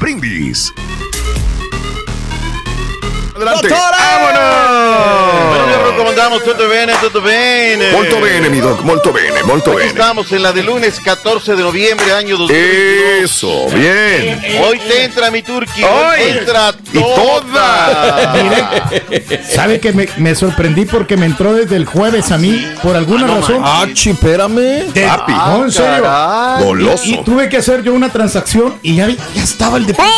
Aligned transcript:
Brindis. 0.00 0.72
Adelante. 3.40 3.68
¡Vámonos! 3.68 5.48
Bueno, 5.48 5.66
mi 5.66 5.72
amor, 5.74 5.96
¿cómo 5.96 6.10
andamos? 6.10 6.44
¿Tutto 6.44 6.68
bene? 6.68 6.92
¿Tutto 7.00 7.22
bene? 7.22 7.90
Molto 7.92 8.20
bene, 8.20 8.48
mi 8.50 8.58
doc, 8.60 8.82
molto 8.82 9.12
bene, 9.12 9.42
molto 9.44 9.70
Aquí 9.70 9.78
bene. 9.78 9.90
estamos 9.90 10.30
en 10.32 10.42
la 10.42 10.52
de 10.52 10.62
lunes 10.62 11.00
14 11.02 11.56
de 11.56 11.62
noviembre, 11.62 12.12
año 12.12 12.36
2022. 12.36 13.24
Eso, 13.24 13.66
bien. 13.70 14.40
Hoy 14.64 14.78
te 14.78 15.04
entra 15.04 15.30
mi 15.30 15.42
turqui, 15.42 15.82
hoy 15.82 15.90
Hoy. 15.90 16.18
te 16.32 16.38
entra 16.40 16.74
Y 16.92 16.98
toda. 16.98 18.32
¿Sabe 19.48 19.80
que 19.80 19.92
me, 19.92 20.08
me 20.18 20.34
sorprendí 20.34 20.84
porque 20.84 21.16
me 21.16 21.26
entró 21.26 21.52
desde 21.54 21.76
el 21.76 21.86
jueves 21.86 22.30
a 22.32 22.38
mí 22.38 22.66
por 22.82 22.96
alguna 22.96 23.26
razón? 23.26 23.62
Ah, 23.64 23.86
chi, 23.92 24.10
espérame. 24.10 24.92
De- 24.92 25.06
papi. 25.06 25.32
no, 25.32 25.64
en 25.64 25.72
serio. 25.72 26.02
caray. 26.02 26.64
Goloso. 26.64 27.04
Y 27.04 27.22
tuve 27.24 27.48
que 27.48 27.56
hacer 27.58 27.82
yo 27.82 27.94
una 27.94 28.10
transacción 28.10 28.78
y 28.82 28.96
ya, 28.96 29.06
vi- 29.06 29.18
ya 29.34 29.42
estaba 29.42 29.78
el 29.78 29.86
depósito. 29.86 30.12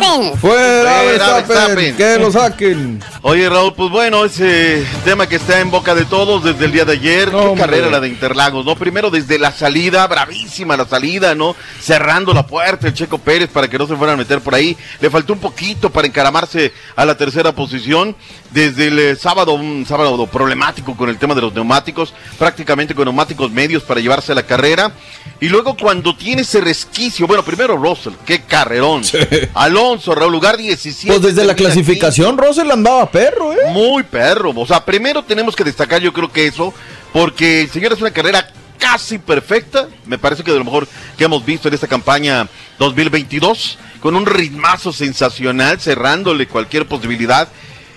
Fuera, 0.00 0.36
Fuera, 0.36 1.02
Verstappen, 1.02 1.46
Verstappen. 1.48 1.96
Que 1.96 2.18
lo 2.18 2.32
saquen. 2.32 3.02
Oye, 3.22 3.48
Raúl, 3.48 3.74
pues 3.74 3.90
bueno, 3.90 4.24
ese 4.24 4.84
tema 5.04 5.26
que 5.26 5.36
está 5.36 5.60
en 5.60 5.70
boca 5.70 5.94
de 5.94 6.04
todos 6.04 6.42
desde 6.44 6.64
el 6.64 6.72
día 6.72 6.84
de 6.84 6.92
ayer. 6.92 7.32
No, 7.32 7.38
Qué 7.40 7.46
hombre. 7.46 7.60
carrera 7.64 7.90
la 7.90 8.00
de 8.00 8.08
Interlagos, 8.08 8.64
¿no? 8.66 8.74
Primero 8.76 9.10
desde 9.10 9.38
la 9.38 9.52
salida, 9.52 10.06
bravísima 10.06 10.76
la 10.76 10.86
salida, 10.86 11.34
¿no? 11.34 11.54
Cerrando 11.80 12.34
la 12.34 12.46
puerta 12.46 12.86
el 12.88 12.94
Checo 12.94 13.18
Pérez 13.18 13.48
para 13.50 13.68
que 13.68 13.78
no 13.78 13.86
se 13.86 13.96
fueran 13.96 14.14
a 14.14 14.18
meter 14.18 14.40
por 14.40 14.54
ahí. 14.54 14.76
Le 15.00 15.10
faltó 15.10 15.32
un 15.32 15.38
poquito 15.38 15.90
para 15.90 16.06
encaramarse 16.06 16.72
a 16.96 17.04
la 17.04 17.16
tercera 17.16 17.52
posición. 17.52 18.16
Desde 18.50 18.86
el 18.86 18.98
eh, 19.00 19.16
sábado, 19.16 19.54
un 19.54 19.84
sábado 19.86 20.26
problemático 20.28 20.96
con 20.96 21.08
el 21.08 21.18
tema 21.18 21.34
de 21.34 21.40
los 21.40 21.52
neumáticos, 21.54 22.14
prácticamente 22.38 22.94
con 22.94 23.04
neumáticos 23.04 23.50
medios 23.50 23.82
para 23.82 24.00
llevarse 24.00 24.34
la 24.34 24.44
carrera. 24.44 24.92
Y 25.40 25.48
luego 25.48 25.76
cuando 25.76 26.14
tiene 26.16 26.42
ese 26.42 26.60
resquicio, 26.60 27.26
bueno, 27.26 27.42
primero 27.44 27.76
Russell, 27.76 28.12
qué 28.24 28.42
carrerón. 28.42 29.02
Alonso, 29.54 29.83
Raúl, 30.14 30.32
lugar 30.32 30.56
17. 30.56 31.06
Pues 31.08 31.22
desde 31.22 31.44
la 31.46 31.54
clasificación, 31.54 32.38
Russell 32.38 32.70
andaba 32.70 33.10
perro, 33.10 33.52
¿eh? 33.52 33.70
muy 33.70 34.02
perro. 34.02 34.52
O 34.56 34.66
sea, 34.66 34.84
primero 34.84 35.22
tenemos 35.22 35.54
que 35.54 35.64
destacar, 35.64 36.00
yo 36.00 36.12
creo 36.12 36.32
que 36.32 36.46
eso, 36.46 36.72
porque, 37.12 37.68
señor, 37.72 37.92
es 37.92 38.00
una 38.00 38.10
carrera 38.10 38.48
casi 38.78 39.18
perfecta. 39.18 39.88
Me 40.06 40.18
parece 40.18 40.42
que 40.42 40.52
de 40.52 40.58
lo 40.58 40.64
mejor 40.64 40.88
que 41.16 41.24
hemos 41.24 41.44
visto 41.44 41.68
en 41.68 41.74
esta 41.74 41.86
campaña 41.86 42.48
2022, 42.78 43.78
con 44.00 44.16
un 44.16 44.26
ritmazo 44.26 44.92
sensacional, 44.92 45.80
cerrándole 45.80 46.46
cualquier 46.48 46.86
posibilidad. 46.86 47.48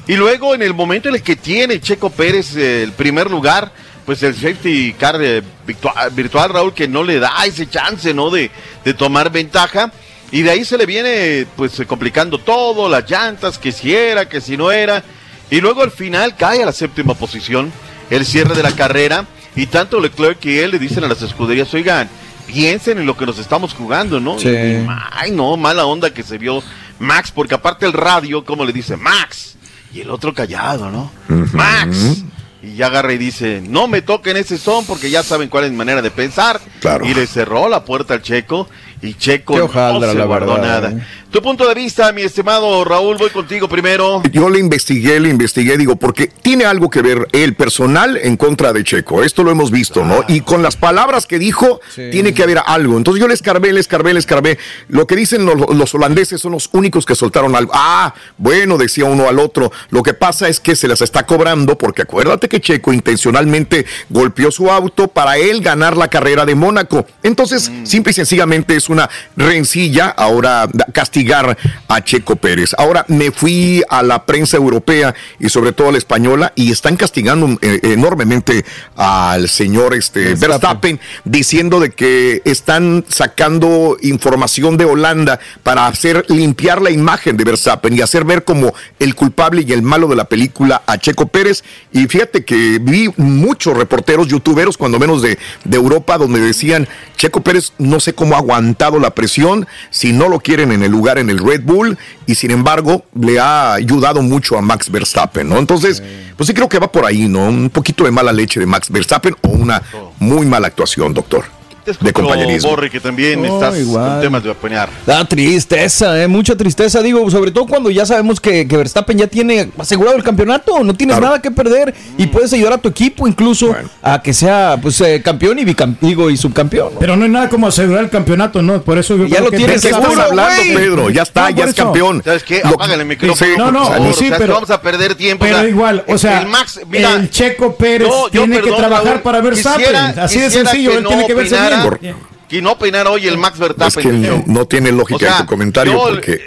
Y 0.08 0.16
luego, 0.16 0.56
en 0.56 0.62
el 0.62 0.74
momento 0.74 1.10
en 1.10 1.16
el 1.16 1.24
que 1.24 1.36
tiene 1.36 1.82
Checo 1.82 2.10
Pérez 2.10 2.56
eh, 2.56 2.84
el 2.84 2.92
primer 2.94 3.30
lugar, 3.30 3.72
pues 4.06 4.24
el 4.24 4.34
safety 4.36 4.94
car 4.98 5.18
eh, 5.22 5.42
virtua- 5.68 6.10
virtual, 6.14 6.50
Raúl, 6.52 6.74
que 6.74 6.88
no 6.88 7.04
le 7.04 7.20
da 7.20 7.34
ese 7.46 7.68
chance, 7.70 8.14
¿no? 8.14 8.30
De, 8.30 8.50
de 8.86 8.94
tomar 8.94 9.30
ventaja. 9.32 9.92
Y 10.32 10.42
de 10.42 10.52
ahí 10.52 10.66
se 10.66 10.78
le 10.78 10.86
viene, 10.86 11.48
pues, 11.56 11.82
complicando 11.88 12.38
todo, 12.38 12.90
las 12.90 13.10
llantas, 13.10 13.58
que 13.58 13.72
si 13.72 13.96
era, 13.96 14.28
que 14.28 14.42
si 14.42 14.58
no 14.58 14.72
era. 14.72 15.04
Y 15.50 15.62
luego 15.62 15.84
al 15.84 15.92
final 15.92 16.36
cae 16.36 16.62
a 16.62 16.66
la 16.66 16.74
séptima 16.74 17.14
posición, 17.14 17.72
el 18.10 18.26
cierre 18.26 18.56
de 18.56 18.64
la 18.64 18.74
carrera. 18.74 19.26
Y 19.56 19.68
tanto 19.68 20.00
Leclerc 20.00 20.44
y 20.46 20.60
él 20.60 20.72
le 20.72 20.80
dicen 20.80 21.04
a 21.04 21.08
las 21.08 21.22
escuderías, 21.22 21.74
oigan, 21.74 22.10
piensen 22.46 23.00
en 23.00 23.06
lo 23.06 23.16
que 23.16 23.26
nos 23.26 23.40
estamos 23.40 23.74
jugando, 23.74 24.20
¿no? 24.20 24.38
Sí. 24.38 24.50
Y, 24.50 24.86
ay, 25.12 25.32
no, 25.32 25.56
mala 25.58 25.86
onda 25.86 26.14
que 26.14 26.24
se 26.24 26.38
vio 26.38 26.62
Max, 27.00 27.32
porque 27.32 27.56
aparte 27.56 27.86
el 27.86 27.94
radio, 27.94 28.44
como 28.44 28.66
le 28.66 28.74
dice, 28.74 28.98
Max. 28.98 29.56
Y 29.94 30.02
el 30.02 30.10
otro 30.10 30.34
callado, 30.34 30.92
¿no? 30.92 31.12
Max. 31.54 32.24
Y 32.62 32.76
ya 32.76 32.88
agarra 32.88 33.14
y 33.14 33.18
dice, 33.18 33.62
no 33.66 33.88
me 33.88 34.02
toquen 34.02 34.36
ese 34.36 34.58
son 34.58 34.86
porque 34.86 35.10
ya 35.10 35.24
saben 35.24 35.48
cuál 35.48 35.64
es 35.64 35.72
mi 35.72 35.78
manera 35.78 36.02
de 36.02 36.12
pensar. 36.12 36.60
Claro. 36.82 37.06
Y 37.06 37.14
le 37.14 37.26
cerró 37.26 37.70
la 37.70 37.86
puerta 37.86 38.14
al 38.14 38.22
Checo 38.22 38.68
y 39.02 39.14
Checo 39.14 39.54
Qué 39.54 39.60
no 39.60 40.00
se 40.02 40.16
la 40.16 40.26
guardó 40.26 40.54
verdad, 40.56 40.82
nada. 40.82 40.90
eh. 40.92 41.06
Tu 41.30 41.42
punto 41.42 41.68
de 41.68 41.76
vista, 41.76 42.12
mi 42.14 42.22
estimado 42.22 42.86
Raúl, 42.86 43.18
voy 43.18 43.30
contigo 43.30 43.68
primero. 43.68 44.24
Yo 44.32 44.50
le 44.50 44.60
investigué, 44.60 45.20
le 45.20 45.28
investigué, 45.30 45.78
digo, 45.78 45.98
porque 45.98 46.28
tiene 46.28 46.64
algo 46.64 46.90
que 46.90 47.02
ver 47.02 47.28
el 47.34 47.54
personal 47.54 48.18
en 48.18 48.38
contra 48.38 48.72
de 48.72 48.84
Checo. 48.86 49.22
Esto 49.24 49.44
lo 49.44 49.52
hemos 49.52 49.70
visto, 49.70 50.06
¿no? 50.06 50.24
Y 50.30 50.40
con 50.42 50.64
las 50.64 50.78
palabras 50.78 51.28
que 51.28 51.38
dijo, 51.38 51.82
Sí. 51.94 52.10
tiene 52.12 52.34
que 52.34 52.44
haber 52.44 52.60
algo. 52.66 52.96
Entonces 52.98 53.20
yo 53.22 53.28
le 53.28 53.34
escarbé, 53.34 53.74
le 53.74 53.82
escarbé, 53.82 54.14
le 54.14 54.20
escarbé. 54.20 54.58
Lo 54.88 55.06
que 55.06 55.18
dicen 55.18 55.46
los, 55.46 55.76
los 55.76 55.94
holandeses 55.94 56.40
son 56.40 56.54
los 56.54 56.70
únicos 56.72 57.06
que 57.06 57.14
soltaron 57.14 57.56
algo. 57.58 57.72
Ah, 57.76 58.14
bueno, 58.38 58.78
decía 58.78 59.04
uno 59.06 59.28
al 59.28 59.38
otro. 59.40 59.72
Lo 59.90 60.04
que 60.04 60.14
pasa 60.14 60.48
es 60.48 60.62
que 60.62 60.78
se 60.78 60.88
las 60.88 61.02
está 61.02 61.26
cobrando 61.26 61.78
porque 61.78 62.04
acuérdate 62.04 62.48
que 62.48 62.62
Checo 62.62 62.94
intencionalmente 62.94 63.86
golpeó 64.10 64.50
su 64.50 64.72
auto 64.72 65.10
para 65.10 65.38
él 65.38 65.62
ganar 65.62 65.98
la 65.98 66.08
carrera 66.08 66.46
de 66.46 66.56
Mónaco. 66.56 67.06
Entonces, 67.22 67.70
simple 67.84 68.12
y 68.12 68.14
sencillamente 68.14 68.76
es 68.78 68.87
una 68.90 69.10
rencilla 69.36 70.10
ahora 70.10 70.68
castigar 70.94 71.58
a 71.88 72.04
Checo 72.04 72.36
Pérez. 72.36 72.74
Ahora 72.78 73.06
me 73.08 73.32
fui 73.32 73.84
a 73.90 74.04
la 74.04 74.26
prensa 74.26 74.58
europea 74.58 75.14
y 75.40 75.50
sobre 75.50 75.72
todo 75.72 75.90
a 75.90 75.92
la 75.92 75.98
española 75.98 76.54
y 76.56 76.72
están 76.72 76.98
castigando 76.98 77.58
eh, 77.62 77.80
enormemente 77.84 78.66
al 78.96 79.50
señor 79.50 79.94
este, 79.94 80.36
Verstappen. 80.36 81.00
Diciendo 81.24 81.80
de 81.80 81.92
que 81.92 82.42
están 82.46 83.06
sacando 83.08 83.98
información 84.02 84.78
de 84.78 84.86
Holanda 84.86 85.40
para 85.64 85.88
hacer 85.88 86.26
limpiar 86.30 86.82
la 86.82 86.92
imagen 86.92 87.38
de 87.38 87.44
Verstappen 87.44 87.96
y 87.96 88.02
hacer 88.02 88.24
ver 88.24 88.44
como 88.44 88.74
el 89.00 89.16
culpable 89.16 89.66
y 89.68 89.74
el 89.74 89.82
malo 89.82 90.08
de 90.08 90.16
la 90.16 90.26
película 90.26 90.84
a 90.86 90.98
Checo 90.98 91.28
Pérez. 91.28 91.64
Y 91.92 92.08
fíjate 92.08 92.46
que 92.46 92.80
vi 92.82 93.10
muchos 93.18 93.76
reporteros, 93.76 94.28
youtuberos, 94.28 94.78
cuando 94.78 95.00
menos 95.00 95.22
de, 95.22 95.38
de 95.64 95.78
Europa, 95.78 96.18
donde 96.18 96.40
decían, 96.40 96.88
Checo 97.16 97.42
Pérez 97.42 97.74
no 97.78 98.00
sé 98.00 98.14
cómo 98.14 98.36
aguantó 98.36 98.77
la 99.00 99.12
presión, 99.12 99.68
si 99.90 100.14
no 100.14 100.30
lo 100.30 100.40
quieren 100.40 100.72
en 100.72 100.84
el 100.84 100.92
lugar 100.92 101.18
en 101.18 101.30
el 101.30 101.40
Red 101.40 101.64
Bull, 101.64 101.98
y 102.26 102.36
sin 102.36 102.52
embargo 102.52 103.04
le 103.20 103.40
ha 103.40 103.74
ayudado 103.74 104.22
mucho 104.22 104.58
a 104.58 104.62
Max 104.62 104.90
Verstappen, 104.90 105.50
¿no? 105.50 105.58
Entonces, 105.58 106.02
pues 106.36 106.48
sí 106.48 106.54
creo 106.54 106.70
que 106.70 106.80
va 106.80 106.92
por 106.92 107.06
ahí, 107.06 107.28
¿no? 107.28 107.48
Un 107.48 107.70
poquito 107.70 108.06
de 108.06 108.12
mala 108.12 108.32
leche 108.32 108.60
de 108.60 108.66
Max 108.66 108.90
Verstappen 108.90 109.36
o 109.42 109.50
una 109.50 109.82
muy 110.20 110.46
mala 110.46 110.68
actuación, 110.68 111.14
doctor. 111.14 111.57
De 112.00 112.14
compañerismo. 112.14 112.70
Borre, 112.70 112.90
que 112.90 113.00
también 113.00 113.42
No, 113.42 113.54
estás 113.56 113.78
igual. 113.80 114.10
con 114.12 114.22
temas 114.22 114.44
de 114.44 114.50
opinar. 114.50 114.90
Da 115.06 115.24
tristeza, 115.26 116.22
eh, 116.22 116.28
mucha 116.28 116.56
tristeza, 116.56 117.02
digo, 117.02 117.30
sobre 117.32 117.52
todo 117.52 117.66
cuando 117.66 117.90
ya 117.90 118.06
sabemos 118.06 118.40
que, 118.40 118.68
que 118.68 118.78
Verstappen 118.78 119.18
ya 119.18 119.28
tiene 119.28 119.70
asegurado 119.78 120.16
el 120.18 120.24
campeonato, 120.24 120.84
no 120.84 120.94
tienes 120.94 121.16
Claro. 121.16 121.28
nada 121.28 121.42
que 121.42 121.52
perder 121.52 121.94
y 122.18 122.28
puedes 122.28 122.52
ayudar 122.54 122.74
a 122.74 122.78
tu 122.78 122.90
equipo 122.90 123.28
incluso 123.28 123.76
a 124.04 124.22
que 124.22 124.34
sea 124.34 124.78
pues 124.82 125.00
eh, 125.02 125.22
campeón 125.24 125.60
y 125.60 125.64
bicam- 125.66 125.96
digo, 126.02 126.30
y 126.30 126.38
subcampeón. 126.38 126.94
¿no? 126.94 127.00
Pero 127.00 127.16
no 127.16 127.24
hay 127.26 127.32
nada 127.32 127.50
como 127.50 127.68
asegurar 127.68 128.04
el 128.04 128.10
campeonato, 128.10 128.62
¿no? 128.62 128.82
Por 128.82 128.98
eso 128.98 129.16
yo 129.18 129.24
Ya 129.26 129.38
creo 129.38 129.46
lo 129.46 129.52
que 129.52 129.58
tienes 129.58 129.82
¿De 129.82 129.90
qué 129.90 129.94
seguro, 129.96 130.12
estás 130.12 130.30
hablando. 130.32 130.80
Pedro? 130.80 131.10
Ya 131.10 131.22
está, 131.24 131.50
No, 131.50 131.56
ya 131.58 131.64
es 131.66 131.70
eso. 131.72 131.84
campeón. 131.84 132.22
¿Sabes 132.24 132.44
qué? 132.44 132.62
Apágale 132.64 133.02
el 133.04 133.08
micrófono. 133.08 133.36
Sí, 133.36 133.54
No, 133.58 133.72
no, 133.72 133.84
por 133.86 133.94
favor, 133.98 134.14
sí, 134.14 134.26
o 134.26 134.28
sea, 134.30 134.38
pero- 134.38 134.54
Vamos 134.54 134.70
a 134.72 134.82
perder 134.82 135.16
tiempo. 135.16 135.46
Pero 135.46 135.58
o 135.58 135.60
sea, 135.62 135.70
igual, 135.70 136.04
o 136.08 136.18
sea, 136.18 136.42
el, 136.42 136.48
Max, 136.48 136.80
mira, 136.90 137.14
el 137.14 137.30
Checo 137.30 137.76
Pérez 137.76 138.10
tiene 138.32 138.60
que 138.62 138.72
trabajar 138.72 139.06
Raúl, 139.06 139.22
para 139.22 139.42
Verstappen. 139.42 139.96
Así 140.20 140.40
de 140.40 140.50
sencillo, 140.50 140.98
él 140.98 141.06
tiene 141.06 141.26
que 141.28 141.34
verse 141.34 141.56
opinara- 141.56 141.77
bien. 142.02 142.16
Que 142.48 142.62
no 142.62 142.72
opinara 142.74 143.10
hoy 143.12 143.28
el 143.28 143.38
Max 143.38 143.56
Es 143.56 143.60
Verstappen. 143.60 144.04
que 144.04 144.12
del 144.12 144.22
no, 144.22 144.44
no 144.48 144.66
tiene 144.66 144.92
lógica 144.92 145.16
O 145.16 145.20
sea, 145.20 145.32
en 145.32 145.38
tu 145.44 145.46
comentario 145.48 145.94
yo- 145.94 146.04
porque 146.10 146.40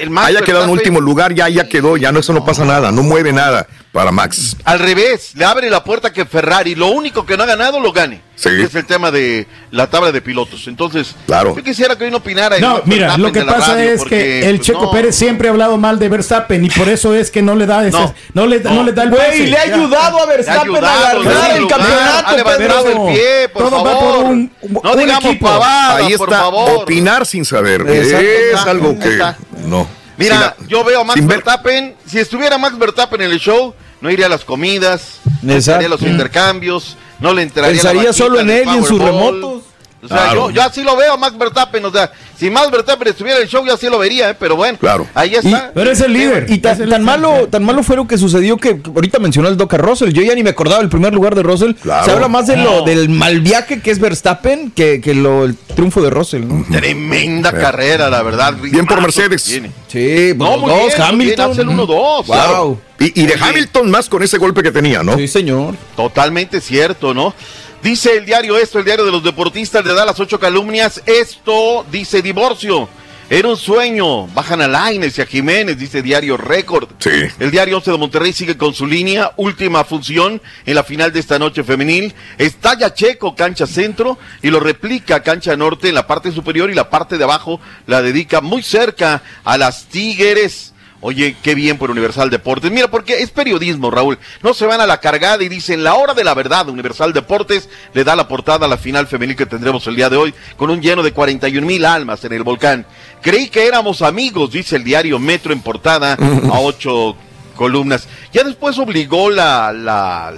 el 0.00 0.10
Max 0.10 0.28
haya 0.28 0.40
quedado 0.42 0.64
en 0.64 0.70
Verstappen- 0.70 0.72
último 0.72 1.00
lugar, 1.00 1.34
ya, 1.34 1.48
ya 1.48 1.68
quedó, 1.68 1.96
ya 1.96 2.12
no, 2.12 2.20
eso 2.20 2.32
no 2.34 2.44
pasa 2.44 2.64
nada, 2.66 2.92
no 2.92 3.02
mueve 3.02 3.32
nada 3.32 3.66
para 3.92 4.12
Max. 4.12 4.56
Al 4.64 4.78
revés, 4.78 5.32
le 5.34 5.44
abre 5.44 5.70
la 5.70 5.82
puerta 5.82 6.12
que 6.12 6.24
Ferrari, 6.26 6.74
lo 6.74 6.88
único 6.88 7.24
que 7.24 7.36
no 7.36 7.42
ha 7.42 7.46
ganado, 7.46 7.80
lo 7.80 7.92
gane. 7.92 8.20
Sí. 8.36 8.50
Que 8.50 8.62
es 8.64 8.74
el 8.76 8.84
tema 8.86 9.10
de 9.10 9.48
la 9.72 9.88
tabla 9.90 10.12
de 10.12 10.20
pilotos. 10.20 10.68
Entonces, 10.68 11.16
Claro. 11.26 11.56
yo 11.56 11.64
quisiera 11.64 11.96
que 11.98 12.04
hoy 12.04 12.10
no 12.12 12.18
opinara. 12.18 12.58
No, 12.60 12.82
mira, 12.84 13.08
Verstappen 13.08 13.22
lo 13.22 13.32
que 13.32 13.42
pasa 13.42 13.82
es 13.82 13.98
porque, 13.98 14.16
que 14.16 14.48
el 14.48 14.56
pues, 14.58 14.66
Checo 14.68 14.82
no. 14.82 14.90
Pérez 14.92 15.16
siempre 15.16 15.48
ha 15.48 15.50
hablado 15.50 15.76
mal 15.78 15.98
de 15.98 16.08
Verstappen 16.08 16.64
y 16.64 16.70
por 16.70 16.88
eso 16.88 17.14
es 17.14 17.32
que 17.32 17.42
no 17.42 17.56
le 17.56 17.66
da 17.66 17.84
ese- 17.84 17.98
No. 17.98 18.14
no, 18.34 18.46
le, 18.46 18.60
no, 18.60 18.84
le 18.84 18.92
da 18.92 19.02
el 19.04 19.10
Güey, 19.10 19.46
le 19.48 19.58
ha 19.58 19.62
ayudado 19.62 20.22
a 20.22 20.26
Verstappen 20.26 20.70
ayudado, 20.76 21.20
a 21.20 21.24
ganar 21.24 21.56
el 21.56 21.66
campeonato, 21.66 22.26
ha 22.28 22.36
levantado 22.36 22.84
Pedro. 22.84 23.08
el 23.08 23.14
pie, 23.14 23.48
por 23.48 23.62
Todo 23.64 23.84
va 23.84 23.90
favor. 23.96 24.14
por 24.14 24.24
un- 24.26 24.52
no 24.84 24.92
un 24.92 24.98
digamos 25.00 25.24
equipo. 25.24 25.46
pavadas, 25.46 26.02
Ahí 26.04 26.16
por 26.16 26.28
está, 26.28 26.40
favor. 26.42 26.70
opinar 26.82 27.26
sin 27.26 27.44
saber. 27.44 27.80
Exacto, 27.88 28.26
es 28.52 28.66
algo 28.66 28.98
que 29.00 29.08
está. 29.08 29.36
no. 29.64 29.97
Mira, 30.18 30.56
yo 30.66 30.84
veo 30.84 31.00
a 31.00 31.04
Max 31.04 31.20
ver- 31.20 31.28
Verstappen. 31.28 31.96
Si 32.06 32.18
estuviera 32.18 32.58
Max 32.58 32.76
Verstappen 32.78 33.20
en 33.22 33.30
el 33.30 33.38
show, 33.38 33.74
no 34.00 34.10
iría 34.10 34.26
a 34.26 34.28
las 34.28 34.44
comidas, 34.44 35.20
no 35.42 35.52
Exacto. 35.54 35.76
haría 35.76 35.88
los 35.88 36.02
intercambios, 36.02 36.96
no 37.20 37.32
le 37.32 37.42
entraría 37.42 37.72
Pensaría 37.72 38.02
la 38.04 38.12
solo 38.12 38.40
en 38.40 38.50
él 38.50 38.64
y 38.66 38.76
en 38.78 38.84
sus 38.84 39.00
remotos. 39.00 39.62
O 40.00 40.06
sea, 40.06 40.16
Claro. 40.16 40.48
yo, 40.48 40.54
yo 40.54 40.62
así 40.62 40.82
lo 40.84 40.96
veo 40.96 41.14
a 41.14 41.16
Max 41.16 41.36
Verstappen. 41.36 41.84
O 41.84 41.90
sea, 41.90 42.12
si 42.38 42.50
Max 42.50 42.70
Verstappen 42.70 43.08
estuviera 43.08 43.38
en 43.38 43.42
el 43.44 43.48
show, 43.48 43.66
yo 43.66 43.74
así 43.74 43.88
lo 43.88 43.98
vería, 43.98 44.30
¿eh? 44.30 44.36
pero 44.38 44.54
bueno, 44.54 44.78
Claro. 44.78 45.06
ahí 45.14 45.34
está. 45.34 45.72
Pero 45.74 45.90
es 45.90 46.00
el 46.00 46.12
líder. 46.12 46.46
Y 46.48 46.58
tan, 46.58 47.02
malo, 47.02 47.48
tan 47.50 47.64
malo 47.64 47.82
fue 47.82 47.96
lo 47.96 48.06
que 48.06 48.16
sucedió 48.16 48.56
que 48.58 48.80
ahorita 48.94 49.18
mencionó 49.18 49.48
el 49.48 49.56
Doca 49.56 49.76
Russell. 49.76 50.10
Yo 50.12 50.22
ya 50.22 50.34
ni 50.36 50.42
me 50.44 50.50
acordaba 50.50 50.78
del 50.80 50.88
primer 50.88 51.12
lugar 51.12 51.34
de 51.34 51.42
Russell. 51.42 51.72
Claro. 51.74 52.04
Se 52.04 52.12
habla 52.12 52.28
más 52.28 52.46
de 52.46 52.56
lo 52.58 52.82
del 52.82 53.08
mal 53.08 53.40
viaje 53.40 53.80
que 53.82 53.90
es 53.90 53.98
Verstappen 53.98 54.70
que, 54.70 55.00
que 55.00 55.14
lo, 55.14 55.44
el 55.44 55.56
triunfo 55.56 56.00
de 56.00 56.10
Russell, 56.10 56.46
¿no? 56.46 56.64
Tremenda 56.70 57.50
carrera, 57.52 58.08
la 58.08 58.22
verdad. 58.22 58.54
Bien 58.60 58.86
por 58.86 59.00
Mercedes. 59.02 59.42
tiene. 59.44 59.72
Sí, 59.88 60.32
No, 60.36 60.58
muy 60.58 60.70
dos, 60.70 60.78
bien, 60.96 61.16
muy 61.16 61.26
bien, 61.26 61.40
Hamilton. 61.40 61.50
hace 61.50 61.60
el 61.62 61.68
1-2. 61.68 62.26
Wow. 62.26 62.80
Y, 63.00 63.22
y 63.22 63.26
de 63.26 63.34
Hamilton 63.40 63.90
más 63.90 64.08
con 64.08 64.22
ese 64.22 64.38
golpe 64.38 64.62
que 64.62 64.70
tenía, 64.70 65.02
¿no? 65.02 65.16
Sí, 65.16 65.26
señor. 65.26 65.74
Totalmente 65.96 66.60
cierto, 66.60 67.14
¿no? 67.14 67.34
Dice 67.82 68.16
el 68.16 68.26
diario 68.26 68.58
esto, 68.58 68.78
el 68.80 68.84
diario 68.84 69.04
de 69.04 69.12
los 69.12 69.22
deportistas 69.22 69.84
le 69.84 69.94
da 69.94 70.04
las 70.04 70.18
ocho 70.18 70.40
calumnias. 70.40 71.00
Esto 71.06 71.86
dice 71.90 72.22
divorcio. 72.22 72.88
Era 73.30 73.48
un 73.48 73.56
sueño. 73.58 74.26
Bajan 74.28 74.62
a 74.62 74.68
Laines 74.68 75.18
y 75.18 75.20
a 75.20 75.26
Jiménez, 75.26 75.78
dice 75.78 76.00
Diario 76.00 76.38
Récord. 76.38 76.88
Sí. 76.98 77.10
El 77.38 77.50
Diario 77.50 77.76
11 77.76 77.92
de 77.92 77.98
Monterrey 77.98 78.32
sigue 78.32 78.56
con 78.56 78.72
su 78.72 78.86
línea. 78.86 79.32
Última 79.36 79.84
función 79.84 80.40
en 80.64 80.74
la 80.74 80.82
final 80.82 81.12
de 81.12 81.20
esta 81.20 81.38
noche 81.38 81.62
femenil. 81.62 82.14
Estalla 82.38 82.94
Checo, 82.94 83.36
cancha 83.36 83.66
centro, 83.66 84.18
y 84.42 84.48
lo 84.48 84.60
replica 84.60 85.22
cancha 85.22 85.54
norte 85.56 85.90
en 85.90 85.94
la 85.94 86.06
parte 86.06 86.32
superior 86.32 86.70
y 86.70 86.74
la 86.74 86.88
parte 86.88 87.18
de 87.18 87.24
abajo 87.24 87.60
la 87.86 88.00
dedica 88.00 88.40
muy 88.40 88.62
cerca 88.62 89.22
a 89.44 89.58
las 89.58 89.86
Tigres. 89.88 90.72
Oye, 91.00 91.36
qué 91.42 91.54
bien 91.54 91.78
por 91.78 91.92
Universal 91.92 92.28
Deportes. 92.28 92.72
Mira, 92.72 92.90
porque 92.90 93.22
es 93.22 93.30
periodismo, 93.30 93.90
Raúl. 93.90 94.18
No 94.42 94.52
se 94.52 94.66
van 94.66 94.80
a 94.80 94.86
la 94.86 94.98
cargada 94.98 95.44
y 95.44 95.48
dicen 95.48 95.84
la 95.84 95.94
hora 95.94 96.12
de 96.12 96.24
la 96.24 96.34
verdad. 96.34 96.68
Universal 96.68 97.12
Deportes 97.12 97.68
le 97.94 98.02
da 98.02 98.16
la 98.16 98.26
portada 98.26 98.66
a 98.66 98.68
la 98.68 98.78
final 98.78 99.06
femenil 99.06 99.36
que 99.36 99.46
tendremos 99.46 99.86
el 99.86 99.94
día 99.94 100.10
de 100.10 100.16
hoy, 100.16 100.34
con 100.56 100.70
un 100.70 100.82
lleno 100.82 101.04
de 101.04 101.12
41 101.12 101.64
mil 101.64 101.84
almas 101.84 102.24
en 102.24 102.32
el 102.32 102.42
volcán. 102.42 102.84
Creí 103.22 103.48
que 103.48 103.66
éramos 103.66 104.02
amigos, 104.02 104.50
dice 104.50 104.74
el 104.74 104.82
diario 104.82 105.20
Metro 105.20 105.52
en 105.52 105.60
portada, 105.60 106.14
a 106.14 106.18
ocho 106.60 107.16
columnas. 107.54 108.08
Ya 108.32 108.42
después 108.42 108.76
obligó 108.78 109.30
la, 109.30 109.72
la, 109.72 110.32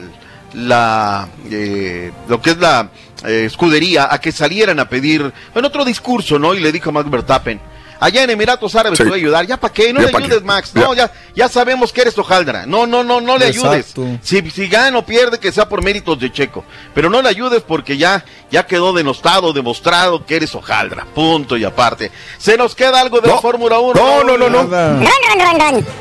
la, 0.55 1.29
eh, 1.51 2.13
lo 2.29 2.43
que 2.43 2.51
es 2.51 2.59
la 2.59 2.91
eh, 3.25 3.45
escudería 3.47 4.13
a 4.13 4.21
que 4.21 4.33
salieran 4.33 4.79
a 4.79 4.89
pedir, 4.89 5.33
en 5.55 5.65
otro 5.65 5.87
discurso, 5.87 6.39
¿no? 6.39 6.55
Y 6.55 6.61
le 6.61 6.73
dijo 6.73 6.91
a 6.91 6.93
Max 6.93 7.11
Verstappen, 7.11 7.61
allá 8.01 8.25
en 8.25 8.31
Emiratos 8.31 8.75
Árabes 8.75 8.97
Sí. 8.97 9.05
te 9.05 9.11
voy 9.11 9.19
a 9.21 9.23
ayudar, 9.23 9.47
¿ya 9.47 9.57
para 9.59 9.73
qué? 9.73 9.93
No 9.93 10.01
Ya 10.01 10.07
le 10.07 10.13
qué. 10.13 10.25
ayudes, 10.25 10.43
Max, 10.43 10.73
no, 10.75 10.95
ya, 10.95 11.13
ya 11.37 11.49
sabemos 11.49 11.93
que 11.93 12.01
eres 12.01 12.19
hojaldra, 12.19 12.67
no, 12.67 12.87
no, 12.87 13.05
no, 13.05 13.21
no 13.21 13.39
le 13.39 13.47
ayudes. 13.47 13.95
Si, 14.23 14.51
si 14.51 14.67
gana 14.69 14.99
o 14.99 15.07
pierde, 15.07 15.39
que 15.39 15.53
sea 15.53 15.69
por 15.69 15.83
méritos 15.85 16.19
de 16.19 16.33
Checo, 16.33 16.65
pero 16.95 17.09
no 17.11 17.23
le 17.23 17.29
ayudes 17.29 17.63
porque 17.63 17.97
ya, 17.97 18.25
ya 18.51 18.67
quedó 18.67 18.93
denostado, 18.93 19.53
demostrado 19.53 20.25
que 20.27 20.37
eres 20.37 20.55
hojaldra, 20.55 21.05
punto 21.15 21.57
y 21.57 21.65
aparte. 21.65 22.11
¿Se 22.39 22.57
nos 22.57 22.75
queda 22.75 23.01
algo 23.01 23.21
de 23.21 23.29
la 23.29 23.35
No. 23.35 23.41
Fórmula 23.41 23.79
1? 23.79 23.95
No, 23.95 24.25
no, 24.25 24.37
no, 24.37 24.49
no. 24.51 24.65
Nada. 24.65 25.01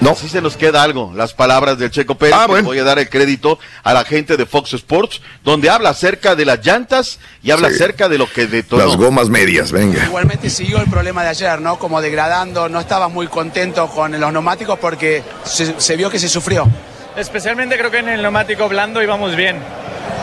No. 0.01 0.16
Sí 0.16 0.28
se 0.30 0.42
nos 0.42 0.57
queda 0.57 0.84
algo, 0.84 1.12
las 1.16 1.34
palabras 1.34 1.78
del 1.78 1.92
Checo 1.92 2.16
Pérez. 2.16 2.36
Ah, 2.38 2.48
bueno. 2.48 2.66
Voy 2.68 2.80
a 2.80 2.84
dar 2.84 3.00
el 3.00 3.10
crédito 3.10 3.60
a 3.84 3.94
la 3.94 4.04
gente 4.06 4.38
de 4.38 4.46
Fox 4.46 4.74
Sports, 4.74 5.22
donde 5.44 5.69
habla 5.69 5.90
acerca 5.90 6.36
de 6.36 6.46
las 6.46 6.66
llantas 6.66 7.19
y 7.42 7.51
habla 7.51 7.69
Sí. 7.69 7.75
acerca 7.75 8.10
de 8.10 8.18
lo 8.18 8.30
que 8.31 8.48
detonó. 8.48 8.86
Las 8.86 8.96
gomas 8.98 9.30
medias, 9.30 9.72
venga. 9.72 10.04
Igualmente 10.06 10.50
siguió 10.50 10.80
el 10.81 10.90
problema 10.90 11.24
de 11.24 11.30
ayer, 11.30 11.60
¿no? 11.62 11.80
Como 11.80 11.88
degradando, 12.00 12.69
no 12.69 12.80
estaba 12.80 13.07
muy 13.07 13.27
contento 13.27 13.88
con 13.88 14.19
los 14.19 14.31
neumáticos 14.31 14.77
porque 14.77 15.24
se, 15.44 15.80
se 15.80 15.95
vio 15.95 16.09
que 16.09 16.19
se 16.19 16.30
sufrió. 16.30 16.68
Especialmente 17.15 17.77
creo 17.77 17.89
que 17.89 18.00
en 18.00 18.09
el 18.09 18.21
neumático 18.21 18.69
blando 18.69 19.01
íbamos 19.01 19.36
bien. 19.36 19.59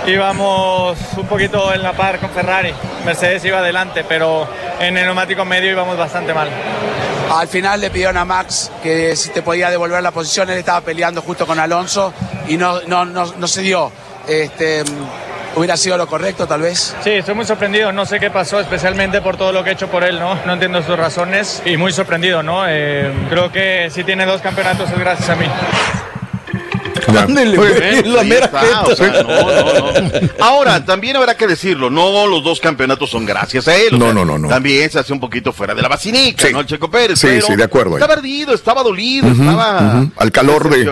Íbamos 0.07 0.97
un 1.17 1.27
poquito 1.27 1.75
en 1.75 1.83
la 1.83 1.93
par 1.93 2.21
con 2.21 2.31
Ferrari. 2.31 2.73
Mercedes 3.05 3.45
iba 3.45 3.59
adelante, 3.59 4.05
pero 4.09 4.49
en 4.79 4.97
el 4.97 5.05
neumático 5.05 5.45
medio 5.45 5.73
íbamos 5.73 5.99
bastante 5.99 6.33
mal. 6.33 6.49
Al 7.31 7.49
final 7.49 7.81
le 7.81 7.91
pidieron 7.91 8.17
a 8.17 8.25
Max 8.25 8.71
que 8.83 9.17
si 9.17 9.31
te 9.31 9.43
podía 9.43 9.69
devolver 9.69 10.01
la 10.03 10.13
posición, 10.13 10.49
él 10.49 10.59
estaba 10.59 10.81
peleando 10.81 11.23
justo 11.23 11.45
con 11.45 11.59
Alonso 11.59 12.15
y 12.47 12.57
no, 12.57 12.81
no, 12.83 13.05
no, 13.05 13.35
no 13.37 13.49
se 13.49 13.63
dio. 13.63 13.91
Este, 14.29 14.83
hubiera 15.55 15.77
sido 15.77 15.97
lo 15.97 16.07
correcto 16.07 16.47
tal 16.47 16.63
vez. 16.63 16.97
Sí, 17.03 17.11
estoy 17.11 17.35
muy 17.35 17.45
sorprendido. 17.45 17.93
No 17.93 18.07
sé 18.07 18.21
qué 18.21 18.31
pasó, 18.31 18.61
especialmente 18.61 19.21
por 19.21 19.37
todo 19.37 19.53
lo 19.53 19.65
que 19.65 19.71
he 19.71 19.73
hecho 19.73 19.89
por 19.89 20.05
él, 20.05 20.19
¿no? 20.19 20.39
No 20.45 20.53
entiendo 20.53 20.83
sus 20.83 20.97
razones 20.97 21.63
y 21.65 21.77
muy 21.77 21.93
sorprendido, 21.93 22.43
¿no? 22.43 22.65
Eh, 22.69 23.13
creo 23.29 23.51
que 23.51 23.89
si 23.91 24.05
tiene 24.05 24.27
dos 24.27 24.41
campeonatos 24.41 24.91
es 24.91 24.99
gracias 24.99 25.29
a 25.31 25.37
mí. 25.37 25.47
Ándele, 27.19 27.57
güey, 27.57 28.03
la 28.05 28.23
mera 28.25 28.47
está, 28.47 28.61
jeta. 28.61 28.83
o 28.83 28.97
sea, 28.97 29.23
no, 29.23 29.23
no, 29.23 29.93
no. 29.93 30.29
Ahora, 30.41 30.85
también 30.85 31.17
habrá 31.17 31.37
que 31.37 31.47
decirlo, 31.47 31.91
no 31.91 32.27
los 32.27 32.43
dos 32.43 32.61
campeonatos 32.61 33.11
son 33.11 33.25
gracias 33.27 33.69
a 33.69 33.77
él. 33.77 33.95
o 33.95 33.99
No, 33.99 34.05
sea, 34.07 34.15
no, 34.15 34.25
no, 34.25 34.39
no. 34.39 34.49
También 34.49 34.91
se 34.91 34.99
hace 34.99 35.13
un 35.13 35.21
poquito 35.21 35.53
fuera 35.53 35.75
de 35.75 35.83
la 35.83 35.89
vacinica, 35.89 36.47
Sí. 36.47 36.53
¿no? 36.53 36.61
El 36.61 36.67
Checo 36.67 36.91
Pérez. 36.91 37.19
Sí, 37.19 37.27
pero 37.29 37.47
sí, 37.47 37.57
de 37.57 37.65
acuerdo. 37.65 37.97
Estaba 37.97 38.15
ardido, 38.15 38.55
estaba 38.55 38.83
dolido, 38.83 39.29
estaba. 39.29 40.07
Al 40.17 40.33
calor 40.33 40.71
de. 40.71 40.85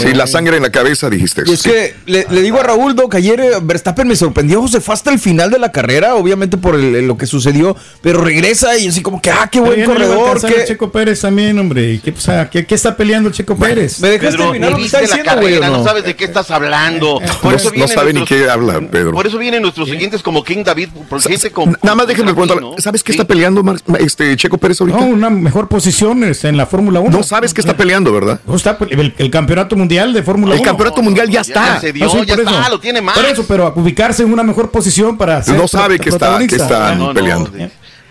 Sí, 0.00 0.14
la 0.14 0.26
sangre 0.26 0.56
en 0.56 0.62
la 0.62 0.70
cabeza, 0.70 1.08
dijiste. 1.10 1.42
Y 1.46 1.52
es 1.52 1.60
Sí. 1.62 1.70
que 1.70 1.94
le, 2.06 2.26
le 2.30 2.42
digo 2.42 2.58
a 2.60 2.62
Raúl, 2.62 2.94
Doc, 2.94 3.14
ayer 3.14 3.40
eh, 3.40 3.50
Verstappen 3.62 4.06
me 4.08 4.16
sorprendió, 4.16 4.66
se 4.68 4.80
fue 4.80 4.94
hasta 4.94 5.10
el 5.10 5.18
final 5.18 5.50
de 5.50 5.58
la 5.58 5.70
carrera, 5.72 6.14
obviamente 6.14 6.56
por 6.56 6.74
el- 6.74 7.06
lo 7.06 7.16
que 7.16 7.26
sucedió, 7.26 7.76
pero 8.00 8.20
regresa 8.22 8.76
y 8.78 8.88
así 8.88 9.02
como 9.02 9.20
que, 9.20 9.30
ah, 9.30 9.48
qué 9.50 9.60
buen 9.60 9.84
corredor, 9.84 10.40
que... 10.40 10.64
Checo 10.64 10.90
Pérez 10.92 11.20
también, 11.20 11.58
hombre. 11.58 11.92
¿Y 11.94 11.98
¿Qué, 11.98 12.10
o 12.10 12.20
sea, 12.20 12.48
¿qué, 12.50 12.66
qué 12.66 12.74
está 12.74 12.96
peleando 12.96 13.28
el 13.28 13.34
Checo 13.34 13.56
Pérez? 13.56 14.00
¿Me 14.00 14.10
dejaste 14.10 14.36
Pedro, 14.36 14.44
terminar 14.50 14.70
lo 14.72 14.76
que 14.78 14.84
está 14.84 15.00
viste 15.00 15.16
la 15.16 15.22
diciendo, 15.22 15.41
güey, 15.42 15.60
no 15.60 15.78
no? 15.78 15.84
sabes 15.84 16.04
de 16.04 16.16
qué 16.16 16.24
estás 16.24 16.50
hablando. 16.50 17.20
Por 17.42 17.52
No, 17.52 17.56
eso 17.56 17.66
no 17.66 17.72
vienen 17.72 17.88
sabe 17.88 18.12
ni 18.12 18.24
qué 18.24 18.48
habla, 18.50 18.80
Pedro. 18.80 19.12
Por 19.12 19.26
eso 19.26 19.38
vienen 19.38 19.62
nuestros 19.62 19.88
siguientes 19.88 20.22
como 20.22 20.42
King 20.44 20.64
David, 20.64 20.88
con. 21.52 21.76
Nada 21.82 21.94
más 21.94 22.06
déjenme 22.06 22.32
preguntar, 22.32 22.60
¿no? 22.60 22.74
¿sabes 22.78 23.02
qué 23.02 23.12
Sí. 23.12 23.18
está 23.18 23.26
peleando 23.26 23.62
Mar- 23.62 23.76
este 23.98 24.36
Checo 24.36 24.58
Pérez 24.58 24.80
ahorita? 24.80 24.98
No, 25.00 25.06
una 25.06 25.30
mejor 25.30 25.68
posición 25.68 26.24
este, 26.24 26.48
en 26.48 26.56
la 26.56 26.66
Fórmula 26.66 27.00
1. 27.00 27.10
No 27.16 27.22
sabes 27.22 27.52
qué 27.54 27.60
está 27.60 27.76
peleando, 27.76 28.12
¿verdad? 28.12 28.40
No, 28.46 28.54
está 28.56 28.76
el, 28.90 29.14
el 29.16 29.30
campeonato 29.30 29.76
mundial 29.76 30.12
de 30.12 30.22
Fórmula 30.22 30.54
El 30.54 30.60
1. 30.60 30.68
campeonato 30.68 31.02
mundial 31.02 31.28
ya 31.28 31.40
está. 31.42 31.74
Ya 31.74 31.80
se 31.80 31.92
dio, 31.92 32.06
No, 32.06 32.10
sí, 32.12 32.18
ya 32.26 32.34
por 32.34 32.44
está, 32.44 32.60
eso. 32.62 32.70
lo 32.70 32.80
tiene 32.80 33.00
más. 33.00 33.14
Por 33.16 33.24
eso, 33.26 33.44
pero 33.46 33.66
a 33.66 33.72
ubicarse 33.74 34.22
en 34.22 34.32
una 34.32 34.42
mejor 34.42 34.70
posición 34.70 35.16
para 35.16 35.42
ser 35.42 35.56
No 35.56 35.68
sabe 35.68 35.98
que 35.98 36.08
está- 36.08 36.18
protagonista. 36.18 36.56
que 36.56 36.62
está- 36.62 36.94
No, 36.94 37.08
no, 37.08 37.14
peleando. 37.14 37.50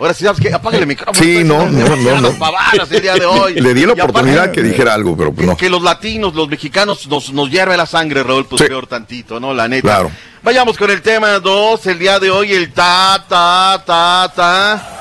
Ahora 0.02 0.16
sí, 0.16 0.24
¿sabes 0.26 0.42
qué? 0.42 0.52
Apágale 0.52 0.82
el 0.82 0.88
micrófono. 0.88 1.24
Sí, 1.24 1.38
Está 1.38 1.48
no, 1.48 1.70
no, 1.70 1.96
no, 1.96 2.22
no. 2.22 2.32
pavadas 2.40 2.92
el 2.92 3.02
día 3.04 3.14
de 3.14 3.26
hoy. 3.28 3.54
Le 3.54 3.74
di 3.76 3.86
la 3.86 3.94
oportunidad 3.94 4.52
que 4.52 4.64
dijera 4.64 4.96
algo, 4.96 5.16
pero 5.16 5.32
pues 5.32 5.42
que, 5.46 5.52
no. 5.52 5.58
que 5.58 5.70
los 5.70 5.84
latinos, 5.84 6.34
los 6.34 6.50
mexicanos, 6.50 7.08
nos, 7.08 7.32
nos 7.32 7.52
hierve 7.52 7.78
la 7.78 7.86
sangre, 7.86 8.24
Raúl, 8.24 8.48
pues 8.48 8.64
peor 8.64 8.88
tantito, 8.88 9.40
¿no? 9.40 9.54
La 9.54 9.68
neta. 9.68 9.82
Claro. 9.88 10.12
Vayamos 10.42 10.76
con 10.76 10.90
el 10.90 11.04
tema 11.04 11.38
2, 11.40 11.86
el 11.86 12.00
día 12.00 12.20
de 12.20 12.32
hoy, 12.32 12.52
el 12.52 12.74
ta, 12.74 13.24
ta, 13.30 13.84
ta, 13.86 14.32
ta. 14.36 15.00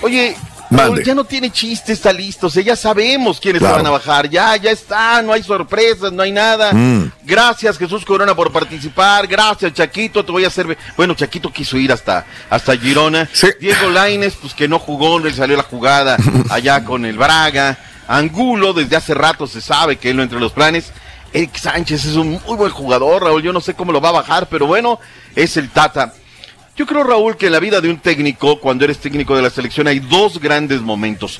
Oye, 0.00 0.34
Mande. 0.74 1.04
Ya 1.04 1.14
no 1.14 1.24
tiene 1.24 1.50
chiste, 1.50 1.92
está 1.92 2.12
listo. 2.12 2.48
O 2.48 2.50
sea, 2.50 2.62
ya 2.62 2.76
sabemos 2.76 3.40
quiénes 3.40 3.60
Claro. 3.60 3.76
se 3.76 3.82
van 3.82 3.86
a 3.86 3.90
bajar. 3.90 4.28
Ya, 4.28 4.56
ya 4.56 4.70
está, 4.70 5.22
no 5.22 5.32
hay 5.32 5.42
sorpresas, 5.42 6.12
no 6.12 6.22
hay 6.22 6.32
nada. 6.32 6.72
Mm. 6.72 7.12
Gracias, 7.24 7.78
Jesús 7.78 8.04
Corona, 8.04 8.34
por 8.34 8.52
participar. 8.52 9.26
Gracias, 9.26 9.72
Chaquito, 9.72 10.24
te 10.24 10.32
voy 10.32 10.44
a 10.44 10.48
hacer. 10.48 10.76
Bueno, 10.96 11.14
Chaquito 11.14 11.52
quiso 11.52 11.76
ir 11.76 11.92
hasta, 11.92 12.24
hasta 12.50 12.76
Girona. 12.76 13.28
Diego 13.60 13.90
Laines, 13.90 14.34
pues 14.40 14.54
que 14.54 14.68
no 14.68 14.78
jugó, 14.78 15.18
le 15.18 15.32
salió 15.32 15.56
la 15.56 15.62
jugada 15.62 16.16
allá 16.50 16.84
con 16.84 17.04
el 17.04 17.16
Braga. 17.16 17.78
Angulo, 18.06 18.72
desde 18.74 18.96
hace 18.96 19.14
rato 19.14 19.46
se 19.46 19.60
sabe 19.60 19.96
que 19.96 20.10
él 20.10 20.16
no 20.16 20.22
entre 20.22 20.38
los 20.40 20.52
planes. 20.52 20.92
Eric 21.32 21.56
Sánchez 21.56 22.04
es 22.04 22.16
un 22.16 22.40
muy 22.46 22.56
buen 22.56 22.70
jugador, 22.70 23.24
Raúl. 23.24 23.42
Yo 23.42 23.52
no 23.52 23.60
sé 23.60 23.74
cómo 23.74 23.90
lo 23.92 24.00
va 24.00 24.10
a 24.10 24.12
bajar, 24.12 24.46
pero 24.48 24.66
bueno, 24.66 25.00
es 25.34 25.56
el 25.56 25.68
Tata. 25.70 26.12
Yo 26.76 26.86
creo, 26.86 27.04
Raúl, 27.04 27.36
que 27.36 27.46
en 27.46 27.52
la 27.52 27.60
vida 27.60 27.80
de 27.80 27.88
un 27.88 27.98
técnico, 27.98 28.58
cuando 28.58 28.84
eres 28.84 28.98
técnico 28.98 29.36
de 29.36 29.42
la 29.42 29.50
selección, 29.50 29.86
hay 29.86 30.00
dos 30.00 30.40
grandes 30.40 30.80
momentos. 30.80 31.38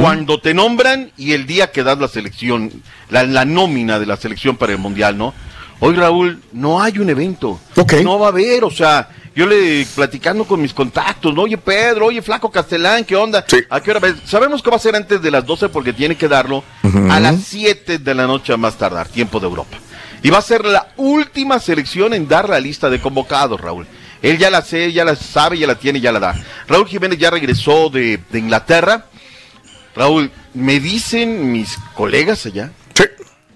Cuando 0.00 0.40
te 0.40 0.54
nombran 0.54 1.10
y 1.18 1.32
el 1.32 1.46
día 1.46 1.70
que 1.70 1.82
das 1.82 1.98
la 1.98 2.08
selección, 2.08 2.70
la, 3.10 3.24
la 3.24 3.44
nómina 3.44 3.98
de 3.98 4.06
la 4.06 4.16
selección 4.16 4.56
para 4.56 4.72
el 4.72 4.78
Mundial, 4.78 5.18
¿no? 5.18 5.34
Hoy, 5.80 5.94
Raúl, 5.96 6.40
no 6.52 6.82
hay 6.82 6.98
un 6.98 7.10
evento. 7.10 7.60
No 8.02 8.18
va 8.18 8.26
a 8.26 8.28
haber, 8.30 8.64
o 8.64 8.70
sea, 8.70 9.08
yo 9.34 9.46
le 9.46 9.86
platicando 9.94 10.44
con 10.44 10.60
mis 10.60 10.72
contactos, 10.72 11.34
¿no? 11.34 11.42
Oye, 11.42 11.58
Pedro, 11.58 12.06
oye, 12.06 12.22
Flaco 12.22 12.50
Castellán, 12.50 13.04
¿qué 13.04 13.16
onda? 13.16 13.44
¿A 13.68 13.80
qué 13.80 13.90
hora? 13.90 14.00
ves? 14.00 14.14
Sabemos 14.24 14.62
que 14.62 14.70
va 14.70 14.76
a 14.76 14.80
ser 14.80 14.96
antes 14.96 15.20
de 15.20 15.30
las 15.30 15.44
12 15.44 15.68
porque 15.68 15.92
tiene 15.92 16.16
que 16.16 16.28
darlo 16.28 16.64
a 17.10 17.20
las 17.20 17.42
7 17.44 17.98
de 17.98 18.14
la 18.14 18.26
noche 18.26 18.52
a 18.52 18.56
más 18.56 18.76
tardar, 18.76 19.08
tiempo 19.08 19.40
de 19.40 19.46
Europa. 19.46 19.76
Y 20.22 20.30
va 20.30 20.38
a 20.38 20.42
ser 20.42 20.64
la 20.64 20.88
última 20.96 21.58
selección 21.60 22.12
en 22.12 22.28
dar 22.28 22.48
la 22.48 22.60
lista 22.60 22.90
de 22.90 23.00
convocados, 23.00 23.60
Raúl. 23.60 23.86
Él 24.22 24.38
ya 24.38 24.50
la 24.50 24.62
sé, 24.62 24.92
ya 24.92 25.04
la 25.04 25.16
sabe, 25.16 25.58
ya 25.58 25.66
la 25.66 25.76
tiene, 25.76 26.00
ya 26.00 26.12
la 26.12 26.20
da. 26.20 26.44
Raúl 26.68 26.86
Jiménez 26.86 27.18
ya 27.18 27.30
regresó 27.30 27.88
de, 27.90 28.20
de 28.30 28.38
Inglaterra. 28.38 29.06
Raúl, 29.94 30.30
me 30.54 30.80
dicen 30.80 31.52
mis 31.52 31.76
colegas 31.94 32.46
allá 32.46 32.70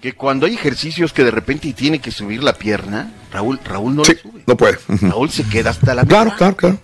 que 0.05 0.13
cuando 0.13 0.45
hay 0.45 0.53
ejercicios 0.53 1.13
que 1.13 1.23
de 1.23 1.31
repente 1.31 1.73
tiene 1.73 1.97
que 1.97 2.11
subir 2.11 2.43
la 2.43 2.53
pierna, 2.53 3.11
Raúl, 3.31 3.59
Raúl 3.65 3.95
no 3.95 4.03
lo 4.03 4.05
sube. 4.05 4.43
No 4.45 4.55
puede. 4.55 4.77
Raúl 5.01 5.31
se 5.31 5.43
queda 5.49 5.71
hasta 5.71 5.95
la 5.95 6.05
Claro, 6.05 6.31
claro, 6.37 6.55
claro. 6.55 6.79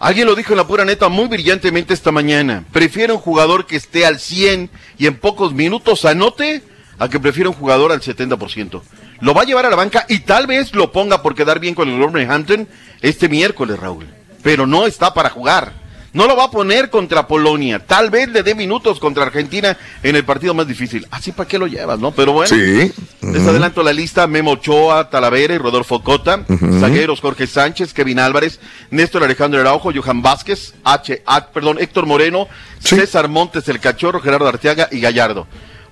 Alguien 0.00 0.26
lo 0.26 0.34
dijo 0.34 0.54
en 0.54 0.56
la 0.56 0.66
pura 0.66 0.84
neta 0.84 1.08
muy 1.08 1.28
brillantemente 1.28 1.94
esta 1.94 2.10
mañana. 2.10 2.64
Prefiere 2.72 3.12
un 3.12 3.20
jugador 3.20 3.66
que 3.66 3.76
esté 3.76 4.04
al 4.06 4.18
100 4.18 4.70
y 4.98 5.06
en 5.06 5.16
pocos 5.16 5.54
minutos 5.54 6.04
anote 6.04 6.62
a 6.98 7.08
que 7.08 7.20
prefiera 7.20 7.48
un 7.48 7.54
jugador 7.54 7.92
al 7.92 8.00
70%. 8.00 8.82
Lo 9.20 9.34
va 9.34 9.42
a 9.42 9.44
llevar 9.44 9.66
a 9.66 9.70
la 9.70 9.76
banca 9.76 10.06
y 10.08 10.20
tal 10.20 10.46
vez 10.46 10.74
lo 10.74 10.92
ponga 10.92 11.22
por 11.22 11.34
quedar 11.34 11.58
bien 11.60 11.74
con 11.74 11.88
el 11.88 11.98
Wolverhampton 12.00 12.68
este 13.02 13.28
miércoles, 13.28 13.78
Raúl. 13.78 14.06
Pero 14.42 14.66
no 14.66 14.86
está 14.86 15.12
para 15.14 15.30
jugar. 15.30 15.72
No 16.14 16.26
lo 16.26 16.36
va 16.36 16.44
a 16.44 16.50
poner 16.50 16.88
contra 16.88 17.26
Polonia. 17.28 17.80
Tal 17.84 18.08
vez 18.08 18.28
le 18.30 18.42
dé 18.42 18.54
minutos 18.54 18.98
contra 18.98 19.24
Argentina 19.24 19.76
en 20.02 20.16
el 20.16 20.24
partido 20.24 20.54
más 20.54 20.66
difícil. 20.66 21.06
Así 21.10 21.32
para 21.32 21.46
qué 21.46 21.58
lo 21.58 21.66
llevas, 21.66 21.98
¿no? 21.98 22.12
Pero 22.12 22.32
bueno. 22.32 22.48
Sí. 22.48 22.90
Les 23.20 23.46
adelanto 23.46 23.82
la 23.82 23.92
lista, 23.92 24.26
Memo 24.26 24.52
Ochoa, 24.52 25.10
Talavera 25.10 25.54
y 25.54 25.58
Rodolfo 25.58 26.02
Cota, 26.02 26.44
Ujú. 26.48 26.80
zagueros 26.80 27.20
Jorge 27.20 27.46
Sánchez, 27.46 27.92
Kevin 27.92 28.20
Álvarez, 28.20 28.58
Néstor 28.90 29.22
Alejandro 29.22 29.60
Araujo, 29.60 29.90
Johan 29.94 30.22
Vázquez, 30.22 30.72
H, 30.82 31.22
A- 31.26 31.48
perdón, 31.48 31.76
Héctor 31.78 32.06
Moreno, 32.06 32.48
César 32.78 33.28
Montes, 33.28 33.68
el 33.68 33.78
Cachorro, 33.78 34.20
Gerardo 34.20 34.48
Arteaga 34.48 34.88
y 34.90 35.00
Gallardo. 35.00 35.46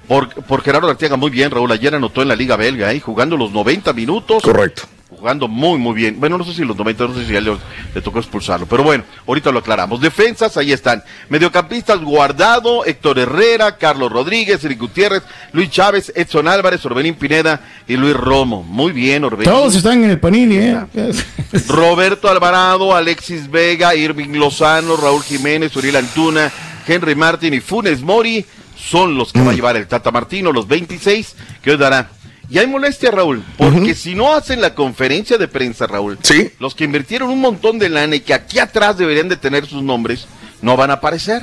Por, 0.08 0.28
por 0.28 0.62
Gerardo 0.62 0.88
Arteaga 0.88 1.16
muy 1.16 1.30
bien, 1.30 1.50
Raúl, 1.50 1.70
ayer 1.72 1.94
anotó 1.94 2.22
en 2.22 2.28
la 2.28 2.36
Liga 2.36 2.56
Belga, 2.56 2.92
¿eh? 2.92 3.00
jugando 3.00 3.36
los 3.36 3.50
90 3.52 3.92
minutos. 3.92 4.42
Correcto. 4.42 4.82
Jugando 5.08 5.48
muy, 5.48 5.78
muy 5.78 5.94
bien. 5.94 6.18
Bueno, 6.20 6.36
no 6.36 6.44
sé 6.44 6.52
si 6.52 6.64
los 6.64 6.76
90, 6.76 7.06
no 7.06 7.14
sé 7.14 7.24
si 7.24 7.32
ya 7.32 7.40
le, 7.40 7.56
le 7.94 8.02
tocó 8.02 8.18
expulsarlo, 8.18 8.66
pero 8.66 8.82
bueno, 8.82 9.04
ahorita 9.26 9.50
lo 9.50 9.60
aclaramos. 9.60 10.00
Defensas, 10.00 10.56
ahí 10.56 10.72
están. 10.72 11.02
Mediocampistas, 11.28 12.00
Guardado, 12.00 12.84
Héctor 12.84 13.20
Herrera, 13.20 13.78
Carlos 13.78 14.10
Rodríguez, 14.12 14.62
Eric 14.64 14.78
Gutiérrez, 14.80 15.22
Luis 15.52 15.70
Chávez, 15.70 16.12
Edson 16.14 16.48
Álvarez, 16.48 16.84
Orbelín 16.84 17.14
Pineda 17.14 17.60
y 17.86 17.96
Luis 17.96 18.14
Romo. 18.14 18.62
Muy 18.64 18.92
bien, 18.92 19.24
Orbelín. 19.24 19.50
Todos 19.50 19.76
están 19.76 20.04
en 20.04 20.10
el 20.10 20.20
Panini, 20.20 20.56
¿eh? 20.56 20.80
Roberto 21.68 22.28
Alvarado, 22.28 22.94
Alexis 22.94 23.50
Vega, 23.50 23.94
Irving 23.94 24.34
Lozano, 24.34 24.96
Raúl 24.96 25.22
Jiménez, 25.22 25.74
Uriel 25.76 25.96
Antuna, 25.96 26.52
Henry 26.86 27.14
Martin 27.14 27.54
y 27.54 27.60
Funes 27.60 28.02
Mori 28.02 28.44
son 28.76 29.16
los 29.16 29.32
que 29.32 29.42
va 29.42 29.50
a 29.50 29.54
llevar 29.54 29.76
el 29.76 29.86
Tata 29.86 30.10
Martino, 30.10 30.52
los 30.52 30.68
26 30.68 31.36
que 31.62 31.72
hoy 31.72 31.76
dará. 31.76 32.10
Y 32.48 32.58
hay 32.58 32.68
molestia, 32.68 33.10
Raúl, 33.10 33.42
porque 33.58 33.94
si 33.94 34.14
no 34.14 34.32
hacen 34.32 34.60
la 34.60 34.74
conferencia 34.74 35.36
de 35.36 35.48
prensa, 35.48 35.86
Raúl, 35.86 36.18
los 36.60 36.74
que 36.76 36.84
invirtieron 36.84 37.28
un 37.28 37.40
montón 37.40 37.78
de 37.78 37.88
lana 37.88 38.14
y 38.14 38.20
que 38.20 38.34
aquí 38.34 38.60
atrás 38.60 38.96
deberían 38.96 39.28
de 39.28 39.36
tener 39.36 39.66
sus 39.66 39.82
nombres, 39.82 40.28
no 40.62 40.76
van 40.76 40.90
a 40.90 40.94
aparecer. 40.94 41.42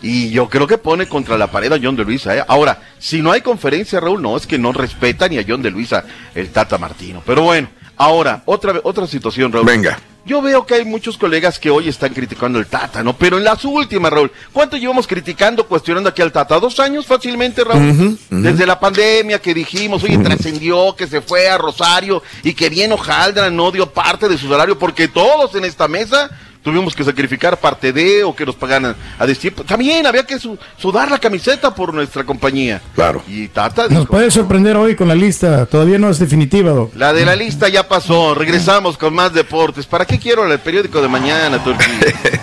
Y 0.00 0.30
yo 0.30 0.48
creo 0.48 0.66
que 0.66 0.78
pone 0.78 1.06
contra 1.06 1.38
la 1.38 1.50
pared 1.50 1.72
a 1.72 1.78
John 1.80 1.94
de 1.94 2.04
Luisa. 2.04 2.36
¿eh? 2.36 2.44
Ahora, 2.48 2.80
si 2.98 3.22
no 3.22 3.30
hay 3.30 3.40
conferencia, 3.40 4.00
Raúl, 4.00 4.20
no, 4.20 4.36
es 4.36 4.48
que 4.48 4.58
no 4.58 4.72
respeta 4.72 5.28
ni 5.28 5.38
a 5.38 5.44
John 5.46 5.62
de 5.62 5.70
Luisa 5.70 6.04
el 6.34 6.48
Tata 6.50 6.76
Martino. 6.76 7.22
Pero 7.24 7.42
bueno, 7.42 7.68
ahora, 7.96 8.42
otra, 8.46 8.80
otra 8.82 9.06
situación, 9.06 9.52
Raúl. 9.52 9.66
Venga. 9.66 9.98
Yo 10.24 10.40
veo 10.40 10.64
que 10.64 10.74
hay 10.74 10.84
muchos 10.84 11.18
colegas 11.18 11.58
que 11.58 11.68
hoy 11.68 11.88
están 11.88 12.14
criticando 12.14 12.60
al 12.60 12.66
Tata, 12.66 13.02
¿no? 13.02 13.16
Pero 13.16 13.38
en 13.38 13.44
las 13.44 13.64
últimas, 13.64 14.12
Raúl, 14.12 14.30
¿cuánto 14.52 14.76
llevamos 14.76 15.08
criticando, 15.08 15.66
cuestionando 15.66 16.08
aquí 16.08 16.22
al 16.22 16.30
Tata? 16.30 16.60
¿Dos 16.60 16.78
años 16.78 17.06
fácilmente, 17.06 17.64
Raúl? 17.64 18.16
Desde 18.30 18.64
la 18.64 18.78
pandemia 18.78 19.40
que 19.40 19.52
dijimos, 19.52 20.04
oye, 20.04 20.18
trascendió, 20.18 20.94
que 20.94 21.08
se 21.08 21.22
fue 21.22 21.48
a 21.48 21.58
Rosario 21.58 22.22
y 22.44 22.54
que 22.54 22.68
bien 22.68 22.92
Ojaldra 22.92 23.50
no 23.50 23.72
dio 23.72 23.90
parte 23.90 24.28
de 24.28 24.38
su 24.38 24.48
salario 24.48 24.78
porque 24.78 25.08
todos 25.08 25.56
en 25.56 25.64
esta 25.64 25.88
mesa 25.88 26.30
tuvimos 26.62 26.94
que 26.94 27.04
sacrificar 27.04 27.58
parte 27.58 27.92
de 27.92 28.24
o 28.24 28.34
que 28.34 28.46
nos 28.46 28.54
pagaran 28.54 28.94
a 29.18 29.26
destiempo. 29.26 29.64
También 29.64 30.06
había 30.06 30.24
que 30.24 30.38
su- 30.38 30.58
sudar 30.78 31.10
la 31.10 31.18
camiseta 31.18 31.74
por 31.74 31.92
nuestra 31.92 32.24
compañía. 32.24 32.80
Claro. 32.94 33.22
Y 33.28 33.48
Tata 33.48 33.88
Nos 33.88 34.06
puede 34.06 34.30
sorprender 34.30 34.76
hoy 34.76 34.94
con 34.96 35.08
la 35.08 35.14
lista. 35.14 35.66
Todavía 35.66 35.98
no 35.98 36.08
es 36.10 36.18
definitiva, 36.18 36.70
Doc. 36.70 36.94
la 36.96 37.12
de 37.12 37.24
la 37.24 37.34
lista 37.36 37.68
ya 37.68 37.86
pasó, 37.88 38.34
regresamos 38.34 38.96
con 38.96 39.12
más 39.14 39.32
deportes. 39.32 39.86
¿Para 39.86 40.04
qué 40.04 40.18
quiero 40.18 40.50
el 40.50 40.58
periódico 40.60 41.00
de 41.02 41.08
mañana, 41.08 41.62
Turquía? 41.62 41.88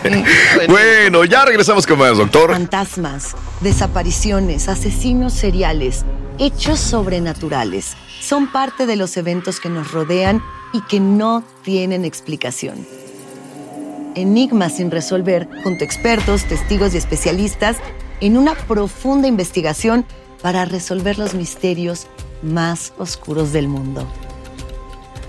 Bueno, 0.68 1.24
ya 1.26 1.46
regresamos 1.46 1.86
con 1.86 2.00
más, 2.00 2.18
doctor. 2.18 2.52
Fantasmas, 2.52 3.36
desapariciones, 3.62 4.68
asesinos 4.68 5.34
seriales, 5.34 6.06
hechos 6.38 6.80
sobrenaturales 6.80 7.96
son 8.22 8.52
parte 8.52 8.86
de 8.86 8.96
los 8.96 9.16
eventos 9.18 9.60
que 9.60 9.70
nos 9.70 9.92
rodean 9.92 10.44
y 10.74 10.82
que 10.82 11.00
no 11.00 11.44
tienen 11.64 12.06
explicación. 12.06 12.86
Enigmas 14.16 14.78
sin 14.78 14.92
resolver, 14.92 15.48
junto 15.64 15.84
a 15.84 15.86
expertos, 15.86 16.46
testigos 16.46 16.94
y 16.94 16.98
especialistas, 16.98 17.78
en 18.22 18.38
una 18.38 18.56
profunda 18.56 19.28
investigación 19.28 20.06
para 20.42 20.66
resolver 20.66 21.18
los 21.18 21.34
misterios 21.34 22.08
más 22.42 22.94
oscuros 22.98 23.54
del 23.54 23.68
mundo. 23.68 24.08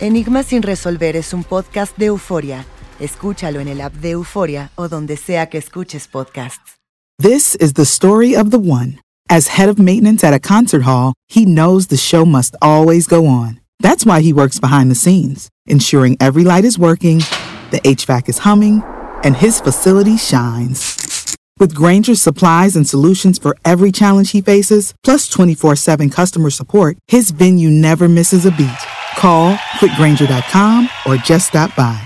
Enigmas 0.00 0.46
sin 0.46 0.62
resolver 0.62 1.16
es 1.16 1.34
un 1.34 1.44
podcast 1.44 1.96
de 1.98 2.06
euforia. 2.06 2.64
Escúchalo 3.00 3.60
en 3.60 3.68
el 3.68 3.80
app 3.80 3.94
de 3.94 4.10
Euforia 4.10 4.70
o 4.76 4.88
donde 4.88 5.16
sea 5.16 5.48
que 5.48 5.58
escuches 5.58 6.06
podcasts. 6.06 6.76
This 7.18 7.54
is 7.56 7.74
the 7.74 7.84
story 7.84 8.34
of 8.34 8.50
the 8.50 8.58
one. 8.58 8.98
As 9.28 9.58
head 9.58 9.68
of 9.68 9.78
maintenance 9.78 10.24
at 10.24 10.34
a 10.34 10.40
concert 10.40 10.82
hall, 10.82 11.14
he 11.28 11.44
knows 11.44 11.88
the 11.88 11.96
show 11.96 12.24
must 12.24 12.56
always 12.60 13.06
go 13.06 13.26
on. 13.26 13.60
That's 13.80 14.04
why 14.04 14.20
he 14.20 14.32
works 14.32 14.58
behind 14.58 14.90
the 14.90 14.94
scenes, 14.94 15.48
ensuring 15.66 16.16
every 16.20 16.44
light 16.44 16.64
is 16.64 16.78
working, 16.78 17.22
the 17.70 17.80
HVAC 17.80 18.28
is 18.28 18.38
humming, 18.38 18.82
and 19.24 19.36
his 19.36 19.60
facility 19.60 20.16
shines. 20.16 21.36
With 21.58 21.74
Granger's 21.74 22.22
supplies 22.22 22.74
and 22.74 22.88
solutions 22.88 23.38
for 23.38 23.54
every 23.64 23.92
challenge 23.92 24.30
he 24.32 24.40
faces, 24.40 24.94
plus 25.04 25.28
24 25.28 25.76
7 25.76 26.08
customer 26.10 26.50
support, 26.50 26.96
his 27.08 27.30
venue 27.30 27.70
never 27.70 28.08
misses 28.08 28.46
a 28.46 28.50
beat. 28.50 28.70
Call 29.16 29.54
quickgranger.com 29.78 30.88
or 31.06 31.16
just 31.16 31.48
stop 31.48 31.74
by. 31.76 32.00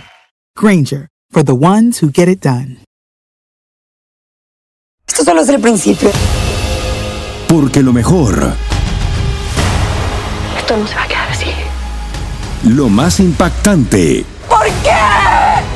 Granger, 0.56 1.09
for 1.30 1.42
the 1.44 1.54
ones 1.54 1.99
who 1.99 2.11
get 2.11 2.28
it 2.28 2.40
done. 2.40 2.78
Esto 5.06 5.23
solo 5.25 5.42
es 5.42 5.49
el 5.50 5.61
principio. 5.61 6.11
Porque 7.49 7.83
lo 7.83 7.92
mejor, 7.92 8.54
Esto 10.56 10.76
no 10.76 10.87
se 10.87 10.94
va 10.97 11.02
a 11.04 11.09
quedar 11.09 11.28
así. 11.30 11.50
lo 12.64 12.88
más 12.88 13.21
impactante, 13.21 14.25
¿Por 14.49 14.64
qué? 14.83 14.90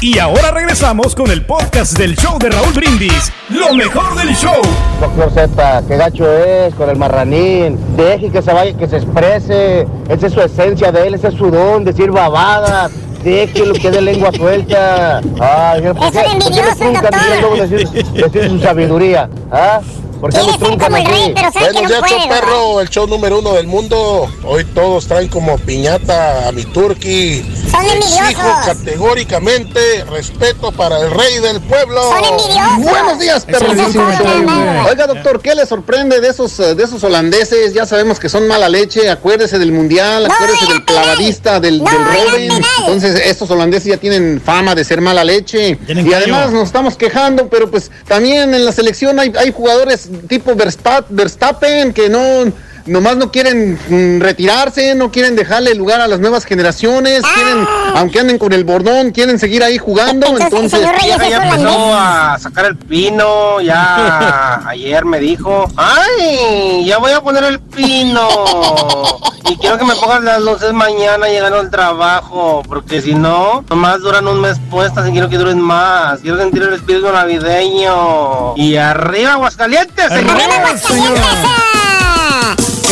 Y 0.00 0.18
ahora 0.18 0.50
regresamos 0.50 1.14
con 1.14 1.30
el 1.30 1.46
podcast 1.46 1.96
del 1.96 2.14
show 2.16 2.38
de 2.38 2.50
Raúl 2.50 2.72
Brindis. 2.74 3.32
Lo 3.48 3.72
mejor 3.74 4.14
del 4.16 4.34
show. 4.34 4.60
Doctor 5.00 5.30
Z, 5.32 5.82
qué 5.88 5.96
gacho 5.96 6.30
es 6.30 6.74
con 6.74 6.90
el 6.90 6.96
marranín. 6.96 7.78
Deje 7.96 8.30
que 8.30 8.42
se 8.42 8.52
vaya, 8.52 8.76
que 8.76 8.86
se 8.86 8.98
exprese. 8.98 9.86
Esa 10.08 10.26
es 10.26 10.32
su 10.32 10.40
esencia 10.42 10.92
de 10.92 11.06
él, 11.06 11.14
ese 11.14 11.28
es 11.28 11.34
su 11.34 11.50
don, 11.50 11.84
decir 11.84 12.10
babadas. 12.10 12.92
Deje 13.22 13.64
lo 13.64 13.72
que 13.72 13.90
de 13.90 14.02
lengua 14.02 14.30
suelta. 14.32 15.20
Ay, 15.40 15.80
¿por 15.94 16.12
qué, 16.12 16.18
Es 16.20 16.26
un 16.34 16.38
por 16.38 16.52
qué 16.52 16.62
le 16.62 16.62
envidioso, 16.72 16.84
doctor. 16.84 17.20
luego 17.40 17.56
decir, 17.66 17.88
decir 18.12 18.50
su 18.50 18.58
sabiduría? 18.60 19.28
¿Ah? 19.50 19.80
¿Por 20.24 20.32
qué 20.32 20.40
Quiere 20.40 20.58
ser 20.58 20.78
como 20.78 20.96
el 20.96 21.06
así? 21.06 21.12
rey, 21.12 21.32
pero 21.34 21.52
sabe 21.52 21.66
que 21.66 21.82
no 21.82 21.88
puede, 22.00 22.08
show 22.08 22.28
perro, 22.30 22.80
el 22.80 22.88
show 22.88 23.06
número 23.06 23.38
uno 23.40 23.52
del 23.52 23.66
mundo. 23.66 24.26
Hoy 24.42 24.64
todos 24.64 25.06
traen 25.06 25.28
como 25.28 25.58
piñata 25.58 26.48
a 26.48 26.52
mi 26.52 26.64
turqui. 26.64 27.44
Son 27.70 27.84
Exijo 27.84 28.22
envidiosos. 28.22 28.64
categóricamente 28.64 30.04
respeto 30.04 30.72
para 30.72 30.98
el 31.00 31.10
rey 31.10 31.40
del 31.40 31.60
pueblo. 31.60 32.00
Son 32.04 32.24
envidiosos. 32.24 32.90
Buenos 32.90 33.18
días, 33.18 33.46
show. 33.46 34.86
Oiga, 34.88 35.06
doctor, 35.08 35.42
¿qué 35.42 35.54
le 35.54 35.66
sorprende 35.66 36.18
de 36.22 36.28
esos, 36.28 36.58
eh, 36.58 36.74
de 36.74 36.84
esos 36.84 37.04
holandeses? 37.04 37.74
Ya 37.74 37.84
sabemos 37.84 38.18
que 38.18 38.30
son 38.30 38.48
mala 38.48 38.70
leche. 38.70 39.10
Acuérdese 39.10 39.58
del 39.58 39.72
mundial, 39.72 40.24
acuérdese 40.24 40.72
del 40.72 40.84
clavadista, 40.86 41.60
del, 41.60 41.80
del 41.80 42.04
Robin. 42.04 42.50
Entonces, 42.78 43.20
estos 43.26 43.50
holandeses 43.50 43.88
ya 43.88 43.98
tienen 43.98 44.40
fama 44.42 44.74
de 44.74 44.84
ser 44.84 45.02
mala 45.02 45.22
leche. 45.22 45.78
Y 45.86 46.12
además 46.14 46.50
nos 46.50 46.64
estamos 46.64 46.96
quejando, 46.96 47.48
pero 47.50 47.70
pues 47.70 47.90
también 48.08 48.54
en 48.54 48.64
la 48.64 48.72
selección 48.72 49.20
hay, 49.20 49.30
hay 49.38 49.52
jugadores 49.52 50.08
tipo 50.28 50.54
Verstappen 50.56 51.92
que 51.92 52.08
no. 52.08 52.52
Nomás 52.86 53.16
no 53.16 53.30
quieren 53.30 53.78
mm, 53.88 54.20
retirarse, 54.20 54.94
no 54.94 55.10
quieren 55.10 55.36
dejarle 55.36 55.74
lugar 55.74 56.00
a 56.00 56.08
las 56.08 56.20
nuevas 56.20 56.44
generaciones, 56.44 57.22
quieren, 57.34 57.66
aunque 57.94 58.20
anden 58.20 58.38
con 58.38 58.52
el 58.52 58.64
bordón, 58.64 59.10
quieren 59.10 59.38
seguir 59.38 59.62
ahí 59.62 59.78
jugando, 59.78 60.26
entonces... 60.38 60.80
Ya, 60.80 61.28
ya 61.28 61.36
empezó 61.36 61.94
a 61.94 62.38
sacar 62.38 62.66
el 62.66 62.76
pino, 62.76 63.60
ya 63.60 64.60
ayer 64.68 65.04
me 65.04 65.18
dijo, 65.18 65.66
ay, 65.76 66.84
ya 66.84 66.98
voy 66.98 67.12
a 67.12 67.22
poner 67.22 67.44
el 67.44 67.60
pino. 67.60 68.28
Y 69.46 69.56
quiero 69.58 69.76
que 69.76 69.84
me 69.84 69.94
pongas 69.96 70.22
las 70.22 70.40
luces 70.40 70.72
mañana 70.72 71.26
llegando 71.28 71.60
al 71.60 71.70
trabajo, 71.70 72.62
porque 72.66 73.02
si 73.02 73.14
no, 73.14 73.62
nomás 73.68 74.00
duran 74.00 74.26
un 74.26 74.40
mes 74.40 74.58
puestas 74.70 75.06
y 75.06 75.12
quiero 75.12 75.28
que 75.28 75.36
duren 75.36 75.60
más. 75.60 76.20
Quiero 76.20 76.38
sentir 76.38 76.62
el 76.62 76.72
espíritu 76.72 77.12
navideño. 77.12 78.56
Y 78.56 78.76
arriba 78.76 79.34
Aguascalientes, 79.34 80.08
señor. 80.08 80.36
Que 80.38 81.73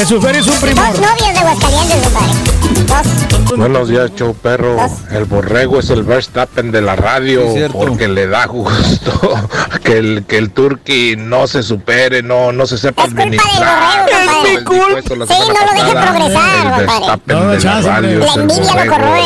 feria 0.06 0.40
es 0.40 0.46
un 0.46 0.60
primor. 0.60 0.86
Dos 0.88 1.00
novios 1.00 1.32
de 1.32 1.38
Aguascalientes, 1.38 2.02
compadre. 2.02 3.56
Buenos 3.56 3.88
días, 3.88 4.10
show 4.16 4.34
perro. 4.34 4.76
El 5.10 5.24
borrego 5.26 5.78
es 5.80 5.90
el 5.90 6.02
Verstappen 6.04 6.70
de 6.72 6.80
la 6.82 6.96
radio 6.96 7.42
Sí, 7.52 7.60
porque 7.72 8.08
le 8.08 8.26
da 8.26 8.46
gusto 8.46 9.48
que 9.84 9.98
el 9.98 10.24
que 10.26 10.38
el 10.38 10.50
turqui 10.50 11.16
no 11.18 11.46
se 11.46 11.62
supere, 11.62 12.22
no 12.22 12.50
no 12.52 12.66
se 12.66 12.78
sepa 12.78 13.04
administrar. 13.04 14.06
compadre. 14.06 14.54
Es 14.54 14.58
mi 14.58 14.64
culpa. 14.64 15.02
Sí, 15.02 15.08
no 15.08 15.14
lo 15.16 15.26
deje 15.26 15.92
progresar, 15.92 16.66
El 16.66 16.72
compadre. 16.72 16.86
Verstappen 16.86 17.36
No, 17.38 17.48
de 17.50 17.60
la 17.60 17.80
radio 17.80 18.10
envidia 18.34 18.84
lo 18.84 18.90
corroe. 18.92 19.22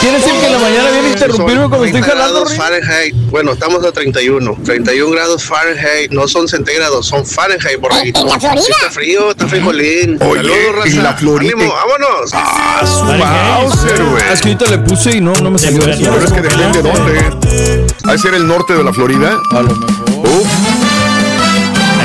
¿Quiere 0.00 0.16
decir 0.18 0.32
que 0.40 0.46
en 0.46 0.52
la 0.52 0.58
mañana 0.60 0.90
viene 0.90 1.08
a 1.08 1.10
interrumpirme 1.10 1.68
cuando 1.68 1.84
estoy 1.84 2.00
30 2.00 2.08
jalando? 2.08 2.40
grados 2.44 2.56
Fahrenheit. 2.56 3.14
Bueno, 3.30 3.52
estamos 3.52 3.84
a 3.84 3.90
31. 3.92 4.56
31 4.64 5.10
grados 5.10 5.42
Fahrenheit. 5.44 6.12
No 6.12 6.28
son 6.28 6.46
centígrados, 6.46 7.06
son 7.06 7.26
Fahrenheit 7.26 7.80
por 7.80 7.92
ahí. 7.92 8.12
¿En 8.14 8.26
la 8.26 8.38
Florida? 8.38 8.60
Está 8.78 8.90
frío, 8.90 9.30
está 9.30 9.48
frijolín. 9.48 10.16
Oye, 10.22 10.36
Saludos, 10.42 10.56
en 10.58 10.76
raza. 10.76 11.02
la 11.02 11.14
Florida. 11.14 11.52
Ánimo, 11.52 11.72
vámonos. 11.74 12.30
Ah, 12.32 12.80
su 12.86 13.04
Bowser, 13.04 14.04
güey. 14.04 14.22
Ah, 14.28 14.32
es 14.32 14.40
que 14.40 14.48
ahorita 14.50 14.70
le 14.70 14.78
puse 14.78 15.16
y 15.16 15.20
no, 15.20 15.32
no 15.32 15.50
me 15.50 15.58
salió. 15.58 15.80
Pero 15.80 16.18
es 16.24 16.32
que 16.32 16.42
depende 16.42 16.82
de 16.82 16.92
dónde. 16.92 17.86
¿Ha 18.04 18.12
de 18.12 18.18
ser 18.18 18.34
el 18.34 18.46
norte 18.46 18.74
de 18.74 18.84
la 18.84 18.92
Florida? 18.92 19.36
A 19.50 19.62
lo 19.62 19.74
mejor. 19.74 19.90
Uf, 20.18 20.46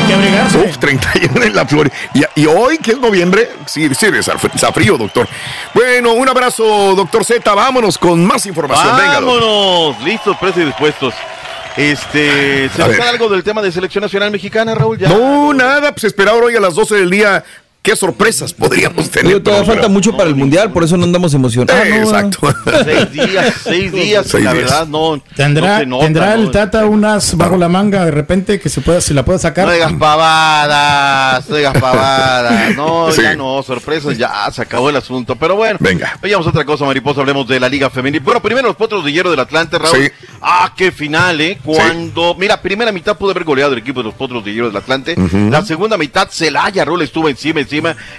Hay 0.03 0.07
que 0.09 0.13
abrigarse. 0.15 0.57
uf, 0.57 0.77
31 0.77 1.43
en 1.43 1.55
la 1.55 1.65
Florida. 1.65 1.95
Y, 2.13 2.41
y 2.41 2.45
hoy, 2.45 2.77
que 2.77 2.91
es 2.91 2.99
noviembre, 2.99 3.49
sí, 3.65 3.89
sí, 3.95 4.07
está, 4.07 4.73
frío, 4.73 4.97
doctor. 4.97 5.27
Bueno, 5.73 6.13
un 6.13 6.27
abrazo, 6.27 6.93
doctor 6.93 7.23
Z. 7.23 7.53
Vámonos 7.53 7.97
con 7.97 8.25
más 8.25 8.45
información. 8.45 8.97
Venga. 8.97 9.19
Vámonos, 9.21 10.01
listos, 10.03 10.35
precios 10.37 10.63
y 10.63 10.65
dispuestos. 10.67 11.13
Este, 11.77 12.69
¿se 12.69 12.77
nos 12.77 12.99
algo 12.99 13.29
del 13.29 13.43
tema 13.43 13.61
de 13.61 13.71
selección 13.71 14.03
nacional 14.03 14.29
mexicana, 14.29 14.75
Raúl? 14.75 14.97
Ya. 14.99 15.07
No, 15.09 15.53
nada, 15.53 15.91
pues 15.91 16.03
esperar 16.03 16.35
hoy 16.35 16.55
a 16.55 16.59
las 16.59 16.75
12 16.75 16.95
del 16.95 17.09
día. 17.09 17.43
¿Qué 17.83 17.97
sorpresas 17.97 18.53
podríamos 18.53 19.09
tener? 19.09 19.27
Digo, 19.27 19.41
todavía 19.41 19.65
Pero- 19.65 19.73
falta 19.81 19.89
mucho 19.93 20.15
para 20.15 20.29
el 20.29 20.35
mundial, 20.35 20.71
por 20.71 20.85
eso 20.85 20.95
no 20.95 21.03
andamos 21.03 21.33
emocionados. 21.33 21.85
Eh, 21.85 21.97
exacto. 21.97 22.39
Seis 22.85 23.11
días, 23.11 23.53
seis 23.61 23.91
días, 23.91 24.25
Seis 24.31 24.43
la 24.45 24.53
días. 24.53 24.63
verdad, 24.69 24.87
no. 24.87 25.21
¿Tendrá, 25.35 25.73
no 25.73 25.79
se 25.79 25.85
nota, 25.87 26.03
¿tendrá 26.05 26.35
¿no? 26.37 26.43
el 26.43 26.51
Tata 26.51 26.85
unas 26.85 27.35
bajo 27.35 27.57
la 27.57 27.67
manga 27.67 28.05
de 28.05 28.11
repente 28.11 28.57
que 28.61 28.69
se 28.69 28.79
pueda, 28.79 29.01
se 29.01 29.13
la 29.13 29.25
pueda 29.25 29.37
sacar? 29.37 29.65
No 29.67 29.73
digas 29.73 29.91
pavadas, 29.99 31.49
no 31.49 31.55
digas 31.57 31.77
pavadas. 31.77 32.75
No, 32.75 33.11
Sí. 33.11 33.21
ya 33.21 33.35
no, 33.35 33.61
sorpresas, 33.63 34.17
ya 34.17 34.49
se 34.51 34.61
acabó 34.61 34.89
el 34.89 34.95
asunto. 34.95 35.35
Pero 35.35 35.57
bueno, 35.57 35.77
Venga. 35.81 36.17
veamos 36.21 36.47
otra 36.47 36.63
cosa, 36.63 36.85
mariposa, 36.85 37.19
hablemos 37.19 37.45
de 37.49 37.59
la 37.59 37.67
Liga 37.67 37.89
Femenil. 37.89 38.21
Bueno, 38.21 38.41
primero 38.41 38.67
los 38.67 38.77
potros 38.77 39.03
de 39.03 39.11
hierro 39.11 39.29
del 39.31 39.39
Atlante, 39.41 39.77
Raúl. 39.77 39.97
Sí. 39.97 40.09
Ah, 40.41 40.73
qué 40.75 40.91
final, 40.93 41.39
¿eh? 41.41 41.57
Cuando, 41.63 42.35
mira, 42.39 42.61
primera 42.61 42.91
mitad 42.93 43.17
pudo 43.17 43.31
haber 43.31 43.43
goleado 43.43 43.73
el 43.73 43.79
equipo 43.79 43.99
de 43.99 44.05
los 44.05 44.13
potros 44.13 44.43
de 44.45 44.53
hierro 44.53 44.67
del 44.67 44.77
Atlante. 44.77 45.15
La 45.49 45.63
segunda 45.65 45.97
mitad, 45.97 46.29
Celaya, 46.31 46.85
Raúl 46.85 47.01
estuvo 47.01 47.27
encima, 47.29 47.59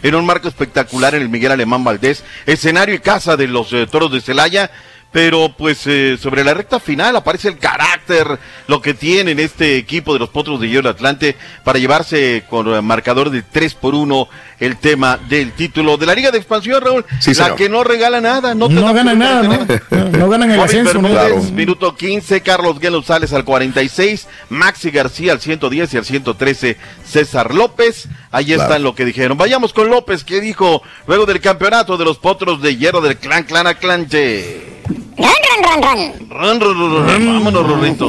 en 0.03 0.15
un 0.15 0.27
marco 0.27 0.49
espectacular 0.49 1.15
en 1.15 1.23
el 1.23 1.29
Miguel 1.29 1.53
Alemán 1.53 1.85
Valdés. 1.85 2.25
Escenario 2.47 2.95
y 2.95 3.01
casa 3.01 3.37
de 3.37 3.47
los 3.47 3.73
eh, 3.73 3.87
toros 3.87 4.11
de 4.11 4.21
Celaya. 4.21 4.71
Pero 5.15 5.55
pues 5.57 5.87
eh, 5.87 6.19
sobre 6.21 6.43
la 6.43 6.55
recta 6.55 6.81
final 6.81 7.15
aparece 7.15 7.47
el 7.47 7.57
carácter, 7.59 8.37
lo 8.67 8.83
que 8.83 8.95
tienen 8.95 9.39
este 9.39 9.77
equipo 9.77 10.13
de 10.13 10.19
los 10.19 10.29
Potros 10.29 10.61
de 10.61 10.69
Hierro 10.69 10.89
del 10.89 10.97
Atlante 10.97 11.37
para 11.63 11.79
llevarse 11.79 12.43
con 12.51 12.67
eh, 12.75 12.81
marcador 12.83 13.31
de 13.31 13.43
3 13.43 13.75
por 13.77 13.95
1 13.95 14.29
el 14.59 14.77
tema 14.77 15.17
del 15.29 15.53
título 15.53 15.97
de 15.99 16.07
la 16.07 16.17
Liga 16.17 16.33
de 16.33 16.39
Expansión, 16.39 16.83
Raúl. 16.83 17.05
Sí, 17.21 17.31
la 17.31 17.35
señor. 17.45 17.55
que 17.57 17.69
no 17.69 17.85
regala 17.85 18.21
nada, 18.21 18.57
no, 18.57 18.67
te 18.67 18.75
No 18.75 18.93
ganan 18.93 19.21
nada, 19.21 19.43
¿no? 19.45 20.09
No, 20.19 20.29
ganan 20.29 20.51
el 20.51 20.59
ascenso, 20.59 20.95
¿no? 20.95 21.03
Bermúdez, 21.03 21.27
Claro. 21.33 21.43
minuto 21.53 21.95
15, 21.95 22.41
Carlos 22.41 22.81
González 22.81 23.33
al 23.33 23.45
46, 23.45 24.27
Maxi 24.49 24.91
García 24.91 25.31
al 25.31 25.41
110 25.41 25.95
y 25.95 25.97
al 25.97 26.05
113, 26.05 26.77
César 27.07 27.55
López. 27.55 28.09
Ahí 28.33 28.47
Claro. 28.47 28.63
están 28.63 28.83
lo 28.83 28.97
que 28.97 29.05
dijeron. 29.05 29.39
Vayamos 29.39 29.73
con 29.73 29.89
López, 29.91 30.25
que 30.25 30.41
dijo 30.41 30.83
luego 31.07 31.25
del 31.25 31.41
campeonato 31.41 31.97
de 31.97 32.05
los 32.05 32.19
potros 32.19 32.61
de 32.61 32.77
hierro 32.77 33.01
del 33.01 33.17
clan, 33.17 33.45
clan, 33.45 33.69
Atlante. 33.69 34.74
Ron, 35.17 35.27
ron, 35.49 35.83
ron, 35.83 35.83
ron. 35.83 36.29
Run, 36.31 36.61
run, 36.61 36.79
run, 36.79 37.07
run. 37.09 37.27
Vámonos, 37.45 37.67
Rorrito. 37.69 38.07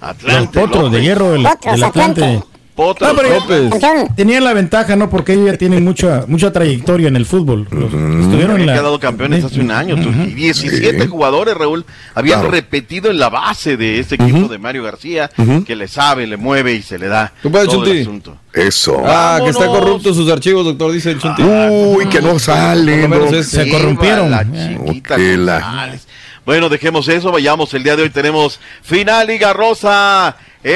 Los 0.00 0.10
Atlante. 0.10 0.60
potros 0.60 0.84
de 0.84 0.88
López. 0.98 1.02
hierro 1.02 1.32
del, 1.32 1.42
Potros, 1.42 1.74
del 1.74 1.84
Atlante. 1.84 2.24
Atlante. 2.24 2.46
Potros, 2.74 3.12
No, 3.14 4.14
tenían 4.16 4.42
la 4.42 4.54
ventaja, 4.54 4.96
¿no? 4.96 5.10
Porque 5.10 5.34
ellos 5.34 5.50
ya 5.52 5.58
tienen 5.58 5.84
mucha 5.84 6.24
mucha 6.28 6.50
trayectoria 6.50 7.08
en 7.08 7.16
el 7.16 7.26
fútbol. 7.26 7.66
Los- 7.70 7.84
Estuvieron 7.92 8.22
en 8.32 8.50
Habían 8.52 8.66
la... 8.68 8.72
quedado 8.74 8.98
campeones 8.98 9.44
hace 9.44 9.60
un 9.60 9.70
año. 9.70 9.96
Y 9.98 10.32
17 10.32 11.02
Sí. 11.02 11.06
jugadores, 11.08 11.54
Raúl, 11.58 11.84
habían 12.14 12.38
Claro. 12.40 12.52
repetido 12.54 13.10
en 13.10 13.18
la 13.18 13.28
base 13.28 13.76
de 13.76 13.98
este 13.98 14.14
equipo 14.14 14.48
de 14.48 14.56
Mario 14.56 14.84
García, 14.84 15.30
Ujú. 15.36 15.64
que 15.64 15.76
le 15.76 15.88
sabe, 15.88 16.26
le 16.26 16.38
mueve 16.38 16.72
y 16.72 16.80
se 16.80 16.98
le 16.98 17.08
da 17.08 17.30
todo 17.42 17.60
el 17.60 17.68
Chunti. 17.68 18.00
asunto. 18.00 18.36
Eso. 18.54 19.02
Ah, 19.04 19.40
que 19.44 19.50
está 19.50 19.64
Vámonos. 19.66 19.84
corrupto 19.84 20.14
sus 20.14 20.30
archivos, 20.32 20.64
doctor, 20.64 20.90
dice 20.92 21.10
el 21.10 21.18
Chunti. 21.18 21.42
Uy, 21.42 22.06
que 22.06 22.22
no 22.22 22.38
salen. 22.38 23.10
No. 23.10 23.42
Se 23.42 23.64
Viva 23.64 23.76
corrompieron. 23.78 24.30
la 24.30 24.40
Eh. 24.40 24.78
chiquita 24.86 25.14
Ok, 25.16 25.20
la- 25.36 25.60
González. 25.60 26.06
Bueno, 26.50 26.68
dejemos 26.68 27.06
eso, 27.06 27.30
vayamos. 27.30 27.72
El 27.74 27.84
día 27.84 27.94
de 27.94 28.02
hoy 28.02 28.10
tenemos 28.10 28.58
final 28.82 29.24
Liga 29.28 29.52
Rosa. 29.52 30.36
¡En 30.64 30.74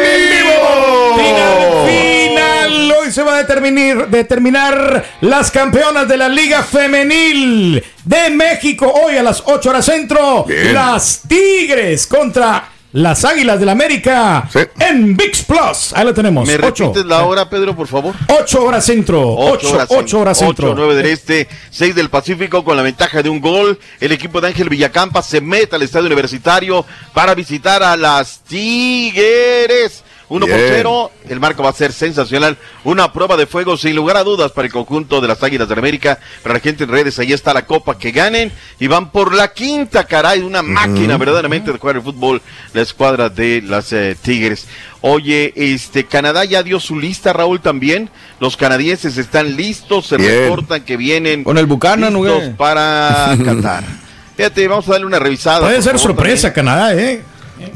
vivo! 0.00 1.16
Final, 1.16 1.88
final. 1.88 2.92
Hoy 2.92 3.10
se 3.10 3.24
va 3.24 3.34
a 3.34 3.38
determinar, 3.38 4.08
determinar 4.08 5.04
las 5.22 5.50
campeonas 5.50 6.06
de 6.06 6.18
la 6.18 6.28
Liga 6.28 6.62
Femenil 6.62 7.82
de 8.04 8.30
México. 8.30 8.86
Hoy 8.86 9.16
a 9.16 9.24
las 9.24 9.42
8 9.44 9.70
horas 9.70 9.84
centro. 9.84 10.44
Bien. 10.44 10.72
Las 10.72 11.22
Tigres 11.26 12.06
contra 12.06 12.68
las 12.92 13.24
Águilas 13.24 13.60
del 13.60 13.68
América 13.68 14.48
Sí. 14.52 14.60
en 14.80 15.16
VIX 15.16 15.42
Plus. 15.44 15.92
Ahí 15.94 16.04
lo 16.04 16.14
tenemos. 16.14 16.46
¿Me 16.46 16.54
8, 16.54 16.84
repites 16.86 17.04
la 17.06 17.24
hora, 17.24 17.48
Pedro, 17.50 17.76
por 17.76 17.86
favor? 17.86 18.14
8 18.28 18.64
horas 18.64 18.84
centro. 18.84 19.34
8 19.36 19.86
8 19.88 20.18
horas 20.20 20.38
centro. 20.38 20.74
9 20.74 20.94
del 20.94 21.06
Este, 21.06 21.48
6 21.70 21.94
del 21.94 22.08
Pacífico 22.08 22.64
con 22.64 22.76
la 22.76 22.82
ventaja 22.82 23.22
de 23.22 23.28
un 23.28 23.40
gol. 23.40 23.78
El 24.00 24.12
equipo 24.12 24.40
de 24.40 24.48
Ángel 24.48 24.68
Villacampa 24.68 25.22
se 25.22 25.40
mete 25.40 25.76
al 25.76 25.82
estadio 25.82 26.06
universitario 26.06 26.84
para 27.12 27.34
visitar 27.34 27.82
a 27.82 27.96
las 27.96 28.40
Tigres. 28.48 30.02
1 30.28 30.46
por 30.46 30.54
Bien. 30.56 30.68
0, 30.70 31.10
el 31.30 31.40
marco 31.40 31.62
va 31.62 31.70
a 31.70 31.72
ser 31.72 31.92
sensacional. 31.92 32.58
Una 32.84 33.12
prueba 33.12 33.36
de 33.36 33.46
fuego 33.46 33.76
sin 33.76 33.96
lugar 33.96 34.16
a 34.18 34.24
dudas 34.24 34.52
para 34.52 34.66
el 34.66 34.72
conjunto 34.72 35.20
de 35.20 35.28
las 35.28 35.42
Águilas 35.42 35.68
de 35.68 35.74
la 35.74 35.80
América. 35.80 36.18
Para 36.42 36.54
la 36.54 36.60
gente 36.60 36.84
en 36.84 36.90
redes, 36.90 37.18
ahí 37.18 37.32
está 37.32 37.54
la 37.54 37.64
copa 37.64 37.98
que 37.98 38.10
ganen. 38.10 38.52
Y 38.78 38.86
van 38.88 39.10
por 39.10 39.34
la 39.34 39.52
quinta, 39.52 40.04
caray, 40.04 40.40
una 40.40 40.62
máquina 40.62 41.16
verdaderamente 41.16 41.72
de 41.72 41.78
jugar 41.78 41.96
el 41.96 42.02
fútbol, 42.02 42.42
la 42.74 42.82
escuadra 42.82 43.28
de 43.30 43.62
las 43.62 43.92
eh, 43.92 44.16
Tigres. 44.20 44.66
Oye, 45.00 45.52
este 45.56 46.04
Canadá 46.06 46.44
ya 46.44 46.62
dio 46.62 46.80
su 46.80 46.98
lista, 46.98 47.32
Raúl, 47.32 47.60
también. 47.60 48.10
Los 48.40 48.56
canadienses 48.56 49.16
están 49.16 49.56
listos, 49.56 50.08
se 50.08 50.16
Bien. 50.16 50.42
reportan 50.42 50.82
que 50.82 50.96
vienen 50.96 51.44
Con 51.44 51.56
el 51.56 51.66
Buchanan, 51.66 52.12
listos 52.14 52.50
para 52.56 53.36
Qatar. 53.44 53.84
Fíjate, 54.36 54.68
vamos 54.68 54.88
a 54.88 54.92
darle 54.92 55.06
una 55.06 55.18
revisada. 55.18 55.60
Puede 55.60 55.82
ser 55.82 55.98
favor, 55.98 56.00
sorpresa, 56.00 56.52
Canadá, 56.52 56.94
¿eh? 56.94 57.22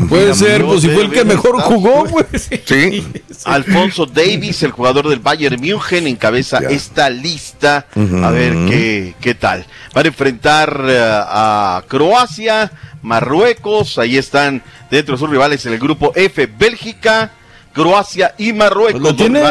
Puede 0.09 0.25
Mira, 0.25 0.35
ser, 0.35 0.65
pues 0.65 0.83
si 0.83 0.89
fue 0.89 1.05
el 1.05 1.11
que 1.11 1.25
mejor 1.25 1.61
jugó, 1.61 2.05
güey. 2.07 2.25
Sí. 2.65 3.07
Alfonso 3.45 4.07
Davis, 4.07 4.63
el 4.63 4.71
jugador 4.71 5.09
del 5.09 5.19
Bayern 5.19 5.61
München, 5.61 6.07
encabeza 6.07 6.59
esta 6.59 7.11
lista. 7.11 7.87
A 8.23 8.31
ver 8.31 8.53
qué, 8.69 9.15
qué 9.21 9.35
tal. 9.35 9.67
Van 9.95 10.05
a 10.05 10.09
enfrentar 10.09 10.85
eh, 10.89 10.99
a 11.01 11.83
Croacia, 11.89 12.71
Marruecos. 13.03 13.99
Ahí 13.99 14.17
están 14.17 14.63
dentro 14.91 15.15
de 15.15 15.19
sus 15.19 15.31
rivales 15.31 15.65
en 15.67 15.73
el 15.73 15.79
grupo 15.79 16.13
F, 16.15 16.47
Bélgica, 16.47 17.33
Croacia 17.73 18.35
y 18.39 18.53
Marruecos. 18.53 19.01
Lo 19.01 19.15
tiene 19.15 19.43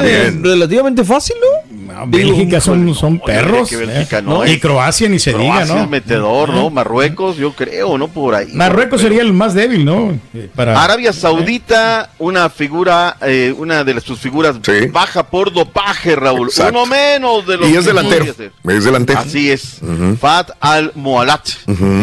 relativamente 0.41 1.03
fácil, 1.03 1.35
¿no? 1.41 1.71
Bélgica 2.07 2.61
son, 2.61 2.95
son 2.95 3.19
perros. 3.19 3.69
Bélgica 3.71 4.19
¿eh? 4.19 4.21
no 4.21 4.45
y 4.45 4.59
Croacia 4.59 5.09
ni 5.09 5.19
se 5.19 5.31
diga, 5.33 5.55
Croacia 5.55 5.75
¿no? 5.75 5.81
es 5.83 5.89
metedor, 5.89 6.49
¿no? 6.49 6.69
Marruecos, 6.69 7.37
yo 7.37 7.53
creo, 7.53 7.97
¿no? 7.97 8.07
Por 8.07 8.35
ahí. 8.35 8.53
Marruecos 8.53 9.01
sería 9.01 9.21
el 9.21 9.33
más 9.33 9.53
débil, 9.53 9.83
¿no? 9.85 10.17
Eh, 10.33 10.49
Para... 10.55 10.81
Arabia 10.81 11.11
Saudita, 11.13 12.11
una 12.19 12.49
figura, 12.49 13.17
eh, 13.21 13.53
una 13.57 13.83
de 13.83 13.99
sus 14.01 14.19
figuras 14.19 14.57
baja 14.91 15.23
por 15.23 15.51
dopaje, 15.51 16.15
Raúl. 16.15 16.47
Exacto. 16.47 16.71
Uno 16.79 16.85
menos 16.85 17.45
de 17.45 17.57
los 17.57 17.69
Y 17.69 17.75
es 17.75 17.85
delantero. 17.85 18.25
Es 18.25 18.83
delantero. 18.85 19.19
Así 19.19 19.51
es. 19.51 19.79
Fat 20.19 20.51
al 20.59 20.91
Moalat. 20.95 21.47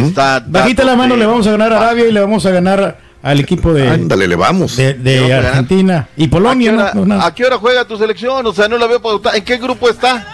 Está 0.07 0.45
Bajita 0.47 0.85
la 0.85 0.97
mano, 0.97 1.15
de- 1.15 1.21
le 1.21 1.27
vamos 1.27 1.47
a 1.47 1.51
ganar 1.53 1.73
a 1.73 1.77
Arabia 1.79 2.07
y 2.07 2.13
le 2.13 2.21
vamos 2.21 2.45
a 2.47 2.51
ganar 2.51 3.08
al 3.23 3.41
equipo 3.41 3.73
de, 3.73 3.89
Ándale, 3.89 4.29
le 4.29 4.37
vamos. 4.37 4.77
de. 4.77 5.33
Argentina 5.35 6.09
y 6.17 6.23
¿A 6.23 6.27
qué, 6.27 6.31
Polonia. 6.31 6.73
hora, 6.75 6.93
¿no? 6.95 7.01
No, 7.01 7.07
nada. 7.07 7.27
a 7.27 7.35
qué 7.35 7.45
hora 7.45 7.59
juega 7.59 7.85
tu 7.85 7.97
selección? 7.99 8.47
O 8.47 8.53
sea, 8.53 8.69
no 8.69 8.79
la 8.79 8.87
veo 8.87 9.01
pautada. 9.03 9.37
¿En 9.37 9.45
qué 9.45 9.57
grupo 9.59 9.89
está? 9.91 10.27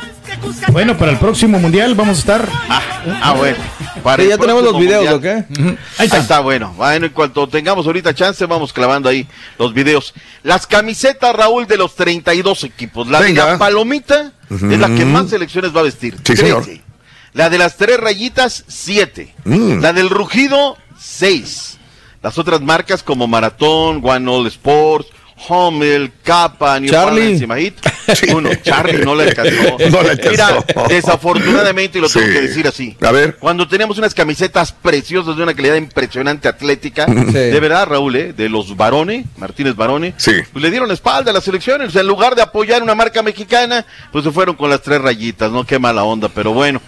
Bueno, 0.73 0.97
para 0.97 1.13
el 1.13 1.19
próximo 1.19 1.59
mundial 1.59 1.95
vamos 1.95 2.17
a 2.17 2.21
estar. 2.21 2.49
Ah, 3.23 3.35
bueno. 3.37 3.57
Para 4.03 4.17
Sí, 4.23 4.23
el 4.25 4.31
ya 4.31 4.39
tenemos 4.39 4.63
los 4.63 4.79
videos, 4.79 5.11
mundial. 5.13 5.45
¿ok? 5.51 5.59
Ujú. 5.59 5.77
Ahí 5.99 6.09
está. 6.13 6.41
bueno. 6.41 6.75
Bueno, 6.77 7.07
en 7.07 7.13
cuanto 7.13 7.47
tengamos 7.49 7.87
ahorita 7.87 8.15
chance, 8.15 8.45
vamos 8.47 8.73
clavando 8.73 9.09
ahí 9.09 9.27
los 9.59 9.73
videos. 9.73 10.13
Las 10.43 10.67
camisetas, 10.67 11.35
Raúl, 11.35 11.67
de 11.67 11.77
los 11.77 11.95
32 11.95 12.65
equipos. 12.65 13.09
La 13.09 13.21
Venga. 13.21 13.45
de 13.47 13.53
la 13.53 13.59
palomita 13.59 14.33
es 14.51 14.79
la 14.79 14.89
que 14.89 15.05
más 15.05 15.31
selecciones 15.31 15.75
va 15.75 15.81
a 15.81 15.85
vestir. 15.85 16.17
Sí, 16.25 16.37
señor. 16.37 16.65
13. 16.65 16.83
La 17.33 17.49
de 17.51 17.59
las 17.59 17.77
tres 17.77 17.99
rayitas, 17.99 18.65
7. 18.69 19.35
Mm. 19.45 19.81
La 19.81 19.93
del 19.93 20.09
rugido, 20.11 20.77
6. 21.01 21.79
Las 22.25 22.39
otras 22.39 22.63
marcas 22.63 23.03
como 23.03 23.27
Maratón, 23.29 24.01
One 24.03 24.31
All 24.31 24.47
Sports, 24.47 25.09
Hummel, 25.47 26.11
Kappa, 26.23 26.81
New 26.81 26.91
Charlie. 26.91 27.37
Uno, 28.35 28.49
Charlie 28.63 29.05
no 29.05 29.15
le 29.15 29.25
alcanzó. 29.25 29.77
No 29.91 30.03
le 30.03 30.11
alcanzó. 30.13 30.31
Mira, 30.31 30.65
desafortunadamente, 30.89 31.99
y 31.99 32.01
lo 32.01 32.09
tengo 32.09 32.27
que 32.27 32.41
decir 32.41 32.67
así. 32.67 32.97
A 33.03 33.13
ver. 33.13 33.37
Cuando 33.37 33.69
tenemos 33.69 33.99
unas 33.99 34.15
camisetas 34.15 34.73
preciosas 34.73 35.37
de 35.37 35.43
una 35.43 35.53
calidad 35.53 35.75
impresionante 35.75 36.49
atlética, 36.49 37.05
Sí. 37.07 37.33
de 37.35 37.61
verdad, 37.61 37.89
Raúl, 37.89 38.17
¿eh? 38.17 38.33
de 38.33 38.49
los 38.49 38.75
Barone, 38.75 39.27
Martínez 39.37 39.77
Barone, 39.77 40.15
Sí. 40.17 40.33
pues 40.51 40.63
le 40.63 40.71
dieron 40.71 40.89
la 40.89 40.95
espalda 40.95 41.31
a 41.31 41.35
las 41.35 41.47
elecciones. 41.47 41.89
O 41.89 41.91
sea, 41.91 42.01
en 42.01 42.07
lugar 42.09 42.35
de 42.35 42.41
apoyar 42.41 42.83
una 42.83 42.95
marca 42.95 43.23
mexicana, 43.23 43.85
pues 44.13 44.25
se 44.25 44.31
fueron 44.31 44.57
con 44.57 44.71
las 44.71 44.81
tres 44.81 44.99
rayitas, 45.03 45.53
¿no? 45.53 45.67
Qué 45.67 45.79
mala 45.79 46.05
onda, 46.05 46.31
pero 46.31 46.55
bueno. 46.55 46.81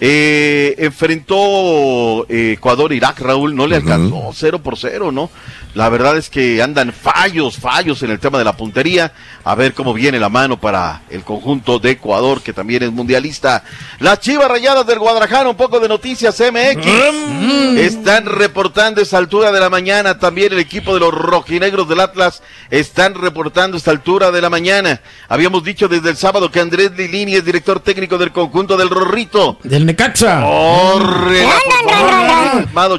Eh, 0.00 0.74
enfrentó 0.78 2.26
eh, 2.28 2.52
Ecuador-Irak, 2.56 3.20
Raúl, 3.20 3.54
no 3.54 3.66
le 3.66 3.76
alcanzó, 3.76 4.30
cero 4.34 4.60
por 4.62 4.76
cero, 4.76 5.12
¿no? 5.12 5.30
La 5.74 5.88
verdad 5.88 6.16
es 6.16 6.30
que 6.30 6.62
andan 6.62 6.92
fallos, 6.92 7.56
fallos 7.56 8.02
en 8.04 8.10
el 8.10 8.20
tema 8.20 8.38
de 8.38 8.44
la 8.44 8.56
puntería. 8.56 9.12
A 9.42 9.56
ver 9.56 9.74
cómo 9.74 9.92
viene 9.92 10.20
la 10.20 10.28
mano 10.28 10.58
para 10.58 11.02
el 11.10 11.24
conjunto 11.24 11.80
de 11.80 11.90
Ecuador, 11.90 12.42
que 12.42 12.52
también 12.52 12.84
es 12.84 12.92
mundialista. 12.92 13.64
Las 13.98 14.20
chivas 14.20 14.48
rayadas 14.48 14.86
del 14.86 15.00
Guadalajara, 15.00 15.50
un 15.50 15.56
poco 15.56 15.80
de 15.80 15.88
noticias 15.88 16.40
MX. 16.40 17.76
Están 17.76 18.26
reportando 18.26 19.00
esta 19.00 19.18
altura 19.18 19.50
de 19.50 19.58
la 19.58 19.68
mañana. 19.68 20.18
También 20.18 20.52
el 20.52 20.60
equipo 20.60 20.94
de 20.94 21.00
los 21.00 21.12
rojinegros 21.12 21.88
del 21.88 22.00
Atlas 22.00 22.42
están 22.70 23.14
reportando 23.14 23.76
esta 23.76 23.90
altura 23.90 24.30
de 24.30 24.40
la 24.40 24.50
mañana. 24.50 25.00
Habíamos 25.28 25.64
dicho 25.64 25.88
desde 25.88 26.10
el 26.10 26.16
sábado 26.16 26.52
que 26.52 26.60
Andrés 26.60 26.92
Lilini 26.96 27.34
es 27.34 27.44
director 27.44 27.80
técnico 27.80 28.16
del 28.16 28.30
conjunto 28.30 28.76
del 28.76 28.90
Rorrito. 28.90 29.58
Del 29.64 29.83
Necaxa. 29.84 30.42
¡Corre! 30.42 31.44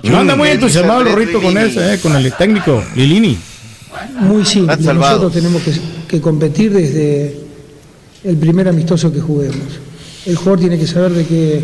No 0.03 0.19
anda 0.19 0.35
muy 0.35 0.49
entusiasmado 0.49 1.01
el 1.01 1.07
Rorrito 1.07 1.41
con 1.41 1.57
ese, 1.57 1.93
eh, 1.93 1.99
con 1.99 2.15
el 2.15 2.31
técnico, 2.33 2.83
Lilini. 2.95 3.37
Muy 4.19 4.45
simple. 4.45 4.75
Nosotros 4.77 5.33
tenemos 5.33 5.61
que, 5.61 5.73
que 6.07 6.21
competir 6.21 6.73
desde 6.73 7.37
el 8.23 8.37
primer 8.37 8.67
amistoso 8.67 9.11
que 9.11 9.21
juguemos. 9.21 9.79
El 10.25 10.35
jugador 10.35 10.59
tiene 10.59 10.79
que 10.79 10.87
saber 10.87 11.11
de 11.11 11.25
que 11.25 11.61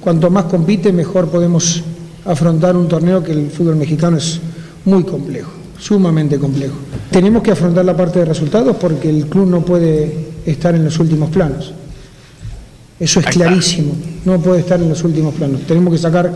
cuanto 0.00 0.30
más 0.30 0.44
compite, 0.44 0.92
mejor 0.92 1.28
podemos 1.28 1.82
afrontar 2.24 2.76
un 2.76 2.88
torneo 2.88 3.22
que 3.22 3.32
el 3.32 3.50
fútbol 3.50 3.76
mexicano 3.76 4.16
es 4.16 4.40
muy 4.84 5.04
complejo, 5.04 5.50
sumamente 5.78 6.38
complejo. 6.38 6.74
Tenemos 7.10 7.42
que 7.42 7.50
afrontar 7.50 7.84
la 7.84 7.96
parte 7.96 8.20
de 8.20 8.24
resultados 8.24 8.76
porque 8.76 9.10
el 9.10 9.26
club 9.26 9.48
no 9.48 9.60
puede 9.62 10.30
estar 10.46 10.74
en 10.74 10.84
los 10.84 10.98
últimos 10.98 11.30
planos. 11.30 11.74
Eso 13.00 13.20
es 13.20 13.26
clarísimo, 13.26 13.94
no 14.26 14.38
puede 14.40 14.60
estar 14.60 14.78
en 14.78 14.90
los 14.90 15.02
últimos 15.02 15.34
planos. 15.34 15.62
Tenemos 15.62 15.94
que 15.94 15.98
sacar 15.98 16.32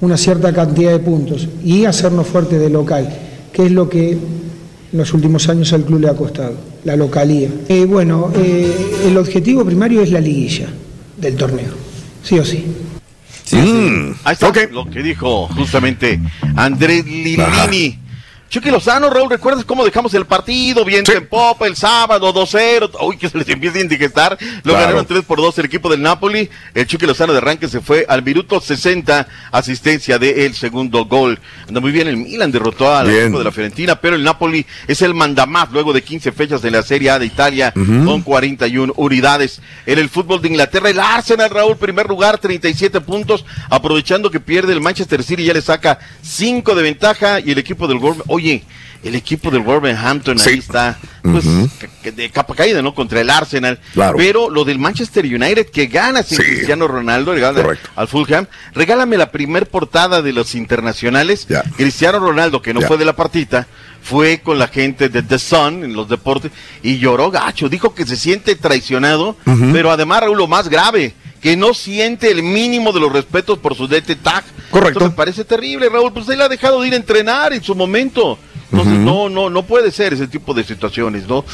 una 0.00 0.16
cierta 0.16 0.52
cantidad 0.52 0.92
de 0.92 1.00
puntos 1.00 1.48
y 1.64 1.84
hacernos 1.84 2.28
fuerte 2.28 2.60
de 2.60 2.70
local, 2.70 3.12
que 3.52 3.66
es 3.66 3.72
lo 3.72 3.88
que 3.88 4.12
en 4.12 4.98
los 4.98 5.12
últimos 5.12 5.48
años 5.48 5.72
al 5.72 5.82
club 5.82 6.00
le 6.00 6.08
ha 6.08 6.14
costado, 6.14 6.54
la 6.84 6.94
localía. 6.94 7.48
Eh, 7.68 7.84
bueno, 7.86 8.30
eh, 8.36 8.72
el 9.04 9.18
objetivo 9.18 9.64
primario 9.64 10.00
es 10.00 10.12
la 10.12 10.20
liguilla 10.20 10.68
del 11.16 11.34
torneo, 11.34 11.72
sí 12.22 12.38
o 12.38 12.44
sí. 12.44 12.64
Mm. 13.50 14.12
Ahí 14.24 14.32
está 14.32 14.52
lo 14.70 14.88
que 14.88 15.02
dijo 15.02 15.48
justamente 15.48 16.20
Andrés 16.54 17.04
Lilini. 17.04 17.98
Chucky 18.48 18.70
Lozano, 18.70 19.10
Raúl, 19.10 19.28
¿recuerdas 19.28 19.64
cómo 19.64 19.84
dejamos 19.84 20.14
el 20.14 20.24
partido? 20.24 20.84
Viento 20.84 21.12
en 21.12 21.26
popa 21.26 21.66
el 21.66 21.74
sábado, 21.74 22.32
2-0. 22.32 22.90
Uy, 23.02 23.16
que 23.18 23.28
se 23.28 23.36
les 23.38 23.48
empieza 23.48 23.78
a 23.78 23.80
indigestar. 23.80 24.38
Lo 24.62 24.72
Claro. 24.72 24.78
ganaron 24.80 25.04
3 25.06 25.24
por 25.24 25.38
2 25.38 25.58
el 25.58 25.64
equipo 25.64 25.88
del 25.90 26.00
Napoli. 26.00 26.48
El 26.72 26.86
Chucky 26.86 27.06
Lozano 27.06 27.32
de 27.32 27.38
arranque 27.38 27.66
se 27.68 27.80
fue 27.80 28.06
al 28.08 28.22
minuto 28.22 28.60
60, 28.60 29.26
asistencia 29.50 30.18
del 30.20 30.54
segundo 30.54 31.06
gol. 31.06 31.40
Anda 31.66 31.80
muy 31.80 31.90
bien 31.90 32.06
el 32.06 32.16
Milan, 32.16 32.52
derrotó 32.52 32.94
al 32.94 33.08
Bien. 33.08 33.22
equipo 33.24 33.38
de 33.38 33.44
la 33.44 33.52
Fiorentina, 33.52 34.00
pero 34.00 34.14
el 34.14 34.22
Napoli 34.22 34.64
es 34.86 35.02
el 35.02 35.12
mandamás 35.12 35.72
luego 35.72 35.92
de 35.92 36.02
15 36.02 36.30
fechas 36.30 36.62
de 36.62 36.70
la 36.70 36.82
Serie 36.84 37.10
A 37.10 37.18
de 37.18 37.26
Italia 37.26 37.72
con 37.74 38.22
41 38.22 38.92
unidades. 38.96 39.60
En 39.86 39.98
el 39.98 40.08
fútbol 40.08 40.40
de 40.40 40.48
Inglaterra, 40.48 40.88
el 40.88 41.00
Arsenal, 41.00 41.50
Raúl, 41.50 41.76
primer 41.76 42.06
lugar, 42.08 42.38
37 42.38 43.00
puntos, 43.00 43.44
aprovechando 43.70 44.30
que 44.30 44.38
pierde 44.38 44.72
el 44.72 44.80
Manchester 44.80 45.24
City, 45.24 45.44
ya 45.44 45.52
le 45.52 45.62
saca 45.62 45.98
5 46.22 46.76
de 46.76 46.82
ventaja 46.82 47.40
y 47.40 47.50
el 47.50 47.58
equipo 47.58 47.88
del 47.88 47.98
Wolverhampton, 47.98 48.36
oye, 48.46 48.62
el 49.02 49.14
equipo 49.14 49.50
del 49.50 49.62
Wolverhampton 49.62 50.36
ahí 50.40 50.58
está, 50.58 50.98
pues, 51.22 51.44
de 52.16 52.30
capa 52.30 52.54
caída, 52.54 52.82
¿no? 52.82 52.94
Contra 52.94 53.20
el 53.20 53.30
Arsenal. 53.30 53.78
Claro. 53.92 54.16
Pero 54.16 54.50
lo 54.50 54.64
del 54.64 54.78
Manchester 54.78 55.24
United 55.24 55.66
que 55.70 55.86
gana 55.86 56.22
sin 56.22 56.38
Sí. 56.38 56.44
Cristiano 56.44 56.88
Ronaldo, 56.88 57.34
le 57.34 57.40
gana 57.40 57.62
Correcto. 57.62 57.88
al 57.94 58.08
Fulham. 58.08 58.46
Regálame 58.74 59.16
la 59.16 59.30
primer 59.30 59.68
portada 59.68 60.22
de 60.22 60.32
los 60.32 60.54
internacionales. 60.54 61.46
Cristiano 61.76 62.18
Ronaldo, 62.18 62.62
que 62.62 62.74
no 62.74 62.80
fue 62.80 62.96
de 62.98 63.04
la 63.04 63.14
partita, 63.14 63.66
fue 64.02 64.40
con 64.42 64.58
la 64.58 64.68
gente 64.68 65.08
de 65.08 65.22
The 65.22 65.38
Sun 65.38 65.84
en 65.84 65.92
los 65.94 66.08
deportes 66.08 66.50
y 66.82 66.98
lloró 66.98 67.30
gacho. 67.30 67.68
Dijo 67.68 67.94
que 67.94 68.06
se 68.06 68.16
siente 68.16 68.54
traicionado, 68.56 69.36
pero 69.72 69.90
además, 69.90 70.20
Raúl, 70.22 70.38
lo 70.38 70.46
más 70.48 70.68
grave, 70.68 71.14
que 71.40 71.56
no 71.56 71.74
siente 71.74 72.30
el 72.30 72.42
mínimo 72.42 72.92
de 72.92 73.00
los 73.00 73.12
respetos 73.12 73.58
por 73.58 73.74
su 73.74 73.86
DT 73.86 74.16
tag. 74.22 74.44
Correcto. 74.70 74.98
Esto 74.98 75.10
me 75.10 75.16
parece 75.16 75.44
terrible, 75.44 75.88
Raúl. 75.88 76.12
Pues 76.12 76.28
él 76.28 76.40
ha 76.40 76.48
dejado 76.48 76.80
de 76.80 76.88
ir 76.88 76.94
a 76.94 76.96
entrenar 76.96 77.52
en 77.52 77.62
su 77.62 77.74
momento. 77.74 78.38
Entonces, 78.70 78.98
no, 78.98 79.28
no, 79.28 79.48
no 79.48 79.62
puede 79.62 79.90
ser 79.90 80.12
ese 80.12 80.26
tipo 80.26 80.52
de 80.52 80.64
situaciones, 80.64 81.28
¿no? 81.28 81.44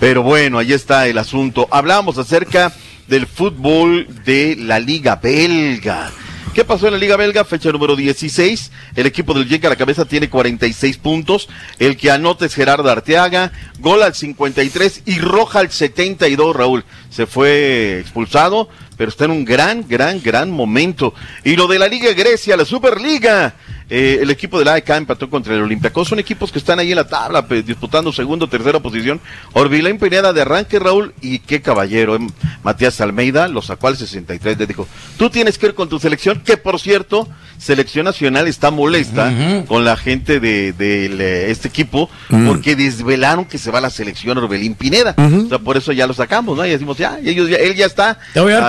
Pero 0.00 0.22
bueno, 0.22 0.58
ahí 0.58 0.72
está 0.72 1.06
el 1.06 1.18
asunto. 1.18 1.68
Hablábamos 1.70 2.18
acerca 2.18 2.72
del 3.06 3.26
fútbol 3.26 4.06
de 4.24 4.56
la 4.58 4.80
Liga 4.80 5.16
Belga. 5.16 6.10
¿Qué 6.54 6.64
pasó 6.64 6.86
en 6.86 6.92
la 6.92 7.00
Liga 7.00 7.16
Belga? 7.16 7.44
Fecha 7.44 7.72
número 7.72 7.96
16. 7.96 8.70
El 8.94 9.06
equipo 9.06 9.34
del 9.34 9.48
Genk 9.48 9.64
a 9.64 9.70
la 9.70 9.76
cabeza 9.76 10.04
tiene 10.04 10.30
46 10.30 10.98
puntos. 10.98 11.48
El 11.80 11.96
que 11.96 12.12
anota 12.12 12.46
es 12.46 12.54
Gerardo 12.54 12.88
Arteaga. 12.88 13.50
Gol 13.80 14.04
al 14.04 14.14
53 14.14 15.02
y 15.04 15.18
roja 15.18 15.58
al 15.58 15.72
72, 15.72 16.54
Raúl. 16.54 16.84
Se 17.10 17.26
fue 17.26 17.98
expulsado, 17.98 18.68
pero 18.96 19.10
está 19.10 19.24
en 19.26 19.30
un 19.32 19.44
gran, 19.44 19.84
gran, 19.88 20.20
gran 20.22 20.50
momento. 20.50 21.14
Y 21.44 21.56
lo 21.56 21.66
de 21.66 21.78
la 21.78 21.88
Liga 21.88 22.12
Grecia, 22.12 22.56
la 22.56 22.64
Superliga. 22.64 23.54
Eh, 23.90 24.20
el 24.22 24.30
equipo 24.30 24.58
del 24.58 24.68
AEK 24.68 24.88
empató 24.90 25.28
contra 25.28 25.54
el 25.54 25.60
Olympiacos. 25.60 26.08
Son 26.08 26.18
equipos 26.18 26.50
que 26.50 26.58
están 26.58 26.78
ahí 26.78 26.90
en 26.92 26.96
la 26.96 27.06
tabla, 27.06 27.46
pues, 27.46 27.66
disputando 27.66 28.10
segundo, 28.14 28.48
tercera 28.48 28.80
posición. 28.80 29.20
Orbilén 29.52 29.98
Pineda 29.98 30.32
de 30.32 30.40
arranque, 30.40 30.78
Raúl, 30.78 31.12
y 31.20 31.40
qué 31.40 31.60
caballero. 31.60 32.16
eh, 32.16 32.20
Matías 32.62 32.98
Almeida 33.02 33.46
lo 33.46 33.60
sacó 33.60 33.88
al 33.88 33.96
63. 33.98 34.58
Le 34.58 34.66
dijo, 34.66 34.88
tú 35.18 35.28
tienes 35.28 35.58
que 35.58 35.66
ir 35.66 35.74
con 35.74 35.90
tu 35.90 35.98
selección, 35.98 36.40
que 36.40 36.56
por 36.56 36.80
cierto, 36.80 37.28
selección 37.58 38.06
nacional 38.06 38.48
está 38.48 38.70
molesta 38.70 39.30
con 39.68 39.84
la 39.84 39.96
gente 39.98 40.40
de, 40.40 40.74
eh, 40.78 41.46
este 41.50 41.68
equipo, 41.68 42.08
Mm. 42.30 42.46
porque 42.48 42.76
desvelaron 42.76 43.44
que 43.44 43.58
se 43.58 43.70
va 43.70 43.82
la 43.82 43.90
selección 43.90 44.38
Orbelín 44.38 44.74
Pineda. 44.76 45.14
O 45.18 45.48
sea, 45.50 45.58
por 45.58 45.76
eso 45.76 45.92
ya 45.92 46.06
lo 46.06 46.14
sacamos, 46.14 46.56
¿no? 46.56 46.64
Y 46.64 46.70
decimos, 46.70 46.96
ya, 46.96 47.18
ellos 47.22 47.50
ya- 47.50 47.58
él 47.58 47.74
ya 47.74 47.84
está. 47.84 48.18
Te 48.32 48.40
voy 48.40 48.52
a 48.52 48.60
dar 48.60 48.64
ah, 48.64 48.68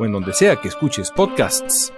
o 0.00 0.04
en 0.06 0.12
donde 0.12 0.32
sea 0.32 0.56
que 0.56 0.68
escuches 0.68 1.10
podcasts. 1.10 1.92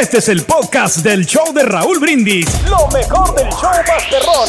Este 0.00 0.18
es 0.18 0.28
el 0.30 0.42
podcast 0.42 0.98
del 0.98 1.26
show 1.26 1.52
de 1.52 1.62
Raúl 1.62 2.00
Brindis. 2.00 2.46
Lo 2.68 2.88
mejor 2.88 3.34
del 3.34 3.48
show 3.50 3.70
Masterrón. 3.86 4.48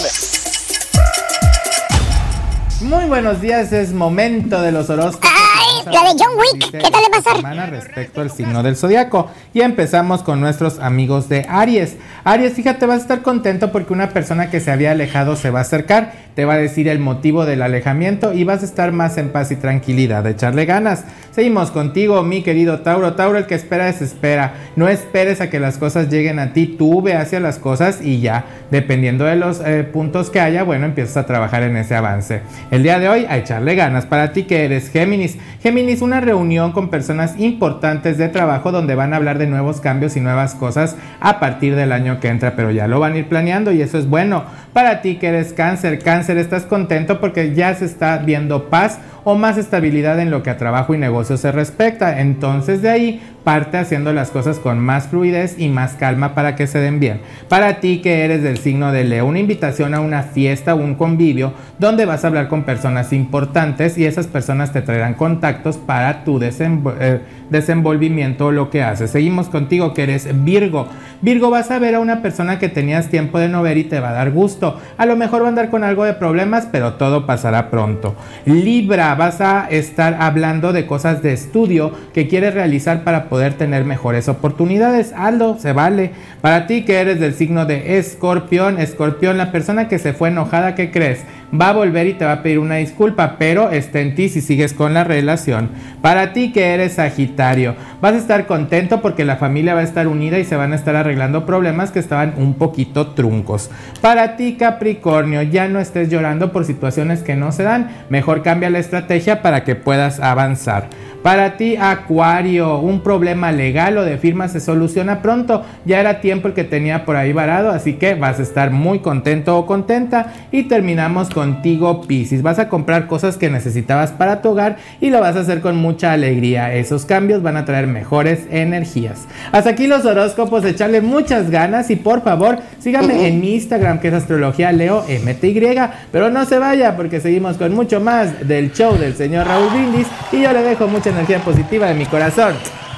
Muy 2.82 3.06
buenos 3.06 3.42
días, 3.42 3.74
es 3.74 3.92
momento 3.92 4.62
de 4.62 4.72
los 4.72 4.90
horóscopos. 4.90 5.45
La 5.84 6.04
de 6.04 6.18
John 6.18 6.38
Wick, 6.38 6.72
¿qué 6.72 6.92
tal 6.92 7.02
le 7.02 7.10
pasar? 7.10 7.70
Respecto 7.70 8.22
al 8.22 8.32
signo 8.32 8.64
del 8.64 8.76
zodiaco. 8.78 9.30
Y 9.54 9.62
empezamos 9.62 10.24
con 10.24 10.40
nuestros 10.40 10.80
amigos 10.80 11.28
de 11.30 11.46
Aries. 11.50 11.98
Aries, 12.24 12.54
fíjate, 12.54 12.86
vas 12.86 13.00
a 13.00 13.02
estar 13.02 13.22
contento 13.22 13.72
porque 13.72 13.94
una 13.94 14.10
persona 14.10 14.50
que 14.50 14.60
se 14.60 14.72
había 14.72 14.92
alejado 14.92 15.36
se 15.36 15.50
va 15.50 15.60
a 15.60 15.62
acercar, 15.64 16.14
te 16.36 16.46
va 16.46 16.54
a 16.54 16.58
decir 16.58 16.88
el 16.88 17.00
motivo 17.00 17.46
del 17.46 17.62
alejamiento 17.62 18.34
y 18.34 18.44
vas 18.44 18.62
a 18.62 18.66
estar 18.66 18.92
más 18.92 19.18
en 19.18 19.30
paz 19.30 19.52
y 19.52 19.56
tranquilidad, 19.56 20.24
de 20.24 20.32
echarle 20.32 20.66
ganas. 20.66 21.04
Seguimos 21.32 21.72
contigo, 21.72 22.24
mi 22.24 22.42
querido 22.42 22.80
Tauro. 22.80 23.14
Tauro, 23.14 23.38
el 23.38 23.46
que 23.46 23.56
espera 23.56 23.86
desespera. 23.86 24.54
No 24.76 24.88
esperes 24.88 25.42
a 25.42 25.50
que 25.50 25.60
las 25.60 25.78
cosas 25.78 26.10
lleguen 26.10 26.40
a 26.40 26.54
ti, 26.54 26.68
tú 26.68 27.02
ve 27.02 27.16
hacia 27.16 27.40
las 27.40 27.60
cosas 27.60 28.02
y 28.02 28.22
ya, 28.22 28.46
dependiendo 28.72 29.26
de 29.26 29.36
los 29.36 29.62
eh, 29.66 29.84
puntos 29.84 30.30
que 30.30 30.40
haya, 30.40 30.64
bueno, 30.64 30.86
empiezas 30.86 31.18
a 31.18 31.26
trabajar 31.26 31.64
en 31.64 31.78
ese 31.78 31.96
avance. 31.96 32.42
El 32.72 32.84
día 32.84 33.00
de 33.00 33.10
hoy, 33.10 33.26
a 33.30 33.38
echarle 33.38 33.76
ganas. 33.76 34.06
Para 34.06 34.32
ti 34.32 34.44
que 34.44 34.66
eres 34.66 34.90
Géminis. 34.90 35.38
Géminis, 35.66 36.04
una 36.04 36.22
reunión 36.22 36.74
con 36.74 36.90
personas 36.90 37.40
importantes 37.40 38.20
de 38.20 38.30
trabajo 38.30 38.72
donde 38.72 38.94
van 38.94 39.14
a 39.14 39.16
hablar 39.16 39.40
de 39.40 39.48
nuevos 39.48 39.82
cambios 39.82 40.16
y 40.16 40.22
nuevas 40.22 40.54
cosas 40.54 40.96
a 41.20 41.40
partir 41.40 41.76
del 41.76 41.92
año 41.92 42.20
que 42.20 42.28
entra, 42.28 42.56
pero 42.56 42.70
ya 42.70 42.88
lo 42.88 43.00
van 43.00 43.14
a 43.14 43.18
ir 43.18 43.28
planeando 43.28 43.72
y 43.72 43.82
eso 43.82 43.98
es 43.98 44.08
bueno. 44.08 44.44
Para 44.74 45.02
ti 45.02 45.16
que 45.16 45.30
eres 45.30 45.54
cáncer, 45.54 45.98
cáncer, 46.04 46.38
estás 46.38 46.66
contento 46.68 47.20
porque 47.20 47.56
ya 47.56 47.74
se 47.74 47.86
está 47.86 48.20
viendo 48.20 48.70
paz 48.70 49.00
o 49.26 49.36
más 49.36 49.58
estabilidad 49.58 50.20
en 50.22 50.32
lo 50.32 50.42
que 50.44 50.52
a 50.52 50.58
trabajo 50.58 50.94
y 50.94 50.98
negocio 50.98 51.36
se 51.36 51.52
respecta. 51.52 52.22
Entonces 52.22 52.82
de 52.82 52.90
ahí 52.90 53.22
parte 53.44 53.78
haciendo 53.78 54.12
las 54.12 54.32
cosas 54.32 54.60
con 54.60 54.80
más 54.80 55.08
fluidez 55.08 55.60
y 55.60 55.70
más 55.70 55.94
calma 55.94 56.34
para 56.34 56.56
que 56.56 56.68
se 56.68 56.80
den 56.80 57.00
bien. 57.00 57.22
Para 57.50 57.80
ti 57.80 58.02
que 58.02 58.26
eres 58.26 58.42
del 58.42 58.58
signo 58.58 58.92
de 58.92 59.04
Leo, 59.04 59.26
una 59.26 59.40
invitación 59.40 59.94
a 59.94 60.00
una 60.00 60.24
fiesta 60.24 60.74
o 60.74 60.78
un 60.78 60.96
convivio 60.96 61.54
donde 61.78 62.06
vas 62.06 62.24
a 62.24 62.28
hablar 62.28 62.48
con 62.48 62.64
personas 62.64 63.14
importantes 63.14 63.98
y 63.98 64.06
esas 64.06 64.28
personas 64.28 64.74
te 64.74 64.82
traerán 64.82 65.14
contactos 65.14 65.78
para 65.78 66.24
tu 66.24 66.40
eh, 66.42 67.22
desenvolvimiento 67.50 68.48
o 68.48 68.52
lo 68.52 68.70
que 68.70 68.82
haces. 68.82 69.12
Seguimos 69.12 69.50
contigo 69.50 69.94
que 69.94 70.04
eres 70.04 70.28
Virgo. 70.44 70.88
Virgo 71.22 71.50
vas 71.50 71.72
a 71.72 71.80
ver 71.80 71.96
a 71.96 72.00
una 72.00 72.22
persona 72.22 72.60
que 72.60 72.70
tenías 72.70 73.10
tiempo 73.10 73.40
de 73.40 73.48
no 73.48 73.62
ver 73.62 73.78
y 73.78 73.84
te 73.86 74.00
va 74.00 74.10
a 74.10 74.14
dar 74.14 74.32
gusto. 74.32 74.80
A 74.98 75.06
lo 75.06 75.16
mejor 75.16 75.42
va 75.42 75.46
a 75.48 75.50
andar 75.50 75.70
con 75.70 75.84
algo 75.84 76.04
de 76.04 76.14
problemas, 76.14 76.68
pero 76.72 76.94
todo 76.94 77.26
pasará 77.26 77.70
pronto. 77.70 78.16
Libra, 78.46 79.16
vas 79.16 79.42
a 79.42 79.68
estar 79.70 80.18
hablando 80.20 80.74
de 80.74 80.86
cosas 80.86 81.22
de 81.22 81.34
estudio 81.34 81.92
que 82.14 82.28
quieres 82.28 82.54
realizar 82.54 83.04
para 83.04 83.26
poder 83.26 83.54
tener 83.54 83.86
mejores 83.86 84.30
oportunidades. 84.30 85.14
Hazlo, 85.16 85.58
se 85.60 85.74
vale. 85.74 86.12
Para 86.42 86.68
ti 86.68 86.84
que 86.84 87.00
eres 87.00 87.20
del 87.20 87.34
signo 87.34 87.66
de 87.66 87.98
Escorpión, 87.98 88.80
Escorpión, 88.80 89.38
la 89.38 89.52
persona 89.52 89.88
que 89.88 90.00
se 90.00 90.14
fue 90.14 90.30
enojada, 90.30 90.76
¿qué 90.76 90.92
crees? 90.92 91.24
Va 91.60 91.70
a 91.70 91.74
volver 91.74 92.08
y 92.08 92.14
te 92.14 92.26
va 92.26 92.34
a 92.34 92.44
pedir 92.44 92.60
una 92.60 92.76
disculpa, 92.76 93.38
pero 93.40 93.72
está 93.72 94.00
en 94.00 94.16
ti 94.16 94.30
si 94.30 94.42
sigues 94.42 94.74
con 94.74 94.94
la 94.94 95.04
relación. 95.04 95.70
Para 96.02 96.34
ti 96.34 96.52
que 96.52 96.74
eres 96.74 96.94
Sagitario, 96.94 97.76
vas 98.02 98.14
a 98.14 98.18
estar 98.18 98.46
contento 98.46 99.02
porque 99.02 99.26
la 99.26 99.38
familia 99.38 99.74
va 99.74 99.80
a 99.80 99.84
estar 99.84 100.08
unida 100.08 100.38
y 100.38 100.46
se 100.46 100.56
van 100.56 100.74
a 100.74 100.76
estar 100.76 100.96
arreglando 100.96 101.15
problemas 101.46 101.92
que 101.92 102.00
estaban 102.00 102.34
un 102.38 102.56
poquito 102.56 103.08
truncos. 103.08 103.70
Para 104.02 104.36
ti 104.36 104.56
Capricornio, 104.58 105.42
ya 105.42 105.68
no 105.68 105.80
estés 105.80 106.10
llorando 106.10 106.52
por 106.52 106.66
situaciones 106.66 107.22
que 107.24 107.36
no 107.36 107.52
se 107.52 107.64
dan, 107.64 107.90
mejor 108.10 108.44
cambia 108.44 108.70
la 108.70 108.80
estrategia 108.80 109.42
para 109.42 109.64
que 109.64 109.76
puedas 109.76 110.20
avanzar. 110.20 110.90
Para 111.26 111.58
ti, 111.58 111.76
Acuario, 111.76 112.78
un 112.78 113.02
problema 113.02 113.52
legal 113.52 113.98
o 113.98 114.06
de 114.06 114.20
firma 114.20 114.48
se 114.48 114.60
soluciona 114.60 115.24
pronto. 115.24 115.64
Ya 115.84 116.00
era 116.00 116.22
tiempo 116.22 116.48
el 116.48 116.54
que 116.54 116.64
tenía 116.64 117.04
por 117.04 117.16
ahí 117.16 117.34
varado, 117.34 117.72
así 117.72 117.94
que 117.94 118.14
vas 118.14 118.38
a 118.38 118.44
estar 118.44 118.70
muy 118.70 119.00
contento 119.00 119.58
o 119.58 119.66
contenta. 119.66 120.34
Y 120.52 120.66
terminamos 120.66 121.32
contigo, 121.32 122.04
Piscis. 122.04 122.44
Vas 122.44 122.60
a 122.60 122.70
comprar 122.70 123.08
cosas 123.08 123.38
que 123.38 123.50
necesitabas 123.50 124.12
para 124.12 124.44
tu 124.44 124.50
hogar 124.50 124.78
y 125.02 125.10
lo 125.10 125.20
vas 125.20 125.36
a 125.36 125.40
hacer 125.40 125.62
con 125.62 125.78
mucha 125.78 126.12
alegría. 126.12 126.76
Esos 126.76 127.06
cambios 127.06 127.42
van 127.42 127.58
a 127.58 127.66
traer 127.66 127.88
mejores 127.88 128.46
energías. 128.52 129.28
Hasta 129.52 129.72
aquí 129.72 129.88
los 129.88 130.06
horóscopos, 130.06 130.64
echarle 130.96 131.02
muchas 131.02 131.50
ganas 131.50 131.90
y 131.90 131.96
por 131.96 132.24
favor, 132.24 132.60
síganme 132.80 133.28
en 133.28 133.40
mi 133.40 133.56
Instagram 133.56 134.00
que 134.00 134.10
es 134.10 134.14
astrología 134.14 134.72
leo 134.72 135.04
MTY. 135.04 135.78
Pero 136.12 136.30
no 136.30 136.46
se 136.46 136.58
vaya 136.58 136.96
porque 136.96 137.20
seguimos 137.20 137.58
con 137.58 137.74
mucho 137.74 138.00
más 138.00 138.48
del 138.48 138.72
show 138.72 138.98
del 138.98 139.16
señor 139.16 139.48
Raúl 139.48 139.70
Brindis 139.70 140.08
y 140.32 140.42
yo 140.42 140.54
le 140.54 140.62
dejo 140.62 140.88
mucha 140.88 141.10
energía 141.10 141.40
positiva 141.40 141.88
de 141.88 141.94
mi 141.96 142.06
corazón 142.06 142.56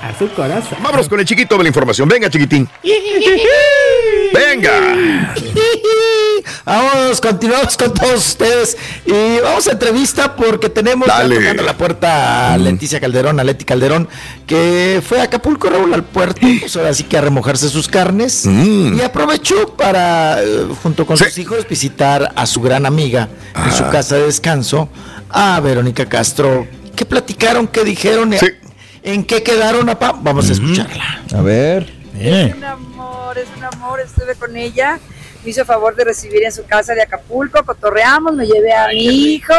a 0.08 0.18
su 0.18 0.30
corazón. 0.34 0.78
Vámonos 0.82 1.08
con 1.10 1.20
el 1.20 1.26
chiquito 1.26 1.58
de 1.58 1.64
la 1.64 1.70
información. 1.70 2.08
Venga, 2.08 2.30
chiquitín. 2.30 2.68
Venga. 4.34 4.72
Vamos, 6.66 7.22
continuamos 7.22 7.78
con 7.78 7.94
todos 7.94 8.28
ustedes 8.28 8.78
y 9.06 9.40
vamos 9.42 9.68
a 9.68 9.72
entrevista 9.72 10.36
porque 10.36 10.70
tenemos 10.70 11.08
tocando 11.08 11.64
la 11.64 11.78
puerta 11.78 12.54
a 12.54 12.58
Leticia 12.58 13.00
Calderón, 13.00 13.40
a 13.40 13.44
Leti 13.44 13.64
Calderón, 13.66 14.08
que 14.46 15.02
fue 15.08 15.20
a 15.20 15.24
Acapulco, 15.24 15.70
Raúl, 15.70 15.94
al 15.94 16.04
puerto, 16.04 16.46
pues 16.60 16.76
ahora 16.76 16.94
sí 16.94 17.04
que 17.04 17.18
a 17.18 17.22
remojarse 17.22 17.70
sus 17.70 17.88
carnes 17.88 18.46
Mm. 18.46 18.98
y 18.98 19.02
aprovechó 19.02 19.76
para, 19.76 20.42
eh, 20.44 20.68
junto 20.84 21.06
con 21.06 21.18
sus 21.18 21.38
hijos, 21.38 21.68
visitar 21.68 22.34
a 22.36 22.46
su 22.46 22.62
gran 22.62 22.86
amiga 22.86 23.30
en 23.56 23.72
su 23.72 23.84
Ah. 23.86 23.90
casa 23.90 24.16
de 24.16 24.24
descanso, 24.26 24.90
a 25.30 25.60
Verónica 25.62 26.06
Castro. 26.06 26.68
¿Qué 26.96 27.06
platicaron? 27.06 27.68
¿Qué 27.68 27.84
dijeron? 27.84 28.34
¿En 29.08 29.24
qué 29.24 29.42
quedaron, 29.42 29.86
papá? 29.86 30.20
Vamos 30.22 30.50
a 30.50 30.52
escucharla. 30.52 31.24
A 31.34 31.42
ver. 31.42 31.84
Eh. 32.20 32.48
Es 32.50 32.56
un 32.58 32.64
amor, 32.66 33.38
es 33.38 33.48
un 33.56 33.64
amor. 33.64 34.02
Estuve 34.02 34.36
con 34.36 34.58
ella. 34.58 35.00
Me 35.46 35.52
hizo 35.52 35.64
favor 35.64 35.96
de 35.96 36.04
recibir 36.04 36.44
en 36.44 36.52
su 36.52 36.66
casa 36.66 36.94
de 36.94 37.04
Acapulco. 37.04 37.64
Cotorreamos, 37.64 38.34
me 38.34 38.46
llevé 38.46 38.74
a 38.74 38.90
mi 38.90 39.06
hijo. 39.06 39.54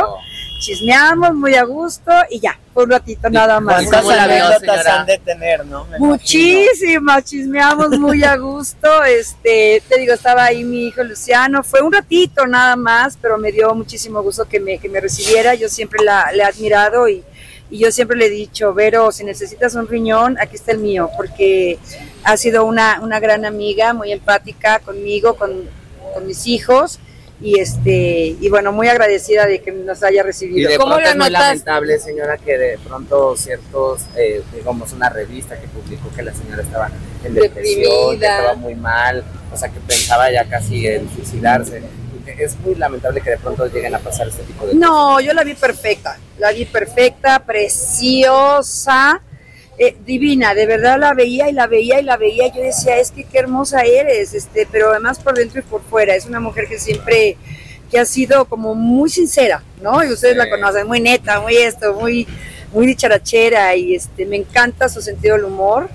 Chismeamos 0.61 1.35
muy 1.35 1.55
a 1.55 1.65
gusto 1.65 2.11
y 2.29 2.41
ya, 2.41 2.59
fue 2.75 2.85
un 2.85 2.91
ratito 2.91 3.31
nada 3.31 3.59
más. 3.59 3.87
¿Cuántas 3.87 4.19
anécdotas 4.19 4.87
han 4.87 5.07
de 5.07 5.19
tener, 5.19 5.65
no? 5.65 5.87
Me 5.87 5.99
Muchísimas, 5.99 7.25
chismeamos 7.25 7.99
muy 7.99 8.25
a 8.25 8.37
gusto. 8.37 9.03
Este, 9.05 9.83
te 9.89 9.99
digo, 9.99 10.13
estaba 10.13 10.45
ahí 10.45 10.63
mi 10.63 10.89
hijo 10.89 11.03
Luciano. 11.05 11.63
Fue 11.63 11.81
un 11.81 11.93
ratito 11.95 12.47
nada 12.47 12.77
más, 12.77 13.17
pero 13.17 13.39
me 13.39 13.51
dio 13.51 13.75
muchísimo 13.75 14.21
gusto 14.23 14.47
que 14.47 14.61
me, 14.61 14.79
que 14.79 14.91
me 14.91 15.01
recibiera. 15.01 15.55
Yo 15.55 15.71
siempre 15.71 16.05
la, 16.05 16.33
le 16.33 16.43
he 16.43 16.45
admirado 16.45 17.09
y, 17.09 17.25
y 17.71 17.79
yo 17.79 17.91
siempre 17.93 18.17
le 18.17 18.27
he 18.27 18.31
dicho, 18.31 18.73
Vero, 18.75 19.13
si 19.13 19.25
necesitas 19.25 19.75
un 19.75 19.87
riñón, 19.89 20.37
aquí 20.41 20.57
está 20.57 20.73
el 20.73 20.79
mío, 20.79 21.11
porque 21.17 21.79
ha 22.25 22.37
sido 22.37 22.65
una, 22.65 23.01
una 23.03 23.21
gran 23.21 23.45
amiga, 23.45 23.93
muy 23.93 24.13
empática 24.13 24.79
conmigo, 24.81 25.35
con, 25.35 25.65
con 26.15 26.27
mis 26.27 26.47
hijos. 26.47 26.99
Y 27.41 27.61
este 27.61 28.37
y 28.41 28.49
bueno, 28.49 28.73
muy 28.73 28.89
agradecida 28.89 29.47
de 29.47 29.61
que 29.61 29.71
nos 29.71 30.03
haya 30.03 30.23
Y 30.23 30.25
recibido. 30.25 30.69
de 30.71 30.75
pronto 30.77 30.99
es 30.99 31.15
muy 31.17 31.31
lamentable, 31.31 31.99
señora, 32.01 32.37
que 32.37 32.59
de 32.59 32.79
pronto 32.79 33.37
ciertos, 33.37 34.01
eh, 34.17 34.43
digamos, 34.53 34.93
una 34.93 35.09
revista 35.09 35.57
que 35.61 35.69
publicó 35.69 36.11
que 36.17 36.23
la 36.25 36.35
señora 36.35 36.63
estaba 36.63 36.91
en 37.23 37.35
depresión, 37.35 37.83
que 37.83 37.89
Deprimida. 37.91 38.39
estaba 38.39 38.55
muy 38.57 38.75
mal, 38.75 39.23
o 39.53 39.57
sea, 39.57 39.69
que 39.69 39.79
pensaba 39.87 40.33
ya 40.33 40.49
casi 40.49 40.85
en 40.89 41.09
suicidarse. 41.15 41.81
Es 42.39 42.59
muy 42.61 42.75
lamentable 42.75 43.21
que 43.21 43.31
de 43.31 43.39
pronto 43.39 43.67
lleguen 43.67 43.95
a 43.95 43.99
pasar 43.99 44.29
este 44.29 44.43
tipo 44.43 44.67
de 44.67 44.75
No, 44.75 45.21
yo 45.21 45.33
la 45.33 45.45
vi 45.45 45.55
perfecta, 45.55 46.19
la 46.39 46.53
vi 46.53 46.65
perfecta, 46.65 47.39
preciosa, 47.45 49.23
eh, 49.79 49.97
divina, 50.05 50.55
de 50.55 50.67
verdad 50.67 50.99
la 50.99 51.15
veía 51.15 51.49
y 51.49 51.53
la 51.53 51.69
veía 51.69 52.01
y 52.01 52.03
la 52.03 52.17
veía, 52.17 52.53
yo 52.53 52.61
decía, 52.61 52.97
es 52.99 53.13
que 53.13 53.23
qué 53.23 53.39
hermosa 53.39 53.83
eres, 53.83 54.35
este, 54.35 54.67
pero 54.71 54.91
además 54.91 55.21
por 55.21 55.37
dentro 55.37 55.61
y 55.61 55.63
por 55.63 55.83
fuera, 55.83 56.17
es 56.17 56.27
una 56.27 56.41
mujer 56.41 56.67
que 56.67 56.81
siempre, 56.81 57.37
que 57.89 58.01
ha 58.01 58.05
sido 58.05 58.47
como 58.47 58.75
muy 58.75 59.09
sincera, 59.09 59.63
¿no? 59.81 60.03
Y 60.03 60.13
ustedes 60.13 60.37
la 60.37 60.51
conocen, 60.51 60.87
muy 60.87 61.01
neta, 61.01 61.41
muy 61.41 61.57
esto, 61.57 61.95
muy, 61.95 62.27
muy 62.73 62.87
dicharachera 62.87 63.77
y 63.77 63.95
este, 63.95 64.27
me 64.27 64.37
encanta 64.37 64.89
su 64.89 65.01
sentido 65.01 65.37
del 65.37 65.45
humor 65.45 65.89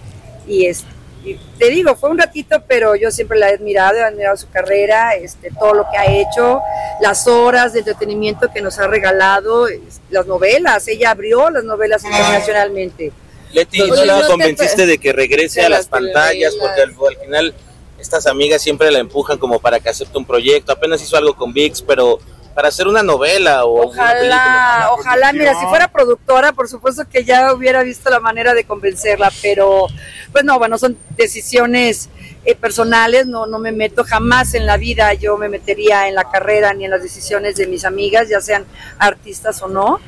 y 0.48 0.65
este, 0.65 0.92
y 1.26 1.40
te 1.58 1.70
digo, 1.70 1.96
fue 1.96 2.10
un 2.10 2.18
ratito, 2.18 2.62
pero 2.68 2.96
yo 2.96 3.10
siempre 3.12 3.40
la 3.40 3.50
he 3.50 3.54
admirado, 3.56 3.98
he 3.98 4.04
admirado 4.04 4.36
su 4.38 4.50
carrera, 4.50 5.16
este, 5.16 5.50
todo 5.58 5.74
lo 5.74 5.86
que 5.90 5.98
ha 5.98 6.06
hecho, 6.06 6.62
las 7.02 7.28
horas 7.28 7.74
de 7.74 7.80
entretenimiento 7.80 8.50
que 8.54 8.62
nos 8.62 8.78
ha 8.80 8.88
regalado, 8.88 9.68
es- 9.68 10.02
las 10.10 10.26
novelas, 10.28 10.88
ella 10.88 11.12
abrió 11.12 11.50
las 11.50 11.64
novelas 11.64 12.04
internacionalmente. 12.04 13.12
Leti, 13.52 13.80
¿no 13.80 13.96
la 14.04 14.20
no 14.20 14.28
convenciste 14.28 14.86
de 14.86 14.98
que 14.98 15.14
regrese 15.14 15.60
de 15.62 15.68
a 15.68 15.70
las 15.70 15.80
las 15.82 15.88
pantallas? 15.88 16.56
Porque 16.56 16.82
al, 16.82 16.90
al 16.90 17.18
final 17.26 17.54
estas 18.00 18.26
amigas 18.26 18.62
siempre 18.62 18.90
la 18.92 19.00
empujan 19.00 19.38
como 19.38 19.60
para 19.60 19.80
que 19.80 19.90
acepte 19.90 20.18
un 20.18 20.26
proyecto. 20.26 20.72
Apenas 20.72 21.02
hizo 21.02 21.16
algo 21.18 21.36
con 21.36 21.54
VIX, 21.54 21.82
pero 21.84 22.20
para 22.54 22.68
hacer 22.68 22.88
una 22.88 23.04
novela 23.04 23.66
o 23.66 23.89
una 23.89 24.12
película. 24.12 24.89
Ojalá, 24.92 24.94
ojalá, 24.94 25.34
mira, 25.34 25.60
si 25.60 25.66
fuera 25.68 25.88
productora, 25.88 26.54
por 26.54 26.68
supuesto 26.68 27.04
que 27.10 27.24
ya 27.24 27.54
hubiera 27.54 27.84
visto 27.84 28.10
la 28.10 28.20
manera 28.20 28.54
de 28.54 28.63
convencerla, 28.63 29.32
pero 29.42 29.88
pues 30.32 30.44
no, 30.44 30.60
bueno, 30.60 30.78
son 30.78 30.98
decisiones 31.18 32.10
eh, 32.46 32.56
personales, 32.56 33.28
no, 33.28 33.46
no 33.46 33.60
me 33.60 33.72
meto 33.72 34.04
jamás 34.04 34.54
en 34.54 34.66
la 34.66 34.78
vida, 34.78 35.13
yo 35.13 35.38
me 35.38 35.50
metería 35.50 36.08
en 36.08 36.16
la 36.16 36.30
carrera 36.30 36.74
ni 36.74 36.86
en 36.86 36.92
las 36.92 37.02
decisiones 37.02 37.56
de 37.56 37.68
mis 37.68 37.86
amigas, 37.86 38.30
ya 38.30 38.42
sean 38.42 38.66
artistas 39.00 39.62
o 39.62 39.68
no, 39.68 40.00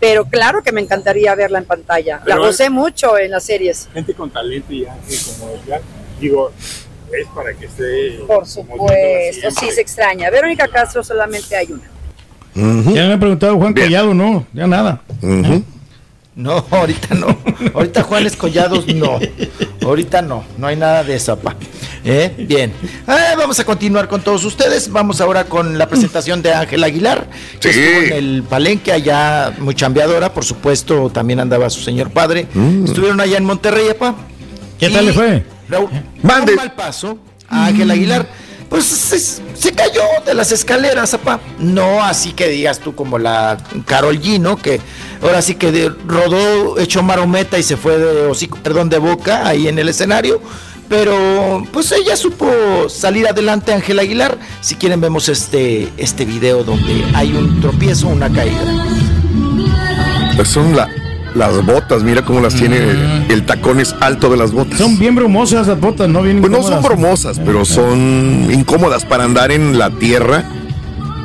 pero 0.00 0.24
claro 0.24 0.62
que 0.62 0.72
me 0.72 0.80
encantaría 0.80 1.34
verla 1.34 1.58
en 1.58 1.64
pantalla, 1.64 2.20
la 2.24 2.36
gocé 2.36 2.70
mucho 2.70 3.18
en 3.18 3.30
las 3.30 3.44
series. 3.44 3.88
Gente 3.92 4.14
con 4.14 4.30
talento 4.30 4.72
y 4.72 4.86
ángel 4.86 5.18
como 5.38 5.52
ella, 5.52 5.80
digo, 6.18 6.52
es 7.12 7.28
para 7.28 7.52
que 7.52 7.66
esté. 7.66 8.24
Por 8.26 8.46
supuesto, 8.46 9.50
sí 9.50 9.70
se 9.70 9.80
extraña. 9.80 10.30
Verónica 10.30 10.66
Castro 10.68 11.04
solamente 11.04 11.54
hay 11.56 11.72
una. 11.72 11.91
Ya 12.54 13.06
me 13.06 13.12
ha 13.14 13.18
preguntado 13.18 13.56
Juan 13.56 13.72
Collado, 13.74 14.14
no, 14.14 14.46
ya 14.52 14.66
nada. 14.66 15.02
No, 16.34 16.64
ahorita 16.70 17.14
no. 17.14 17.36
Ahorita 17.74 18.02
Juanes 18.02 18.36
Collados 18.36 18.86
no. 18.86 19.18
Ahorita 19.82 20.22
no. 20.22 20.44
No 20.56 20.66
hay 20.66 20.76
nada 20.76 21.04
de 21.04 21.16
eso, 21.16 21.38
pa. 21.38 21.54
¿Eh? 22.04 22.46
Bien. 22.48 22.72
Ah, 23.06 23.34
vamos 23.36 23.60
a 23.60 23.64
continuar 23.64 24.08
con 24.08 24.22
todos 24.22 24.42
ustedes. 24.44 24.90
Vamos 24.90 25.20
ahora 25.20 25.44
con 25.44 25.76
la 25.76 25.88
presentación 25.88 26.40
de 26.40 26.54
Ángel 26.54 26.82
Aguilar, 26.84 27.28
que 27.60 27.68
estuvo 27.68 28.02
en 28.06 28.12
el 28.12 28.42
palenque 28.44 28.92
allá, 28.92 29.52
muy 29.58 29.74
chambeadora, 29.74 30.32
por 30.32 30.44
supuesto, 30.44 31.10
también 31.10 31.38
andaba 31.38 31.68
su 31.68 31.80
señor 31.82 32.10
padre. 32.10 32.46
Estuvieron 32.84 33.20
allá 33.20 33.36
en 33.36 33.44
Monterrey, 33.44 33.88
pa. 33.98 34.14
¿Qué 34.78 34.88
tal 34.88 35.04
le 35.06 35.12
fue? 35.12 35.44
Raúl, 35.68 35.90
un 35.90 36.54
mal 36.56 36.72
paso 36.74 37.18
a 37.48 37.66
Ángel 37.66 37.90
Aguilar. 37.90 38.26
Pues 38.72 38.86
se, 38.86 39.72
cayó 39.74 40.00
de 40.24 40.32
las 40.32 40.50
escaleras, 40.50 41.12
apa. 41.12 41.40
No 41.58 42.02
así 42.02 42.32
que 42.32 42.48
digas 42.48 42.78
tú 42.78 42.94
como 42.94 43.18
la 43.18 43.58
Carol 43.84 44.18
G, 44.18 44.40
¿no? 44.40 44.56
Que 44.56 44.80
ahora 45.20 45.42
sí 45.42 45.56
que 45.56 45.70
de- 45.70 45.90
rodó, 46.06 46.78
echó 46.78 47.02
marometa 47.02 47.58
y 47.58 47.62
se 47.62 47.76
fue 47.76 47.98
de 47.98 48.26
hocico, 48.28 48.56
perdón, 48.62 48.88
de 48.88 48.96
boca 48.96 49.46
ahí 49.46 49.68
en 49.68 49.78
el 49.78 49.90
escenario. 49.90 50.40
Pero 50.88 51.62
pues 51.70 51.92
ella 51.92 52.16
supo 52.16 52.50
salir 52.88 53.28
adelante, 53.28 53.74
Ángel 53.74 53.98
Aguilar. 53.98 54.38
Si 54.62 54.76
quieren 54.76 55.02
vemos 55.02 55.28
este, 55.28 55.92
este 55.98 56.24
video 56.24 56.64
donde 56.64 57.04
hay 57.14 57.34
un 57.34 57.60
tropiezo, 57.60 58.08
una 58.08 58.32
caída. 58.32 58.62
Son 60.46 60.74
la- 60.74 60.88
las 61.34 61.64
botas, 61.64 62.02
mira 62.02 62.22
cómo 62.22 62.40
las 62.40 62.54
tiene. 62.54 62.76
El, 62.76 63.26
el 63.30 63.46
tacón 63.46 63.80
es 63.80 63.94
alto 64.00 64.28
de 64.30 64.36
las 64.36 64.52
botas. 64.52 64.78
Son 64.78 64.98
bien 64.98 65.14
bromosas 65.14 65.66
las 65.66 65.80
botas, 65.80 66.08
¿no? 66.08 66.22
Bien 66.22 66.40
Pues 66.40 66.52
no 66.52 66.62
son 66.62 66.82
bromosas, 66.82 67.40
pero 67.44 67.64
son 67.64 68.48
incómodas 68.52 69.04
para 69.04 69.24
andar 69.24 69.50
en 69.52 69.78
la 69.78 69.90
tierra. 69.90 70.44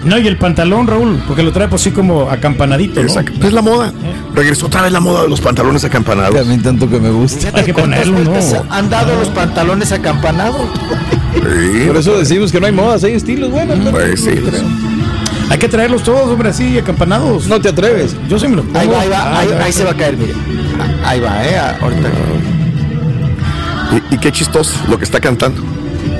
No, 0.05 0.17
y 0.17 0.27
el 0.27 0.37
pantalón, 0.37 0.87
Raúl, 0.87 1.21
porque 1.27 1.43
lo 1.43 1.51
trae 1.51 1.67
pues 1.67 1.81
así 1.81 1.91
como 1.91 2.29
acampanadito, 2.29 3.01
¿no? 3.01 3.07
Exacto. 3.07 3.45
Es 3.45 3.51
la 3.51 3.61
moda. 3.61 3.91
Regresó 4.33 4.67
otra 4.67 4.83
vez 4.83 4.91
la 4.91 4.99
moda 4.99 5.23
de 5.23 5.27
los 5.29 5.41
pantalones 5.41 5.83
acampanados. 5.83 6.39
A 6.39 6.43
mí 6.43 6.57
tanto 6.59 6.89
que 6.89 6.99
me 6.99 7.09
gusta. 7.09 7.49
Hay 7.53 7.65
que 7.65 7.73
ponerlo, 7.73 8.19
¿no? 8.19 8.33
Han 8.69 8.89
dado 8.89 9.15
los 9.19 9.29
pantalones 9.29 9.91
acampanados. 9.91 10.67
Por 11.87 11.97
eso 11.97 12.17
decimos 12.17 12.51
que 12.51 12.59
no 12.59 12.67
hay 12.67 12.71
modas, 12.71 13.03
hay 13.03 13.13
estilos 13.13 13.51
buenos. 13.51 13.77
¿no? 13.79 13.91
Pues 13.91 14.21
sí. 14.21 14.31
Hay 15.49 15.57
que 15.59 15.69
traerlos 15.69 16.03
todos, 16.03 16.29
hombre, 16.29 16.49
así, 16.49 16.77
acampanados. 16.77 17.47
No 17.47 17.59
te 17.61 17.69
atreves. 17.69 18.15
Yo 18.27 18.37
sí 18.37 18.47
me 18.47 18.57
los 18.57 18.65
pongo. 18.65 18.79
Ahí 18.79 18.87
va, 18.87 19.01
ahí 19.01 19.09
va, 19.09 19.17
Ah, 19.23 19.39
ahí, 19.39 19.49
ahí 19.63 19.71
se 19.73 19.83
va 19.85 19.91
a 19.91 19.95
caer, 19.95 20.17
mire. 20.17 20.33
Ah, 21.03 21.09
Ahí 21.09 21.19
va, 21.21 21.45
eh. 21.45 21.57
ah, 21.57 21.77
Ahorita. 21.81 22.09
Y, 24.11 24.15
y 24.15 24.17
qué 24.17 24.31
chistoso 24.31 24.73
lo 24.89 24.97
que 24.97 25.05
está 25.05 25.19
cantando. 25.21 25.63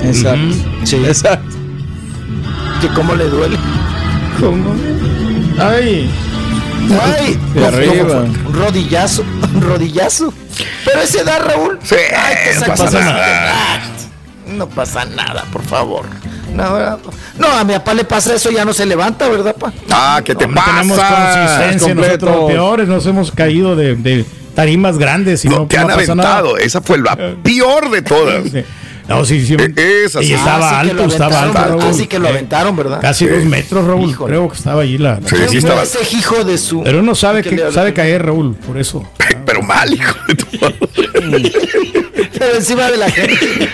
Exacto. 0.02 0.54
Sí. 0.84 0.96
Exacto. 0.96 1.56
Que 2.80 2.88
cómo 2.88 3.14
le 3.14 3.24
duele. 3.28 3.58
¿Cómo? 4.40 4.74
Ay. 5.60 6.10
Ay, 7.02 7.38
arriba. 7.64 8.20
Un 8.46 8.52
rodillazo, 8.54 9.24
un 9.54 9.60
rodillazo. 9.68 10.32
Pero 10.86 11.00
ese 11.02 11.22
da, 11.24 11.38
Raúl. 11.38 11.78
Sí, 11.82 11.96
Ay, 12.16 12.36
no 12.60 12.66
pasa 12.74 13.00
nada. 13.00 13.52
Ah, 13.52 13.80
No 14.46 14.68
pasa 14.68 15.04
nada, 15.04 15.44
por 15.52 15.62
favor. 15.62 16.06
No, 16.54 16.98
no, 17.38 17.46
a 17.48 17.64
mi 17.64 17.72
papá 17.74 17.94
le 17.94 18.04
pasa 18.04 18.34
eso, 18.34 18.50
ya 18.50 18.64
no 18.64 18.72
se 18.72 18.86
levanta, 18.86 19.28
¿verdad, 19.28 19.54
pa? 19.56 19.72
Ah, 19.90 20.20
¿qué 20.24 20.34
te 20.34 20.46
No 20.46 20.60
tenemos 20.64 20.98
pasa? 20.98 21.14
consistencia, 21.46 21.88
Completo. 21.94 22.26
nosotros 22.26 22.50
peores, 22.52 22.88
nos 22.88 23.06
hemos 23.06 23.30
caído 23.32 23.76
de, 23.76 23.94
de 23.96 24.24
tarimas 24.54 24.98
grandes 24.98 25.44
y 25.44 25.48
no, 25.48 25.60
No, 25.60 25.66
te 25.66 25.76
no 25.76 25.82
han 25.82 25.88
pasa 25.88 26.14
nada. 26.14 26.32
aventado. 26.38 26.58
Esa 26.58 26.80
fue 26.80 26.98
la 26.98 27.16
peor 27.42 27.90
de 27.90 28.02
todas. 28.02 28.44
No, 29.08 29.24
sí, 29.24 29.44
sí. 29.46 29.54
E- 29.54 30.04
Esa 30.04 30.22
Y 30.22 30.32
estaba 30.34 30.70
Ah, 30.70 30.80
alto, 30.80 31.04
estaba 31.04 31.42
alto. 31.42 31.58
Raúl. 31.58 31.82
Ah, 31.82 31.92
sí 31.94 32.06
que 32.06 32.18
lo 32.18 32.26
Eh, 32.26 32.30
aventaron, 32.30 32.76
¿verdad? 32.76 33.00
Casi 33.00 33.24
Sí. 33.24 33.30
dos 33.30 33.44
metros, 33.44 33.86
Raúl. 33.86 34.10
Híjole. 34.10 34.30
Creo 34.34 34.48
que 34.48 34.56
estaba 34.56 34.82
allí 34.82 34.98
la. 34.98 35.18
Sí, 35.24 35.36
sí 35.48 35.56
estaba. 35.58 35.82
Ese 35.82 35.98
hijo 36.16 36.44
de 36.44 36.58
su. 36.58 36.82
Pero 36.82 37.00
uno 37.00 37.14
sabe 37.14 37.42
que 37.42 37.70
sabe 37.72 37.94
caer, 37.94 38.26
Raúl, 38.26 38.54
por 38.54 38.76
eso. 38.78 39.02
Pero 39.46 39.62
mal, 39.62 39.92
hijo 39.92 40.14
de 40.28 40.34
tu 40.34 40.46
Pero 42.38 42.54
encima 42.56 42.90
de 42.90 42.96
la 42.98 43.10
gente. 43.10 43.68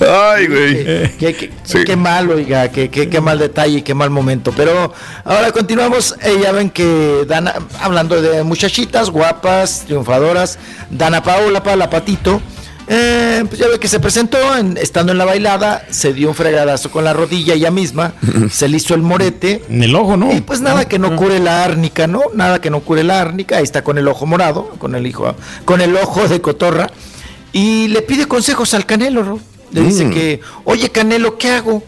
Ay, 0.00 0.46
güey. 0.48 0.84
Qué, 1.18 1.34
qué- 1.34 1.50
Sí. 1.62 1.78
qué 1.86 1.96
mal, 1.96 2.28
oiga, 2.30 2.68
qué, 2.70 2.90
qué, 2.90 3.08
qué 3.08 3.20
mal 3.20 3.38
detalle, 3.38 3.82
qué 3.82 3.94
mal 3.94 4.10
momento. 4.10 4.52
Pero 4.56 4.92
ahora 5.24 5.50
continuamos. 5.52 6.14
Eh, 6.22 6.38
ya 6.42 6.52
ven 6.52 6.70
que 6.70 7.24
Dana, 7.26 7.54
hablando 7.80 8.20
de 8.20 8.42
muchachitas 8.42 9.10
guapas, 9.10 9.84
triunfadoras, 9.86 10.58
Dana 10.90 11.22
Paola 11.22 11.62
para 11.62 11.76
la 11.76 11.88
patito. 11.90 12.42
Eh, 12.86 13.44
pues 13.48 13.58
ya 13.58 13.68
ve 13.68 13.78
que 13.78 13.88
se 13.88 13.98
presentó 14.00 14.56
en- 14.56 14.76
estando 14.76 15.12
en 15.12 15.18
la 15.18 15.24
bailada, 15.24 15.86
se 15.90 16.12
dio 16.12 16.28
un 16.28 16.34
fregadazo 16.34 16.90
con 16.90 17.04
la 17.04 17.12
rodilla 17.12 17.54
ella 17.54 17.70
misma, 17.70 18.14
se 18.50 18.68
le 18.68 18.76
hizo 18.76 18.94
el 18.94 19.02
morete. 19.02 19.62
En 19.68 19.82
el 19.82 19.94
ojo, 19.96 20.16
¿no? 20.16 20.32
Y 20.34 20.40
pues 20.40 20.60
nada 20.60 20.86
que 20.86 20.98
no 20.98 21.16
cure 21.16 21.38
la 21.40 21.64
árnica, 21.64 22.06
¿no? 22.06 22.22
Nada 22.34 22.60
que 22.60 22.70
no 22.70 22.80
cure 22.80 23.02
la 23.04 23.20
árnica. 23.20 23.56
Ahí 23.58 23.64
está 23.64 23.82
con 23.84 23.96
el 23.98 24.06
ojo 24.08 24.26
morado, 24.26 24.70
con 24.78 24.94
el 24.94 25.06
hijo, 25.06 25.34
con 25.64 25.80
el 25.80 25.96
ojo 25.96 26.28
de 26.28 26.40
cotorra. 26.40 26.90
Y 27.52 27.88
le 27.88 28.02
pide 28.02 28.26
consejos 28.26 28.74
al 28.74 28.84
Canelo, 28.84 29.24
¿no? 29.24 29.40
Le 29.70 29.80
dice 29.80 30.04
Mm. 30.06 30.10
que, 30.12 30.40
oye 30.64 30.90
Canelo, 30.90 31.38
¿qué 31.38 31.50
hago? 31.50 31.82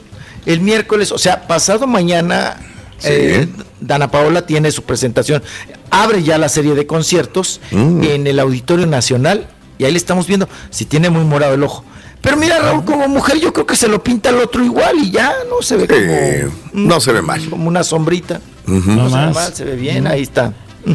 El 0.46 0.60
miércoles, 0.60 1.10
o 1.12 1.18
sea, 1.18 1.46
pasado 1.46 1.86
mañana, 1.86 2.56
Sí. 2.98 3.08
eh, 3.10 3.48
Dana 3.80 4.10
Paola 4.10 4.46
tiene 4.46 4.70
su 4.70 4.82
presentación. 4.84 5.42
Abre 5.90 6.22
ya 6.22 6.38
la 6.38 6.48
serie 6.48 6.74
de 6.74 6.86
conciertos 6.86 7.60
Mm. 7.70 8.02
en 8.04 8.26
el 8.26 8.38
Auditorio 8.38 8.86
Nacional. 8.86 9.48
Y 9.78 9.84
ahí 9.84 9.92
le 9.92 9.98
estamos 9.98 10.26
viendo 10.26 10.48
si 10.70 10.84
tiene 10.84 11.10
muy 11.10 11.24
morado 11.24 11.54
el 11.54 11.62
ojo. 11.62 11.84
Pero 12.22 12.36
mira, 12.36 12.58
Raúl, 12.58 12.84
como 12.84 13.06
mujer, 13.08 13.38
yo 13.38 13.52
creo 13.52 13.66
que 13.66 13.76
se 13.76 13.88
lo 13.88 14.02
pinta 14.02 14.30
el 14.30 14.36
otro 14.36 14.64
igual 14.64 14.96
y 14.98 15.10
ya, 15.10 15.32
¿no? 15.48 15.62
Se 15.62 15.76
ve 15.76 15.86
Eh, 15.90 16.48
como. 16.72 16.86
no 16.86 17.00
se 17.00 17.12
ve 17.12 17.22
mal. 17.22 17.48
Como 17.48 17.68
una 17.68 17.84
sombrita. 17.84 18.40
Ujú. 18.66 18.90
No 18.90 19.08
se 19.10 19.16
ve 19.16 19.22
más. 19.26 19.34
mal, 19.34 19.54
se 19.54 19.64
ve 19.64 19.76
bien, 19.76 20.06
ahí 20.06 20.22
está. 20.22 20.52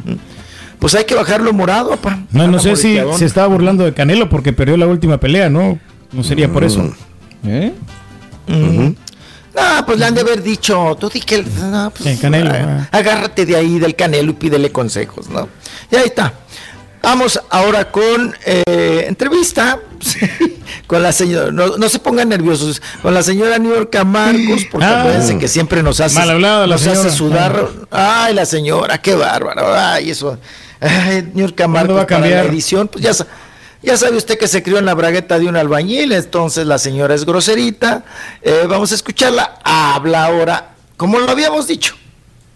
Pues 0.80 0.96
hay 0.96 1.04
que 1.06 1.14
bajarlo 1.14 1.54
morado, 1.54 1.92
papá. 1.92 2.24
No, 2.32 2.48
no 2.48 2.58
sé 2.58 2.76
si 2.76 2.98
se 3.16 3.26
estaba 3.26 3.46
burlando 3.46 3.84
de 3.86 3.94
Canelo 3.94 4.30
porque 4.32 4.52
perdió 4.52 4.78
la 4.78 4.88
última 4.88 5.20
pelea, 5.20 5.48
¿no? 5.48 5.78
No 6.12 6.24
sería 6.24 6.52
por 6.52 6.64
eso. 6.64 6.80
Mm. 6.82 7.48
¿Eh? 7.48 7.74
Ujú. 8.48 8.96
No, 9.54 9.86
pues 9.86 10.00
le 10.00 10.06
han 10.06 10.16
de 10.16 10.22
haber 10.22 10.42
dicho, 10.42 10.98
tú 11.00 11.08
di 11.10 11.20
que... 11.22 11.44
No, 11.44 11.92
pues, 11.96 12.08
El 12.08 12.20
Canelo, 12.20 12.50
ah, 12.52 12.88
ah. 12.92 12.98
Agárrate 12.98 13.46
de 13.46 13.56
ahí 13.58 13.78
del 13.78 13.96
Canelo 13.96 14.32
y 14.32 14.34
pídele 14.34 14.72
consejos, 14.72 15.30
¿no? 15.30 15.48
Y 15.92 15.98
ahí 15.98 16.06
está. 16.06 16.34
Vamos 17.02 17.42
ahora 17.50 17.92
con 17.92 18.36
eh, 18.46 19.06
entrevista 19.08 19.80
con 20.88 21.02
la 21.02 21.12
señora, 21.12 21.52
no, 21.52 21.78
no 21.78 21.90
se 21.90 22.00
pongan 22.00 22.30
nerviosos, 22.30 22.82
con 23.02 23.14
la 23.14 23.24
señora 23.24 23.58
New 23.58 23.74
York 23.74 24.04
Marcos, 24.06 24.66
porque 24.72 24.86
Ah. 24.86 25.00
acuérdense 25.02 25.38
que 25.40 25.48
siempre 25.48 25.82
nos 25.84 26.00
hace, 26.00 26.16
Mal 26.16 26.40
nos 26.70 26.86
hace 26.86 27.10
sudar. 27.12 27.68
Ay, 27.90 28.34
la 28.36 28.46
señora, 28.46 29.02
qué 29.02 29.16
bárbaro. 29.16 29.74
Ay, 29.76 30.12
eso. 30.12 30.38
Ay, 30.80 31.30
New 31.34 31.48
York 31.48 31.68
Marcos 31.68 31.98
va 31.98 32.02
a 32.04 32.08
para 32.08 32.22
la 32.28 32.42
edición, 32.44 32.88
pues 32.88 33.04
ya, 33.04 33.12
ya 33.82 33.98
sabe 33.98 34.18
usted 34.18 34.38
que 34.38 34.48
se 34.48 34.62
crió 34.62 34.78
en 34.78 34.86
la 34.86 34.94
bragueta 34.94 35.40
de 35.40 35.48
un 35.48 35.56
albañil, 35.58 36.12
entonces 36.12 36.66
la 36.68 36.78
señora 36.78 37.16
es 37.16 37.26
groserita. 37.26 38.04
Eh, 38.44 38.66
vamos 38.70 38.92
a 38.92 38.96
escucharla. 38.96 39.60
Habla 39.64 40.26
ahora, 40.26 40.72
como 40.98 41.20
lo 41.20 41.30
habíamos 41.32 41.68
dicho, 41.68 41.96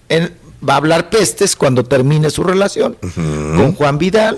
en- 0.10 0.34
va 0.67 0.73
a 0.73 0.77
hablar 0.77 1.09
pestes 1.09 1.55
cuando 1.55 1.83
termine 1.83 2.29
su 2.29 2.43
relación 2.43 2.97
con 3.55 3.73
Juan 3.75 3.97
Vidal. 3.97 4.37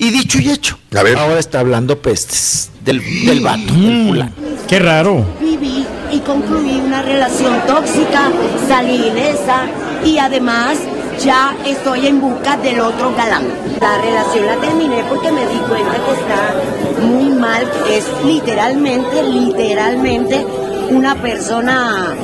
Y 0.00 0.10
dicho 0.10 0.38
y 0.38 0.48
hecho, 0.50 0.78
A 0.96 1.02
ver. 1.02 1.18
ahora 1.18 1.40
está 1.40 1.58
hablando 1.58 1.98
pestes 2.00 2.70
del, 2.84 3.00
del 3.26 3.40
vato, 3.40 3.72
del 3.74 4.06
fulano. 4.08 4.32
Qué 4.68 4.78
raro. 4.78 5.24
viví 5.40 5.84
y 6.12 6.20
concluí 6.20 6.76
una 6.84 7.02
relación 7.02 7.54
tóxica, 7.66 8.30
salí 8.68 8.94
ilesa 9.08 9.62
y 10.04 10.18
además 10.18 10.78
ya 11.20 11.56
estoy 11.66 12.06
en 12.06 12.20
busca 12.20 12.56
del 12.58 12.78
otro 12.78 13.12
galán. 13.16 13.48
La 13.80 13.98
relación 14.00 14.46
la 14.46 14.54
terminé 14.60 15.02
porque 15.08 15.32
me 15.32 15.40
di 15.48 15.58
cuenta 15.68 15.94
que 16.04 16.12
está 16.12 17.02
muy 17.04 17.30
mal, 17.30 17.68
es 17.90 18.04
literalmente, 18.24 19.20
literalmente 19.24 20.46
una 20.90 21.16
persona 21.16 22.14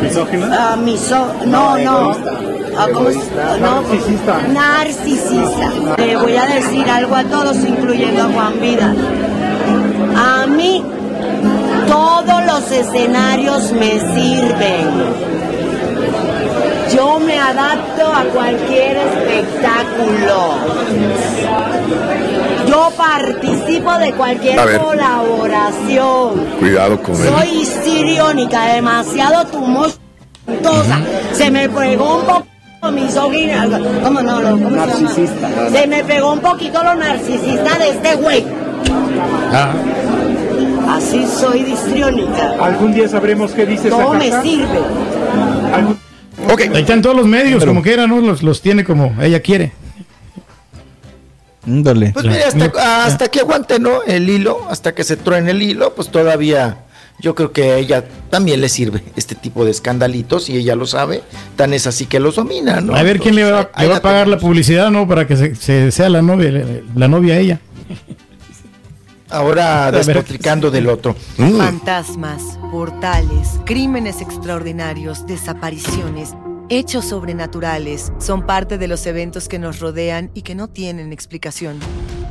¿Misógina? 0.00 0.76
miso- 0.76 1.34
no, 1.44 1.76
no, 1.76 2.16
¿cómo 2.92 3.10
se- 3.10 3.60
no, 3.60 3.82
narcisista. 4.52 5.96
Le 5.98 6.16
voy 6.16 6.36
a 6.36 6.46
decir 6.46 6.88
algo 6.88 7.14
a 7.14 7.24
todos, 7.24 7.56
incluyendo 7.58 8.22
a 8.22 8.26
Juan 8.32 8.60
Vida. 8.60 8.94
A 10.16 10.46
mí 10.46 10.84
todos 11.88 12.44
los 12.46 12.70
escenarios 12.72 13.72
me 13.72 13.90
sirven. 14.00 15.30
Yo 16.94 17.20
me 17.20 17.38
adapto 17.38 18.06
a 18.12 18.24
cualquier 18.32 18.96
espectáculo. 18.96 20.54
Yo 22.66 22.90
participo 22.96 23.92
de 23.98 24.12
cualquier 24.12 24.78
colaboración. 24.80 26.46
Cuidado 26.58 27.00
con 27.02 27.14
él. 27.14 27.28
Soy 27.28 27.48
histriónica, 27.62 28.66
demasiado 28.74 29.46
tumosa. 29.46 29.96
Se 31.32 31.50
me 31.50 31.68
pegó 31.68 32.16
un 32.18 32.24
poco 32.26 32.46
misógina. 32.88 33.68
¿Cómo 34.02 34.22
no? 34.22 34.40
no? 34.40 34.50
¿Cómo 34.52 34.70
se 35.10 35.26
llama? 35.26 35.70
Se 35.70 35.86
me 35.86 36.02
pegó 36.04 36.32
un 36.32 36.40
poquito 36.40 36.82
lo 36.82 36.94
narcisista 36.94 37.78
de 37.78 37.88
este 37.90 38.16
güey. 38.16 38.46
Así 40.88 41.26
soy 41.26 41.60
histriónica. 41.60 42.54
Algún 42.60 42.92
día 42.92 43.08
sabremos 43.08 43.52
qué 43.52 43.66
dice 43.66 43.88
esa 43.88 44.08
me 44.10 44.42
sirve. 44.42 44.80
Ahí 46.74 46.80
están 46.80 47.02
todos 47.02 47.16
los 47.16 47.26
medios, 47.26 47.64
como 47.64 47.82
quiera, 47.82 48.06
¿no? 48.06 48.20
Los, 48.20 48.42
los 48.42 48.60
tiene 48.60 48.84
como 48.84 49.14
ella 49.20 49.40
quiere. 49.40 49.72
Dale. 51.64 52.12
Pues 52.12 52.24
mira, 52.24 52.48
hasta, 52.48 53.04
hasta 53.04 53.28
que 53.28 53.40
aguante, 53.40 53.78
¿no? 53.78 54.02
El 54.02 54.28
hilo, 54.28 54.66
hasta 54.70 54.94
que 54.94 55.04
se 55.04 55.16
truene 55.16 55.50
el 55.50 55.62
hilo, 55.62 55.94
pues 55.94 56.08
todavía 56.08 56.78
yo 57.20 57.34
creo 57.34 57.52
que 57.52 57.62
a 57.72 57.76
ella 57.76 58.04
también 58.30 58.60
le 58.60 58.68
sirve 58.68 59.02
este 59.16 59.34
tipo 59.34 59.64
de 59.64 59.70
escandalitos 59.70 60.48
y 60.48 60.56
ella 60.56 60.74
lo 60.74 60.86
sabe. 60.86 61.22
Tan 61.56 61.72
es 61.74 61.86
así 61.86 62.06
que 62.06 62.18
los 62.20 62.36
domina, 62.36 62.80
¿no? 62.80 62.94
A 62.94 63.02
ver 63.02 63.20
quién 63.20 63.34
le 63.34 63.44
va, 63.44 63.60
Entonces, 63.60 63.72
ahí- 63.74 63.82
le 63.84 63.88
va 63.88 63.94
ahí 63.94 63.98
a 63.98 64.02
pagar 64.02 64.28
la 64.28 64.38
publicidad, 64.38 64.90
¿no? 64.90 65.06
Para 65.06 65.26
que 65.26 65.36
se, 65.36 65.54
se- 65.54 65.90
sea 65.92 66.08
la 66.08 66.22
novia, 66.22 66.82
la 66.94 67.08
novia 67.08 67.34
a 67.34 67.38
ella. 67.38 67.60
Ahora 69.28 69.92
despotricando 69.92 70.70
del 70.72 70.88
otro. 70.88 71.14
Fantasmas, 71.36 72.42
portales, 72.72 73.60
crímenes 73.64 74.20
extraordinarios, 74.20 75.24
desapariciones, 75.26 76.34
hechos 76.68 77.04
sobrenaturales 77.10 78.12
son 78.18 78.44
parte 78.44 78.76
de 78.76 78.88
los 78.88 79.06
eventos 79.06 79.48
que 79.48 79.60
nos 79.60 79.78
rodean 79.78 80.30
y 80.34 80.42
que 80.42 80.56
no 80.56 80.66
tienen 80.68 81.12
explicación. 81.12 81.78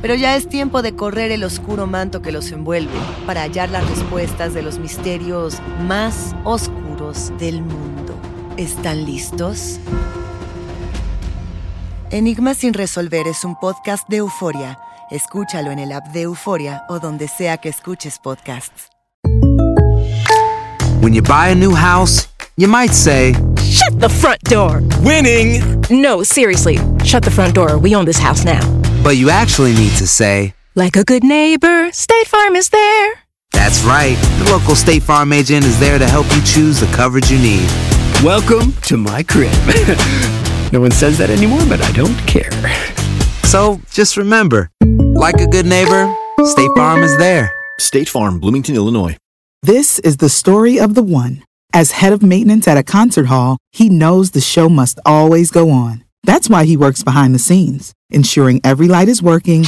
Pero 0.02 0.14
ya 0.14 0.36
es 0.36 0.48
tiempo 0.48 0.82
de 0.82 0.94
correr 0.96 1.30
el 1.30 1.44
oscuro 1.44 1.86
manto 1.86 2.22
que 2.22 2.32
los 2.32 2.50
envuelve 2.52 2.98
para 3.26 3.42
hallar 3.42 3.68
las 3.70 3.88
respuestas 3.88 4.54
de 4.54 4.62
los 4.62 4.78
misterios 4.78 5.58
más 5.86 6.34
oscuros 6.44 7.32
del 7.38 7.62
mundo. 7.62 8.14
¿Están 8.56 9.04
listos? 9.04 9.78
Enigma 12.10 12.54
sin 12.54 12.74
resolver 12.74 13.28
es 13.28 13.44
un 13.44 13.56
podcast 13.56 14.08
de 14.08 14.16
euforia. 14.18 14.78
Escúchalo 15.10 15.70
en 15.70 15.78
el 15.80 15.92
app 15.92 16.06
de 16.12 16.22
Euforia 16.22 16.84
o 16.88 17.00
donde 17.00 17.26
sea 17.26 17.56
que 17.58 17.68
escuches 17.68 18.18
podcasts. 18.18 18.88
When 21.00 21.14
you 21.14 21.22
buy 21.22 21.50
a 21.50 21.54
new 21.54 21.74
house, 21.74 22.28
you 22.56 22.68
might 22.68 22.92
say, 22.92 23.34
Shut 23.58 23.98
the 23.98 24.08
front 24.08 24.42
door. 24.44 24.82
Winning. 25.02 25.62
No, 25.90 26.22
seriously. 26.22 26.78
Shut 27.04 27.24
the 27.24 27.30
front 27.30 27.54
door. 27.54 27.78
We 27.78 27.94
own 27.94 28.04
this 28.04 28.18
house 28.18 28.44
now. 28.44 28.60
But 29.02 29.16
you 29.16 29.30
actually 29.30 29.74
need 29.74 29.92
to 29.96 30.06
say, 30.06 30.54
Like 30.74 30.96
a 30.96 31.04
good 31.04 31.24
neighbor, 31.24 31.90
State 31.92 32.26
Farm 32.26 32.56
is 32.56 32.68
there. 32.68 33.14
That's 33.52 33.82
right. 33.82 34.16
The 34.38 34.50
local 34.50 34.74
State 34.74 35.02
Farm 35.02 35.32
agent 35.32 35.64
is 35.64 35.78
there 35.80 35.98
to 35.98 36.06
help 36.06 36.26
you 36.34 36.42
choose 36.42 36.80
the 36.80 36.86
coverage 36.94 37.30
you 37.30 37.38
need. 37.38 37.68
Welcome 38.22 38.72
to 38.82 38.96
my 38.96 39.22
crib. 39.22 39.52
no 40.72 40.80
one 40.80 40.90
says 40.90 41.18
that 41.18 41.30
anymore, 41.30 41.62
but 41.68 41.80
I 41.82 41.90
don't 41.92 42.16
care. 42.26 42.50
So 43.44 43.80
just 43.90 44.16
remember, 44.16 44.70
like 45.14 45.40
a 45.40 45.46
good 45.46 45.66
neighbor, 45.66 46.14
State 46.44 46.70
Farm 46.76 47.02
is 47.02 47.16
there. 47.18 47.52
State 47.78 48.08
Farm, 48.08 48.38
Bloomington, 48.38 48.76
Illinois. 48.76 49.16
This 49.62 49.98
is 50.00 50.18
the 50.18 50.28
story 50.28 50.78
of 50.78 50.94
the 50.94 51.02
one. 51.02 51.42
As 51.72 51.92
head 51.92 52.12
of 52.12 52.22
maintenance 52.22 52.66
at 52.66 52.76
a 52.76 52.82
concert 52.82 53.26
hall, 53.26 53.58
he 53.70 53.88
knows 53.88 54.30
the 54.30 54.40
show 54.40 54.68
must 54.68 54.98
always 55.06 55.50
go 55.50 55.70
on. 55.70 56.04
That's 56.24 56.48
why 56.50 56.64
he 56.64 56.76
works 56.76 57.02
behind 57.02 57.34
the 57.34 57.38
scenes, 57.38 57.92
ensuring 58.10 58.60
every 58.64 58.88
light 58.88 59.08
is 59.08 59.22
working, 59.22 59.62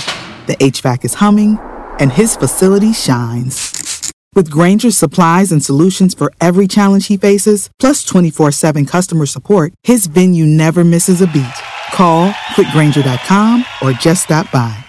the 0.47 0.57
HVAC 0.61 1.05
is 1.05 1.15
humming, 1.15 1.59
and 1.99 2.13
his 2.13 2.37
facility 2.37 2.93
shines. 2.93 4.13
With 4.35 4.51
Granger's 4.51 4.97
supplies 4.97 5.53
and 5.53 5.63
solutions 5.63 6.15
for 6.15 6.33
every 6.41 6.67
challenge 6.67 7.09
he 7.09 7.17
faces, 7.19 7.69
plus 7.79 8.03
24 8.05 8.53
7 8.53 8.87
customer 8.87 9.27
support, 9.27 9.75
his 9.83 10.07
venue 10.07 10.47
never 10.47 10.85
misses 10.85 11.21
a 11.21 11.27
beat. 11.27 11.55
Call 11.93 12.31
quickgranger.com 12.55 13.65
or 13.83 13.93
just 13.93 14.25
stop 14.25 14.51
by. 14.51 14.85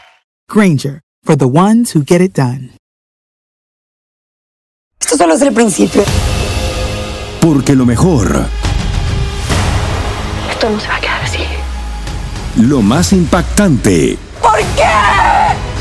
Granger, 0.49 1.01
for 1.23 1.35
the 1.35 1.47
ones 1.47 1.91
who 1.91 2.03
get 2.03 2.21
it 2.21 2.33
done. 2.33 2.71
Esto 5.01 5.17
solo 5.17 5.33
es 5.33 5.41
el 5.41 5.53
principio. 5.53 6.03
Porque 7.41 7.75
lo 7.75 7.85
mejor, 7.85 8.47
Esto 10.49 10.69
no 10.69 10.79
se 10.79 10.87
va 10.87 10.95
a 10.95 11.01
quedar 11.01 11.12
así. 11.12 11.12
Lo 12.57 12.81
más 12.81 13.13
impactante, 13.13 14.17
¿Por 14.41 14.59
qué? 14.75 14.83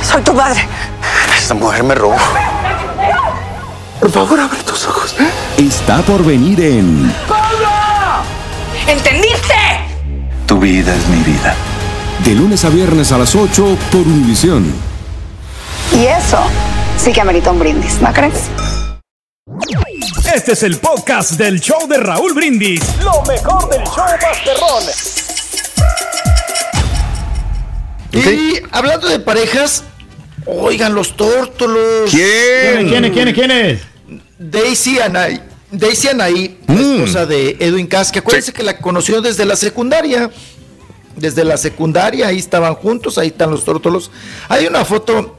Soy 0.02 0.22
tu 0.22 0.34
padre. 0.34 0.66
Esta 1.36 1.54
mujer 1.54 1.82
me 1.82 1.94
robó. 1.94 2.16
Por 4.00 4.10
favor, 4.10 4.40
abre 4.40 4.58
tus 4.62 4.86
ojos. 4.86 5.14
está 5.58 5.98
por 6.02 6.24
venir 6.24 6.60
en 6.60 7.12
¡Pablo! 7.28 7.68
¿Entendiste? 8.86 9.54
Tu 10.46 10.58
vida 10.58 10.94
es 10.94 11.06
mi 11.08 11.22
vida. 11.22 11.54
De 12.24 12.34
lunes 12.34 12.64
a 12.64 12.68
viernes 12.68 13.12
a 13.12 13.18
las 13.18 13.34
8 13.34 13.76
por 13.90 14.00
Univisión. 14.00 14.72
Y 15.92 16.06
eso 16.06 16.38
sí 16.96 17.12
que 17.12 17.20
amerita 17.20 17.50
un 17.50 17.58
brindis, 17.58 18.00
¿no 18.00 18.12
crees? 18.12 18.48
Este 20.34 20.52
es 20.52 20.62
el 20.62 20.78
podcast 20.78 21.32
del 21.32 21.60
show 21.60 21.86
de 21.88 21.98
Raúl 21.98 22.32
Brindis. 22.32 22.82
Lo 23.02 23.22
mejor 23.22 23.68
del 23.68 23.84
show 23.84 24.04
Masterrón. 24.06 25.11
Y 28.12 28.60
hablando 28.70 29.08
de 29.08 29.18
parejas, 29.20 29.84
oigan 30.46 30.94
los 30.94 31.16
tórtolos. 31.16 32.10
¿Quién? 32.10 32.88
¿Quién 32.88 33.04
es? 33.06 33.12
¿Quién 33.12 33.28
es? 33.28 33.34
¿Quién 33.34 33.50
es? 33.50 33.80
Daisy 34.38 34.98
Anaí. 34.98 35.40
Daisy 35.70 36.08
Anaí, 36.08 36.58
la 36.66 36.74
esposa 36.74 37.24
de 37.26 37.56
Edwin 37.58 37.86
Cass, 37.86 38.12
que 38.12 38.18
acuérdense 38.18 38.52
que 38.52 38.62
la 38.62 38.76
conoció 38.78 39.22
desde 39.22 39.44
la 39.46 39.56
secundaria. 39.56 40.30
Desde 41.16 41.44
la 41.44 41.56
secundaria, 41.56 42.26
ahí 42.28 42.38
estaban 42.38 42.74
juntos, 42.74 43.16
ahí 43.18 43.28
están 43.28 43.50
los 43.50 43.64
tórtolos. 43.64 44.10
Hay 44.48 44.66
una 44.66 44.84
foto, 44.84 45.38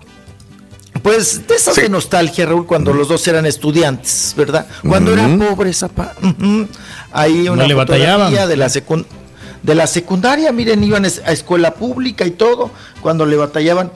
pues, 1.02 1.48
de 1.48 1.56
esas 1.56 1.76
de 1.76 1.90
nostalgia, 1.90 2.46
Raúl, 2.46 2.66
cuando 2.68 2.94
los 2.94 3.08
dos 3.08 3.28
eran 3.28 3.46
estudiantes, 3.48 4.34
¿verdad? 4.38 4.68
Cuando 4.88 5.14
eran 5.14 5.38
pobres. 5.40 5.84
Ujú. 5.84 6.68
Ahí 7.12 7.50
una 7.50 7.64
No 7.64 7.68
le 7.68 7.74
fotografía 7.76 8.18
batallaban. 8.18 8.50
de 8.50 8.58
la 8.58 8.70
secundaria. 8.70 9.18
De 9.64 9.76
la 9.76 9.88
secundaria, 9.88 10.52
miren, 10.52 10.84
iban 10.84 11.06
a 11.06 11.32
escuela 11.32 11.74
pública 11.74 12.26
y 12.26 12.32
todo, 12.32 12.70
cuando 13.02 13.26
le 13.26 13.38
batallaban. 13.38 13.92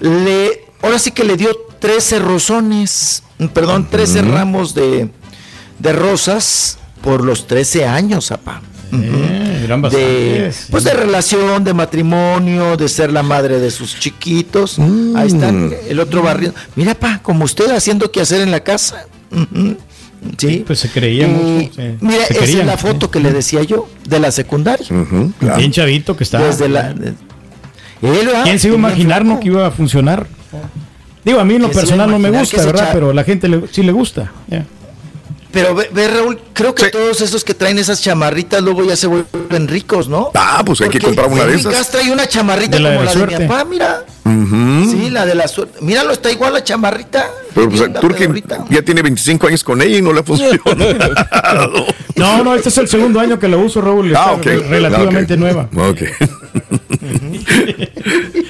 Le, 0.00 0.64
ahora 0.82 0.98
sí 0.98 1.12
que 1.12 1.24
le 1.24 1.36
dio 1.36 1.56
13 1.78 2.18
rosones, 2.18 3.22
perdón, 3.52 3.88
13 3.88 4.22
ramos 4.22 4.74
de, 4.74 5.08
de 5.78 5.92
rosas 5.92 6.78
por 7.00 7.24
los 7.24 7.46
13 7.46 7.86
años, 7.86 8.32
apa. 8.32 8.60
Eh, 8.92 9.62
eran 9.64 9.82
de, 9.82 10.52
pues 10.70 10.84
de 10.84 10.94
relación, 10.94 11.64
de 11.64 11.74
matrimonio, 11.74 12.76
de 12.76 12.88
ser 12.88 13.12
la 13.12 13.22
madre 13.22 13.58
de 13.58 13.70
sus 13.70 13.98
chiquitos. 13.98 14.78
Ahí 15.16 15.28
están, 15.28 15.74
el 15.88 16.00
otro 16.00 16.22
barrio. 16.22 16.54
Mira, 16.76 16.94
pa, 16.94 17.20
como 17.22 17.44
usted 17.44 17.70
haciendo 17.70 18.10
que 18.10 18.20
hacer 18.20 18.40
en 18.40 18.50
la 18.50 18.60
casa. 18.60 19.06
Sí. 20.38 20.64
Pues 20.66 20.78
se 20.78 20.88
creía 20.88 21.26
Y, 21.26 21.30
mucho. 21.30 21.74
se- 21.74 21.96
Mira, 22.00 22.24
se 22.26 22.32
esa 22.34 22.40
querían, 22.44 22.60
es 22.60 22.66
la 22.66 22.76
foto 22.78 23.10
que 23.10 23.20
le 23.20 23.32
decía 23.32 23.62
yo 23.62 23.88
de 24.08 24.18
la 24.20 24.30
secundaria. 24.30 24.86
Bien 25.56 25.70
chavito 25.72 26.16
que 26.16 26.24
estaba. 26.24 26.46
Desde 26.46 26.68
la- 26.68 26.92
de- 26.94 27.14
Él, 28.02 28.28
ah, 28.34 28.42
¿Quién 28.44 28.58
se 28.58 28.68
iba 28.68 28.76
a 28.76 28.78
imaginar 28.78 29.24
no, 29.24 29.40
que 29.40 29.48
iba 29.48 29.66
a 29.66 29.70
funcionar? 29.70 30.26
Digo, 31.24 31.40
a 31.40 31.44
mí 31.44 31.54
en 31.54 31.62
lo 31.62 31.68
¿Quién 31.70 31.86
se 31.86 31.94
iba 31.94 32.04
a 32.04 32.06
personal 32.06 32.10
no 32.10 32.18
me 32.18 32.38
gusta, 32.38 32.64
¿verdad? 32.64 32.90
Pero 32.92 33.10
a 33.10 33.14
la 33.14 33.24
gente 33.24 33.48
le- 33.48 33.64
sí 33.70 33.82
le 33.82 33.92
gusta. 33.92 34.30
ya. 34.48 34.64
Pero 35.54 35.74
ve, 35.74 35.88
ve, 35.92 36.08
Raúl, 36.08 36.38
creo 36.52 36.74
que 36.74 36.90
todos 36.90 37.20
esos 37.20 37.44
que 37.44 37.54
traen 37.54 37.78
esas 37.78 38.02
chamarritas 38.02 38.60
luego 38.60 38.84
ya 38.84 38.96
se 38.96 39.06
vuelven 39.06 39.68
ricos, 39.68 40.08
¿no? 40.08 40.32
Ah, 40.34 40.62
pues 40.66 40.80
hay 40.80 40.88
que 40.90 40.98
comprar 40.98 41.28
una 41.28 41.44
de 41.44 41.54
esas. 41.54 41.72
Cass 41.72 41.90
trae 41.90 42.10
una 42.12 42.26
chamarrita 42.26 42.76
De 42.76 42.82
la 42.82 42.90
de 42.90 42.96
como 42.96 43.04
la 43.06 43.14
la 43.14 43.20
de 43.20 43.26
mi 43.26 43.32
suerte. 43.32 43.48
papá, 43.48 43.64
mira. 43.64 44.04
Sí, 44.90 45.10
la 45.10 45.24
de 45.24 45.34
la 45.36 45.46
suerte. 45.48 45.78
Míralo, 45.80 46.12
está 46.12 46.30
igual 46.32 46.52
la 46.54 46.64
chamarrita. 46.64 47.30
Pero 47.54 47.68
pues, 47.70 47.82
Turki 48.00 48.24
ya 48.68 48.82
tiene 48.82 49.02
25 49.02 49.46
años 49.46 49.62
con 49.62 49.80
ella 49.80 49.98
y 49.98 50.02
no 50.02 50.12
le 50.12 50.22
funciona. 50.24 50.58
No, 52.16 52.44
no, 52.44 52.54
este 52.54 52.68
es 52.68 52.78
el 52.78 52.86
segundo 52.88 53.18
año 53.18 53.40
que 53.40 53.48
lo 53.48 53.58
uso, 53.58 53.80
Raúl. 53.80 54.14
Ah, 54.14 54.20
está 54.20 54.32
ok. 54.34 54.44
re- 54.44 54.68
Relativamente 54.68 55.34
Ok. 55.34 55.40
nueva. 55.40 55.68
Ok. 55.76 56.02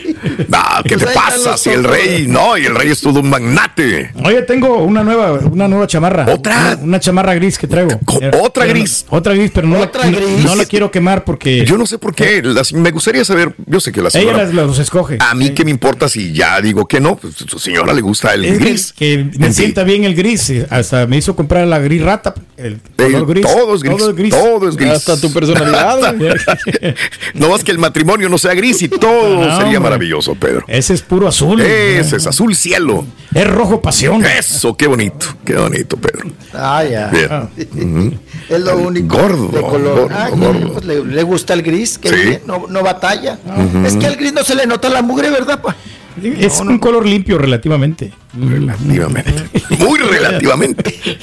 No, 0.49 0.59
¿qué 0.85 0.91
te 0.97 1.05
Pues 1.05 1.09
están 1.09 1.25
pasa? 1.31 1.57
Si 1.57 1.71
el 1.71 1.85
rey, 1.85 2.27
no, 2.29 2.57
y 2.59 2.67
el 2.67 2.75
rey 2.75 2.91
es 2.91 3.01
todo 3.01 3.21
un 3.21 3.29
magnate. 3.31 4.13
Oye, 4.25 4.43
tengo 4.43 4.83
una 4.83 5.03
nueva, 5.03 5.33
una 5.33 5.69
nueva 5.69 5.87
chamarra. 5.87 6.27
¿Otra? 6.33 6.75
Una, 6.75 6.77
una 6.83 7.01
chamarra 7.01 7.35
gris 7.35 7.59
que 7.59 7.67
traigo. 7.67 7.99
¿Otra 8.41 8.65
Pero 8.65 8.67
no- 8.67 8.71
gris? 8.81 9.07
otra 9.11 9.35
gris, 9.35 9.51
pero 9.55 9.67
no, 9.69 9.77
la, 9.79 9.85
¿Otra 9.85 10.11
no- 10.11 10.17
gris? 10.17 10.45
no 10.45 10.55
la 10.55 10.65
quiero 10.67 10.91
quemar 10.91 11.25
porque... 11.25 11.65
Yo 11.65 11.77
no 11.79 11.87
sé 11.87 11.99
por 11.99 12.15
qué. 12.15 12.43
las- 12.43 12.73
me 12.73 12.91
gustaría 12.91 13.25
saber, 13.25 13.55
yo 13.67 13.81
sé 13.81 13.93
que 13.93 14.01
la 14.01 14.09
Ella 14.09 14.19
señora... 14.21 14.45
las, 14.45 14.55
los 14.55 14.79
escoge. 14.79 15.19
A 15.21 15.35
mí 15.35 15.51
qué 15.51 15.65
me 15.65 15.71
importa 15.71 16.09
si 16.09 16.33
ya 16.33 16.61
digo 16.61 16.87
que 16.87 17.01
no, 17.01 17.17
pues 17.17 17.35
su 17.37 17.59
señora 17.59 17.93
le 17.93 18.01
gusta 18.01 18.35
el 18.35 18.45
Es 18.45 18.59
que- 18.59 18.65
gris. 18.65 18.93
Que, 18.93 19.31
me 19.39 19.53
sienta 19.53 19.85
bien 19.85 20.05
el 20.05 20.15
gris. 20.15 20.53
Hasta 20.71 21.07
me 21.07 21.17
hizo 21.17 21.35
comprar 21.37 21.67
la 21.67 21.79
gris 21.79 22.03
rata. 22.03 22.35
El 22.57 22.81
color 22.97 23.23
Eh, 23.23 23.25
gris. 23.27 23.47
todo 23.47 23.75
es 23.75 23.83
gris, 23.83 24.31
todo 24.31 24.69
es 24.69 24.77
gris. 24.77 24.91
Hasta 24.93 25.21
tu 25.21 25.33
personalidad. 25.33 26.15
no 27.35 27.49
más 27.51 27.65
que 27.65 27.73
el 27.73 27.79
matrimonio 27.79 28.29
no 28.29 28.39
sea 28.39 28.55
gris 28.55 28.81
y 28.83 28.89
todo 28.89 29.37
No, 29.37 29.43
sería 29.57 29.65
hombre. 29.65 29.81
maravilloso, 29.81 30.35
Pedro. 30.37 30.65
Ese 30.69 30.95
es 30.95 31.03
puro 31.03 31.27
azul. 31.27 31.61
Ese 31.61 32.17
es 32.17 32.27
azul 32.27 32.55
cielo. 32.55 33.05
Es 33.35 33.47
rojo 33.49 33.81
pasión. 33.83 34.25
Eso, 34.25 34.77
qué 34.77 34.87
bonito, 34.87 35.27
qué 35.45 35.55
bonito, 35.57 35.97
Pedro. 35.97 36.31
Ah, 36.53 36.85
ya. 36.85 37.09
Bien. 37.09 38.09
Ujú. 38.09 38.19
Es 38.49 38.61
lo 38.61 38.77
único 38.79 39.17
Gordo, 39.19 39.49
de 39.49 39.61
color. 39.61 40.01
gordo, 40.03 40.09
Ah, 40.17 40.29
gordo. 40.31 40.73
pues 40.75 40.85
le, 40.85 41.05
le 41.05 41.23
gusta 41.25 41.55
el 41.55 41.63
gris, 41.63 41.99
que 41.99 42.09
Sí. 42.11 42.15
bien, 42.15 42.41
no, 42.47 42.67
no 42.69 42.83
batalla. 42.83 43.39
Ujú. 43.45 43.85
Es 43.87 43.97
que 43.97 44.07
al 44.07 44.17
gris 44.17 44.33
no 44.33 44.45
se 44.45 44.55
le 44.55 44.67
nota 44.67 44.89
la 44.89 45.03
mugre, 45.03 45.31
¿verdad? 45.31 45.61
pa? 45.61 45.75
Es 46.23 46.61
un 46.61 46.79
color 46.79 47.07
limpio 47.07 47.39
relativamente. 47.39 48.13
Relativamente. 48.39 49.33
Muy 49.79 49.99
relativamente. 49.99 50.95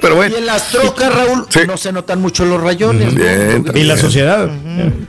Pero 0.00 0.14
Y 0.14 0.16
bueno. 0.16 0.36
en 0.36 0.46
las 0.46 0.70
trocas, 0.70 1.14
Raúl, 1.14 1.46
no 1.66 1.76
se 1.76 1.92
notan 1.92 2.20
mucho 2.20 2.44
los 2.44 2.60
rayones. 2.60 3.12
¿no? 3.14 3.20
Bien, 3.20 3.64
Y 3.74 3.84
la 3.84 3.96
sociedad. 3.96 4.50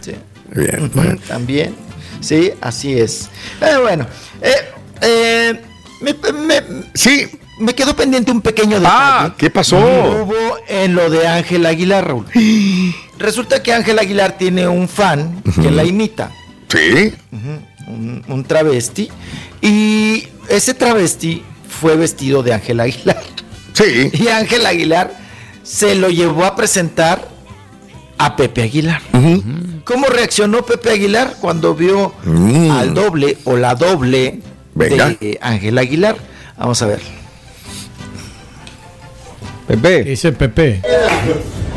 Sí. 0.01 0.11
Bien, 0.55 0.91
bueno. 0.93 1.17
También. 1.27 1.75
Sí, 2.19 2.51
así 2.61 2.93
es. 2.99 3.29
Eh, 3.61 3.77
bueno, 3.81 4.05
eh, 4.41 4.51
eh, 5.01 5.61
me, 6.01 6.13
me- 6.33 6.63
sí. 6.93 7.27
me 7.59 7.73
quedó 7.73 7.95
pendiente 7.95 8.31
un 8.31 8.41
pequeño 8.41 8.79
detalle. 8.79 8.87
Ah, 8.95 9.35
¿qué 9.37 9.49
pasó? 9.49 9.77
que 9.77 10.21
Hubo 10.21 10.57
en 10.67 10.93
lo 10.93 11.09
de 11.09 11.27
Ángel 11.27 11.65
Aguilar, 11.65 12.07
Raúl. 12.07 12.25
Resulta 13.17 13.61
que 13.63 13.73
Ángel 13.73 13.97
Aguilar 13.99 14.37
tiene 14.37 14.67
un 14.67 14.87
fan 14.87 15.41
que 15.61 15.71
la 15.71 15.83
imita. 15.83 16.31
Sí. 16.69 17.13
Ujú, 17.31 17.61
un, 17.91 18.23
un 18.27 18.43
travesti. 18.43 19.09
Y 19.61 20.27
ese 20.49 20.73
travesti 20.73 21.43
fue 21.69 21.95
vestido 21.95 22.43
de 22.43 22.53
Ángel 22.53 22.79
Aguilar. 22.79 23.21
Sí. 23.73 24.09
Y 24.13 24.27
Ángel 24.27 24.65
Aguilar 24.65 25.13
se 25.63 25.95
lo 25.95 26.09
llevó 26.09 26.43
a 26.43 26.55
presentar 26.57 27.25
a 28.17 28.35
Pepe 28.35 28.63
Aguilar. 28.63 29.01
¿Cómo 29.85 30.07
reaccionó 30.07 30.63
Pepe 30.65 30.91
Aguilar 30.91 31.35
cuando 31.39 31.73
vio 31.73 32.13
Mm. 32.25 32.69
al 32.69 32.93
doble 32.93 33.37
o 33.45 33.55
la 33.55 33.75
doble 33.75 34.41
Venga. 34.75 35.09
de 35.09 35.17
eh, 35.21 35.37
Ángel 35.41 35.77
Aguilar? 35.77 36.17
Vamos 36.57 36.81
a 36.81 36.87
ver. 36.87 36.99
Pepe. 39.67 40.03
Dice 40.03 40.31
Pepe. 40.33 40.81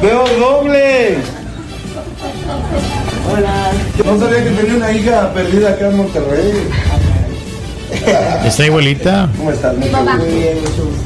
¡Veo 0.02 0.24
doble! 0.38 1.18
Hola. 3.32 3.72
No 4.04 4.18
sabía 4.18 4.44
que 4.44 4.50
tenía 4.50 4.74
una 4.76 4.92
hija 4.92 5.32
perdida 5.32 5.70
acá 5.70 5.88
en 5.88 5.96
Monterrey. 5.96 6.52
Está 8.44 8.66
igualita. 8.66 9.28
¿Cómo 9.36 9.50
estás? 9.50 9.76
Muy 9.76 9.88
bien, 9.88 10.58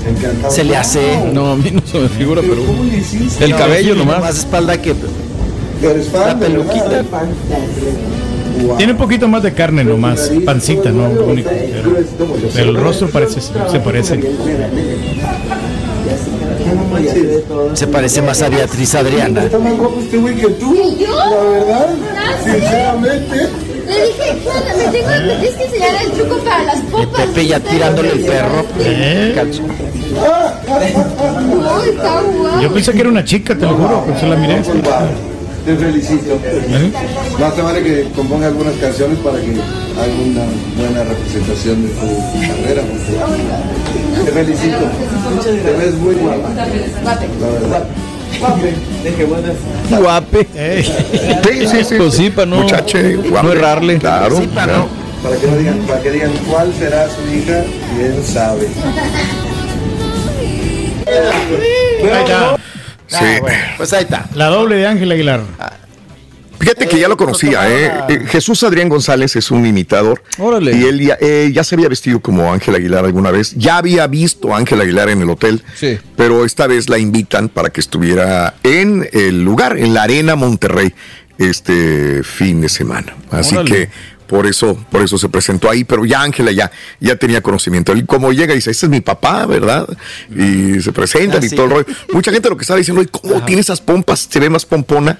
encantado. 0.08 0.52
Se 0.52 0.64
le 0.64 0.76
hace. 0.76 1.30
No, 1.32 1.52
a 1.52 1.56
mí 1.56 1.70
no 1.70 1.82
se 1.84 1.98
me 1.98 2.08
figura, 2.08 2.40
pero. 2.42 2.64
¿Cómo 2.64 2.84
le 2.84 2.98
hiciste? 2.98 3.44
El 3.44 3.54
cabello 3.54 3.94
nomás. 3.94 4.20
Más 4.20 4.38
espalda 4.38 4.80
que 4.80 4.94
Eres 5.82 6.08
fan 6.08 6.26
la 6.26 6.38
peluquita. 6.38 7.04
Wow. 8.66 8.76
Tiene 8.76 8.92
un 8.92 8.98
poquito 8.98 9.28
más 9.28 9.42
de 9.44 9.52
carne 9.52 9.84
nomás. 9.84 10.32
Pancita, 10.44 10.90
¿no? 10.90 11.08
Lo 11.08 11.26
único, 11.26 11.48
pero, 11.48 11.94
pero 12.52 12.70
el 12.70 12.76
rostro 12.76 13.08
parece, 13.08 13.40
se 13.40 13.80
parece. 13.80 14.18
Se 17.74 17.86
parece 17.86 18.22
más 18.22 18.40
a 18.42 18.48
Beatriz 18.48 18.94
Adriana. 18.94 19.44
Está 19.44 19.58
más 19.58 19.76
guapo 19.76 20.00
este 20.00 20.16
güey 20.16 20.34
que 20.36 20.48
tú. 20.48 20.74
La 21.08 21.40
verdad. 21.42 21.94
Sinceramente. 22.44 23.48
Le 23.88 23.94
dije, 24.06 24.26
"Juana, 24.44 24.70
me, 24.76 24.84
tengo, 24.92 25.08
me 25.08 25.34
tienes 25.40 25.54
que 25.54 25.64
enseñar 25.64 25.94
el 26.04 26.10
truco 26.12 26.36
para 26.44 26.62
las 26.64 26.80
popas. 26.82 27.26
Pepe 27.26 27.46
ya 27.46 27.58
tirándole 27.60 28.12
el 28.12 28.20
perro. 28.20 28.64
¿Eh? 28.80 29.32
Cacho. 29.34 29.62
No, 29.62 29.68
está 31.82 32.20
guapo. 32.22 32.60
Yo 32.60 32.74
pensé 32.74 32.92
que 32.92 33.00
era 33.00 33.08
una 33.08 33.24
chica, 33.24 33.54
te 33.54 33.62
lo 33.64 33.74
juro, 33.76 34.04
por 34.04 34.14
eso 34.16 34.26
la 34.26 34.36
miré. 34.36 34.60
Te 35.68 35.76
felicito. 35.76 36.40
¿Eh? 36.44 36.90
Más 37.38 37.54
te 37.54 37.60
vale 37.60 37.82
que 37.82 38.04
componga 38.16 38.46
algunas 38.46 38.72
canciones 38.76 39.18
para 39.18 39.38
que 39.38 39.50
haga 39.50 40.14
una 40.24 40.46
buena 40.78 41.04
representación 41.04 41.82
de 41.82 41.88
tu 41.90 42.40
carrera. 42.40 42.82
porque 42.88 44.24
Te 44.24 44.32
felicito. 44.32 44.78
Te 45.44 45.72
ves 45.72 45.94
muy 45.96 46.14
guapa. 46.14 46.48
La 46.54 46.64
verdad. 47.50 47.84
Guape. 48.40 48.74
Deje 49.04 49.24
buenas. 49.26 49.52
Guape. 49.90 50.46
Sí, 51.44 51.66
sí, 51.66 51.84
sí. 51.84 51.94
Pues 51.98 52.14
sí, 52.14 52.30
para 52.30 52.46
no, 52.46 52.62
Muchache, 52.62 53.16
guape. 53.16 53.46
no 53.46 53.52
errarle. 53.52 53.98
Claro. 53.98 54.38
Sí, 54.38 54.46
pa' 54.46 54.66
no. 54.66 54.86
Para 55.22 55.36
que, 55.36 55.46
no 55.48 55.56
digan, 55.58 55.78
para 55.80 56.00
que 56.00 56.10
digan 56.12 56.30
cuál 56.50 56.72
será 56.78 57.08
su 57.10 57.30
hija, 57.30 57.62
quién 57.94 58.24
sabe. 58.24 58.68
Ahí 61.06 62.22
está. 62.22 62.57
Sí. 63.08 63.16
Ah, 63.20 63.38
bueno, 63.40 63.58
pues 63.76 63.92
ahí 63.92 64.04
está. 64.04 64.28
La 64.34 64.46
doble 64.46 64.76
de 64.76 64.86
Ángel 64.86 65.10
Aguilar. 65.10 65.42
Fíjate 66.60 66.88
que 66.88 66.98
ya 66.98 67.08
lo 67.08 67.16
conocía, 67.16 67.70
¿eh? 67.70 67.92
Eh, 68.08 68.20
Jesús 68.26 68.62
Adrián 68.64 68.88
González 68.88 69.36
es 69.36 69.50
un 69.50 69.64
imitador. 69.64 70.22
Órale. 70.38 70.76
Y 70.76 70.84
él 70.84 71.00
ya, 71.00 71.16
eh, 71.20 71.50
ya 71.52 71.62
se 71.62 71.76
había 71.76 71.88
vestido 71.88 72.20
como 72.20 72.52
Ángel 72.52 72.74
Aguilar 72.74 73.04
alguna 73.04 73.30
vez. 73.30 73.54
Ya 73.56 73.76
había 73.78 74.06
visto 74.08 74.52
a 74.52 74.58
Ángel 74.58 74.80
Aguilar 74.80 75.08
en 75.08 75.22
el 75.22 75.30
hotel. 75.30 75.62
Sí. 75.76 75.98
Pero 76.16 76.44
esta 76.44 76.66
vez 76.66 76.88
la 76.88 76.98
invitan 76.98 77.48
para 77.48 77.70
que 77.70 77.80
estuviera 77.80 78.54
en 78.64 79.08
el 79.12 79.44
lugar, 79.44 79.78
en 79.78 79.94
la 79.94 80.02
Arena 80.02 80.34
Monterrey, 80.34 80.92
este 81.38 82.22
fin 82.24 82.60
de 82.60 82.68
semana. 82.68 83.14
Así 83.30 83.54
Órale. 83.54 83.70
que 83.70 83.90
por 84.28 84.46
eso, 84.46 84.76
por 84.90 85.02
eso 85.02 85.18
se 85.18 85.28
presentó 85.28 85.68
ahí, 85.70 85.82
pero 85.84 86.04
ya 86.04 86.22
Ángela 86.22 86.52
ya, 86.52 86.70
ya 87.00 87.16
tenía 87.16 87.40
conocimiento. 87.40 87.92
Él 87.92 88.06
como 88.06 88.30
llega 88.32 88.52
y 88.52 88.56
dice, 88.56 88.70
este 88.70 88.86
es 88.86 88.90
mi 88.90 89.00
papá, 89.00 89.46
¿verdad? 89.46 89.88
Y 90.30 90.80
se 90.80 90.92
presentan 90.92 91.42
Ah, 91.42 91.46
y 91.46 91.48
sí. 91.48 91.56
todo 91.56 91.66
el 91.66 91.72
rollo. 91.72 91.86
Mucha 92.12 92.30
gente 92.30 92.48
lo 92.48 92.56
que 92.56 92.62
estaba 92.62 92.78
diciendo, 92.78 93.00
"Oye, 93.00 93.10
¿cómo 93.10 93.44
tiene 93.44 93.62
esas 93.62 93.80
pompas? 93.80 94.28
Se 94.30 94.38
ve 94.38 94.48
más 94.50 94.64
pompona. 94.66 95.18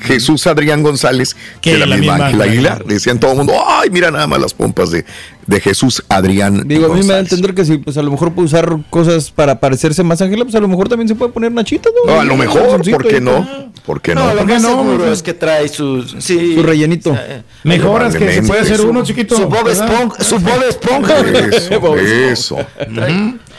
Jesús 0.00 0.46
Adrián 0.46 0.82
González 0.82 1.36
que 1.60 1.76
la, 1.78 1.86
la 1.86 1.96
misma 1.96 2.12
misma 2.14 2.26
Ángela 2.26 2.44
Aguilar. 2.44 2.84
Decían 2.84 3.18
todo 3.20 3.32
el 3.32 3.38
mundo, 3.38 3.54
ay, 3.66 3.90
mira 3.90 4.10
nada 4.10 4.26
más 4.26 4.40
las 4.40 4.54
pompas 4.54 4.90
de, 4.90 5.04
de 5.46 5.60
Jesús 5.60 6.02
Adrián 6.08 6.64
Digo, 6.66 6.86
a 6.86 6.88
mí 6.94 7.00
me 7.00 7.06
da 7.06 7.14
a 7.14 7.16
González". 7.18 7.32
entender 7.32 7.54
que 7.54 7.64
si 7.64 7.78
pues 7.78 7.96
a 7.96 8.02
lo 8.02 8.10
mejor 8.10 8.32
puede 8.32 8.46
usar 8.46 8.76
cosas 8.90 9.30
para 9.30 9.58
parecerse 9.60 10.02
más 10.02 10.20
a 10.20 10.24
Ángela, 10.24 10.44
pues 10.44 10.54
a 10.54 10.60
lo 10.60 10.68
mejor 10.68 10.88
también 10.88 11.08
se 11.08 11.14
puede 11.14 11.32
poner 11.32 11.50
Nachita, 11.52 11.88
¿no? 12.06 12.12
No, 12.14 12.20
a 12.20 12.24
lo 12.24 12.36
mejor, 12.36 12.82
¿por 12.90 13.06
qué 13.06 13.20
no? 13.20 13.68
¿Por 13.84 14.00
qué 14.02 14.14
no? 14.14 14.20
No, 14.26 14.30
lo 14.34 14.38
¿Por 14.40 14.46
qué 14.46 14.52
más 14.54 14.62
no, 14.62 14.68
seguro 14.68 14.98
mijo? 14.98 15.12
es 15.12 15.22
que 15.22 15.32
trae 15.34 15.66
sus, 15.68 16.14
sí, 16.18 16.54
Su 16.56 16.62
rellenito. 16.62 17.16
Mejoras 17.64 18.14
que 18.14 18.32
se 18.34 18.42
puede 18.42 18.60
hacer 18.60 18.76
su- 18.76 18.88
uno 18.88 19.02
chiquito. 19.02 19.34
Su 19.36 19.46
Bob. 19.48 19.66
Esponja. 19.68 20.22
Su 20.22 20.38
Bob 20.38 20.62
Esponja. 20.68 21.14
Eso, 21.20 21.96
eso. 21.98 22.56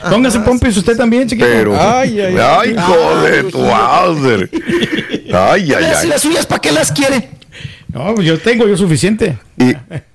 Póngase 0.10 0.40
pompis 0.40 0.78
usted 0.78 0.96
también, 0.96 1.28
chiquito. 1.28 1.48
Pero, 1.48 1.76
ay, 1.80 2.20
Ay, 2.22 2.36
ay, 2.38 2.76
ay. 2.76 2.76
joder, 2.78 3.52
tu 3.52 3.60
madre. 3.60 4.50
Ay, 5.34 5.74
ay, 5.74 5.84
Si 5.96 6.04
ay. 6.04 6.08
las 6.08 6.22
suyas, 6.22 6.46
¿para 6.46 6.62
qué 6.62 6.72
las 6.72 6.92
quiere? 6.92 7.30
No, 7.92 8.14
pues 8.14 8.28
yo 8.28 8.40
tengo 8.40 8.68
yo 8.68 8.78
suficiente. 8.78 9.38
Y, 9.58 9.74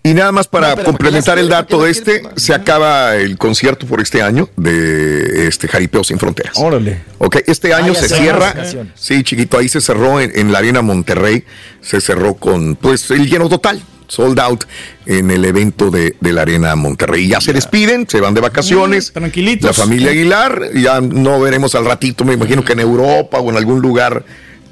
y 0.08 0.14
nada 0.14 0.30
más 0.30 0.46
para 0.46 0.76
No, 0.76 0.84
complementar 0.84 1.34
¿por 1.34 1.38
qué 1.38 1.40
el 1.40 1.48
dato 1.48 1.82
de 1.82 1.90
este, 1.90 2.22
se 2.36 2.54
acaba 2.54 3.16
el 3.16 3.36
concierto 3.36 3.84
por 3.86 4.00
este 4.00 4.22
año 4.22 4.48
de 4.56 5.48
este 5.48 5.66
Jaripeo 5.66 6.04
Sin 6.04 6.18
Fronteras. 6.20 6.52
Órale. 6.56 7.02
Ok, 7.18 7.38
este 7.46 7.74
año 7.74 7.92
se 7.94 8.08
cierra. 8.08 8.54
Sí, 8.94 9.24
chiquito, 9.24 9.58
ahí 9.58 9.68
se 9.68 9.80
cerró 9.80 10.20
en, 10.20 10.30
en 10.38 10.52
la 10.52 10.58
Arena 10.58 10.82
Monterrey. 10.82 11.44
Se 11.80 12.00
cerró 12.00 12.34
con, 12.34 12.76
pues, 12.76 13.10
el 13.10 13.28
lleno 13.28 13.48
total. 13.48 13.82
Sold 14.14 14.38
out 14.40 14.64
en 15.06 15.30
el 15.30 15.44
evento 15.44 15.90
de, 15.90 16.16
de 16.20 16.32
la 16.32 16.42
Arena 16.42 16.74
Monterrey. 16.76 17.28
Ya 17.28 17.40
se 17.40 17.52
despiden, 17.52 18.08
se 18.08 18.20
van 18.20 18.34
de 18.34 18.40
vacaciones. 18.40 19.10
Mm, 19.10 19.14
tranquilitos. 19.14 19.76
La 19.76 19.84
familia 19.84 20.10
Aguilar, 20.10 20.70
ya 20.74 21.00
no 21.00 21.40
veremos 21.40 21.74
al 21.74 21.84
ratito, 21.84 22.24
me 22.24 22.34
imagino 22.34 22.64
que 22.64 22.72
en 22.74 22.80
Europa 22.80 23.38
o 23.38 23.50
en 23.50 23.56
algún 23.56 23.80
lugar 23.80 24.24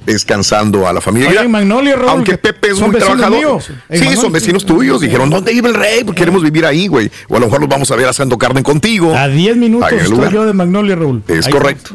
descansando 0.06 0.86
a 0.86 0.92
la 0.92 1.00
familia 1.00 1.30
Oye, 1.30 1.48
Magnolia, 1.48 1.94
Raúl, 1.96 2.08
Aunque 2.08 2.32
que 2.32 2.38
Pepe 2.38 2.68
es 2.68 2.80
vecinos 2.80 2.96
trabajador. 2.98 3.38
míos. 3.38 3.64
Sí, 3.66 3.72
Magnolia, 3.90 4.16
son 4.20 4.32
vecinos 4.32 4.66
tuyos. 4.66 5.00
Dijeron, 5.00 5.30
¿dónde 5.30 5.52
vive 5.52 5.68
el 5.68 5.74
rey? 5.74 6.04
Pues 6.04 6.16
queremos 6.16 6.42
vivir 6.42 6.66
ahí, 6.66 6.88
güey. 6.88 7.10
O 7.28 7.36
a 7.36 7.40
lo 7.40 7.46
mejor 7.46 7.60
los 7.60 7.68
vamos 7.68 7.90
a 7.90 7.96
ver 7.96 8.06
asando 8.06 8.36
carne 8.38 8.62
contigo. 8.62 9.14
A 9.14 9.28
10 9.28 9.56
minutos 9.56 9.92
estoy 9.92 10.32
yo 10.32 10.44
de 10.44 10.52
Magnolia, 10.52 10.96
Raúl. 10.96 11.22
Es 11.28 11.46
Ahí 11.46 11.52
correcto. 11.52 11.94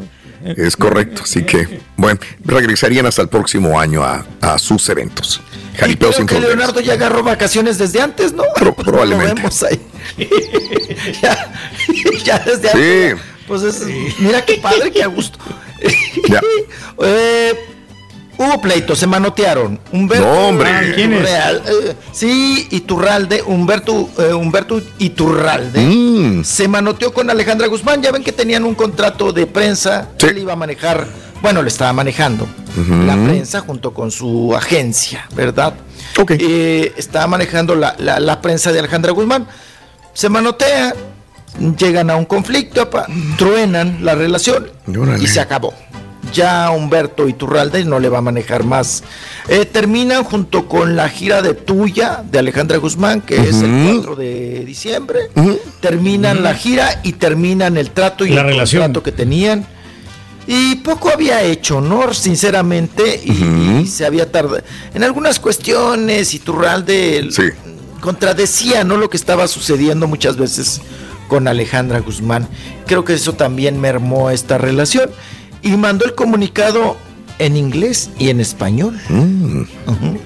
Es 0.56 0.76
correcto. 0.76 1.22
Así 1.24 1.42
que, 1.44 1.80
bueno, 1.96 2.18
regresarían 2.44 3.06
hasta 3.06 3.22
el 3.22 3.28
próximo 3.28 3.78
año 3.78 4.02
a, 4.04 4.24
a 4.40 4.58
sus 4.58 4.88
eventos. 4.88 5.40
Y 5.74 5.76
Jaripeo 5.78 6.12
sin 6.12 6.26
que. 6.26 6.40
Leonardo 6.40 6.80
ya 6.80 6.94
agarró 6.94 7.22
vacaciones 7.22 7.78
desde 7.78 8.00
antes, 8.00 8.32
¿no? 8.32 8.42
Pro- 8.54 8.74
Pues 8.76 8.86
probablemente. 8.88 9.30
Lo 9.30 9.36
vemos 9.36 9.62
ahí. 9.62 9.80
ya, 11.22 11.52
ya 12.24 12.38
desde 12.40 12.68
Sí. 12.70 13.10
antes. 13.12 13.24
Pues 13.46 13.62
es, 13.62 13.82
mira 14.18 14.44
qué 14.44 14.54
padre, 14.58 14.90
qué 14.90 15.02
a 15.02 15.06
gusto. 15.06 15.38
Ya. 16.28 16.40
Eh, 17.02 17.54
hubo 18.36 18.60
pleito, 18.60 18.94
se 18.94 19.06
manotearon. 19.06 19.80
Humberto 19.90 20.24
No, 20.26 20.48
hombre. 20.48 20.68
Ah, 20.68 20.82
¿quién 20.94 21.14
es? 21.14 21.22
Real, 21.22 21.62
eh, 21.66 21.94
sí, 22.12 22.68
Iturralde, 22.70 23.42
Humberto, 23.42 24.10
eh, 24.18 24.34
Humberto 24.34 24.82
Iturralde. 24.98 25.80
Mm. 25.80 26.07
Se 26.44 26.68
manoteó 26.68 27.12
con 27.12 27.28
Alejandra 27.30 27.66
Guzmán. 27.68 28.02
Ya 28.02 28.10
ven 28.12 28.22
que 28.24 28.32
tenían 28.32 28.64
un 28.64 28.74
contrato 28.74 29.32
de 29.32 29.46
prensa. 29.46 30.08
Él 30.28 30.38
iba 30.38 30.52
a 30.52 30.56
manejar, 30.56 31.06
bueno, 31.42 31.62
le 31.62 31.68
estaba 31.68 31.92
manejando 31.92 32.46
la 33.06 33.14
prensa 33.26 33.60
junto 33.60 33.92
con 33.92 34.10
su 34.10 34.54
agencia, 34.56 35.26
¿verdad? 35.34 35.74
Eh, 36.40 36.92
estaba 36.96 37.26
manejando 37.26 37.74
la, 37.74 37.94
la- 37.98 38.20
la 38.20 38.40
prensa 38.40 38.72
de 38.72 38.78
Alejandra 38.78 39.12
Guzmán. 39.12 39.46
Se 40.12 40.28
manotea, 40.28 40.94
llegan 41.76 42.10
a 42.10 42.16
un 42.16 42.24
conflicto, 42.24 42.88
pa, 42.90 43.06
truenan 43.36 43.98
la 44.04 44.14
relación 44.14 44.70
y 45.24 45.26
se 45.26 45.40
acabó. 45.40 45.74
Ya 46.32 46.70
Humberto 46.70 47.28
Iturralde 47.28 47.84
no 47.84 47.98
le 47.98 48.08
va 48.08 48.18
a 48.18 48.22
manejar 48.22 48.64
más. 48.64 49.02
Eh, 49.48 49.64
terminan 49.64 50.24
junto 50.24 50.68
con 50.68 50.96
la 50.96 51.08
gira 51.08 51.42
de 51.42 51.54
Tuya 51.54 52.22
de 52.30 52.38
Alejandra 52.38 52.76
Guzmán, 52.78 53.20
que 53.22 53.36
es 53.36 53.62
el 53.62 53.94
4 53.94 54.16
de 54.16 54.64
diciembre. 54.64 55.20
Terminan 55.80 56.42
la 56.42 56.54
gira 56.54 57.00
y 57.02 57.12
terminan 57.14 57.76
el 57.76 57.90
trato 57.90 58.24
y 58.26 58.30
La 58.30 58.42
el 58.42 58.48
relación. 58.48 58.82
contrato 58.82 59.02
que 59.02 59.12
tenían. 59.12 59.66
Y 60.46 60.76
poco 60.76 61.10
había 61.10 61.42
hecho, 61.42 61.80
¿no? 61.82 62.14
Sinceramente, 62.14 63.20
y, 63.22 63.80
y 63.82 63.86
se 63.86 64.06
había 64.06 64.30
tardado. 64.32 64.62
En 64.94 65.04
algunas 65.04 65.38
cuestiones, 65.38 66.32
Iturralde 66.32 67.28
contradecía, 68.00 68.84
¿no? 68.84 68.96
Lo 68.96 69.10
que 69.10 69.16
estaba 69.16 69.48
sucediendo 69.48 70.06
muchas 70.06 70.36
veces 70.36 70.80
con 71.28 71.48
Alejandra 71.48 72.00
Guzmán. 72.00 72.48
Creo 72.86 73.04
que 73.04 73.14
eso 73.14 73.34
también 73.34 73.80
mermó 73.80 74.30
esta 74.30 74.56
relación. 74.56 75.10
Y 75.62 75.70
mandó 75.76 76.04
el 76.04 76.14
comunicado 76.14 76.96
en 77.38 77.56
inglés 77.56 78.10
y 78.18 78.30
en 78.30 78.40
español. 78.40 78.98
Ujú. 79.10 80.18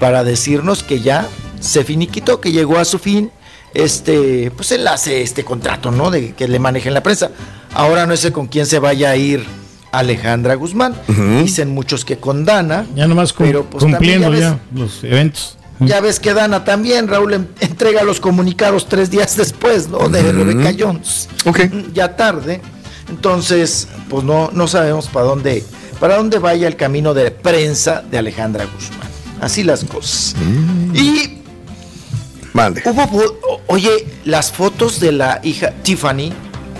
Para 0.00 0.24
decirnos 0.24 0.82
que 0.82 1.00
ya 1.00 1.28
se 1.60 1.84
finiquitó, 1.84 2.40
que 2.40 2.52
llegó 2.52 2.78
a 2.78 2.84
su 2.84 2.98
fin 2.98 3.30
este, 3.72 4.52
pues 4.56 4.70
él 4.72 4.86
hace 4.86 5.22
este 5.22 5.44
contrato, 5.44 5.90
¿no? 5.90 6.10
De 6.10 6.32
que 6.34 6.46
le 6.46 6.58
manejen 6.58 6.94
la 6.94 7.02
prensa. 7.02 7.30
Ahora 7.72 8.06
no 8.06 8.16
sé 8.16 8.30
con 8.32 8.46
quién 8.46 8.66
se 8.66 8.78
vaya 8.78 9.10
a 9.10 9.16
ir 9.16 9.44
Alejandra 9.90 10.54
Guzmán. 10.54 10.94
Dicen 11.42 11.70
muchos 11.70 12.04
que 12.04 12.16
con 12.18 12.44
Dana. 12.44 12.86
Ya 12.94 13.06
nomás 13.08 13.32
cum- 13.32 13.46
pero, 13.46 13.64
pues, 13.64 13.82
cumpliendo 13.82 14.32
ya 14.32 14.38
ya 14.40 14.58
los 14.74 15.02
eventos. 15.02 15.56
Ya 15.80 16.00
ves 16.00 16.20
que 16.20 16.34
Dana 16.34 16.64
también, 16.64 17.08
Raúl, 17.08 17.34
entrega 17.60 18.04
los 18.04 18.20
comunicados 18.20 18.86
tres 18.88 19.10
días 19.10 19.36
después, 19.36 19.88
¿no? 19.88 20.08
De. 20.08 20.22
Rebeca 20.32 20.72
Jones. 20.78 21.28
Ya 21.92 22.14
tarde. 22.14 22.60
Entonces, 23.08 23.88
pues 24.08 24.24
no, 24.24 24.50
no 24.52 24.68
sabemos 24.68 25.08
para 25.08 25.26
dónde, 25.26 25.64
para 26.00 26.16
dónde 26.16 26.38
vaya 26.38 26.66
el 26.66 26.76
camino 26.76 27.14
de 27.14 27.30
prensa 27.30 28.02
de 28.02 28.18
Alejandra 28.18 28.64
Guzmán. 28.64 29.08
Así 29.40 29.62
las 29.62 29.84
cosas. 29.84 30.34
Y 30.94 31.40
Mande. 32.52 32.82
hubo, 32.86 33.60
oye, 33.66 34.06
las 34.24 34.52
fotos 34.52 35.00
de 35.00 35.12
la 35.12 35.40
hija 35.42 35.72
Tiffany, 35.82 36.32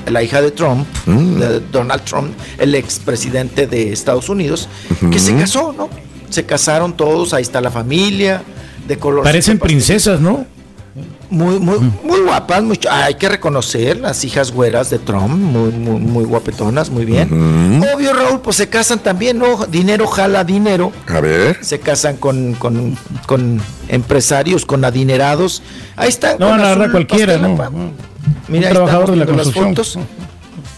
la 0.07 0.23
hija 0.23 0.41
de 0.41 0.51
Trump, 0.51 0.87
de 1.07 1.61
Donald 1.73 2.05
Trump, 2.05 2.33
el 2.59 2.75
expresidente 2.75 3.67
de 3.67 3.93
Estados 3.93 4.29
Unidos, 4.29 4.69
que 5.11 5.19
se 5.19 5.35
casó, 5.37 5.73
¿no? 5.73 5.91
Se 6.31 6.45
casaron 6.45 6.97
todos, 6.97 7.33
ahí 7.35 7.43
está 7.43 7.61
la 7.61 7.71
familia, 7.71 8.43
de 8.87 8.99
color. 8.99 9.25
Parecen 9.25 9.59
princesas, 9.59 10.21
¿no? 10.21 10.47
Muy, 11.31 11.59
muy, 11.59 11.79
muy 12.05 12.21
guapas, 12.21 12.63
muy 12.63 12.77
ch- 12.77 12.89
hay 12.91 13.15
que 13.15 13.29
reconocer 13.29 13.99
las 13.99 14.25
hijas 14.25 14.53
güeras 14.53 14.91
de 14.91 14.99
Trump, 14.99 15.31
muy, 15.31 15.71
muy, 15.71 16.01
muy 16.01 16.25
guapetonas, 16.25 16.91
muy 16.91 17.05
bien. 17.05 17.29
Obvio, 17.95 18.13
Raúl, 18.13 18.41
pues 18.41 18.57
se 18.57 18.69
casan 18.69 18.99
también, 19.01 19.39
¿no? 19.39 19.67
Dinero 19.67 20.07
jala 20.07 20.45
dinero. 20.45 20.93
A 21.09 21.21
ver. 21.21 21.59
Se 21.63 21.81
casan 21.81 22.17
con, 22.17 22.55
con, 22.55 22.97
con 23.27 23.61
empresarios, 23.89 24.65
con 24.67 24.85
adinerados. 24.85 25.63
Ahí 25.97 26.09
están. 26.09 26.39
No 26.39 26.47
con 26.49 26.57
van 26.57 26.61
a 26.61 26.65
agarrar 26.67 26.89
azul 26.89 26.93
cualquiera, 27.07 27.39
¿no? 27.39 27.57
pa. 27.57 27.69
Un 27.69 27.93
Mira, 28.49 28.69
ahí 28.69 28.75
trabajador 28.75 29.11
de 29.11 29.17
la 29.17 29.25
las 29.25 29.53
fotos. 29.53 29.99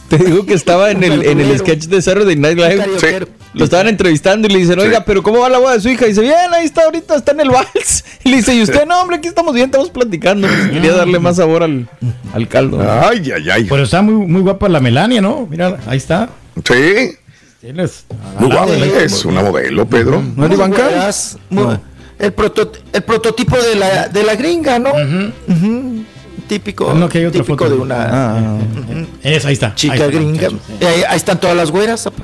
Te 0.09 0.19
digo 0.19 0.47
que 0.47 0.55
estaba 0.55 0.91
en 0.93 1.03
el, 1.03 1.25
en 1.27 1.41
el 1.41 1.59
sketch 1.59 1.87
de 1.87 2.01
Saturday 2.01 2.37
Night 2.37 2.57
Live. 2.57 2.77
karaoke. 2.79 3.29
Lo 3.59 3.65
estaban 3.65 3.89
entrevistando 3.89 4.47
y 4.47 4.51
le 4.53 4.59
dicen, 4.59 4.79
oiga, 4.79 5.03
pero 5.05 5.23
¿cómo 5.23 5.39
va 5.41 5.49
la 5.49 5.59
boda 5.59 5.73
de 5.73 5.81
su 5.81 5.89
hija? 5.89 6.05
Y 6.05 6.11
dice, 6.11 6.21
bien, 6.21 6.35
ahí 6.53 6.67
está 6.67 6.85
ahorita, 6.85 7.17
está 7.17 7.33
en 7.33 7.41
el 7.41 7.51
vals. 7.51 8.05
Y 8.25 8.29
le 8.31 8.37
dice, 8.37 8.55
y 8.55 8.61
usted, 8.63 8.85
no, 8.87 9.01
hombre, 9.01 9.17
aquí 9.17 9.29
estamos 9.29 9.55
bien, 9.55 9.67
estamos 9.67 9.89
platicando. 9.89 10.47
Pues, 10.47 10.69
quería 10.69 10.93
darle 10.93 11.19
más 11.19 11.37
sabor 11.37 11.63
al, 11.63 11.89
al 12.35 12.49
caldo. 12.49 12.79
Ay, 12.81 13.31
ay, 13.35 13.49
ay. 13.51 13.65
Pero 13.69 13.83
está 13.85 14.03
muy, 14.03 14.27
muy 14.27 14.43
guapa 14.43 14.69
la 14.69 14.81
Melania, 14.81 15.21
¿no? 15.23 15.47
Mira, 15.49 15.79
ahí 15.87 15.97
está. 15.97 16.29
Sí. 16.65 17.13
Tienes. 17.61 18.05
Muy 18.39 18.51
guapa. 18.51 18.73
Es 18.75 19.25
una 19.25 19.43
modelo, 19.43 19.87
Pedro. 19.87 20.23
¿No 20.37 20.47
es 20.47 20.57
Güeras, 20.57 21.39
muy- 21.49 21.79
El, 22.19 22.35
el 22.93 23.03
prototipo 23.05 23.57
de 23.57 23.75
la, 23.77 24.09
de 24.09 24.23
la 24.23 24.35
gringa, 24.35 24.79
¿no? 24.79 24.91
Ujú. 24.91 26.05
Típico, 26.49 26.95
No, 26.95 27.09
que 27.09 27.19
hay 27.19 27.25
otra 27.25 27.43
típico 27.43 27.65
foto. 27.65 27.77
de 27.77 27.83
una 27.83 27.97
Ah, 28.09 28.59
Es, 29.23 29.45
ahí 29.47 29.55
está. 29.55 29.75
chica 29.75 29.95
ahí 29.95 30.01
está, 30.01 30.13
gringa. 30.13 30.49
Eh, 30.81 30.87
Ahí, 30.87 31.03
ahí 31.09 31.17
están 31.17 31.41
todas 31.41 31.57
las 31.57 31.71
güeras, 31.73 32.07
apa. 32.07 32.23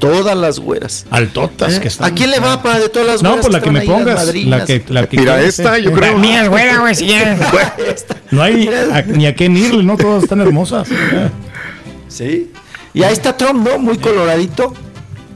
todas 0.00 0.36
las 0.36 0.58
güeras. 0.58 1.06
Altotas 1.10 1.74
¿Eh? 1.76 1.80
que 1.80 1.88
están. 1.88 2.10
¿A 2.10 2.14
quién 2.14 2.30
le 2.32 2.40
va 2.40 2.60
para 2.62 2.80
de 2.80 2.88
todas 2.88 3.06
las 3.06 3.22
No, 3.22 3.30
güeras? 3.30 3.46
pues 3.46 3.52
la 3.54 3.60
que 3.62 3.70
me 3.70 3.80
pongas. 3.82 4.26
La 4.34 4.64
que, 4.64 4.84
la 4.88 5.06
que 5.08 5.16
Mira, 5.16 5.34
quieres, 5.36 5.58
esta, 5.60 5.78
eh. 5.78 5.82
yo 5.84 5.92
creo. 5.92 6.12
La 6.14 6.18
mía 6.18 6.42
es 6.42 6.48
güera, 6.48 6.78
güey, 6.80 6.94
si. 6.94 7.06
No 8.32 8.42
hay 8.42 8.68
a- 8.68 9.02
ni 9.02 9.26
a 9.26 9.34
qué 9.36 9.44
irle, 9.44 9.84
¿no? 9.84 9.96
Todas 9.96 10.24
están 10.24 10.40
hermosas. 10.40 10.88
Sí. 12.08 12.50
Y 12.94 13.02
ahí 13.04 13.12
está 13.12 13.36
Trump, 13.36 13.66
¿no? 13.66 13.78
Muy 13.78 13.98
coloradito. 13.98 14.74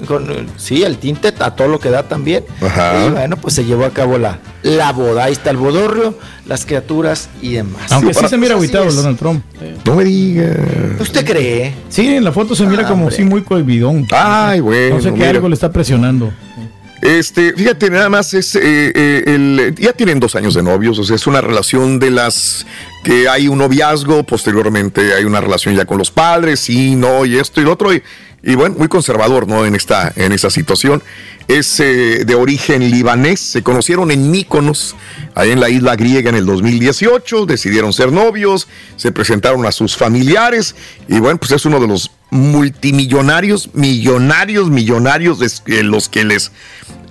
Con, 0.07 0.46
sí, 0.57 0.82
el 0.84 0.98
tinte 0.98 1.32
a 1.38 1.50
todo 1.54 1.68
lo 1.68 1.78
que 1.78 1.90
da 1.90 2.04
también. 2.04 2.44
Ajá. 2.62 3.04
Y 3.07 3.11
bueno, 3.11 3.36
pues 3.36 3.54
se 3.54 3.64
llevó 3.64 3.84
a 3.84 3.90
cabo 3.90 4.16
la, 4.18 4.38
la 4.62 4.92
boda. 4.92 5.24
Ahí 5.24 5.32
está 5.32 5.50
el 5.50 5.57
bodorrio, 5.59 6.16
las 6.46 6.64
criaturas 6.64 7.28
y 7.42 7.52
demás. 7.54 7.92
Aunque 7.92 8.14
sí, 8.14 8.20
Pues 8.20 8.30
se 8.30 8.36
mira 8.38 8.54
así 8.54 8.64
agüitado 8.64 8.86
es. 8.86 8.96
Donald 8.96 9.18
Trump. 9.18 9.44
No 9.84 9.94
me 9.96 10.04
diga. 10.04 10.57
¿Usted 11.00 11.24
cree? 11.26 11.74
Sí, 11.88 12.07
en 12.14 12.24
la 12.24 12.32
foto 12.32 12.54
se 12.54 12.64
mira 12.66 12.84
Ah, 12.84 12.88
como 12.88 13.02
hombre. 13.04 13.16
sí 13.16 13.24
muy 13.24 13.42
cohibidón. 13.42 14.07
Ay, 14.12 14.61
bueno. 14.61 14.96
No 14.96 15.02
sé 15.02 15.09
qué 15.11 15.16
mira. 15.16 15.30
algo 15.30 15.48
le 15.48 15.54
está 15.54 15.70
presionando. 15.70 16.32
Este, 17.02 17.52
fíjate, 17.52 17.90
nada 17.90 18.09
más 18.09 18.32
es 18.34 18.57
eh, 18.57 18.61
eh, 18.94 19.22
el- 19.26 19.74
ya 19.78 19.92
tienen 19.92 20.18
dos 20.18 20.34
años 20.34 20.54
de 20.54 20.62
novios, 20.62 20.98
o 20.98 21.04
sea, 21.04 21.14
es 21.14 21.26
una 21.26 21.40
relación 21.42 21.98
de 21.98 22.11
las 22.11 22.66
que 23.07 23.28
hay 23.28 23.46
un 23.46 23.59
noviazgo, 23.59 24.24
posteriormente 24.24 25.14
hay 25.14 25.22
una 25.22 25.40
relación 25.40 25.76
ya 25.76 25.84
con 25.84 25.96
los 25.96 26.11
padres, 26.11 26.59
sí, 26.59 26.96
no, 26.96 27.24
y 27.24 27.38
esto 27.38 27.61
y 27.61 27.64
lo 27.64 27.70
otro, 27.70 27.94
y, 27.94 28.02
y 28.42 28.57
bueno, 28.57 28.74
muy 28.76 28.88
conservador, 28.88 29.46
¿no? 29.46 29.64
En 29.64 29.76
esta, 29.76 30.12
en 30.16 30.32
esa 30.32 30.50
situación. 30.50 31.04
Es 31.46 31.78
eh, 31.78 32.24
de 32.24 32.34
origen 32.34 32.90
libanés, 32.90 33.38
se 33.38 33.62
conocieron 33.62 34.11
en 34.11 34.32
Míconos, 34.32 34.96
ahí 35.36 35.52
en 35.52 35.61
la 35.61 35.70
isla 35.70 35.94
griega 35.94 36.30
en 36.30 36.34
el 36.34 36.46
2018, 36.46 37.46
decidieron 37.46 37.92
ser 37.92 38.11
novios, 38.11 38.66
se 38.96 39.12
presentaron 39.12 39.64
a 39.66 39.70
sus 39.70 39.96
familiares, 39.96 40.74
y 41.07 41.20
bueno, 41.20 41.38
pues 41.38 41.52
es 41.52 41.64
uno 41.64 41.78
de 41.78 41.86
los 41.86 42.11
multimillonarios, 42.30 43.70
millonarios, 43.72 44.68
millonarios 44.68 45.38
de 45.38 45.46
eh, 45.76 45.84
los 45.84 46.09
que 46.09 46.24
les 46.24 46.50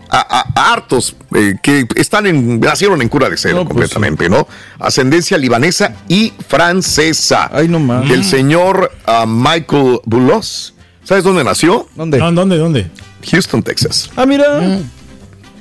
a, 0.10 0.20
a- 0.40 0.46
a 0.56 0.74
hartos 0.74 1.16
eh, 1.34 1.56
que 1.62 1.86
están 1.96 2.26
en 2.28 2.60
nacieron 2.60 3.02
en 3.02 3.10
cura 3.10 3.30
de 3.30 3.38
cero 3.38 3.56
No, 3.58 3.64
pues, 3.66 3.70
completamente, 3.74 4.30
¿no? 4.30 4.48
Ascendencia 4.80 5.38
libanesa 5.38 5.94
y 6.08 6.34
francesa. 6.48 7.50
Ay, 7.54 7.68
no 7.68 7.80
más. 7.80 8.10
El 8.10 8.24
señor 8.24 8.92
ah, 9.06 9.26
Michael 9.28 10.00
Boulos. 10.06 10.74
¿Sabes 11.04 11.24
dónde 11.24 11.44
nació? 11.44 11.88
¿Dónde? 11.96 12.18
No, 12.18 12.32
¿Dónde? 12.32 12.58
¿Dónde? 12.58 12.88
Houston, 13.32 13.62
Texas. 13.64 14.10
Ah, 14.16 14.26
mira. 14.26 14.64
En 14.64 14.90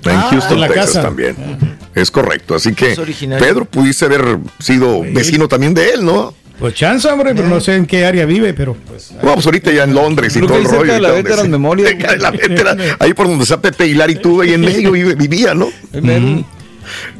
Ah, 0.07 0.27
Houston, 0.31 0.55
en 0.55 0.61
la 0.61 0.69
Texas 0.69 0.87
casa. 0.89 1.03
también. 1.03 1.37
Es 1.95 2.11
correcto. 2.11 2.55
Así 2.55 2.75
que. 2.75 2.95
Pedro 3.39 3.65
pudiese 3.65 4.05
haber 4.05 4.39
sido 4.59 5.01
vecino 5.03 5.49
también 5.49 5.73
de 5.75 5.91
él, 5.91 6.05
¿no? 6.05 6.35
Pues 6.59 6.75
chance, 6.75 7.09
hombre, 7.09 7.35
pero 7.35 7.49
no 7.49 7.61
sé 7.61 7.75
en 7.75 7.85
qué 7.87 8.07
área 8.07 8.25
vive, 8.27 8.55
pero 8.55 8.75
pues. 8.75 9.11
Bueno, 9.15 9.35
pues 9.35 9.47
ahorita 9.47 9.73
ya 9.73 9.85
en 9.85 9.95
Londres 9.95 10.37
y 10.37 10.41
todo 10.41 10.57
el 10.57 10.67
ahí 10.67 10.73
rollo. 10.73 10.93
de 10.95 11.01
la 11.01 11.11
Veteran 11.11 11.51
cerca 11.85 12.13
de 12.13 12.19
la 12.19 12.31
Veteran, 12.31 12.79
ahí 13.01 13.13
por 13.15 13.27
donde 13.29 13.43
está 13.43 13.61
Pepe 13.61 13.87
Hilar 13.89 14.11
y 14.11 14.17
tú, 14.17 14.41
ahí 14.41 14.53
en 14.55 14.61
medio 14.61 14.93
vive- 14.93 15.15
vivía, 15.19 15.53
¿no? 15.55 15.69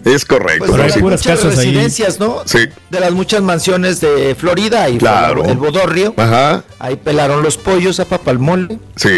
Es 0.05 0.25
correcto. 0.25 0.67
Pues 0.67 0.71
Pero 0.73 0.83
hay 0.83 1.01
puras 1.01 1.21
muchas 1.21 1.39
casas 1.39 1.59
ahí. 1.59 1.67
residencias, 1.69 2.21
¿no? 2.21 2.43
Sí. 2.45 2.59
De 2.91 3.01
las 3.01 3.13
muchas 3.13 3.41
mansiones 3.43 4.01
de 4.01 4.35
Florida 4.39 4.89
y 4.91 4.99
Claro. 4.99 5.45
el 5.47 5.57
bodorrio. 5.57 6.13
Ajá. 6.19 6.63
Ahí 6.79 6.97
pelaron 6.97 7.43
los 7.43 7.57
pollos 7.57 7.99
a 7.99 8.05
papalmole. 8.05 8.79
Sí. 8.97 9.09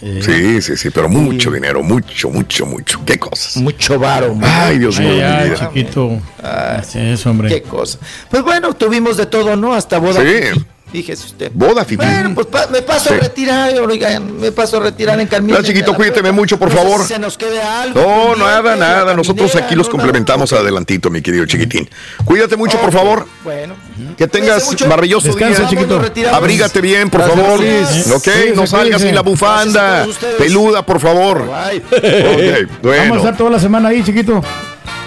Está. 0.00 0.32
Sí, 0.32 0.62
sí, 0.62 0.76
sí, 0.76 0.90
pero 0.90 1.08
mucho 1.08 1.50
dinero, 1.50 1.82
mucho, 1.82 2.30
mucho, 2.30 2.66
mucho. 2.66 3.00
¿Qué 3.04 3.18
cosas? 3.18 3.56
Mucho 3.56 3.98
varo. 3.98 4.34
man. 4.34 4.48
Ay, 4.48 4.78
Dios 4.78 4.98
mío, 5.00 5.24
Ay, 5.26 5.52
chiquito. 5.58 6.20
Ah, 6.42 6.76
Así 6.78 6.98
es, 7.00 7.26
hombre. 7.26 7.48
Qué 7.48 7.62
cosa. 7.62 7.98
Pues 8.30 8.42
bueno, 8.42 8.74
tuvimos 8.74 9.16
de 9.16 9.26
todo, 9.26 9.56
¿no? 9.56 9.74
Hasta 9.74 9.98
boda. 9.98 10.22
Sí. 10.22 10.60
Fíjese 10.90 11.26
usted. 11.26 11.50
Boda, 11.52 11.84
Fifi. 11.84 11.96
Bueno, 11.96 12.34
pues 12.34 12.46
pa- 12.46 12.66
me 12.68 12.80
paso 12.80 13.10
Sí. 13.10 13.14
a 13.14 13.18
retirar, 13.18 13.78
oigan, 13.80 14.40
me 14.40 14.50
paso 14.52 14.78
a 14.78 14.80
retirar 14.80 15.20
en 15.20 15.26
Carmina. 15.26 15.58
Ya, 15.58 15.64
chiquito, 15.64 15.92
cuídate 15.94 16.22
mucho, 16.32 16.58
por 16.58 16.70
favor. 16.70 17.04
se 17.06 17.18
nos 17.18 17.36
quede 17.36 17.60
algo. 17.60 18.00
No, 18.00 18.36
nada, 18.36 18.74
nada. 18.74 19.14
Nosotros 19.14 19.54
aquí 19.56 19.74
los 19.74 19.86
no, 19.88 19.92
complementamos 19.92 20.52
adelantito, 20.54 21.10
mi 21.10 21.20
querido 21.20 21.44
chiquitín. 21.46 21.88
Cuídate 22.24 22.56
mucho, 22.56 22.78
por 22.80 22.90
favor. 22.92 23.26
Bueno. 23.44 23.74
Que 24.16 24.26
tengas 24.28 24.80
maravilloso 24.86 25.26
Descansa, 25.28 25.60
día. 25.62 25.68
chiquito. 25.68 26.00
Abrígate 26.32 26.80
bien, 26.80 27.10
por 27.10 27.20
Gracias, 27.20 27.38
favor. 27.40 27.60
Luis. 27.60 28.10
Ok, 28.14 28.28
no 28.56 28.66
salgas 28.66 29.02
sin 29.02 29.14
la 29.14 29.20
bufanda. 29.22 30.06
Peluda, 30.38 30.86
por 30.86 31.00
favor. 31.00 31.44
Bye. 31.46 31.82
Ok, 31.90 32.68
Vamos 32.82 32.82
a 32.82 32.86
bueno. 32.86 33.16
estar 33.16 33.36
toda 33.36 33.50
la 33.50 33.60
semana 33.60 33.88
ahí, 33.88 34.02
chiquito. 34.02 34.42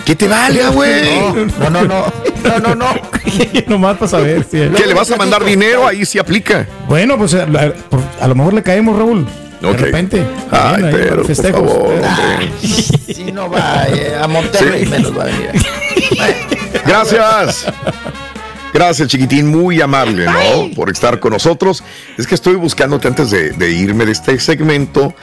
¿Qué 0.05 0.15
te 0.15 0.27
valga, 0.27 0.69
güey? 0.69 1.19
No, 1.59 1.69
no, 1.69 1.83
no. 1.83 2.05
No, 2.43 2.59
no, 2.59 2.75
no. 2.75 2.87
Nomás 3.67 3.97
para 3.97 4.09
saber. 4.09 4.45
¿Qué 4.45 4.85
le 4.87 4.93
vas 4.93 5.11
a 5.11 5.15
mandar 5.15 5.43
dinero? 5.45 5.85
Ahí 5.87 6.05
sí 6.05 6.17
aplica. 6.19 6.67
Bueno, 6.87 7.17
pues 7.17 7.33
a, 7.35 7.43
a- 7.43 7.73
por- 7.73 8.01
a 8.19 8.27
lo 8.27 8.35
mejor 8.35 8.53
le 8.53 8.63
caemos, 8.63 8.97
Raúl. 8.97 9.25
De 9.61 9.73
repente. 9.73 10.25
Ay, 10.49 10.77
Bien, 10.81 10.91
pero, 10.91 11.23
por 11.23 11.35
favor. 11.35 12.01
Si 13.13 13.31
no 13.31 13.47
va 13.49 13.85
eh, 13.89 14.15
a 14.19 14.27
Monterrey, 14.27 14.85
Sí. 14.85 14.89
menos 14.89 15.15
va 15.17 15.23
a 15.23 15.25
venir. 15.27 15.51
Gracias. 16.85 17.67
Gracias, 18.73 19.07
chiquitín, 19.09 19.47
muy 19.47 19.81
amable, 19.81 20.25
¿no? 20.25 20.71
Por 20.75 20.89
estar 20.89 21.19
con 21.19 21.33
nosotros. 21.33 21.83
Es 22.17 22.25
que 22.25 22.33
estoy 22.35 22.55
buscándote 22.55 23.07
antes 23.07 23.29
de, 23.29 23.51
de 23.51 23.69
irme 23.71 24.05
de 24.05 24.13
este 24.13 24.39
segmento 24.39 25.13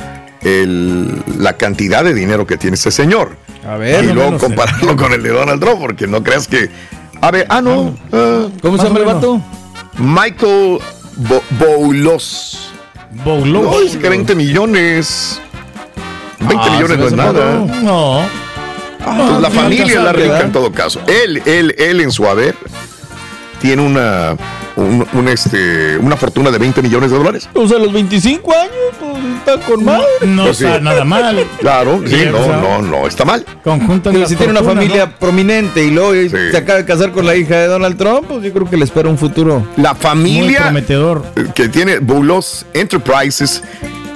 el- 0.43 1.23
la 1.39 1.55
cantidad 1.57 2.05
de 2.05 2.15
dinero 2.15 2.47
que 2.47 2.57
tiene 2.57 2.75
este 2.75 2.91
señor. 2.91 3.37
A 3.69 3.77
ver, 3.77 4.05
y 4.05 4.07
no 4.09 4.15
luego 4.15 4.31
menos, 4.31 4.43
compararlo 4.43 4.97
con 4.97 5.13
el 5.13 5.23
de 5.23 5.31
Donald 5.31 5.61
Trump, 5.61 5.81
porque 5.81 6.07
no 6.07 6.23
creas 6.23 6.47
que. 6.49 6.71
A 7.21 7.31
ver, 7.31 7.47
ah, 7.51 7.61
no. 7.61 7.97
ah, 8.13 8.47
¿Cómo 8.63 8.79
se 8.79 8.85
llama 8.85 9.01
el 9.01 9.05
vato? 9.05 9.41
Michael 9.99 10.79
Bo- 11.17 11.43
Boulos. 11.59 12.71
Boulos. 13.25 13.65
No, 13.65 13.81
dice 13.81 13.99
que 13.99 14.09
20 14.09 14.35
millones. 14.35 15.41
20 16.39 16.57
Ah, 16.57 16.71
millones 16.73 16.99
no 16.99 17.07
es 17.07 17.13
hace 17.13 17.17
nada. 17.17 17.55
No. 17.83 18.21
Pues 19.05 19.41
la 19.41 19.51
familia 19.51 19.87
es 19.87 19.95
la 20.03 20.13
rica 20.13 20.41
en 20.41 20.53
todo 20.53 20.71
caso. 20.73 21.01
Él, 21.07 21.43
él, 21.47 21.75
él 21.79 22.01
en 22.01 22.11
su 22.13 22.27
haber 22.29 22.55
tiene 23.61 23.83
una, 23.83 24.37
un, 24.77 25.07
un, 25.13 25.29
este, 25.29 25.97
una 25.99 26.17
fortuna 26.17 26.51
de 26.51 26.59
20 26.59 26.83
millones 26.83 27.11
de 27.11 27.19
dólares. 27.19 27.49
O 27.55 27.67
sea, 27.69 27.79
los 27.79 27.93
25 27.93 28.53
años, 28.53 28.73
pues 29.01 29.25
está 29.39 29.59
con 29.67 29.85
madre. 29.85 30.05
No 30.27 30.45
Pues 30.45 30.59
sí. 30.59 30.65
está 30.65 30.81
nada 30.81 31.05
mal. 31.05 31.45
Claro, 31.61 32.03
sí, 32.07 32.17
no, 32.31 32.47
no, 32.61 32.83
no, 32.83 33.07
está 33.07 33.25
mal. 33.25 33.45
Conjunto 33.65 34.13
si 34.27 34.37
tiene 34.37 34.53
una 34.53 34.63
familia 34.63 35.19
prominente 35.19 35.85
y 35.85 35.91
luego 35.91 36.13
Sí. 36.13 36.29
se 36.51 36.57
acaba 36.57 36.79
de 36.79 36.85
casar 36.85 37.13
con 37.13 37.27
la 37.27 37.35
hija 37.37 37.57
de 37.57 37.67
Donald 37.67 37.97
Trump, 37.97 38.27
pues 38.29 38.43
yo 38.43 38.53
creo 38.53 38.69
que 38.71 38.77
le 38.77 38.85
espera 38.85 39.09
un 39.09 39.19
futuro. 39.19 39.67
La 39.77 39.95
Muy 39.95 40.01
familia 40.03 40.63
prometedor. 40.65 41.25
eh, 41.37 41.47
que 41.55 41.69
tiene 41.69 41.99
Boulos 41.99 42.67
Enterprises, 42.75 43.63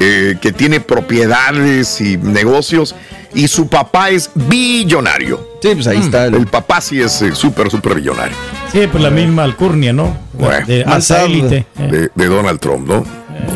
eh, 0.00 0.36
que 0.40 0.52
tiene 0.52 0.80
propiedades 0.80 2.00
y 2.00 2.16
negocios, 2.16 2.94
y 3.34 3.48
su 3.48 3.68
papá 3.68 4.10
es 4.10 4.30
billonario. 4.34 5.48
Sí, 5.62 5.70
pues 5.74 5.86
ahí 5.86 5.98
está. 5.98 6.26
El 6.26 6.46
papá 6.46 6.80
sí 6.80 7.00
es 7.00 7.22
eh, 7.22 7.34
súper, 7.34 7.70
súper 7.70 7.94
billonario. 7.94 8.36
Sí, 8.72 8.80
pues 8.90 9.02
la 9.02 9.10
misma 9.10 9.44
alcurnia, 9.44 9.92
¿no? 9.92 10.16
Bueno, 10.32 10.66
de 10.66 10.84
más 10.84 11.10
alta 11.10 11.24
alto. 11.24 11.32
élite. 11.38 11.66
eh. 11.78 11.86
de, 11.90 12.10
de 12.14 12.26
Donald 12.26 12.58
Trump, 12.60 12.88
¿no? 12.88 13.04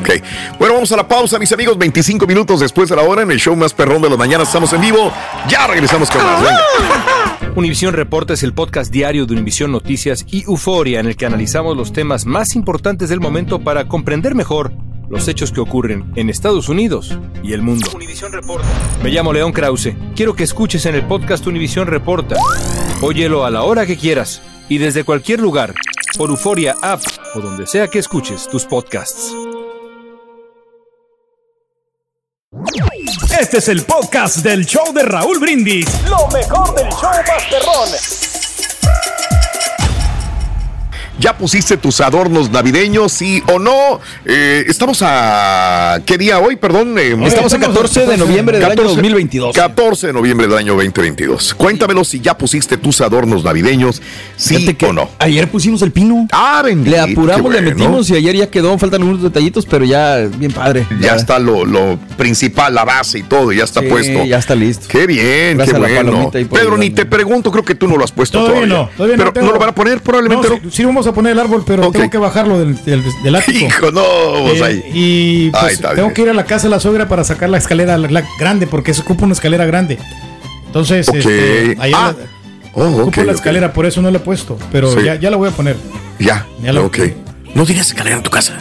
Ok. 0.00 0.10
Bueno, 0.58 0.74
vamos 0.74 0.90
a 0.92 0.96
la 0.96 1.06
pausa, 1.08 1.38
mis 1.38 1.52
amigos. 1.52 1.76
25 1.78 2.26
minutos 2.26 2.60
después 2.60 2.88
de 2.88 2.96
la 2.96 3.02
hora 3.02 3.22
en 3.22 3.30
el 3.30 3.38
show 3.38 3.54
más 3.56 3.72
perrón 3.74 4.02
de 4.02 4.08
las 4.08 4.18
mañanas. 4.18 4.48
Estamos 4.48 4.72
en 4.72 4.80
vivo. 4.80 5.12
Ya 5.48 5.66
regresamos 5.66 6.10
con 6.10 6.22
más. 6.22 6.40
Venga. 6.42 6.60
Univisión 7.56 7.94
Reporta 7.94 8.34
es 8.34 8.42
el 8.42 8.52
podcast 8.52 8.92
diario 8.92 9.24
de 9.26 9.32
Univisión 9.32 9.72
Noticias 9.72 10.26
y 10.30 10.44
Euforia 10.44 11.00
en 11.00 11.06
el 11.06 11.16
que 11.16 11.24
analizamos 11.26 11.76
los 11.76 11.92
temas 11.92 12.26
más 12.26 12.54
importantes 12.54 13.08
del 13.08 13.20
momento 13.20 13.60
para 13.60 13.88
comprender 13.88 14.34
mejor 14.34 14.72
los 15.08 15.28
hechos 15.28 15.52
que 15.52 15.60
ocurren 15.60 16.12
en 16.16 16.30
Estados 16.30 16.68
Unidos 16.68 17.18
y 17.42 17.52
el 17.52 17.62
mundo. 17.62 17.88
Me 19.02 19.10
llamo 19.10 19.32
León 19.32 19.52
Krause. 19.52 19.94
Quiero 20.14 20.34
que 20.34 20.44
escuches 20.44 20.86
en 20.86 20.94
el 20.94 21.06
podcast 21.06 21.46
Univisión 21.46 21.86
Reporta. 21.86 22.36
Óyelo 23.02 23.44
a 23.44 23.50
la 23.50 23.62
hora 23.62 23.86
que 23.86 23.96
quieras 23.96 24.42
y 24.68 24.78
desde 24.78 25.04
cualquier 25.04 25.40
lugar 25.40 25.74
por 26.16 26.30
Euforia 26.30 26.76
App 26.82 27.02
o 27.34 27.40
donde 27.40 27.66
sea 27.66 27.88
que 27.88 27.98
escuches 27.98 28.48
tus 28.48 28.64
podcasts. 28.64 29.34
Este 33.38 33.58
es 33.58 33.68
el 33.68 33.82
podcast 33.82 34.38
del 34.38 34.64
show 34.64 34.92
de 34.94 35.02
Raúl 35.02 35.38
Brindis. 35.38 35.86
Lo 36.08 36.26
mejor 36.28 36.74
del 36.74 36.88
show 36.88 37.10
Masterrón. 37.28 38.35
¿Ya 41.18 41.36
pusiste 41.38 41.78
tus 41.78 42.00
adornos 42.02 42.50
navideños, 42.50 43.10
sí 43.10 43.42
o 43.50 43.58
no? 43.58 44.00
Eh, 44.26 44.64
estamos 44.68 45.02
a... 45.02 45.98
¿Qué 46.04 46.18
día 46.18 46.38
hoy? 46.40 46.56
Perdón. 46.56 46.98
eh, 46.98 47.16
Estamos 47.24 47.54
a 47.54 47.58
14 47.58 48.06
de 48.06 48.16
noviembre 48.18 48.58
del 48.58 48.70
año 48.70 48.82
2022. 48.82 49.56
14 49.56 50.08
de 50.08 50.12
noviembre 50.12 50.46
del 50.46 50.58
año 50.58 50.72
2022. 50.74 51.54
Cuéntamelo 51.54 52.04
si 52.04 52.20
ya 52.20 52.36
pusiste 52.36 52.76
tus 52.76 53.00
adornos 53.00 53.44
navideños, 53.44 54.02
sí 54.36 54.74
que 54.74 54.86
o 54.86 54.92
no. 54.92 55.08
Ayer 55.18 55.48
pusimos 55.50 55.80
el 55.82 55.90
pino. 55.90 56.26
Ah, 56.32 56.60
bendito. 56.62 56.90
Le 56.90 57.00
apuramos, 57.00 57.50
le 57.52 57.62
metimos 57.62 58.10
y 58.10 58.14
ayer 58.16 58.36
ya 58.36 58.50
quedó. 58.50 58.76
Faltan 58.78 59.00
algunos 59.00 59.22
detallitos, 59.22 59.64
pero 59.64 59.84
ya 59.86 60.18
bien 60.36 60.52
padre. 60.52 60.86
Ya 61.00 61.14
está 61.16 61.38
lo, 61.38 61.64
lo 61.64 61.98
principal, 62.18 62.74
la 62.74 62.84
base 62.84 63.20
y 63.20 63.22
todo, 63.22 63.52
ya 63.52 63.64
está 63.64 63.80
Sí, 63.80 63.86
puesto. 63.88 64.24
ya 64.26 64.36
está 64.38 64.54
listo. 64.54 64.86
Qué 64.88 65.06
bien, 65.06 65.56
Gracias 65.56 65.76
qué 65.80 66.02
bueno. 66.02 66.30
Pedro, 66.30 66.76
ni 66.76 66.90
te 66.90 67.06
pregunto, 67.06 67.50
creo 67.50 67.64
que 67.64 67.74
tú 67.74 67.88
no 67.88 67.96
lo 67.96 68.04
has 68.04 68.12
puesto 68.12 68.38
Todavía 68.38 68.68
todavía. 68.68 68.76
no, 68.76 68.90
todavía 68.96 69.16
no 69.16 69.22
Pero 69.22 69.32
tengo- 69.32 69.46
no 69.46 69.52
lo 69.54 69.58
van 69.58 69.68
a 69.70 69.74
poner 69.74 70.00
probablemente. 70.02 70.48
No, 70.48 70.56
No, 70.56 70.86
vamos 70.88 71.05
a 71.06 71.12
poner 71.14 71.32
el 71.32 71.38
árbol, 71.38 71.62
pero 71.66 71.90
tengo 71.90 72.10
que 72.10 72.18
bajarlo 72.18 72.58
del, 72.58 72.82
del, 72.84 73.02
del 73.22 73.34
ático. 73.36 73.58
Hijo, 73.66 73.90
no, 73.92 74.02
pues 74.48 74.60
Eh, 74.60 74.64
ahí. 74.64 74.84
Y 74.94 75.50
pues, 75.50 75.80
tengo 75.94 76.12
que 76.12 76.22
ir 76.22 76.30
a 76.30 76.34
la 76.34 76.44
casa 76.44 76.64
de 76.64 76.70
la 76.70 76.80
suegra 76.80 77.08
para 77.08 77.24
sacar 77.24 77.48
la 77.50 77.58
escalera 77.58 77.96
la- 77.98 78.08
la 78.08 78.24
grande, 78.38 78.66
porque 78.66 78.92
se 78.94 79.00
ocupa 79.02 79.24
una 79.24 79.32
escalera 79.34 79.64
grande. 79.66 79.98
Entonces, 80.66 81.08
Ok. 81.08 81.14
este, 81.16 81.76
ayer 81.80 81.96
Ah, 81.98 82.14
la- 82.18 82.36
Oh, 82.78 83.02
ocupo 83.02 83.22
la 83.24 83.32
escalera, 83.32 83.72
por 83.72 83.86
eso 83.86 84.02
no 84.02 84.10
la 84.10 84.18
he 84.18 84.20
puesto. 84.20 84.58
Pero 84.70 84.92
Sí. 84.92 85.02
ya, 85.02 85.14
ya 85.14 85.30
la 85.30 85.38
voy 85.38 85.48
a 85.48 85.52
poner. 85.52 85.76
Ya, 86.18 86.46
Ya 86.62 86.72
lo- 86.74 86.84
ok. 86.84 86.98
No 87.54 87.64
tienes 87.64 87.86
escalera 87.86 88.16
en 88.16 88.22
tu 88.22 88.30
casa. 88.30 88.58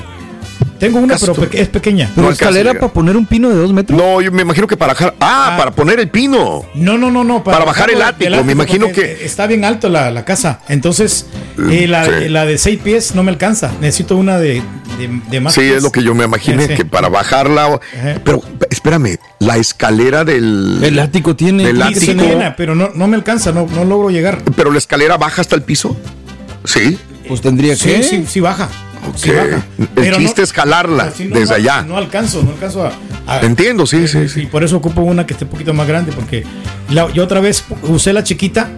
Tengo 0.79 0.99
una, 0.99 1.15
pero 1.17 1.33
es 1.53 1.67
pequeña. 1.69 2.11
Pero 2.13 2.27
No 2.27 2.33
escalera 2.33 2.73
para 2.73 2.91
poner 2.91 3.15
un 3.15 3.25
pino 3.25 3.49
de 3.49 3.55
dos 3.55 3.71
metros. 3.71 3.97
No, 3.97 4.19
yo 4.21 4.31
me 4.31 4.41
imagino 4.41 4.67
que 4.67 4.75
para 4.75 4.93
bajar. 4.93 5.15
Ah, 5.19 5.51
Ah. 5.53 5.57
para 5.57 5.71
poner 5.71 5.99
el 5.99 6.09
pino. 6.09 6.63
No, 6.75 6.97
no, 6.97 7.09
no, 7.11 7.23
no. 7.23 7.43
Para 7.43 7.63
bajar 7.65 7.89
el 7.91 8.01
ático, 8.01 8.43
me 8.43 8.51
imagino 8.51 8.91
que- 8.91 9.23
Está 9.25 9.47
bien 9.47 9.63
alto 9.63 9.87
la, 9.89 10.11
la 10.11 10.25
casa. 10.25 10.59
Entonces, 10.67 11.25
eh, 11.71 11.87
la, 11.87 12.05
sí. 12.05 12.29
la 12.29 12.45
de 12.45 12.57
seis 12.57 12.79
pies 12.83 13.15
no 13.15 13.23
me 13.23 13.31
alcanza. 13.31 13.71
Necesito 13.79 14.17
una 14.17 14.37
de, 14.37 14.61
de, 14.99 15.21
de 15.29 15.39
más 15.39 15.53
Sí, 15.53 15.61
pies. 15.61 15.77
es 15.77 15.83
lo 15.83 15.91
que 15.91 16.03
yo 16.03 16.13
me 16.13 16.25
imaginé, 16.25 16.63
Sí, 16.63 16.69
sí. 16.71 16.75
que 16.75 16.85
para 16.85 17.07
bajarla. 17.09 17.65
Ajá. 17.65 18.21
Pero 18.23 18.41
espérame, 18.69 19.17
la 19.39 19.57
escalera 19.57 20.25
del. 20.25 20.79
El 20.83 20.99
ático 20.99 21.35
tiene. 21.35 21.63
Del 21.65 21.77
Sí, 21.95 22.11
ático. 22.11 22.23
pero 22.57 22.75
no, 22.75 22.89
no 22.93 23.07
me 23.07 23.15
alcanza, 23.15 23.51
no, 23.53 23.65
no 23.73 23.85
logro 23.85 24.09
llegar. 24.09 24.39
Pero 24.55 24.71
la 24.71 24.77
escalera 24.77 25.17
baja 25.17 25.41
hasta 25.41 25.55
el 25.55 25.61
piso. 25.63 25.95
Sí. 26.65 26.97
Pues 27.27 27.41
tendría 27.41 27.75
Sí, 27.75 27.87
que. 27.89 28.03
sí, 28.03 28.25
sí 28.27 28.39
baja. 28.39 28.69
Ok. 29.09 29.17
Sí 29.17 29.31
baja. 29.31 29.65
El 29.77 29.87
Pero 29.95 30.17
chiste 30.17 30.41
no- 30.41 30.43
es 30.43 30.53
jalarla 30.53 31.03
así 31.03 31.25
no- 31.25 31.39
desde 31.39 31.55
allá. 31.55 31.81
No 31.83 31.97
alcanzo, 31.97 32.41
no 32.43 32.51
alcanzo 32.51 32.85
a. 32.85 32.91
a- 33.27 33.39
Entiendo, 33.41 33.85
sí, 33.85 34.07
sí, 34.07 34.27
sí. 34.29 34.41
Y 34.41 34.45
por 34.47 34.63
eso 34.63 34.77
ocupo 34.77 35.01
una 35.01 35.25
que 35.25 35.33
esté 35.33 35.45
un 35.45 35.51
poquito 35.51 35.73
más 35.73 35.87
grande, 35.87 36.11
porque 36.11 36.43
la- 36.89 37.11
yo 37.11 37.23
otra 37.23 37.39
vez 37.39 37.63
usé 37.83 38.13
la 38.13 38.23
chiquita 38.23 38.69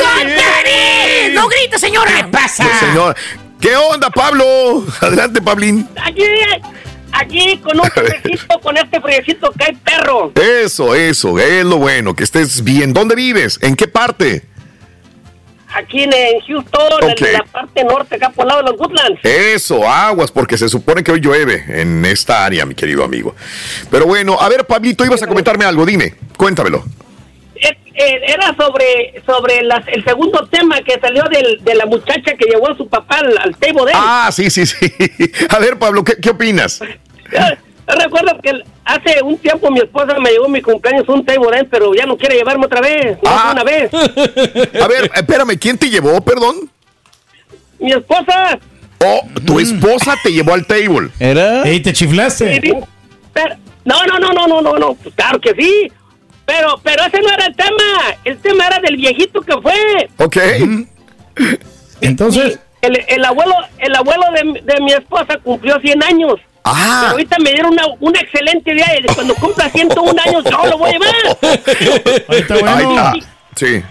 ¡No 1.35 1.49
grite, 1.49 1.79
señora! 1.79 2.11
¿Qué 2.17 2.25
pasa? 2.25 2.65
Señor. 2.81 3.17
¿Qué 3.61 3.77
onda, 3.77 4.11
Pablo? 4.11 4.85
Adelante, 5.01 5.41
Pablín. 5.41 5.89
Aquí, 6.05 6.23
aquí 7.13 7.59
con 7.59 7.79
un 7.79 7.87
friecito, 7.87 8.61
con 8.61 8.77
este 8.77 9.01
friecito 9.01 9.53
que 9.53 9.65
hay 9.65 9.75
perro. 9.77 10.33
Eso, 10.35 10.95
eso, 10.95 11.39
es 11.39 11.65
lo 11.65 11.79
bueno, 11.79 12.15
que 12.15 12.25
estés 12.25 12.65
bien. 12.65 12.93
¿Dónde 12.93 13.15
vives? 13.15 13.59
¿En 13.63 13.77
qué 13.77 13.87
parte? 13.87 14.43
Aquí 15.75 16.03
en, 16.03 16.13
en 16.13 16.41
Houston, 16.41 17.11
en 17.17 17.33
la 17.33 17.45
parte 17.45 17.85
norte, 17.85 18.17
acá 18.17 18.29
por 18.31 18.45
el 18.45 18.49
lado 18.49 18.63
de 18.63 18.71
los 18.71 18.81
Woodlands. 18.81 19.21
Eso, 19.23 19.89
aguas, 19.89 20.31
porque 20.31 20.59
se 20.59 20.69
supone 20.69 21.03
que 21.03 21.13
hoy 21.13 21.21
llueve 21.21 21.65
en 21.69 22.05
esta 22.05 22.45
área, 22.45 22.67
mi 22.67 22.75
querido 22.75 23.03
amigo. 23.03 23.35
Pero 23.91 24.07
bueno, 24.07 24.39
a 24.39 24.49
ver, 24.51 24.67
Pablito, 24.67 25.05
ibas 25.05 25.23
a 25.23 25.27
comentarme 25.27 25.65
algo, 25.65 25.87
dime, 25.87 26.15
cuéntamelo. 26.37 26.85
Eh, 27.69 28.21
era 28.27 28.55
sobre 28.57 29.23
sobre 29.27 29.63
las, 29.63 29.87
el 29.89 30.05
segundo 30.05 30.47
tema 30.49 30.81
que 30.83 30.99
salió 31.01 31.23
del, 31.25 31.59
de 31.63 31.75
la 31.75 31.87
muchacha 31.87 32.35
que 32.37 32.47
llevó 32.51 32.71
a 32.71 32.77
su 32.77 32.89
papá 32.89 33.19
al, 33.19 33.37
al 33.39 33.57
table 33.57 33.85
de 33.87 33.91
él. 33.93 33.97
Ah, 33.99 34.31
sí, 34.33 34.51
sí, 34.51 34.67
sí. 34.67 34.77
A 35.51 35.59
ver, 35.59 35.79
Pablo, 35.79 36.03
¿qué, 36.05 36.17
qué 36.17 36.31
opinas? 36.31 36.81
Yo 37.31 37.95
recuerdo 37.97 38.39
que 38.43 38.53
hace 38.85 39.23
un 39.23 39.37
tiempo 39.39 39.71
mi 39.71 39.81
esposa 39.81 40.17
me 40.19 40.31
llevó 40.31 40.47
a 40.47 40.49
mi 40.49 40.63
cumpleaños 40.63 41.09
un 41.09 41.25
table 41.25 41.51
dance, 41.51 41.69
pero 41.71 41.93
ya 41.95 42.07
no 42.07 42.17
quiere 42.17 42.37
llevarme 42.37 42.67
otra 42.67 42.81
vez, 42.81 43.17
no 43.23 43.31
Ah. 43.31 43.51
una 43.53 43.65
vez. 43.65 43.91
A 43.95 44.87
ver, 44.89 45.11
espérame, 45.15 45.59
¿quién 45.59 45.77
te 45.77 45.91
llevó, 45.91 46.21
perdón? 46.21 46.71
Mi 47.79 47.93
esposa. 47.93 48.59
Oh, 49.05 49.23
tu 49.45 49.59
esposa 49.59 50.15
te 50.23 50.33
llevó 50.33 50.55
al 50.55 50.65
table. 50.65 51.09
¿Era? 51.19 51.69
¿Y 51.69 51.81
te 51.81 51.93
chiflaste? 51.93 52.61
Sí, 52.61 52.73
pero- 53.33 53.57
no, 53.85 54.07
no, 54.07 54.19
no, 54.21 54.33
no, 54.33 54.47
no, 54.47 54.63
no, 54.63 54.73
no, 54.79 54.95
pues 54.95 55.13
claro 55.17 55.41
que 55.41 55.53
sí. 55.55 55.91
Pero, 56.47 56.81
pero 56.83 57.05
ese 57.05 57.21
no 57.21 57.29
era 57.33 57.47
el 57.47 57.57
tema. 57.57 57.85
El 58.25 58.39
tema 58.39 58.67
era 58.67 58.79
del 58.81 58.97
viejito 58.97 59.41
que 59.41 59.55
fue. 59.61 60.11
Ok. 60.19 60.37
Entonces. 62.01 62.59
El, 62.81 63.01
el 63.07 63.25
abuelo, 63.25 63.55
el 63.79 63.95
abuelo 63.95 64.25
de, 64.33 64.61
de 64.63 64.81
mi 64.81 64.93
esposa 64.93 65.39
cumplió 65.39 65.79
100 65.79 66.03
años. 66.03 66.35
Ah. 66.65 66.99
Pero 67.01 67.13
ahorita 67.13 67.37
me 67.43 67.51
dieron 67.53 67.73
una, 67.73 67.85
una 68.01 68.21
excelente 68.21 68.73
idea. 68.73 68.87
y 68.99 69.15
Cuando 69.15 69.35
cumpla 69.35 69.69
101 69.69 70.23
años, 70.27 70.45
yo 70.45 70.67
lo 70.67 70.79
voy 70.79 70.91
a 70.91 70.93
llevar. 70.93 71.39
Ahí 72.29 72.39
está. 72.39 73.15
Sí. 73.55 73.83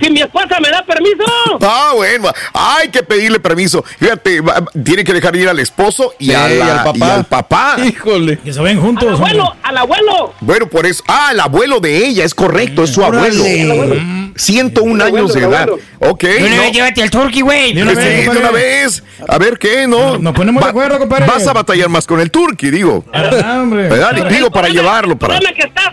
Si 0.00 0.10
mi 0.10 0.20
esposa 0.20 0.58
me 0.60 0.70
da 0.70 0.84
permiso. 0.84 1.24
Ah, 1.62 1.92
bueno, 1.94 2.30
hay 2.52 2.88
que 2.88 3.02
pedirle 3.02 3.40
permiso. 3.40 3.84
Fíjate, 3.98 4.40
va- 4.40 4.64
tiene 4.84 5.04
que 5.04 5.12
dejar 5.12 5.34
ir 5.36 5.48
al 5.48 5.58
esposo 5.58 6.14
y, 6.18 6.26
Sí, 6.26 6.34
a 6.34 6.48
la- 6.48 6.54
y 6.54 6.60
al 6.60 6.82
papá. 6.84 6.98
y 6.98 7.02
al 7.10 7.24
papá. 7.24 7.76
Híjole. 7.84 8.38
Que 8.38 8.52
se 8.52 8.60
ven 8.60 8.76
Al 8.78 8.82
juntos. 8.82 9.12
abuelo, 9.20 9.54
al 9.62 9.76
abuelo. 9.78 10.34
Bueno, 10.40 10.66
por 10.68 10.86
eso. 10.86 11.02
Ah, 11.08 11.30
el 11.32 11.40
abuelo 11.40 11.80
de 11.80 12.06
ella, 12.06 12.24
es 12.24 12.34
correcto, 12.34 12.84
es 12.84 12.90
su 12.90 13.04
abuelo. 13.04 13.44
Mm. 13.44 14.34
101 14.36 15.00
años 15.00 15.32
de 15.34 15.40
edad. 15.40 15.68
Ok. 15.98 16.22
De 16.24 16.44
una 16.44 16.56
no. 16.56 16.62
vez 16.62 16.72
llévate 16.72 17.02
al 17.02 17.10
turkey, 17.10 17.40
güey. 17.40 17.72
De 17.72 17.82
una 17.82 17.92
Sí, 17.92 17.96
vez, 17.98 18.30
de 18.32 18.38
una 18.38 18.50
vez. 18.50 19.02
A 19.28 19.38
ver 19.38 19.58
qué, 19.58 19.86
¿no? 19.86 20.18
Nos 20.18 20.34
ponemos 20.34 20.62
de 20.62 20.68
acuerdo, 20.70 20.98
compadre. 20.98 21.26
Vas 21.26 21.46
a 21.46 21.52
batallar 21.52 21.88
más 21.88 22.06
con 22.06 22.20
el 22.20 22.30
turkey, 22.30 22.70
digo. 22.70 23.04
Ah, 23.12 23.60
hombre. 23.62 23.88
¿Verdad? 23.88 24.26
Digo, 24.28 24.50
para 24.50 24.68
llevarlo. 24.68 25.16
Para... 25.16 25.38
que 25.38 25.62
está, 25.66 25.85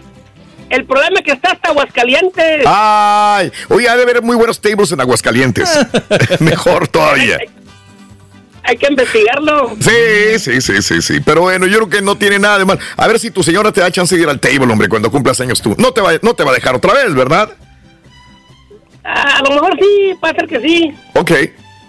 el 0.70 0.86
problema 0.86 1.22
que 1.22 1.32
está 1.32 1.52
hasta 1.52 1.70
Aguascalientes. 1.70 2.64
Ay, 2.66 3.52
oye, 3.70 3.88
ha 3.88 3.96
de 3.96 4.04
haber 4.04 4.22
muy 4.22 4.36
buenos 4.36 4.60
tables 4.60 4.92
en 4.92 5.02
Aguascalientes. 5.02 5.70
Mejor 6.40 6.88
todavía. 6.88 7.38
Hay 8.66 8.78
que 8.78 8.88
investigarlo. 8.88 9.76
Sí, 9.80 10.40
sí, 10.40 10.62
sí, 10.62 10.82
sí, 10.82 11.02
sí. 11.02 11.20
Pero 11.20 11.42
bueno, 11.42 11.68
yo 11.68 11.80
creo 11.80 11.90
que 11.90 12.02
no 12.02 12.18
tiene 12.18 12.40
nada 12.40 12.60
de 12.60 12.66
mal. 12.66 12.80
A 12.96 13.08
ver 13.08 13.20
si 13.20 13.30
tu 13.30 13.44
señora 13.44 13.72
te 13.74 13.82
da 13.82 13.92
chance 13.92 14.16
de 14.16 14.22
ir 14.22 14.30
al 14.30 14.40
table, 14.40 14.72
hombre, 14.72 14.88
cuando 14.88 15.12
cumplas 15.12 15.40
años 15.42 15.62
tú. 15.62 15.76
No 15.78 15.92
te 15.92 16.00
va, 16.00 16.14
no 16.22 16.34
te 16.34 16.44
va 16.44 16.52
a 16.52 16.54
dejar 16.54 16.76
otra 16.76 16.94
vez, 16.94 17.14
¿verdad? 17.14 17.50
A 19.04 19.42
lo 19.44 19.56
mejor 19.56 19.78
sí, 19.78 20.14
puede 20.20 20.36
ser 20.36 20.48
que 20.48 20.62
sí. 20.62 20.96
Ok. 21.14 21.32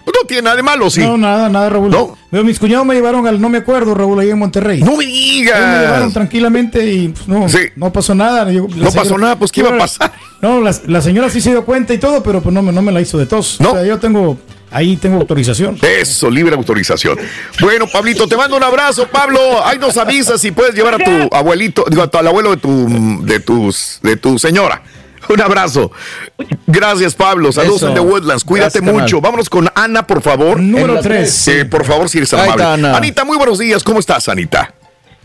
No 0.05 0.27
tiene 0.27 0.43
nada 0.43 0.55
de 0.55 0.63
malo, 0.63 0.89
sí. 0.89 1.01
No, 1.01 1.17
nada, 1.17 1.49
nada, 1.49 1.69
Raúl. 1.69 1.89
Veo, 2.31 2.43
mis 2.43 2.59
cuñados 2.59 2.85
me 2.85 2.93
llevaron 2.93 3.25
al, 3.27 3.39
no 3.41 3.49
me 3.49 3.57
acuerdo, 3.59 3.93
Raúl, 3.93 4.19
ahí 4.19 4.29
en 4.29 4.37
Monterrey. 4.39 4.81
No 4.81 4.95
me 4.97 5.05
digas. 5.05 5.59
me 5.59 5.79
llevaron 5.85 6.13
tranquilamente 6.13 6.85
y 6.85 7.09
pues, 7.09 7.27
no, 7.27 7.47
no 7.75 7.91
pasó 7.93 8.13
nada. 8.15 8.51
Yo- 8.51 8.67
No 8.75 8.91
pasó 8.91 9.17
nada, 9.17 9.37
pues, 9.37 9.51
¿qué 9.51 9.61
iba 9.61 9.71
a 9.71 9.77
pasar? 9.77 10.11
No, 10.41 10.61
la, 10.61 10.75
la 10.87 11.01
señora 11.01 11.29
sí 11.29 11.41
se 11.41 11.49
dio 11.51 11.65
cuenta 11.65 11.93
y 11.93 11.97
todo, 11.97 12.21
pero 12.23 12.41
pues 12.41 12.53
no, 12.53 12.61
me- 12.61 12.71
no 12.71 12.81
me 12.81 12.91
la 12.91 13.01
hizo 13.01 13.17
de 13.17 13.25
tos. 13.25 13.59
O 13.61 13.71
sea, 13.71 13.83
yo 13.83 13.97
tengo, 13.99 14.37
ahí 14.71 14.95
tengo 14.97 15.17
autorización. 15.17 15.77
Eso, 15.81 16.29
libre 16.29 16.55
autorización. 16.55 17.17
Bueno, 17.59 17.85
Pablito, 17.91 18.27
te 18.27 18.37
mando 18.37 18.57
un 18.57 18.63
abrazo, 18.63 19.07
Pablo. 19.11 19.39
Ahí 19.65 19.79
nos 19.79 19.97
avisas 19.97 20.39
si 20.39 20.51
puedes 20.51 20.75
llevar 20.75 20.95
a 20.95 20.97
tu 20.97 21.35
abuelito, 21.35 21.83
digo, 21.89 22.03
a 22.03 22.07
tu- 22.07 22.17
al 22.17 22.27
abuelo 22.27 22.51
de 22.51 22.57
tu, 22.57 23.21
de 23.25 23.39
tus, 23.39 23.99
de 24.03 24.17
tu 24.17 24.37
señora. 24.37 24.83
Un 25.29 25.41
abrazo. 25.41 25.91
Gracias, 26.67 27.15
Pablo. 27.15 27.51
Saludos 27.51 27.77
Eso. 27.77 27.87
en 27.89 27.93
The 27.95 27.99
Woodlands. 27.99 28.43
Cuídate 28.43 28.79
Gracias, 28.79 29.01
mucho. 29.01 29.21
Vámonos 29.21 29.49
con 29.49 29.69
Ana, 29.75 30.05
por 30.07 30.21
favor. 30.21 30.59
Número 30.59 30.89
En 30.89 30.95
la- 30.95 31.01
tres. 31.01 31.47
Eh, 31.47 31.65
por 31.65 31.85
favor, 31.85 32.09
si 32.09 32.17
eres 32.19 32.33
amable. 32.33 32.51
está, 32.51 32.73
Ana. 32.73 32.97
Anita, 32.97 33.23
muy 33.25 33.37
buenos 33.37 33.59
días. 33.59 33.83
¿Cómo 33.83 33.99
estás, 33.99 34.27
Anita? 34.29 34.73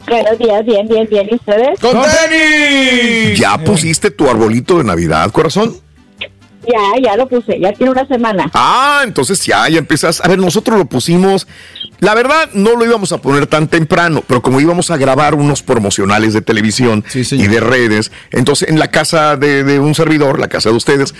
Buenos 0.09 0.39
días, 0.39 0.65
bien, 0.65 0.89
bien, 0.89 1.07
bien. 1.11 1.29
¿Y 1.31 1.35
ustedes? 1.35 1.79
¡Con 1.79 1.93
tenis! 2.03 3.39
¿Ya 3.39 3.59
pusiste 3.59 4.11
tu 4.11 4.29
arbolito 4.29 4.79
de 4.79 4.85
Navidad, 4.85 5.31
corazón? 5.31 5.77
Ya, 6.67 7.03
ya 7.03 7.17
lo 7.17 7.27
puse, 7.29 7.59
ya 7.59 7.73
tiene 7.73 7.93
una 7.93 8.07
semana. 8.07 8.51
Ah, 8.55 9.01
entonces 9.05 9.45
ya, 9.45 9.69
ya 9.69 9.79
empiezas. 9.79 10.21
A 10.23 10.29
ver, 10.29 10.39
nosotros 10.39 10.79
lo 10.79 10.85
pusimos. 10.85 11.47
La 12.01 12.15
verdad, 12.15 12.51
no 12.55 12.77
lo 12.77 12.85
íbamos 12.85 13.13
a 13.13 13.19
poner 13.19 13.47
tan 13.47 13.69
temprano, 13.69 14.25
pero 14.27 14.43
como 14.43 14.61
íbamos 14.61 14.91
a 14.91 14.97
grabar 14.97 15.35
unos 15.35 15.63
promocionales 15.63 16.33
de 16.33 16.41
televisión 16.41 17.05
y 17.15 17.47
de 17.47 17.61
redes, 17.61 18.11
entonces 18.31 18.69
en 18.69 18.79
la 18.79 18.91
casa 18.91 19.37
de, 19.37 19.65
de 19.65 19.79
un 19.79 19.95
servidor, 19.95 20.39
la 20.39 20.49
casa 20.49 20.71
de 20.71 20.77
ustedes, 20.77 21.15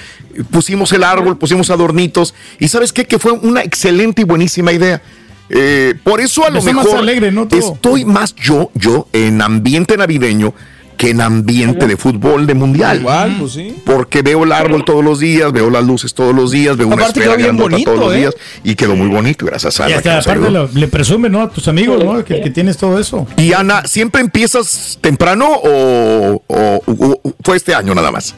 pusimos 0.51 0.93
el 0.93 1.05
árbol, 1.05 1.39
pusimos 1.39 1.71
adornitos. 1.71 2.35
¿Y 2.59 2.69
sabes 2.69 2.93
qué? 2.93 3.05
Que 3.05 3.19
fue 3.19 3.33
una 3.33 3.63
excelente 3.63 4.23
y 4.23 4.25
buenísima 4.25 4.73
idea. 4.73 5.03
Eh, 5.51 5.95
por 6.05 6.21
eso 6.21 6.47
a 6.47 6.51
lo 6.51 6.61
Empezó 6.61 6.77
más 6.77 6.85
mejor 6.87 7.01
alegre, 7.01 7.33
¿no? 7.33 7.49
Estoy 7.51 8.05
más 8.05 8.35
yo, 8.37 8.71
yo, 8.75 9.09
en 9.13 9.43
ambiente 9.43 9.97
navideño 9.97 10.55
que 11.01 11.09
en 11.09 11.23
ambiente 11.23 11.87
de 11.87 11.97
fútbol 11.97 12.47
de 12.47 12.53
mundial. 12.53 13.01
Igual, 13.01 13.37
pues 13.41 13.53
sí. 13.53 13.75
Porque 13.87 14.21
veo 14.21 14.45
el 14.45 14.53
árbol 14.53 14.85
todos 14.85 15.03
los 15.03 15.19
días, 15.19 15.51
veo 15.51 15.71
las 15.71 15.83
luces 15.83 16.13
todos 16.13 16.35
los 16.35 16.51
días, 16.51 16.77
veo 16.77 16.89
una 16.89 17.07
esfera 17.07 17.37
grandota 17.37 17.71
bonito, 17.71 17.91
todos 17.95 18.05
los 18.05 18.15
¿eh? 18.15 18.19
días 18.19 18.35
y 18.65 18.75
quedó 18.75 18.95
muy 18.97 19.09
bonito, 19.09 19.47
gracias 19.47 19.81
a 19.81 19.89
Y 19.89 19.93
Ana. 19.95 19.97
hasta 19.97 20.11
que 20.11 20.17
nos 20.17 20.27
aparte 20.27 20.51
lo- 20.51 20.69
le 20.79 20.89
presume, 20.89 21.31
¿no? 21.31 21.41
A 21.41 21.49
tus 21.49 21.69
amigos, 21.69 22.05
¿no? 22.05 22.23
Que, 22.23 22.43
que 22.43 22.51
tienes 22.51 22.77
todo 22.77 22.99
eso. 22.99 23.27
Y 23.39 23.55
Ana, 23.55 23.83
¿siempre 23.87 24.21
empiezas 24.21 24.99
temprano 25.01 25.49
o, 25.51 26.43
o- 26.47 26.83
o- 26.87 27.21
o 27.23 27.33
fue 27.43 27.57
este 27.57 27.75
año 27.75 27.95
nada 27.95 28.11
más? 28.11 28.35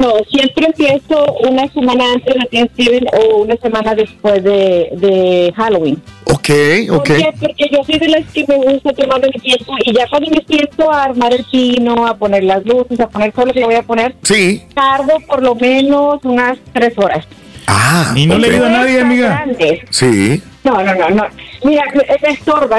No, 0.00 0.14
siempre 0.30 0.66
empiezo 0.66 1.24
una 1.46 1.68
semana 1.68 2.04
antes 2.14 2.34
de 2.34 2.46
Thanksgiving 2.58 3.06
o 3.12 3.36
una 3.42 3.54
semana 3.56 3.94
después 3.94 4.42
de, 4.42 4.88
de 4.92 5.52
Halloween. 5.56 6.00
Ok, 6.24 6.48
¿Por 6.88 6.96
ok. 6.98 7.04
qué? 7.04 7.28
Porque 7.38 7.68
yo 7.70 7.84
soy 7.84 7.98
de 7.98 8.08
las 8.08 8.24
que 8.32 8.44
me 8.48 8.56
gusta 8.56 8.92
tomarme 8.94 9.28
mi 9.34 9.40
tiempo 9.40 9.74
y 9.84 9.92
ya 9.94 10.06
cuando 10.08 10.30
me 10.30 10.42
siento 10.48 10.90
a 10.90 11.04
armar 11.04 11.34
el 11.34 11.44
pino, 11.44 12.06
a 12.06 12.16
poner 12.16 12.44
las 12.44 12.64
luces, 12.64 12.98
a 12.98 13.08
poner 13.08 13.32
todo 13.32 13.46
lo 13.46 13.52
que 13.52 13.60
le 13.60 13.66
voy 13.66 13.74
a 13.74 13.82
poner, 13.82 14.14
Sí. 14.22 14.62
tardo 14.74 15.18
por 15.26 15.42
lo 15.42 15.54
menos 15.54 16.18
unas 16.24 16.58
tres 16.72 16.94
horas. 16.96 17.26
Ah. 17.66 18.12
Y 18.16 18.26
no 18.26 18.38
le 18.38 18.48
ayuda 18.50 18.66
a 18.66 18.70
nadie, 18.70 19.00
amiga. 19.00 19.28
grandes. 19.28 19.80
Sí, 19.90 20.42
No, 20.64 20.82
no, 20.82 20.94
no, 20.94 21.10
no. 21.10 21.24
Mira, 21.62 21.84
me 21.94 22.30
estorba, 22.30 22.78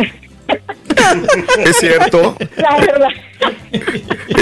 es 1.60 1.78
cierto. 1.78 2.36
la 2.58 2.78
verdad. 2.78 3.10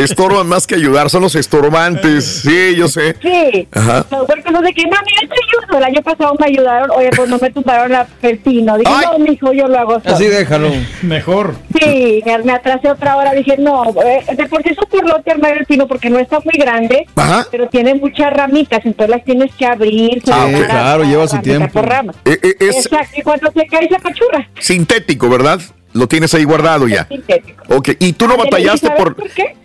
Estorban 0.01 0.47
más 0.47 0.68
que 0.68 0.76
ayudar, 0.76 1.10
son 1.10 1.24
los 1.24 1.36
estorbantes. 1.36 2.41
Sí, 2.43 2.76
yo 2.76 2.88
sé. 2.88 3.16
Sí. 3.22 3.68
Ajá. 3.72 4.06
No, 4.12 4.26
porque 4.26 4.51
no 4.51 4.62
sé 4.62 4.74
qué, 4.74 4.84
mami, 4.84 5.12
yo 5.22 5.28
te 5.28 5.36
ayudo. 5.36 5.78
El 5.78 5.84
año 5.84 6.01
pasado 6.01 6.36
me 6.39 6.45
ayudaron, 6.45 6.91
oye, 6.91 7.10
pues 7.16 7.30
no 7.30 7.38
me 7.38 7.49
tumbaron 7.49 7.91
la 7.91 8.06
pepino. 8.06 8.78
Dije, 8.78 8.91
Ay. 8.93 9.06
no, 9.12 9.20
mijo, 9.20 9.54
yo 9.54 9.68
lo 9.68 9.80
hago 9.80 9.99
solo. 10.01 10.16
Así 10.16 10.28
déjalo. 10.28 10.72
Mejor. 11.01 11.56
Sí, 11.80 12.24
me, 12.26 12.51
atrasé 12.51 12.89
otra 12.89 13.18
hora. 13.18 13.34
Dije, 13.34 13.58
no, 13.58 13.84
eh, 14.06 14.24
de 14.36 14.45
por 14.47 14.62
sí 14.64 14.70
es 14.70 14.78
un 14.78 15.32
armar 15.32 15.58
el 15.58 15.66
pino 15.66 15.88
porque 15.88 16.10
no 16.10 16.20
está 16.20 16.39
muy 16.39 16.58
grande, 16.58 17.06
Ajá. 17.16 17.47
pero 17.51 17.68
tiene 17.68 17.95
muchas 17.95 18.32
ramitas, 18.34 18.82
entonces 18.86 19.16
las 19.16 19.24
tienes 19.24 19.54
que 19.56 19.66
abrir. 19.66 20.22
Ah. 20.32 20.47
Claro, 20.66 21.04
lleva 21.04 21.28
su 21.28 21.39
tiempo. 21.39 21.70
Por 21.74 21.88
rama. 21.88 22.14
Eh, 22.26 22.38
eh, 22.41 22.56
es 22.60 22.86
Exacto, 22.86 23.16
y 23.18 23.22
cuando 23.22 23.51
se 23.51 23.66
cae 23.68 23.88
se 23.88 23.95
apachurra. 23.95 24.49
sintético, 24.60 25.30
¿verdad? 25.30 25.60
Lo 25.94 26.08
tienes 26.08 26.34
ahí 26.34 26.44
guardado 26.44 26.88
ya. 26.88 27.08
Sintético. 27.08 27.64
Ok, 27.76 27.89
¿y 28.00 28.14
tú 28.14 28.28
no 28.28 28.34
Ándale, 28.34 28.50
¿y 28.50 28.52
batallaste 28.52 28.89
por 28.91 29.16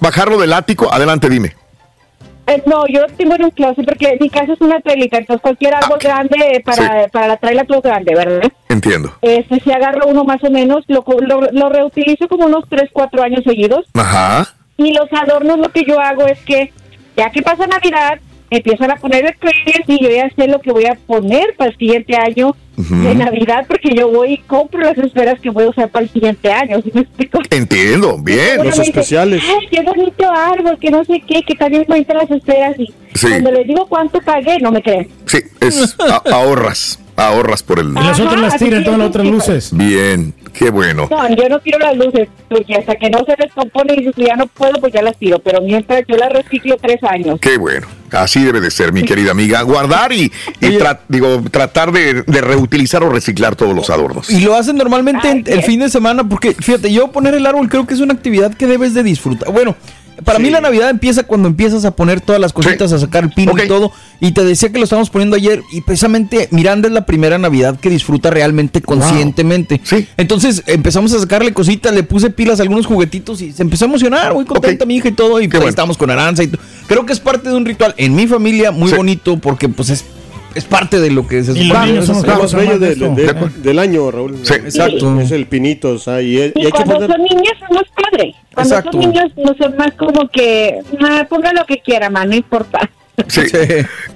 bajarlo 0.01 0.39
del 0.39 0.53
ático? 0.53 0.93
Adelante, 0.93 1.29
dime. 1.29 1.55
Eh, 2.49 2.63
no, 2.65 2.87
yo 2.87 3.03
lo 3.03 3.09
tengo 3.09 3.35
en 3.35 3.45
un 3.45 3.51
closet 3.51 3.85
porque 3.85 4.17
mi 4.19 4.31
casa 4.31 4.55
es 4.55 4.61
una 4.63 4.81
trailita, 4.81 5.19
entonces 5.19 5.43
cualquier 5.43 5.75
árbol 5.75 5.97
ok. 5.97 6.03
grande 6.03 6.63
para, 6.65 7.09
para 7.09 7.29
la 7.29 7.37
traila 7.37 7.65
todo 7.65 7.83
grande, 7.83 8.15
¿verdad? 8.15 8.51
Entiendo. 8.71 9.13
Este, 9.21 9.61
si 9.61 9.71
agarro 9.71 10.07
uno 10.07 10.25
más 10.25 10.43
o 10.43 10.51
menos, 10.51 10.83
lo, 10.89 11.05
lo, 11.21 11.41
lo 11.53 11.69
reutilizo 11.69 12.27
como 12.27 12.47
unos 12.47 12.65
3, 12.71 12.89
4 12.91 13.23
años 13.23 13.45
seguidos. 13.45 13.85
Ajá. 13.93 14.49
Y 14.79 14.95
los 14.95 15.13
adornos 15.13 15.59
lo 15.59 15.69
que 15.71 15.85
yo 15.85 16.01
hago 16.01 16.27
es 16.27 16.39
que, 16.41 16.73
ya 17.19 17.31
que 17.31 17.43
pasa 17.43 17.67
Navidad, 17.67 18.19
empiezan 18.51 18.91
a 18.91 18.97
poner 18.97 19.25
el 19.27 19.35
y 19.87 20.03
yo 20.03 20.11
ya 20.11 20.31
sé 20.37 20.49
lo 20.49 20.61
que 20.61 20.73
voy 20.73 20.87
a 20.87 20.95
poner 21.07 21.55
para 21.57 21.71
el 21.71 21.77
siguiente 21.77 22.17
año 22.17 22.55
de 22.77 23.15
Navidad, 23.17 23.67
porque 23.67 23.91
yo 23.93 24.09
voy 24.09 24.35
y 24.35 24.39
compro 24.39 24.81
las 24.81 24.97
esferas 24.97 25.41
que 25.41 25.51
voy 25.51 25.65
a 25.65 25.71
usar 25.71 25.89
para 25.89 26.05
el 26.05 26.11
siguiente 26.13 26.53
año, 26.53 26.81
¿sí 26.81 26.91
me 26.95 27.01
explico? 27.01 27.41
Entiendo, 27.51 28.19
bien. 28.19 28.61
Uno 28.61 28.71
me 28.71 28.85
dice, 28.85 29.19
Ay, 29.19 29.67
qué 29.69 29.83
bonito 29.83 30.31
árbol, 30.31 30.79
que 30.81 30.91
no 30.91 31.05
sé 31.05 31.21
qué, 31.27 31.43
que 31.43 31.55
también 31.57 31.85
bonitas 31.89 32.17
las 32.17 32.31
esferas. 32.31 32.79
Y 32.79 32.87
Sí. 33.15 33.29
cuando 33.31 33.51
les 33.51 33.67
digo 33.67 33.87
cuánto 33.89 34.21
pagué, 34.21 34.59
no 34.61 34.71
me 34.71 34.81
creen. 34.81 35.09
Sí, 35.27 35.39
es 35.61 35.97
ahorras, 36.31 37.01
ahorras 37.17 37.65
por 37.65 37.81
el... 37.81 37.89
Y 37.91 37.95
las 37.95 38.21
otras 38.21 38.41
las 38.41 38.57
tiran 38.59 38.85
todas 38.85 38.99
las 39.01 39.09
otras 39.09 39.27
luces. 39.27 39.71
Bien, 39.77 40.33
qué 40.59 40.71
bueno. 40.71 41.07
No, 41.11 41.29
yo 41.37 41.49
no 41.49 41.59
tiro 41.61 41.79
las 41.79 41.97
luces, 41.97 42.29
porque 42.49 42.75
hasta 42.75 42.95
que 42.97 43.09
no 43.11 43.19
se 43.25 43.35
descompone 43.41 43.95
y 43.95 43.97
dices, 44.05 44.15
ya 44.17 44.37
no 44.37 44.47
puedo, 44.47 44.73
pues 44.81 44.93
ya 44.93 45.03
las 45.03 45.17
tiro. 45.17 45.39
Pero 45.39 45.61
mientras 45.63 46.03
yo 46.09 46.17
las 46.17 46.33
reciclo 46.33 46.77
tres 46.81 47.03
años. 47.05 47.39
Qué 47.41 47.57
bueno. 47.59 47.87
Así 48.11 48.43
debe 48.43 48.61
de 48.61 48.71
ser, 48.71 48.93
mi 48.93 49.03
querida 49.03 49.33
amiga. 49.33 49.61
Guardar 49.63 50.13
y, 50.13 50.33
y 50.61 50.67
tra- 50.79 51.01
digo, 51.09 51.43
tratar 51.51 51.93
de, 51.93 52.23
de 52.23 52.41
reutilizar 52.41 53.03
o 53.03 53.11
reciclar 53.11 53.55
todos 53.55 53.75
los 53.75 53.91
adornos. 53.91 54.31
Y 54.31 54.41
lo 54.41 54.55
hacen 54.55 54.77
normalmente 54.77 55.31
en- 55.31 55.45
el 55.47 55.63
fin 55.63 55.81
de 55.81 55.91
semana 55.91 56.25
porque, 56.27 56.55
fíjate, 56.55 56.91
yo 56.93 57.09
poner 57.13 57.35
el 57.35 57.45
árbol 57.47 57.69
creo 57.69 57.87
que 57.87 57.95
es 57.95 58.01
una 58.01 58.15
actividad 58.15 58.55
que 58.55 58.67
debes 58.67 58.95
de 58.95 59.03
disfrutar. 59.03 59.53
Bueno, 59.53 59.77
para 60.25 60.39
mí 60.39 60.51
la 60.51 60.61
Navidad 60.61 60.91
empieza 60.91 61.23
cuando 61.23 61.49
empiezas 61.49 61.85
a 61.85 61.93
poner 61.93 62.21
todas 62.21 62.41
las 62.41 62.53
cositas, 62.53 62.93
a 62.93 62.99
sacar 62.99 63.25
el 63.25 63.31
pino 63.31 63.53
y 63.63 63.69
todo. 63.69 63.93
Y 64.21 64.33
te 64.33 64.45
decía 64.45 64.71
que 64.71 64.79
lo 64.79 64.85
estábamos 64.85 65.11
poniendo 65.11 65.37
ayer 65.37 65.63
y 65.73 65.81
precisamente 65.81 66.49
Miranda 66.51 66.89
es 66.89 66.95
la 66.95 67.07
primera 67.07 67.39
Navidad 67.39 67.79
que 67.79 67.91
disfruta 67.91 68.31
realmente 68.31 68.81
conscientemente. 68.83 69.81
Entonces 70.17 70.63
empezamos 70.67 71.13
a 71.13 71.21
sacarle 71.21 71.53
cositas, 71.53 71.95
le 71.95 72.03
puse 72.03 72.31
pilas 72.31 72.61
a 72.61 72.63
algunos 72.63 72.87
juguetitos 72.87 73.41
y 73.41 73.53
se 73.53 73.63
empezó 73.63 73.85
a 73.85 73.89
emocionar, 73.89 74.35
muy 74.35 74.45
contenta 74.45 74.85
mi 74.85 74.97
hija 74.97 75.09
y 75.09 75.13
todo. 75.13 75.41
Y 75.41 75.49
pues, 75.49 75.65
estamos 75.65 75.97
con 75.97 76.11
Aranza 76.11 76.43
y 76.43 76.49
todo. 76.49 76.61
Creo 76.87 77.07
que 77.07 77.13
es 77.13 77.21
parte 77.21 77.49
de 77.49 77.55
un 77.55 77.65
ritual. 77.65 77.95
En 77.97 78.15
mi 78.15 78.27
familia 78.27 78.71
muy 78.71 78.93
bonito 78.93 79.39
porque 79.39 79.69
pues 79.69 79.91
es 79.91 80.05
es 80.55 80.65
parte 80.65 80.99
de 81.01 81.11
lo 81.11 81.27
que 81.27 81.45
se 81.45 81.53
Y 81.53 81.65
los 81.65 81.69
supone. 81.69 81.87
niños 81.87 82.07
son 82.07 82.15
los 82.17 82.25
Claro, 82.25 82.43
más 82.43 82.55
bellos 82.55 82.81
de- 82.81 82.93
esto. 82.93 83.15
de- 83.15 83.51
del 83.63 83.79
año, 83.79 84.11
Raúl. 84.11 84.37
Sí, 84.43 84.55
exacto. 84.55 85.21
Es 85.21 85.31
el 85.31 85.47
pinito, 85.47 85.91
o 85.91 85.99
sea, 85.99 86.21
y, 86.23 86.39
es- 86.39 86.53
y 86.57 86.61
Y 86.63 86.67
hay 86.67 86.73
que 86.73 86.77
cuando 86.85 86.95
poner... 86.95 87.11
son 87.11 87.23
niños 87.23 87.53
son 87.59 87.77
más 87.77 87.85
padres. 88.11 88.35
Cuando 88.55 88.75
Exacto. 88.75 88.93
son 88.93 89.01
niños 89.13 89.33
no 89.37 89.55
son 89.61 89.77
más 89.77 89.93
como 89.95 90.29
que, 90.29 90.81
"Ah, 91.01 91.27
ponga 91.29 91.53
lo 91.53 91.65
que 91.67 91.79
quiera, 91.79 92.11
man, 92.11 92.31
no 92.31 92.37
importa. 92.37 92.91
Sí. 93.29 93.43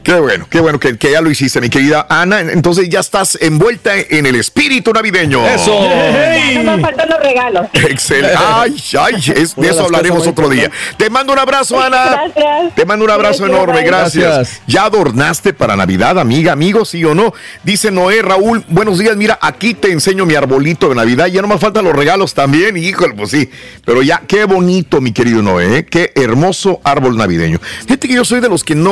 Qué 0.02 0.14
bueno, 0.18 0.46
qué 0.50 0.60
bueno 0.60 0.80
que, 0.80 0.96
que 0.96 1.10
ya 1.12 1.20
lo 1.20 1.30
hiciste, 1.30 1.60
mi 1.60 1.68
querida 1.68 2.06
Ana. 2.08 2.40
Entonces 2.40 2.88
ya 2.88 3.00
estás 3.00 3.36
envuelta 3.40 3.92
en 3.96 4.26
el 4.26 4.36
espíritu 4.36 4.92
navideño. 4.92 5.44
Ya 5.44 6.62
no 6.62 6.76
me 6.76 6.82
faltan 6.82 7.08
los 7.08 7.20
regalos. 7.20 7.66
Excelente. 7.72 8.34
Ay, 8.36 8.76
ay, 8.98 9.14
es- 9.36 9.54
de 9.56 9.68
eso 9.68 9.84
hablaremos 9.84 10.26
otro 10.26 10.48
día. 10.48 10.70
Te 10.96 11.10
mando 11.10 11.32
un 11.32 11.38
abrazo, 11.38 11.80
Ana. 11.80 12.04
Gracias. 12.34 12.74
Te 12.74 12.84
mando 12.84 13.04
un 13.04 13.10
abrazo 13.10 13.44
Gracias, 13.44 13.48
enorme, 13.48 13.82
gracias. 13.82 14.24
Gracias. 14.24 14.62
¿Ya 14.66 14.84
adornaste 14.84 15.52
para 15.52 15.76
Navidad, 15.76 16.18
amiga, 16.18 16.52
amigo, 16.52 16.84
sí 16.84 17.04
o 17.04 17.14
no? 17.14 17.32
Dice 17.62 17.90
Noé, 17.90 18.22
Raúl, 18.22 18.64
buenos 18.68 18.98
días, 18.98 19.16
mira, 19.16 19.38
aquí 19.40 19.74
te 19.74 19.90
enseño 19.92 20.26
mi 20.26 20.34
arbolito 20.34 20.88
de 20.88 20.94
Navidad, 20.94 21.26
ya 21.26 21.42
no 21.42 21.48
me 21.48 21.58
faltan 21.58 21.84
los 21.84 21.94
regalos 21.94 22.34
también, 22.34 22.76
híjole, 22.76 23.14
pues 23.14 23.30
sí, 23.30 23.48
pero 23.84 24.02
ya, 24.02 24.22
qué 24.26 24.44
bonito, 24.44 25.00
mi 25.00 25.12
querido 25.12 25.42
Noé, 25.42 25.78
¿eh? 25.78 25.86
qué 25.86 26.12
hermoso 26.14 26.80
árbol 26.84 27.16
navideño. 27.16 27.58
Fíjate 27.86 28.08
que 28.08 28.14
yo 28.14 28.24
soy 28.24 28.40
de 28.40 28.48
los 28.48 28.64
que 28.64 28.74
no... 28.74 28.91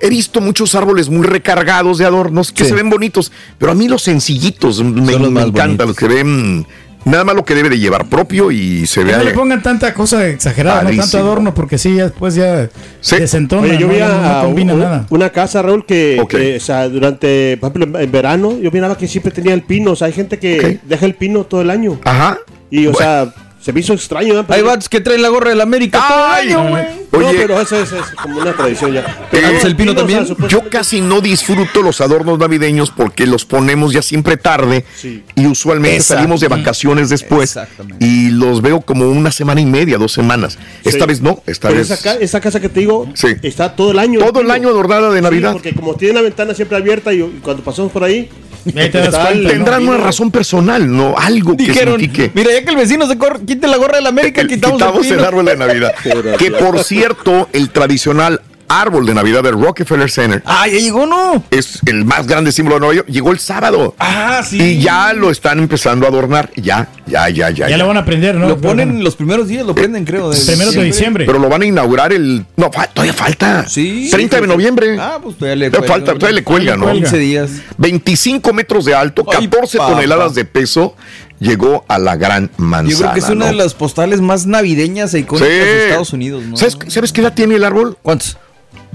He 0.00 0.08
visto 0.10 0.40
muchos 0.40 0.74
árboles 0.76 1.08
muy 1.08 1.26
recargados 1.26 1.98
de 1.98 2.04
adornos 2.04 2.52
que 2.52 2.64
se 2.64 2.72
ven 2.72 2.88
bonitos, 2.88 3.32
pero 3.58 3.72
a 3.72 3.74
mí 3.74 3.88
los 3.88 4.02
sencillitos 4.02 4.80
me, 4.82 5.18
me 5.18 5.42
encantan, 5.42 5.88
los 5.88 5.96
que 5.96 6.06
ven 6.06 6.64
nada 7.04 7.24
más 7.24 7.34
lo 7.34 7.44
que 7.44 7.54
debe 7.54 7.68
de 7.70 7.78
llevar 7.78 8.06
propio 8.08 8.50
y 8.52 8.86
se 8.86 9.02
vea 9.02 9.16
no 9.18 9.24
le 9.24 9.30
pongan 9.32 9.62
tanta 9.62 9.94
cosa 9.94 10.28
exagerada, 10.28 10.82
no 10.82 10.90
tanto 10.96 11.18
adorno, 11.18 11.52
porque 11.54 11.78
sí, 11.78 11.96
ya 11.96 12.04
después 12.04 12.34
ya 12.36 12.68
desentona, 13.18 13.62
Oye, 13.62 13.78
yo 13.78 13.86
no, 13.88 13.92
vi 13.94 14.00
combina 14.42 14.74
un- 14.74 14.80
nada. 14.80 15.06
una 15.10 15.30
casa, 15.30 15.62
Raúl, 15.62 15.84
que, 15.86 16.22
que, 16.28 16.56
o 16.56 16.60
sea, 16.60 16.88
durante, 16.88 17.56
por 17.56 17.70
ejemplo, 17.72 17.98
en 18.00 18.12
verano, 18.12 18.56
yo 18.60 18.70
miraba 18.70 18.96
que 18.96 19.08
siempre 19.08 19.32
tenía 19.32 19.54
el 19.54 19.62
pino. 19.62 19.92
O 19.92 19.96
sea, 19.96 20.06
hay 20.08 20.12
gente 20.12 20.38
que 20.38 20.78
deja 20.84 21.06
el 21.06 21.14
pino 21.14 21.44
todo 21.44 21.62
el 21.62 21.70
año. 21.70 21.98
Ajá. 22.04 22.38
Y, 22.70 22.86
o 22.86 22.94
sea, 22.94 23.32
se 23.68 23.72
me 23.74 23.80
hizo 23.80 23.92
extraño. 23.92 24.32
¿no? 24.32 24.46
Hay 24.48 24.62
vatos 24.62 24.88
que 24.88 24.98
traen 25.02 25.20
la 25.20 25.28
gorra 25.28 25.50
del 25.50 25.60
América 25.60 26.02
todo 26.08 26.26
el 26.40 26.48
año, 26.48 26.70
güey. 26.70 26.84
No, 27.12 27.18
Oye. 27.28 27.38
pero 27.38 27.60
eso 27.60 27.76
es, 27.78 27.92
es 27.92 28.00
como 28.22 28.38
una 28.40 28.54
tradición 28.54 28.92
ya. 28.94 29.00
Eh, 29.00 29.04
Pero 29.30 29.48
el 29.48 29.76
pino 29.76 29.90
o 29.90 29.94
sea, 29.94 29.98
también. 30.00 30.26
supuestamente- 30.26 30.54
Yo 30.64 30.70
casi 30.70 31.02
no 31.02 31.20
disfruto 31.20 31.82
los 31.82 32.00
adornos 32.00 32.38
navideños 32.38 32.90
porque 32.90 33.26
los 33.26 33.44
ponemos 33.44 33.92
ya 33.92 34.00
siempre 34.00 34.38
tarde 34.38 34.86
y 35.34 35.46
usualmente 35.46 35.96
Exacto. 35.96 36.14
salimos 36.22 36.40
de 36.40 36.48
vacaciones 36.48 37.10
después 37.10 37.58
y 38.00 38.30
los 38.30 38.62
veo 38.62 38.80
como 38.80 39.06
una 39.10 39.30
semana 39.32 39.60
y 39.60 39.66
media, 39.66 39.98
dos 39.98 40.12
semanas. 40.12 40.56
Esta 40.84 41.00
Sí. 41.04 41.06
vez 41.06 41.20
no, 41.20 41.42
esta 41.46 41.68
Pero 41.68 41.80
vez. 41.80 41.90
esa, 41.90 42.02
ca- 42.02 42.18
esa 42.18 42.40
casa 42.40 42.60
que 42.60 42.70
te 42.70 42.80
digo 42.80 43.06
Sí. 43.14 43.28
está 43.42 43.76
todo 43.76 43.90
el 43.90 43.98
año. 43.98 44.20
Todo 44.20 44.40
el 44.40 44.50
año 44.50 44.68
adornada 44.70 45.10
de 45.10 45.18
Sí, 45.18 45.22
Navidad. 45.24 45.52
porque 45.52 45.74
como 45.74 45.94
tiene 45.94 46.14
la 46.14 46.22
ventana 46.22 46.54
siempre 46.54 46.78
abierta 46.78 47.12
y, 47.12 47.20
y 47.20 47.40
cuando 47.42 47.62
pasamos 47.62 47.92
por 47.92 48.02
ahí. 48.02 48.30
El- 48.66 49.46
Tendrán 49.48 49.88
una 49.88 49.98
razón 49.98 50.30
personal, 50.30 50.90
no 50.94 51.14
algo 51.16 51.56
que 51.56 51.64
Dijeron, 51.64 51.98
signifique. 52.00 52.30
mira, 52.34 52.52
ya 52.52 52.62
que 52.64 52.70
el 52.70 52.76
vecino 52.76 53.06
se 53.06 53.16
corre, 53.18 53.40
quite 53.46 53.66
la 53.66 53.76
gorra 53.76 53.96
del 53.96 54.06
América, 54.06 54.42
quitamos, 54.46 54.78
Quitamos 54.78 55.06
el 55.06 55.16
pino". 55.16 55.26
árbol 55.28 55.44
de 55.46 55.56
Navidad. 55.56 55.94
que 56.38 56.50
por 56.50 56.82
cierto, 56.84 57.48
el 57.52 57.70
tradicional 57.70 58.40
árbol 58.68 59.06
de 59.06 59.14
Navidad 59.14 59.42
del 59.42 59.54
Rockefeller 59.60 60.10
Center. 60.10 60.42
Ah, 60.46 60.66
ya 60.68 60.78
llegó, 60.78 61.06
¿no? 61.06 61.42
Es 61.50 61.80
el 61.86 62.04
más 62.04 62.26
grande 62.26 62.52
símbolo 62.52 62.76
de 62.76 62.80
Nueva 62.80 62.94
York. 62.94 63.08
Llegó 63.08 63.32
el 63.32 63.38
sábado. 63.38 63.94
Ah, 63.98 64.42
sí. 64.48 64.60
Y 64.62 64.78
ya 64.80 65.12
lo 65.12 65.30
están 65.30 65.58
empezando 65.58 66.06
a 66.06 66.08
adornar. 66.10 66.50
Ya, 66.56 66.88
ya, 67.06 67.28
ya, 67.28 67.50
ya. 67.50 67.68
Ya 67.68 67.76
lo 67.76 67.86
van 67.86 67.96
a 67.96 68.00
aprender, 68.00 68.34
¿no? 68.34 68.48
Lo 68.48 68.58
ponen 68.60 69.02
los 69.02 69.16
primeros 69.16 69.48
días, 69.48 69.66
lo 69.66 69.74
prenden, 69.74 70.04
creo. 70.04 70.30
de 70.30 70.38
Primeros 70.38 70.74
de 70.74 70.84
diciembre. 70.84 71.24
Pero 71.26 71.38
lo 71.38 71.48
van 71.48 71.62
a 71.62 71.66
inaugurar 71.66 72.12
el. 72.12 72.44
No, 72.56 72.70
fa- 72.70 72.86
todavía 72.88 73.12
falta. 73.14 73.66
Sí. 73.68 74.08
30 74.10 74.40
de 74.42 74.46
noviembre. 74.46 74.96
Ah, 75.00 75.18
pues 75.22 75.36
todavía 75.36 75.56
le 75.56 75.70
Todavía 75.70 75.88
falta, 75.92 76.14
todavía 76.14 76.34
le 76.36 76.44
cuelga, 76.44 76.76
¿no? 76.76 76.92
15 76.92 77.18
días. 77.18 77.50
25 77.78 78.52
metros 78.52 78.84
de 78.84 78.94
alto, 78.94 79.24
14 79.24 79.78
papá. 79.78 79.92
toneladas 79.92 80.34
de 80.34 80.44
peso. 80.44 80.94
Llegó 81.40 81.84
a 81.86 81.98
la 82.00 82.16
gran 82.16 82.50
manzana. 82.56 82.90
Yo 82.90 82.98
creo 82.98 83.12
que 83.14 83.20
es 83.20 83.28
una 83.28 83.44
¿no? 83.44 83.46
de 83.46 83.52
las 83.52 83.72
postales 83.74 84.20
más 84.20 84.46
navideñas 84.46 85.14
e 85.14 85.20
icónicas 85.20 85.48
Sí. 85.48 85.54
de 85.54 85.84
Estados 85.86 86.12
Unidos, 86.12 86.42
¿no? 86.42 86.56
¿Sabes, 86.56 86.76
¿Sabes 86.88 87.12
qué 87.12 87.20
edad 87.20 87.32
tiene 87.32 87.54
el 87.54 87.62
árbol? 87.62 87.96
¿Cuántos? 88.02 88.36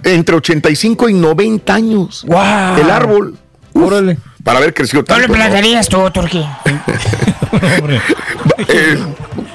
Entre 0.04 0.36
85 0.36 1.10
y 1.10 1.14
90 1.14 1.74
años. 1.74 2.24
¡Guau! 2.28 2.80
El 2.80 2.90
árbol. 2.90 3.38
Órale. 3.74 4.18
Para 4.44 4.58
haber 4.60 4.74
crecido 4.74 5.04
tanto. 5.04 5.28
¿no? 5.28 5.82
tú, 5.90 6.12
Turquí? 6.12 6.44
Eh, 8.68 8.98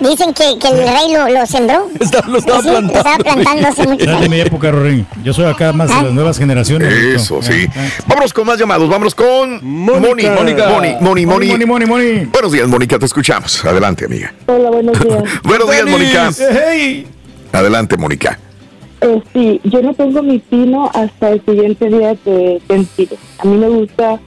Dicen 0.01 0.33
que, 0.33 0.57
que 0.61 0.69
el 0.69 0.77
rey 0.79 1.13
lo, 1.13 1.29
lo 1.29 1.47
sembró. 1.47 1.89
lo 2.29 2.39
estaba 2.39 2.63
Sí, 2.63 2.69
lo 2.69 2.79
estaba 2.79 3.17
plantando 3.19 3.69
hace 3.69 3.87
mucho 3.87 4.05
Era 4.05 4.13
de 4.13 4.19
tiempo. 4.19 4.31
mi 4.31 4.41
época, 4.41 4.71
Rorín. 4.71 5.07
Yo 5.25 5.33
soy 5.33 5.47
acá 5.47 5.73
más 5.73 5.89
de 5.89 6.03
las 6.03 6.13
nuevas 6.13 6.39
generaciones. 6.39 6.93
Eso, 6.93 7.43
sí. 7.43 7.67
Ah, 7.71 7.73
ah. 7.77 8.03
Vámonos 8.07 8.33
con 8.33 8.47
más 8.47 8.59
llamados. 8.59 8.89
Vámonos 8.89 9.15
con 9.15 9.59
Moni. 9.65 10.27
Mónica. 10.29 10.69
Moni, 10.69 10.95
Moni, 11.01 11.27
Moni. 11.27 11.47
Moni, 11.49 11.67
Moni, 11.67 11.87
Moni. 11.87 12.25
Buenos 12.27 12.53
días, 12.53 12.69
Mónica. 12.69 12.99
Te 12.99 13.07
escuchamos. 13.07 13.65
Adelante, 13.65 14.05
amiga. 14.05 14.33
Hola, 14.47 14.71
buenos 14.71 14.99
días. 15.01 15.23
Buenos 15.43 15.71
días, 15.71 15.87
Mónica. 15.87 16.31
Hey. 16.53 17.07
Adelante, 17.53 17.97
Mónica. 17.97 18.39
Eh, 19.01 19.23
sí, 19.33 19.61
yo 19.65 19.83
no 19.83 19.93
pongo 19.93 20.23
mi 20.23 20.39
pino 20.39 20.91
hasta 20.93 21.31
el 21.31 21.45
siguiente 21.45 21.89
día 21.89 22.17
de 22.25 22.61
Thanksgiving. 22.67 23.19
A 23.39 23.45
mí 23.47 23.57
me 23.57 23.69
gusta 23.69 24.21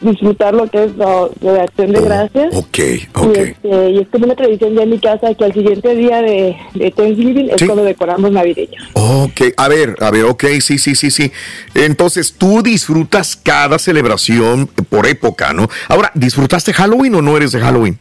disfrutar 0.00 0.54
lo 0.54 0.68
que 0.68 0.84
es 0.84 0.94
lo 0.96 1.30
de 1.40 1.60
acción 1.60 1.92
de 1.92 2.00
gracias. 2.00 2.54
Ok, 2.54 2.78
Y, 2.78 3.38
este, 3.38 3.90
y 3.90 3.98
es 3.98 4.08
como 4.08 4.26
una 4.26 4.36
tradición 4.36 4.74
ya 4.74 4.82
en 4.82 4.90
mi 4.90 4.98
casa 5.00 5.34
que 5.34 5.44
al 5.44 5.52
siguiente 5.52 5.94
día 5.96 6.22
de, 6.22 6.56
de 6.74 6.90
Thanksgiving 6.92 7.50
es 7.50 7.56
Sí. 7.58 7.66
cuando 7.66 7.82
decoramos 7.84 8.30
navideño. 8.30 8.80
Ok, 8.94 9.40
a 9.56 9.68
ver, 9.68 9.96
a 10.00 10.10
ver, 10.12 10.24
ok, 10.24 10.44
sí, 10.60 10.78
sí, 10.78 10.94
sí, 10.94 11.10
sí. 11.10 11.32
Entonces, 11.74 12.32
tú 12.38 12.62
disfrutas 12.62 13.34
cada 13.36 13.78
celebración 13.80 14.68
por 14.88 15.06
época, 15.06 15.52
¿no? 15.52 15.68
Ahora, 15.88 16.12
¿disfrutaste 16.14 16.72
Halloween 16.72 17.16
o 17.16 17.22
no 17.22 17.36
eres 17.36 17.50
de 17.52 17.60
Halloween? 17.60 17.98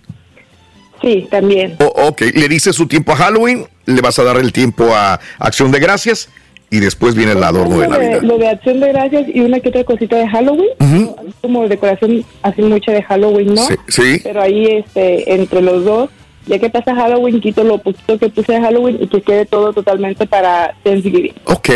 Sí, 1.01 1.27
también. 1.29 1.75
O- 1.79 2.07
ok, 2.07 2.21
le 2.33 2.47
dices 2.47 2.75
su 2.75 2.87
tiempo 2.87 3.11
a 3.11 3.15
Halloween, 3.15 3.65
le 3.85 4.01
vas 4.01 4.17
a 4.19 4.23
dar 4.23 4.37
el 4.37 4.51
tiempo 4.53 4.85
a 4.95 5.19
Acción 5.39 5.71
de 5.71 5.79
Gracias 5.79 6.29
y 6.69 6.79
después 6.79 7.15
viene 7.15 7.31
el 7.33 7.43
adorno 7.43 7.79
de 7.79 7.87
Navidad. 7.87 8.21
lo 8.23 8.37
de 8.37 8.49
acción 8.49 8.79
de 8.81 8.89
gracias 8.91 9.25
y 9.33 9.39
una 9.39 9.59
que 9.61 9.69
otra 9.69 9.83
cosita 9.85 10.17
de 10.17 10.27
Halloween. 10.27 10.69
Ujú. 10.79 11.15
Como 11.41 11.67
decoración 11.69 12.25
así 12.41 12.61
mucha 12.61 12.91
de 12.91 13.01
Halloween, 13.03 13.53
¿no? 13.53 13.65
Sí, 13.65 13.75
sí. 13.87 14.19
Pero 14.21 14.41
ahí, 14.41 14.65
este, 14.65 15.33
entre 15.33 15.61
los 15.61 15.85
dos, 15.85 16.09
ya 16.45 16.59
que 16.59 16.69
pasa 16.69 16.93
Halloween, 16.93 17.39
quito 17.39 17.63
lo 17.63 17.77
poquito 17.77 18.17
que 18.19 18.27
puse 18.29 18.53
de 18.53 18.61
Halloween 18.61 18.97
y 19.01 19.07
que 19.07 19.21
quede 19.21 19.45
todo 19.45 19.71
totalmente 19.71 20.27
para 20.27 20.75
Thanksgiving. 20.83 21.33
Ok, 21.45 21.69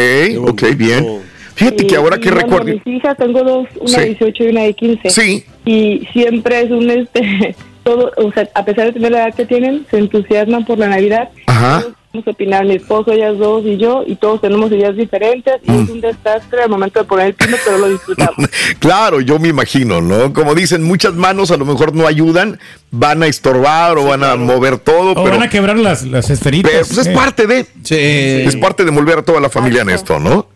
ok, 0.48 0.64
bien. 0.76 1.20
Fíjate 1.56 1.86
que 1.88 1.94
Y- 1.94 1.98
ahora 1.98 2.18
y 2.18 2.20
que 2.20 2.32
bueno, 2.32 2.42
recuerdo. 2.48 2.74
Mis 2.74 2.88
hijas, 2.88 3.16
tengo 3.18 3.44
dos, 3.44 3.68
una 3.80 3.90
Sí. 3.90 4.00
de 4.00 4.06
18 4.08 4.44
y 4.44 4.48
una 4.48 4.62
de 4.64 4.74
15. 4.74 5.10
Sí. 5.10 5.46
Y 5.66 6.08
siempre 6.12 6.62
es 6.64 6.72
un, 6.72 6.90
este, 6.90 7.56
todo, 7.84 8.12
o 8.18 8.32
sea, 8.32 8.48
a 8.56 8.66
pesar 8.66 8.86
de 8.88 8.94
tener 8.94 9.12
la 9.12 9.26
edad 9.28 9.36
que 9.36 9.46
tienen, 9.46 9.86
se 9.90 9.98
entusiasman 9.98 10.66
por 10.66 10.78
la 10.78 10.88
Navidad. 10.88 11.30
Ajá. 11.48 11.84
Vamos 12.14 12.28
a 12.28 12.32
opinar 12.32 12.66
mi 12.66 12.76
esposo, 12.76 13.14
ellas 13.14 13.38
dos 13.38 13.64
y 13.66 13.78
yo, 13.78 14.04
y 14.06 14.16
todos 14.18 14.42
tenemos 14.42 14.70
ideas 14.72 14.98
diferentes. 14.98 15.54
Y 15.64 15.72
Mm. 15.72 15.84
es 15.84 15.90
un 15.90 16.02
desastre 16.02 16.62
al 16.64 16.70
momento 16.70 17.00
de 17.00 17.06
poner 17.06 17.28
el 17.28 17.34
pino, 17.36 17.56
pero 17.64 17.78
lo 17.78 17.88
disfrutamos. 17.90 18.36
Claro, 18.80 19.22
yo 19.22 19.40
me 19.40 19.48
imagino, 19.48 20.02
¿no? 20.02 20.34
Como 20.34 20.54
dicen, 20.54 20.84
muchas 20.84 21.14
manos 21.14 21.52
a 21.52 21.58
lo 21.58 21.64
mejor 21.66 21.96
no 21.96 22.08
ayudan, 22.08 22.60
van 22.92 23.24
a 23.24 23.28
estorbar 23.28 23.98
o 23.98 24.06
van 24.06 24.24
a 24.26 24.36
mover 24.36 24.78
todo, 24.80 25.12
O 25.12 25.24
pero, 25.24 25.38
van 25.38 25.44
a 25.44 25.50
quebrar 25.50 25.78
las, 25.78 26.04
las 26.06 26.30
esferitas. 26.30 26.70
pero, 26.72 26.86
pues 26.86 26.98
es 26.98 27.08
Eh. 27.08 27.14
parte 27.16 27.48
de. 27.48 27.66
Es 28.46 28.56
parte 28.58 28.84
de 28.84 28.90
envolver 28.90 29.20
a 29.20 29.22
toda 29.22 29.40
la 29.40 29.50
familia 29.50 29.84
en 29.84 29.90
esto, 29.92 30.20
¿no? 30.20 30.48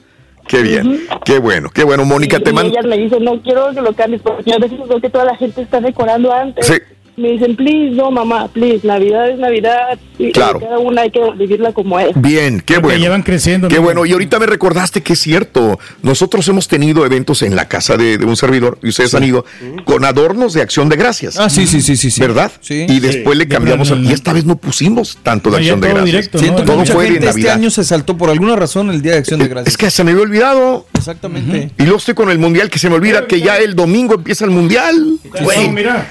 Qué 0.48 0.62
bien, 0.62 1.08
qué 1.24 1.40
bueno, 1.40 1.70
qué 1.74 1.84
bueno. 1.84 2.06
Mónica, 2.06 2.40
te 2.40 2.52
mando. 2.54 2.70
ellas 2.72 2.86
me 2.86 2.98
dicen, 2.98 3.24
no 3.24 3.42
quiero 3.42 3.72
que 3.74 3.82
lo 3.82 3.94
cambies, 3.94 4.22
porque 4.22 4.54
a 4.54 4.60
veces 4.60 4.78
veo 4.88 5.00
que 5.02 5.10
toda 5.10 5.26
la 5.26 5.36
gente 5.38 5.62
está 5.62 5.80
decorando 5.82 6.32
antes. 6.32 6.68
Sí. 6.68 6.74
Me 7.18 7.30
dicen, 7.30 7.56
please, 7.56 7.92
no, 7.96 8.12
mamá, 8.12 8.50
please, 8.50 8.86
Navidad 8.86 9.30
es 9.30 9.40
Navidad. 9.40 9.98
Y, 10.20 10.28
y 10.28 10.32
Claro. 10.34 10.60
cada 10.60 10.80
una 10.80 11.04
hay 11.04 11.12
que 11.12 11.22
vivirla 11.38 11.72
como 11.72 11.98
es. 11.98 12.10
Bien, 12.20 12.62
qué 12.66 12.78
bueno. 12.80 13.00
llevan 13.00 13.24
creciendo. 13.24 13.70
Qué 13.70 13.76
¿no? 13.78 13.84
bueno. 13.84 14.06
Y 14.06 14.12
ahorita 14.12 14.38
me 14.38 14.46
recordaste 14.46 15.02
que 15.02 15.14
es 15.14 15.20
cierto. 15.20 15.80
Nosotros 16.04 16.46
hemos 16.50 16.68
tenido 16.68 17.06
eventos 17.06 17.42
en 17.42 17.56
la 17.56 17.70
casa 17.70 17.96
de, 17.96 18.18
de 18.18 18.26
un 18.26 18.36
servidor, 18.36 18.78
y 18.84 18.90
ustedes 18.90 19.14
han 19.16 19.24
ido, 19.24 19.46
con 19.86 20.04
adornos 20.04 20.54
de 20.54 20.62
acción 20.62 20.90
de 20.90 20.98
gracias. 20.98 21.38
Ah, 21.40 21.50
sí, 21.50 21.68
sí, 21.68 21.82
sí, 21.82 21.96
sí. 21.96 22.12
sí. 22.12 22.20
¿Verdad? 22.20 22.52
Sí. 22.60 22.86
Y 22.90 23.00
después 23.00 23.38
le 23.38 23.48
cambiamos. 23.48 23.94
Y 23.98 24.12
esta 24.12 24.34
vez 24.34 24.44
no 24.44 24.58
pusimos 24.58 25.18
tanto 25.24 25.50
de 25.52 25.56
No, 25.56 25.58
acción 25.60 25.80
de 25.82 25.88
gracias. 25.88 26.06
directo, 26.06 26.38
¿no? 26.38 26.42
Siento 26.44 26.62
que 26.64 26.68
Todo 26.68 26.78
mucha 26.80 26.94
fue 26.94 27.04
de 27.06 27.12
gente 27.12 27.28
este 27.28 27.40
Navidad. 27.40 27.54
año 27.56 27.70
se 27.70 27.84
saltó 27.86 28.18
por 28.18 28.30
alguna 28.30 28.58
razón 28.58 28.90
el 28.90 29.02
Día 29.02 29.14
de 29.14 29.20
Acción 29.20 29.40
de 29.40 29.48
Gracias. 29.48 29.74
Es 29.74 29.78
que 29.78 29.90
se 29.90 30.04
me 30.04 30.12
había 30.12 30.24
olvidado. 30.24 30.86
Exactamente. 30.98 31.72
Y 31.78 31.84
luego 31.84 31.98
estoy 31.98 32.14
con 32.14 32.30
el 32.30 32.40
mundial 32.40 32.70
que 32.70 32.80
se 32.80 32.90
me 32.90 32.96
olvida 32.96 33.28
que 33.28 33.40
ya 33.42 33.58
el 33.58 33.76
domingo 33.76 34.16
empieza 34.16 34.46
el 34.46 34.52
mundial. 34.52 35.18
Güey, 35.44 35.58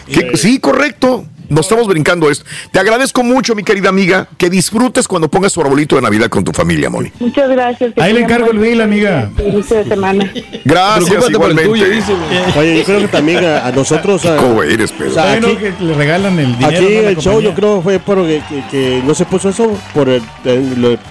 que- 0.06 0.36
sí, 0.36 0.58
correcto. 0.60 1.26
Nos 1.48 1.66
estamos 1.66 1.86
brincando 1.86 2.30
esto. 2.30 2.44
Te 2.72 2.78
agradezco 2.78 3.22
mucho, 3.22 3.54
mi 3.54 3.62
querida 3.62 3.88
amiga, 3.88 4.28
que 4.38 4.48
disfrutes 4.50 5.06
cuando 5.08 5.28
pongas 5.28 5.52
tu 5.52 5.60
arbolito 5.60 5.96
de 5.96 6.02
Navidad 6.02 6.28
con 6.28 6.42
tu 6.44 6.52
familia, 6.52 6.88
Moni. 6.90 7.10
Muchas 7.20 7.48
gracias. 7.50 7.92
Ahí 7.98 8.12
le 8.12 8.20
encargo 8.20 8.50
el 8.50 8.58
bill, 8.58 8.80
amiga. 8.80 9.30
Inicio 9.46 9.76
de 9.78 9.84
semana. 9.84 10.30
Gracias, 10.64 11.30
igualmente. 11.30 11.70
tuyo, 11.70 11.84
Oye, 12.56 12.78
yo 12.78 12.84
creo 12.84 13.00
que 13.00 13.08
también 13.08 13.44
a, 13.44 13.66
a 13.66 13.72
nosotros. 13.72 14.24
a- 14.26 14.36
¿Cómo 14.36 14.62
eres, 14.62 14.92
Pedro? 14.92 15.10
o 15.10 15.14
sea, 15.14 15.32
aquí, 15.32 15.56
que 15.56 15.72
le 15.80 15.94
regalan 15.94 16.38
el 16.38 16.58
dinero. 16.58 16.68
aquí 16.84 16.94
el 16.94 17.16
show, 17.18 17.40
yo 17.40 17.54
creo, 17.54 17.82
fue 17.82 17.98
porque 17.98 18.42
que, 18.48 18.64
que 18.70 19.02
no 19.04 19.14
se 19.14 19.24
puso 19.24 19.48
eso 19.50 19.78
por 19.92 20.08
el, 20.08 20.22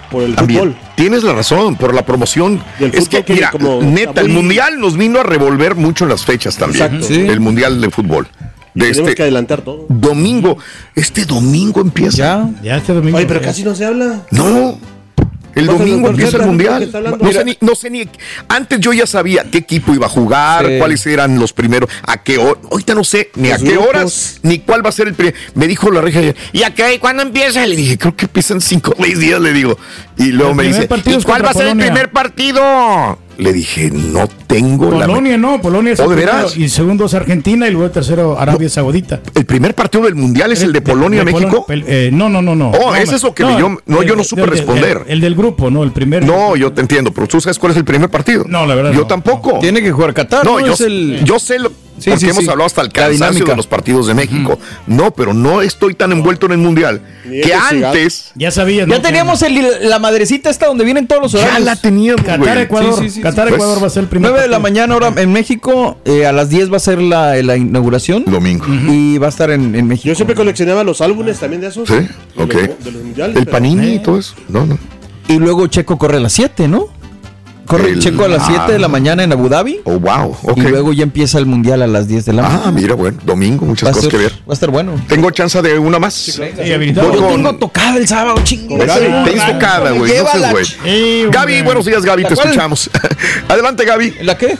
por 0.09 0.23
el 0.23 0.35
También. 0.35 0.59
fútbol. 0.59 0.75
Tienes 0.95 1.23
la 1.23 1.33
razón, 1.33 1.75
por 1.75 1.93
la 1.93 2.05
promoción. 2.05 2.63
Es 2.79 2.91
fútbol 2.91 3.07
que, 3.09 3.23
que 3.23 3.33
mira, 3.33 3.51
como 3.51 3.81
neta, 3.81 4.21
el 4.21 4.29
mundial 4.29 4.79
nos 4.79 4.97
vino 4.97 5.19
a 5.19 5.23
revolver 5.23 5.75
mucho 5.75 6.05
en 6.05 6.09
las 6.09 6.23
fechas 6.25 6.57
también. 6.57 6.83
Exacto. 6.85 7.07
Sí. 7.07 7.21
El 7.27 7.39
mundial 7.39 7.81
de 7.81 7.89
fútbol. 7.89 8.27
De 8.73 8.81
Tenemos 8.87 8.97
este 9.09 9.15
que 9.15 9.21
adelantar 9.23 9.61
todo. 9.61 9.85
domingo. 9.89 10.57
Este 10.95 11.25
domingo 11.25 11.81
empieza. 11.81 12.17
Ya. 12.17 12.49
Ya 12.63 12.77
este 12.77 12.93
domingo. 12.93 13.17
Oye, 13.17 13.25
pero 13.27 13.41
casi 13.41 13.63
no 13.63 13.75
se 13.75 13.85
habla. 13.85 14.21
No. 14.31 14.79
El 15.55 15.67
¿Cuál 15.67 15.75
es 15.77 15.81
el 15.83 15.87
domingo 15.91 16.09
empieza 16.09 16.37
el 16.37 16.41
¿Qué 16.41 16.47
mundial. 16.47 16.91
No 17.21 17.31
sé, 17.31 17.45
ni, 17.45 17.57
no 17.61 17.75
sé 17.75 17.89
ni. 17.91 18.09
Antes 18.47 18.79
yo 18.79 18.91
ya 18.91 19.05
sabía 19.05 19.43
qué 19.51 19.59
equipo 19.59 19.93
iba 19.93 20.07
a 20.07 20.09
jugar, 20.09 20.65
Sí. 20.65 20.77
cuáles 20.79 21.05
eran 21.05 21.37
los 21.39 21.53
primeros, 21.53 21.91
a 22.07 22.23
qué 22.23 22.39
hora. 22.39 22.59
Ahorita 22.71 22.95
no 22.95 23.03
sé 23.03 23.29
ni 23.35 23.49
Los 23.49 23.61
a 23.61 23.63
qué 23.63 23.69
grupos. 23.73 23.87
horas, 23.89 24.39
ni 24.41 24.57
cuál 24.57 24.83
va 24.83 24.89
a 24.89 24.91
ser 24.91 25.09
el 25.09 25.13
primer. 25.13 25.35
Me 25.53 25.67
dijo 25.67 25.91
la 25.91 26.01
regia, 26.01 26.33
¿y 26.53 26.63
a 26.63 26.73
qué? 26.73 26.97
¿Cuándo 26.99 27.21
empieza? 27.21 27.63
Le 27.67 27.75
dije, 27.75 27.99
creo 27.99 28.15
que 28.15 28.25
empiezan 28.25 28.61
cinco 28.61 28.95
o 28.97 29.03
seis 29.03 29.19
días, 29.19 29.39
le 29.39 29.53
digo. 29.53 29.77
Y 30.17 30.31
luego 30.31 30.49
El 30.53 30.57
me 30.57 30.63
dice, 30.63 30.87
partido 30.87 31.17
¿y 31.17 31.19
es 31.19 31.23
cuál 31.23 31.45
va 31.45 31.51
a 31.51 31.53
ser 31.53 31.67
el 31.67 31.67
Polonia. 31.73 31.85
primer 31.93 32.11
partido? 32.11 33.19
Le 33.37 33.51
dije, 33.51 33.89
no 33.91 34.27
tengo 34.47 34.91
la. 34.91 35.07
Polonia 35.07 35.37
no, 35.37 35.59
Polonia 35.59 35.93
es 35.93 35.99
¿Oh, 35.99 36.03
el 36.03 36.09
de 36.11 36.15
veras? 36.17 36.55
y 36.55 36.69
segundo 36.69 37.05
es 37.05 37.13
Argentina 37.15 37.67
y 37.67 37.71
luego 37.71 37.87
el 37.87 37.91
tercero 37.91 38.37
Arabia 38.39 38.69
Saudita. 38.69 39.21
El 39.33 39.45
primer 39.45 39.73
partido 39.73 40.03
del 40.03 40.13
mundial 40.15 40.51
es 40.51 40.61
el 40.61 40.71
de 40.71 40.81
Polonia, 40.81 41.23
de 41.23 41.31
México. 41.33 41.65
Polonia, 41.65 41.85
pel- 41.85 41.89
eh, 41.89 42.09
no, 42.13 42.29
no, 42.29 42.41
no, 42.43 42.55
no. 42.55 42.69
Oh, 42.69 42.91
No, 42.91 42.95
ese 42.95 43.15
es 43.15 43.23
lo 43.23 43.33
que 43.33 43.43
yo- 43.43 43.77
no, 43.87 44.03
yo 44.03 44.15
no 44.15 44.23
supe 44.23 44.45
responder. 44.45 45.01
El, 45.07 45.13
el 45.13 45.21
del 45.21 45.35
grupo, 45.35 45.71
no, 45.71 45.83
el 45.83 45.91
primer. 45.91 46.23
No, 46.25 46.55
yo 46.55 46.71
te 46.73 46.81
entiendo, 46.81 47.11
pero 47.11 47.27
tú 47.27 47.41
sabes 47.41 47.57
cuál 47.57 47.71
es 47.71 47.77
el 47.77 47.85
primer 47.85 48.09
partido. 48.09 48.45
No, 48.47 48.65
la 48.67 48.75
verdad 48.75 48.91
Yo 48.93 49.01
no, 49.01 49.07
tampoco. 49.07 49.57
Tiene 49.59 49.81
que 49.81 49.91
jugar 49.91 50.13
Qatar. 50.13 50.45
No, 50.45 50.59
No, 50.59 50.65
yo, 50.67 50.73
es 50.73 50.81
el. 50.81 51.21
yo 51.23 51.39
sé 51.39 51.57
lo, 51.57 51.71
Sí, 52.03 52.09
porque 52.09 52.25
sí, 52.25 52.29
hemos 52.31 52.43
sí. 52.43 52.49
hablado 52.49 52.65
hasta 52.65 52.81
el 52.81 52.89
cansancio 52.89 53.17
dinámica. 53.25 53.51
de 53.51 53.55
los 53.57 53.67
partidos 53.67 54.07
de 54.07 54.13
México. 54.13 54.59
No, 54.87 55.11
pero 55.11 55.33
no 55.33 55.61
estoy 55.61 55.93
tan 55.95 56.11
envuelto 56.11 56.45
en 56.47 56.51
el 56.53 56.57
mundial 56.57 57.01
Ni 57.25 57.41
que 57.41 57.53
antes 57.53 58.31
Ya 58.35 58.51
sabías, 58.51 58.87
Ya 58.87 58.95
¿no? 58.95 59.01
teníamos 59.01 59.41
el- 59.41 59.89
la 59.89 59.99
madrecita 59.99 60.49
esta 60.49 60.65
donde 60.67 60.83
vienen 60.83 61.07
todos 61.07 61.21
los 61.21 61.31
ya 61.31 61.39
horarios. 61.39 61.65
la 61.65 61.75
teníamos, 61.75 62.21
Qatar. 62.25 62.57
Ecuador. 62.57 62.95
Sí, 62.99 63.03
sí, 63.05 63.09
sí, 63.15 63.21
Qatar, 63.21 63.47
sí. 63.47 63.53
Ecuador 63.55 63.81
va 63.81 63.87
a 63.87 63.89
ser 63.89 64.03
el 64.03 64.09
primer. 64.09 64.31
9 64.31 64.43
de 64.43 64.49
la 64.49 64.59
mañana 64.59 64.93
ahora 64.93 65.13
en 65.15 65.31
México, 65.31 65.97
eh, 66.05 66.25
a 66.25 66.31
las 66.31 66.49
10 66.49 66.71
va 66.71 66.77
a 66.77 66.79
ser 66.79 67.01
la, 67.01 67.35
la 67.41 67.55
inauguración 67.57 68.25
Domingo. 68.25 68.65
y 68.67 69.17
va 69.17 69.27
a 69.27 69.29
estar 69.29 69.49
en, 69.51 69.75
en 69.75 69.87
México. 69.87 70.07
Yo 70.09 70.15
siempre 70.15 70.35
coleccionaba 70.35 70.83
los 70.83 71.01
álbumes 71.01 71.39
también 71.39 71.61
de 71.61 71.67
esos. 71.67 71.87
Sí, 71.87 71.93
de 71.95 72.43
ok. 72.43 72.53
los- 72.53 72.83
de 72.83 72.91
los 72.91 73.03
mundiales, 73.03 73.37
El 73.37 73.45
pero- 73.45 73.51
panini 73.51 73.87
Eh. 73.87 73.93
y 73.95 73.99
todo 73.99 74.19
eso. 74.19 74.33
No, 74.49 74.65
no. 74.65 74.77
Y 75.27 75.39
luego 75.39 75.67
Checo 75.67 75.97
corre 75.97 76.17
a 76.17 76.19
las 76.19 76.33
7, 76.33 76.67
¿no? 76.67 76.87
Corre 77.65 77.89
El- 77.91 77.99
Checo 77.99 78.25
a 78.25 78.27
las 78.27 78.45
7 78.45 78.73
de 78.73 78.79
la 78.79 78.85
ah. 78.87 78.89
mañana 78.89 79.23
en 79.23 79.31
Abu 79.31 79.47
Dhabi 79.49 79.79
Oh, 79.85 79.99
wow. 79.99 80.35
Y 80.55 80.61
luego 80.61 80.91
ya 80.93 81.03
empieza 81.03 81.39
el 81.39 81.45
mundial 81.45 81.81
a 81.81 81.87
las 81.87 82.07
10 82.07 82.25
de 82.25 82.33
la 82.33 82.41
mañana. 82.43 82.61
Ah, 82.65 82.71
mira, 82.71 82.93
bueno. 82.95 83.17
Domingo, 83.23 83.65
muchas 83.65 83.89
va, 83.89 83.93
cosas 83.93 84.09
ser, 84.09 84.11
que 84.11 84.17
ver. 84.25 84.31
va 84.31 84.51
a 84.51 84.53
estar 84.53 84.69
bueno. 84.69 84.93
Tengo 85.07 85.31
chance 85.31 85.61
de 85.61 85.79
una 85.79 85.97
más. 85.99 86.13
Sí, 86.13 86.41
Yo 86.93 87.11
con- 87.11 87.27
tengo 87.35 87.55
tocada 87.55 87.97
el 87.97 88.07
sábado, 88.07 88.35
chingo. 88.43 88.77
Tenis 88.77 89.45
tocada, 89.45 89.91
güey. 89.91 90.11
No 90.13 90.51
güey. 90.51 91.29
Gaby, 91.29 91.61
buenos 91.61 91.85
días, 91.85 92.03
Gaby. 92.03 92.23
¿La 92.23 92.29
Te 92.29 92.35
cuál? 92.35 92.47
escuchamos. 92.49 92.89
Adelante, 93.47 93.85
Gaby. 93.85 94.15
¿La 94.23 94.37
qué? 94.37 94.57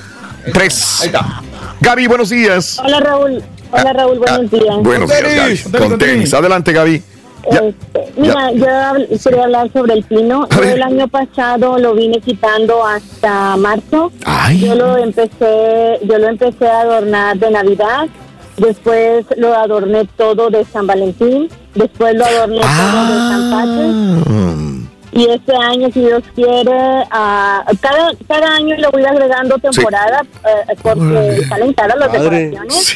Tres. 0.54 1.00
Ahí 1.02 1.08
está. 1.08 1.42
Gaby, 1.82 2.08
buenos 2.08 2.30
días. 2.30 2.80
Hola 2.84 3.00
Raúl. 3.00 3.44
Hola 3.72 3.94
Raúl, 3.94 4.20
buenos 4.20 4.52
días. 4.52 4.64
Ah, 4.72 4.78
Buenos 4.82 5.10
días, 5.10 5.64
Gaby. 5.72 5.88
con 5.90 5.98
tenis. 5.98 6.34
Adelante, 6.34 6.72
Gaby. 6.72 7.02
Este, 7.44 8.14
mira, 8.18 8.52
yo 8.52 9.20
quería 9.24 9.44
hablar 9.44 9.72
sobre 9.72 9.94
el 9.94 10.04
pino. 10.04 10.48
Yo 10.50 10.64
el 10.64 10.82
año 10.82 11.08
pasado 11.08 11.78
lo 11.78 11.94
vine 11.94 12.20
quitando 12.20 12.86
hasta 12.86 13.58
marzo. 13.58 14.12
Ay. 14.26 14.60
Yo 14.62 14.76
lo 14.76 14.98
empecé, 14.98 16.00
yo 16.04 16.18
lo 16.18 16.28
empecé 16.30 16.68
a 16.68 16.82
adornar 16.82 17.38
de 17.38 17.52
Navidad. 17.52 18.08
Después 18.58 19.26
lo 19.38 19.54
adorné 19.56 20.08
todo 20.16 20.50
de 20.50 20.64
San 20.66 20.88
Valentín. 20.88 21.50
Después 21.76 22.16
lo 22.16 22.26
adorné 22.26 22.62
todo 22.62 23.06
de 23.08 23.18
San 23.30 23.52
Patrick. 23.52 24.63
Y 25.16 25.30
este 25.30 25.56
año, 25.56 25.90
si 25.94 26.02
Dios 26.02 26.24
quiere, 26.34 27.06
ah, 27.12 27.64
cada, 27.82 28.12
cada 28.28 28.56
año 28.56 28.76
le 28.76 28.88
voy 28.88 29.06
agregando 29.06 29.58
temporada 29.60 30.22
eh, 30.44 30.76
porque 30.82 31.46
salen 31.48 31.74
caras 31.74 31.98
las 31.98 32.12
decoraciones. 32.12 32.96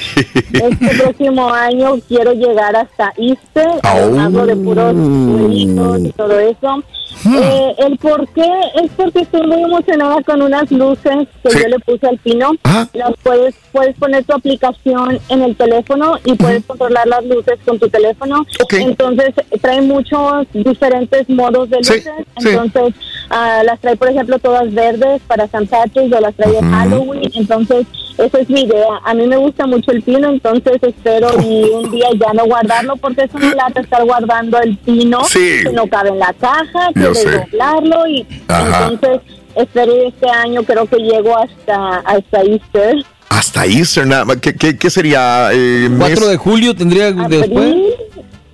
Este 0.53 0.97
próximo 0.97 1.53
año 1.53 1.95
quiero 2.07 2.33
llegar 2.33 2.75
hasta 2.75 3.13
Easter, 3.17 3.67
Au. 3.83 4.19
hablo 4.19 4.45
de 4.45 4.55
puros 4.55 4.95
jueguitos 4.95 5.99
y 5.99 6.11
todo 6.13 6.39
eso. 6.39 6.83
Eh, 7.25 7.75
el 7.79 7.97
por 7.97 8.27
qué 8.29 8.49
es 8.83 8.91
porque 8.95 9.21
estoy 9.21 9.45
muy 9.47 9.63
emocionada 9.63 10.21
con 10.23 10.41
unas 10.41 10.69
luces 10.71 11.27
que 11.43 11.49
Sí. 11.49 11.59
yo 11.61 11.67
le 11.69 11.79
puse 11.79 12.07
al 12.07 12.17
pino. 12.19 12.51
Ah. 12.63 12.87
Las 12.93 13.11
puedes, 13.23 13.55
puedes 13.71 13.95
poner 13.97 14.23
tu 14.23 14.33
aplicación 14.33 15.19
en 15.29 15.41
el 15.41 15.55
teléfono 15.55 16.17
y 16.25 16.33
puedes 16.35 16.63
controlar 16.65 17.07
las 17.07 17.23
luces 17.25 17.57
con 17.65 17.79
tu 17.79 17.89
teléfono. 17.89 18.45
Entonces 18.71 19.33
trae 19.61 19.81
muchos 19.81 20.47
diferentes 20.53 21.29
modos 21.29 21.69
de 21.69 21.83
Sí, 21.83 21.93
luces. 21.95 22.13
sí. 22.39 22.49
Entonces 22.49 22.93
ah, 23.29 23.61
las 23.65 23.79
trae, 23.79 23.95
por 23.95 24.09
ejemplo, 24.09 24.39
todas 24.39 24.73
verdes 24.73 25.21
para 25.27 25.47
San 25.47 25.67
Patrick 25.67 26.13
o 26.13 26.19
las 26.19 26.35
trae 26.35 26.51
de 26.51 26.61
Halloween. 26.61 27.31
Entonces 27.35 27.85
esa 28.17 28.39
es 28.39 28.49
mi 28.49 28.61
idea. 28.61 28.87
A 29.05 29.13
mí 29.13 29.27
me 29.27 29.37
gusta 29.37 29.67
mucho 29.67 29.91
el 29.91 30.01
pino, 30.01 30.29
entonces 30.29 30.77
espero 30.81 31.29
y 31.41 31.63
un 31.69 31.91
día 31.91 32.07
ya 32.19 32.33
no 32.33 32.45
guardarlo 32.45 32.95
porque 32.97 33.23
es 33.25 33.33
una 33.35 33.53
lata 33.53 33.81
estar 33.81 34.03
guardando 34.05 34.59
el 34.59 34.75
pino 34.77 35.23
Sí. 35.25 35.59
que 35.63 35.71
no 35.73 35.85
cabe 35.87 36.09
en 36.09 36.19
la 36.19 36.33
caja, 36.33 36.89
que 36.95 37.06
Yo 37.09 37.15
sé. 37.15 37.29
desdoblarlo 37.29 38.07
y 38.07 38.25
Ajá. 38.47 38.87
entonces 38.91 39.21
espero 39.55 39.93
y 40.03 40.07
este 40.07 40.29
año 40.29 40.63
creo 40.63 40.85
que 40.85 40.97
llego 40.97 41.37
hasta 41.37 41.97
hasta 41.99 42.41
Easter. 42.43 42.95
Hasta 43.29 43.65
Easter, 43.65 44.07
nada. 44.07 44.35
¿Qué, 44.39 44.55
qué, 44.55 44.77
qué 44.77 44.89
sería? 44.89 45.49
Eh, 45.51 45.87
mes? 45.89 45.99
4 45.99 46.27
de 46.27 46.37
julio 46.37 46.75
tendría 46.75 47.11
después. 47.11 47.43
Abril. 47.67 47.83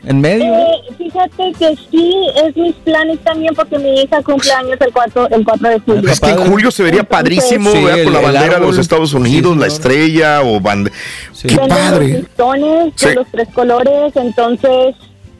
En 0.05 0.19
medio. 0.19 0.43
Eh, 0.53 0.81
fíjate 0.97 1.53
que 1.57 1.77
sí, 1.89 2.13
es 2.43 2.57
mis 2.57 2.75
planes 2.83 3.19
también 3.23 3.55
porque 3.55 3.79
mi 3.79 4.01
hija 4.01 4.21
cumple 4.21 4.51
años 4.51 4.77
el 4.81 4.91
4, 4.91 5.29
el 5.29 5.45
4 5.45 5.69
de 5.69 5.79
julio. 5.79 6.11
Es 6.11 6.19
que 6.19 6.29
en 6.31 6.37
julio 6.51 6.71
se 6.71 6.83
vería 6.83 6.99
Entonces- 7.01 7.17
padrísimo, 7.39 7.71
Sí, 7.71 7.83
¿verdad? 7.85 8.03
Con 8.03 8.13
la 8.13 8.19
bandera 8.19 8.55
de 8.55 8.65
los. 8.65 8.77
Estados 8.77 9.13
Unidos, 9.13 9.53
Sí, 9.53 9.59
la 9.61 9.67
estrella 9.67 10.41
o 10.41 10.59
bande... 10.59 10.91
Qué 11.41 11.47
Tienen 11.47 11.69
los 11.69 11.77
padre. 11.77 12.07
listones 12.19 12.93
Sí. 12.97 13.05
de 13.07 13.15
los 13.15 13.27
tres 13.31 13.47
colores, 13.53 14.13
entonces 14.15 14.95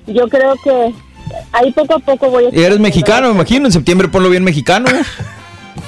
yo 0.07 0.30
creo 0.30 0.53
que 0.64 0.93
ahí 1.52 1.72
poco 1.72 1.96
a 1.96 2.00
poco 2.00 2.30
voy 2.30 2.46
a... 2.46 2.50
Y 2.56 2.64
eres 2.64 2.80
mexicano, 2.80 3.28
me 3.30 3.34
imagino. 3.36 3.66
En 3.68 3.72
septiembre 3.72 4.08
ponlo 4.08 4.30
bien 4.30 4.44
mexicano. 4.44 4.86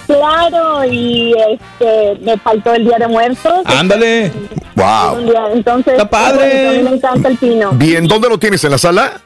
Claro, 0.08 0.86
y 0.86 1.34
este 1.34 2.20
me 2.22 2.38
faltó 2.38 2.74
el 2.74 2.86
Día 2.86 2.98
de 3.00 3.08
Muertos. 3.08 3.54
Ándale. 3.66 4.32
Wow. 4.76 5.16
Un 5.18 5.26
día, 5.26 5.43
Entonces, 5.54 5.93
Está 5.93 6.10
padre. 6.10 6.70
a 6.70 6.72
mí 6.74 6.84
me 6.84 6.89
encanta 6.96 7.30
el 7.30 7.38
pino. 7.38 7.72
Bien, 7.72 8.08
¿dónde 8.08 8.30
lo 8.30 8.38
tienes? 8.38 8.64
¿En 8.64 8.72
la 8.72 8.78
sala? 8.78 9.22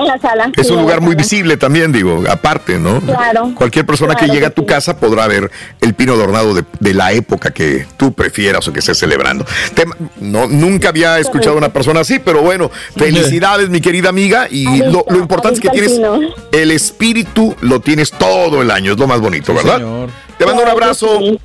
En 0.00 0.06
la 0.06 0.18
sala. 0.18 0.50
Es 0.56 0.66
sí, 0.66 0.72
un 0.72 0.80
lugar 0.80 1.00
muy 1.02 1.14
visible 1.14 1.56
también, 1.58 1.92
digo, 1.92 2.24
aparte, 2.28 2.78
¿no? 2.78 3.00
Claro. 3.00 3.52
Cualquier 3.54 3.84
persona 3.84 4.14
que 4.14 4.26
llegue 4.26 4.46
a 4.46 4.50
tu 4.50 4.62
sí. 4.62 4.66
casa 4.68 4.96
podrá 4.98 5.26
ver 5.26 5.50
el 5.80 5.94
pino 5.94 6.14
adornado 6.14 6.54
de, 6.54 6.64
de 6.78 6.94
la 6.94 7.12
época 7.12 7.50
que 7.50 7.86
tú 7.98 8.12
prefieras 8.14 8.66
o 8.66 8.72
que 8.72 8.78
estés 8.78 8.96
celebrando. 8.98 9.44
Te- 9.74 9.84
no, 10.20 10.46
nunca 10.46 10.88
había 10.88 11.18
escuchado 11.18 11.54
a 11.54 11.58
una 11.58 11.68
persona 11.72 12.00
así, 12.00 12.18
pero 12.18 12.40
bueno, 12.42 12.70
felicidades, 12.96 13.68
mi 13.68 13.80
querida 13.80 14.08
amiga. 14.08 14.48
Y 14.50 14.78
lo, 14.78 15.04
importante 15.10 15.56
es 15.56 15.60
que 15.60 15.68
tienes 15.68 15.92
el 15.92 15.96
pino. 15.98 16.20
el 16.52 16.70
espíritu, 16.70 17.54
lo 17.60 17.80
tienes 17.80 18.10
todo 18.10 18.62
el 18.62 18.70
año, 18.70 18.92
es 18.92 18.98
lo 18.98 19.06
más 19.06 19.20
bonito, 19.20 19.52
¿verdad? 19.52 19.76
señor. 19.76 20.10
Te 20.38 20.46
mando 20.46 20.62
un 20.62 20.68
abrazo, 20.70 21.18
sí. 21.18 21.38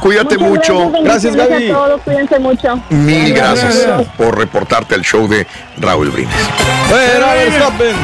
Cuídate 0.00 0.36
Muchas 0.38 0.70
mucho. 0.74 0.90
Gracias, 1.02 1.34
bendiciones 1.36 1.48
Gaby. 1.50 1.70
A 1.70 1.74
todos, 1.74 2.00
cuídense 2.02 2.38
mucho. 2.38 2.80
Mil 2.90 3.34
gracias 3.34 3.78
Gracias. 3.86 4.08
por 4.16 4.36
reportarte 4.38 4.94
al 4.94 5.02
show 5.02 5.26
de 5.28 5.46
Raúl 5.78 6.10
Verstappen. 6.10 7.96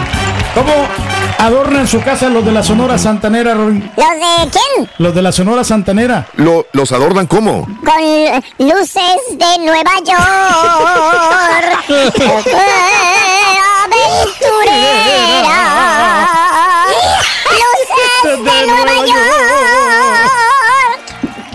¿Cómo 0.55 0.72
adornan 1.38 1.88
su 1.88 2.03
casa 2.03 2.28
los 2.28 2.45
de 2.45 2.53
la 2.53 2.62
Sonora 2.62 2.99
Santanera, 2.99 3.55
Robin? 3.55 3.90
¿Los 3.97 4.07
de 4.07 4.51
quién? 4.51 4.90
Los 4.99 5.14
de 5.14 5.22
la 5.22 5.32
Sonora 5.32 5.64
Santanera. 5.64 6.26
Lo- 6.36 6.66
¿Los 6.72 6.93
adornan 6.93 7.26
cómo? 7.26 7.64
Con 7.66 8.03
luces 8.68 9.03
de 9.30 9.64
Nueva 9.64 9.93
York. 10.05 10.18
Aventurera. 15.43 16.41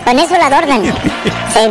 Con 0.08 0.18
eso 0.18 0.38
la 0.38 0.46
adornan. 0.46 0.82
Sí. 1.52 1.64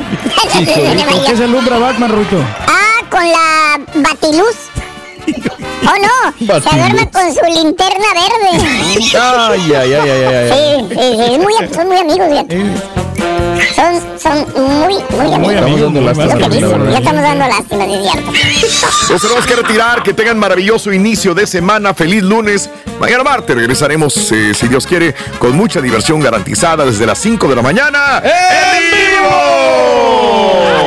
¿Con 0.54 0.66
qué 1.26 1.36
se 1.38 1.44
alumbra 1.44 1.78
Batman, 1.80 2.12
Ruito? 2.12 2.38
Ah, 2.68 3.04
con 3.10 3.24
la 3.24 3.80
batiluz. 3.96 4.56
Oh 5.84 5.96
no, 6.02 6.38
se 6.38 6.46
Batiluz. 6.46 6.76
duerme 6.76 7.10
con 7.12 7.34
su 7.34 7.46
linterna 7.46 8.06
verde. 8.14 8.68
Ay, 9.20 9.74
ay, 9.74 9.74
ay, 9.74 9.94
ay, 9.94 10.10
ay, 10.10 10.36
ay. 10.36 10.52
Sí, 10.52 10.96
sí, 10.96 11.26
sí, 11.26 11.40
muy, 11.40 11.54
son 11.74 11.88
muy 11.88 11.98
amigos. 11.98 12.28
fíjate. 12.30 12.97
Son, 13.76 14.20
son 14.20 14.46
muy, 14.56 14.96
muy 15.10 15.34
amigos. 15.34 15.54
Estamos 15.54 15.82
dando 15.82 16.02
lástima. 16.02 16.36
Lo 16.36 16.50
que 16.50 16.50
dicen, 16.56 16.90
Ya 16.92 16.98
estamos 16.98 17.22
dando 17.22 17.48
lástima, 17.48 17.86
es 17.86 18.12
cierto. 18.12 18.32
Nos 19.14 19.22
tenemos 19.22 19.46
que 19.46 19.56
retirar. 19.56 20.04
Que 20.04 20.14
tengan 20.14 20.40
maravilloso 20.40 20.92
inicio 20.94 21.34
de 21.34 21.48
semana. 21.48 21.94
Feliz 21.94 22.24
lunes. 22.24 22.70
Mañana 23.00 23.24
martes 23.24 23.56
regresaremos, 23.56 24.32
eh, 24.32 24.54
si 24.56 24.68
Dios 24.68 24.88
quiere, 24.88 25.14
con 25.38 25.56
mucha 25.56 25.80
diversión 25.82 26.20
garantizada 26.20 26.84
desde 26.86 27.06
las 27.06 27.20
5 27.20 27.48
de 27.48 27.56
la 27.56 27.62
mañana. 27.62 28.24
¡En 28.24 28.32
vivo! 29.22 30.87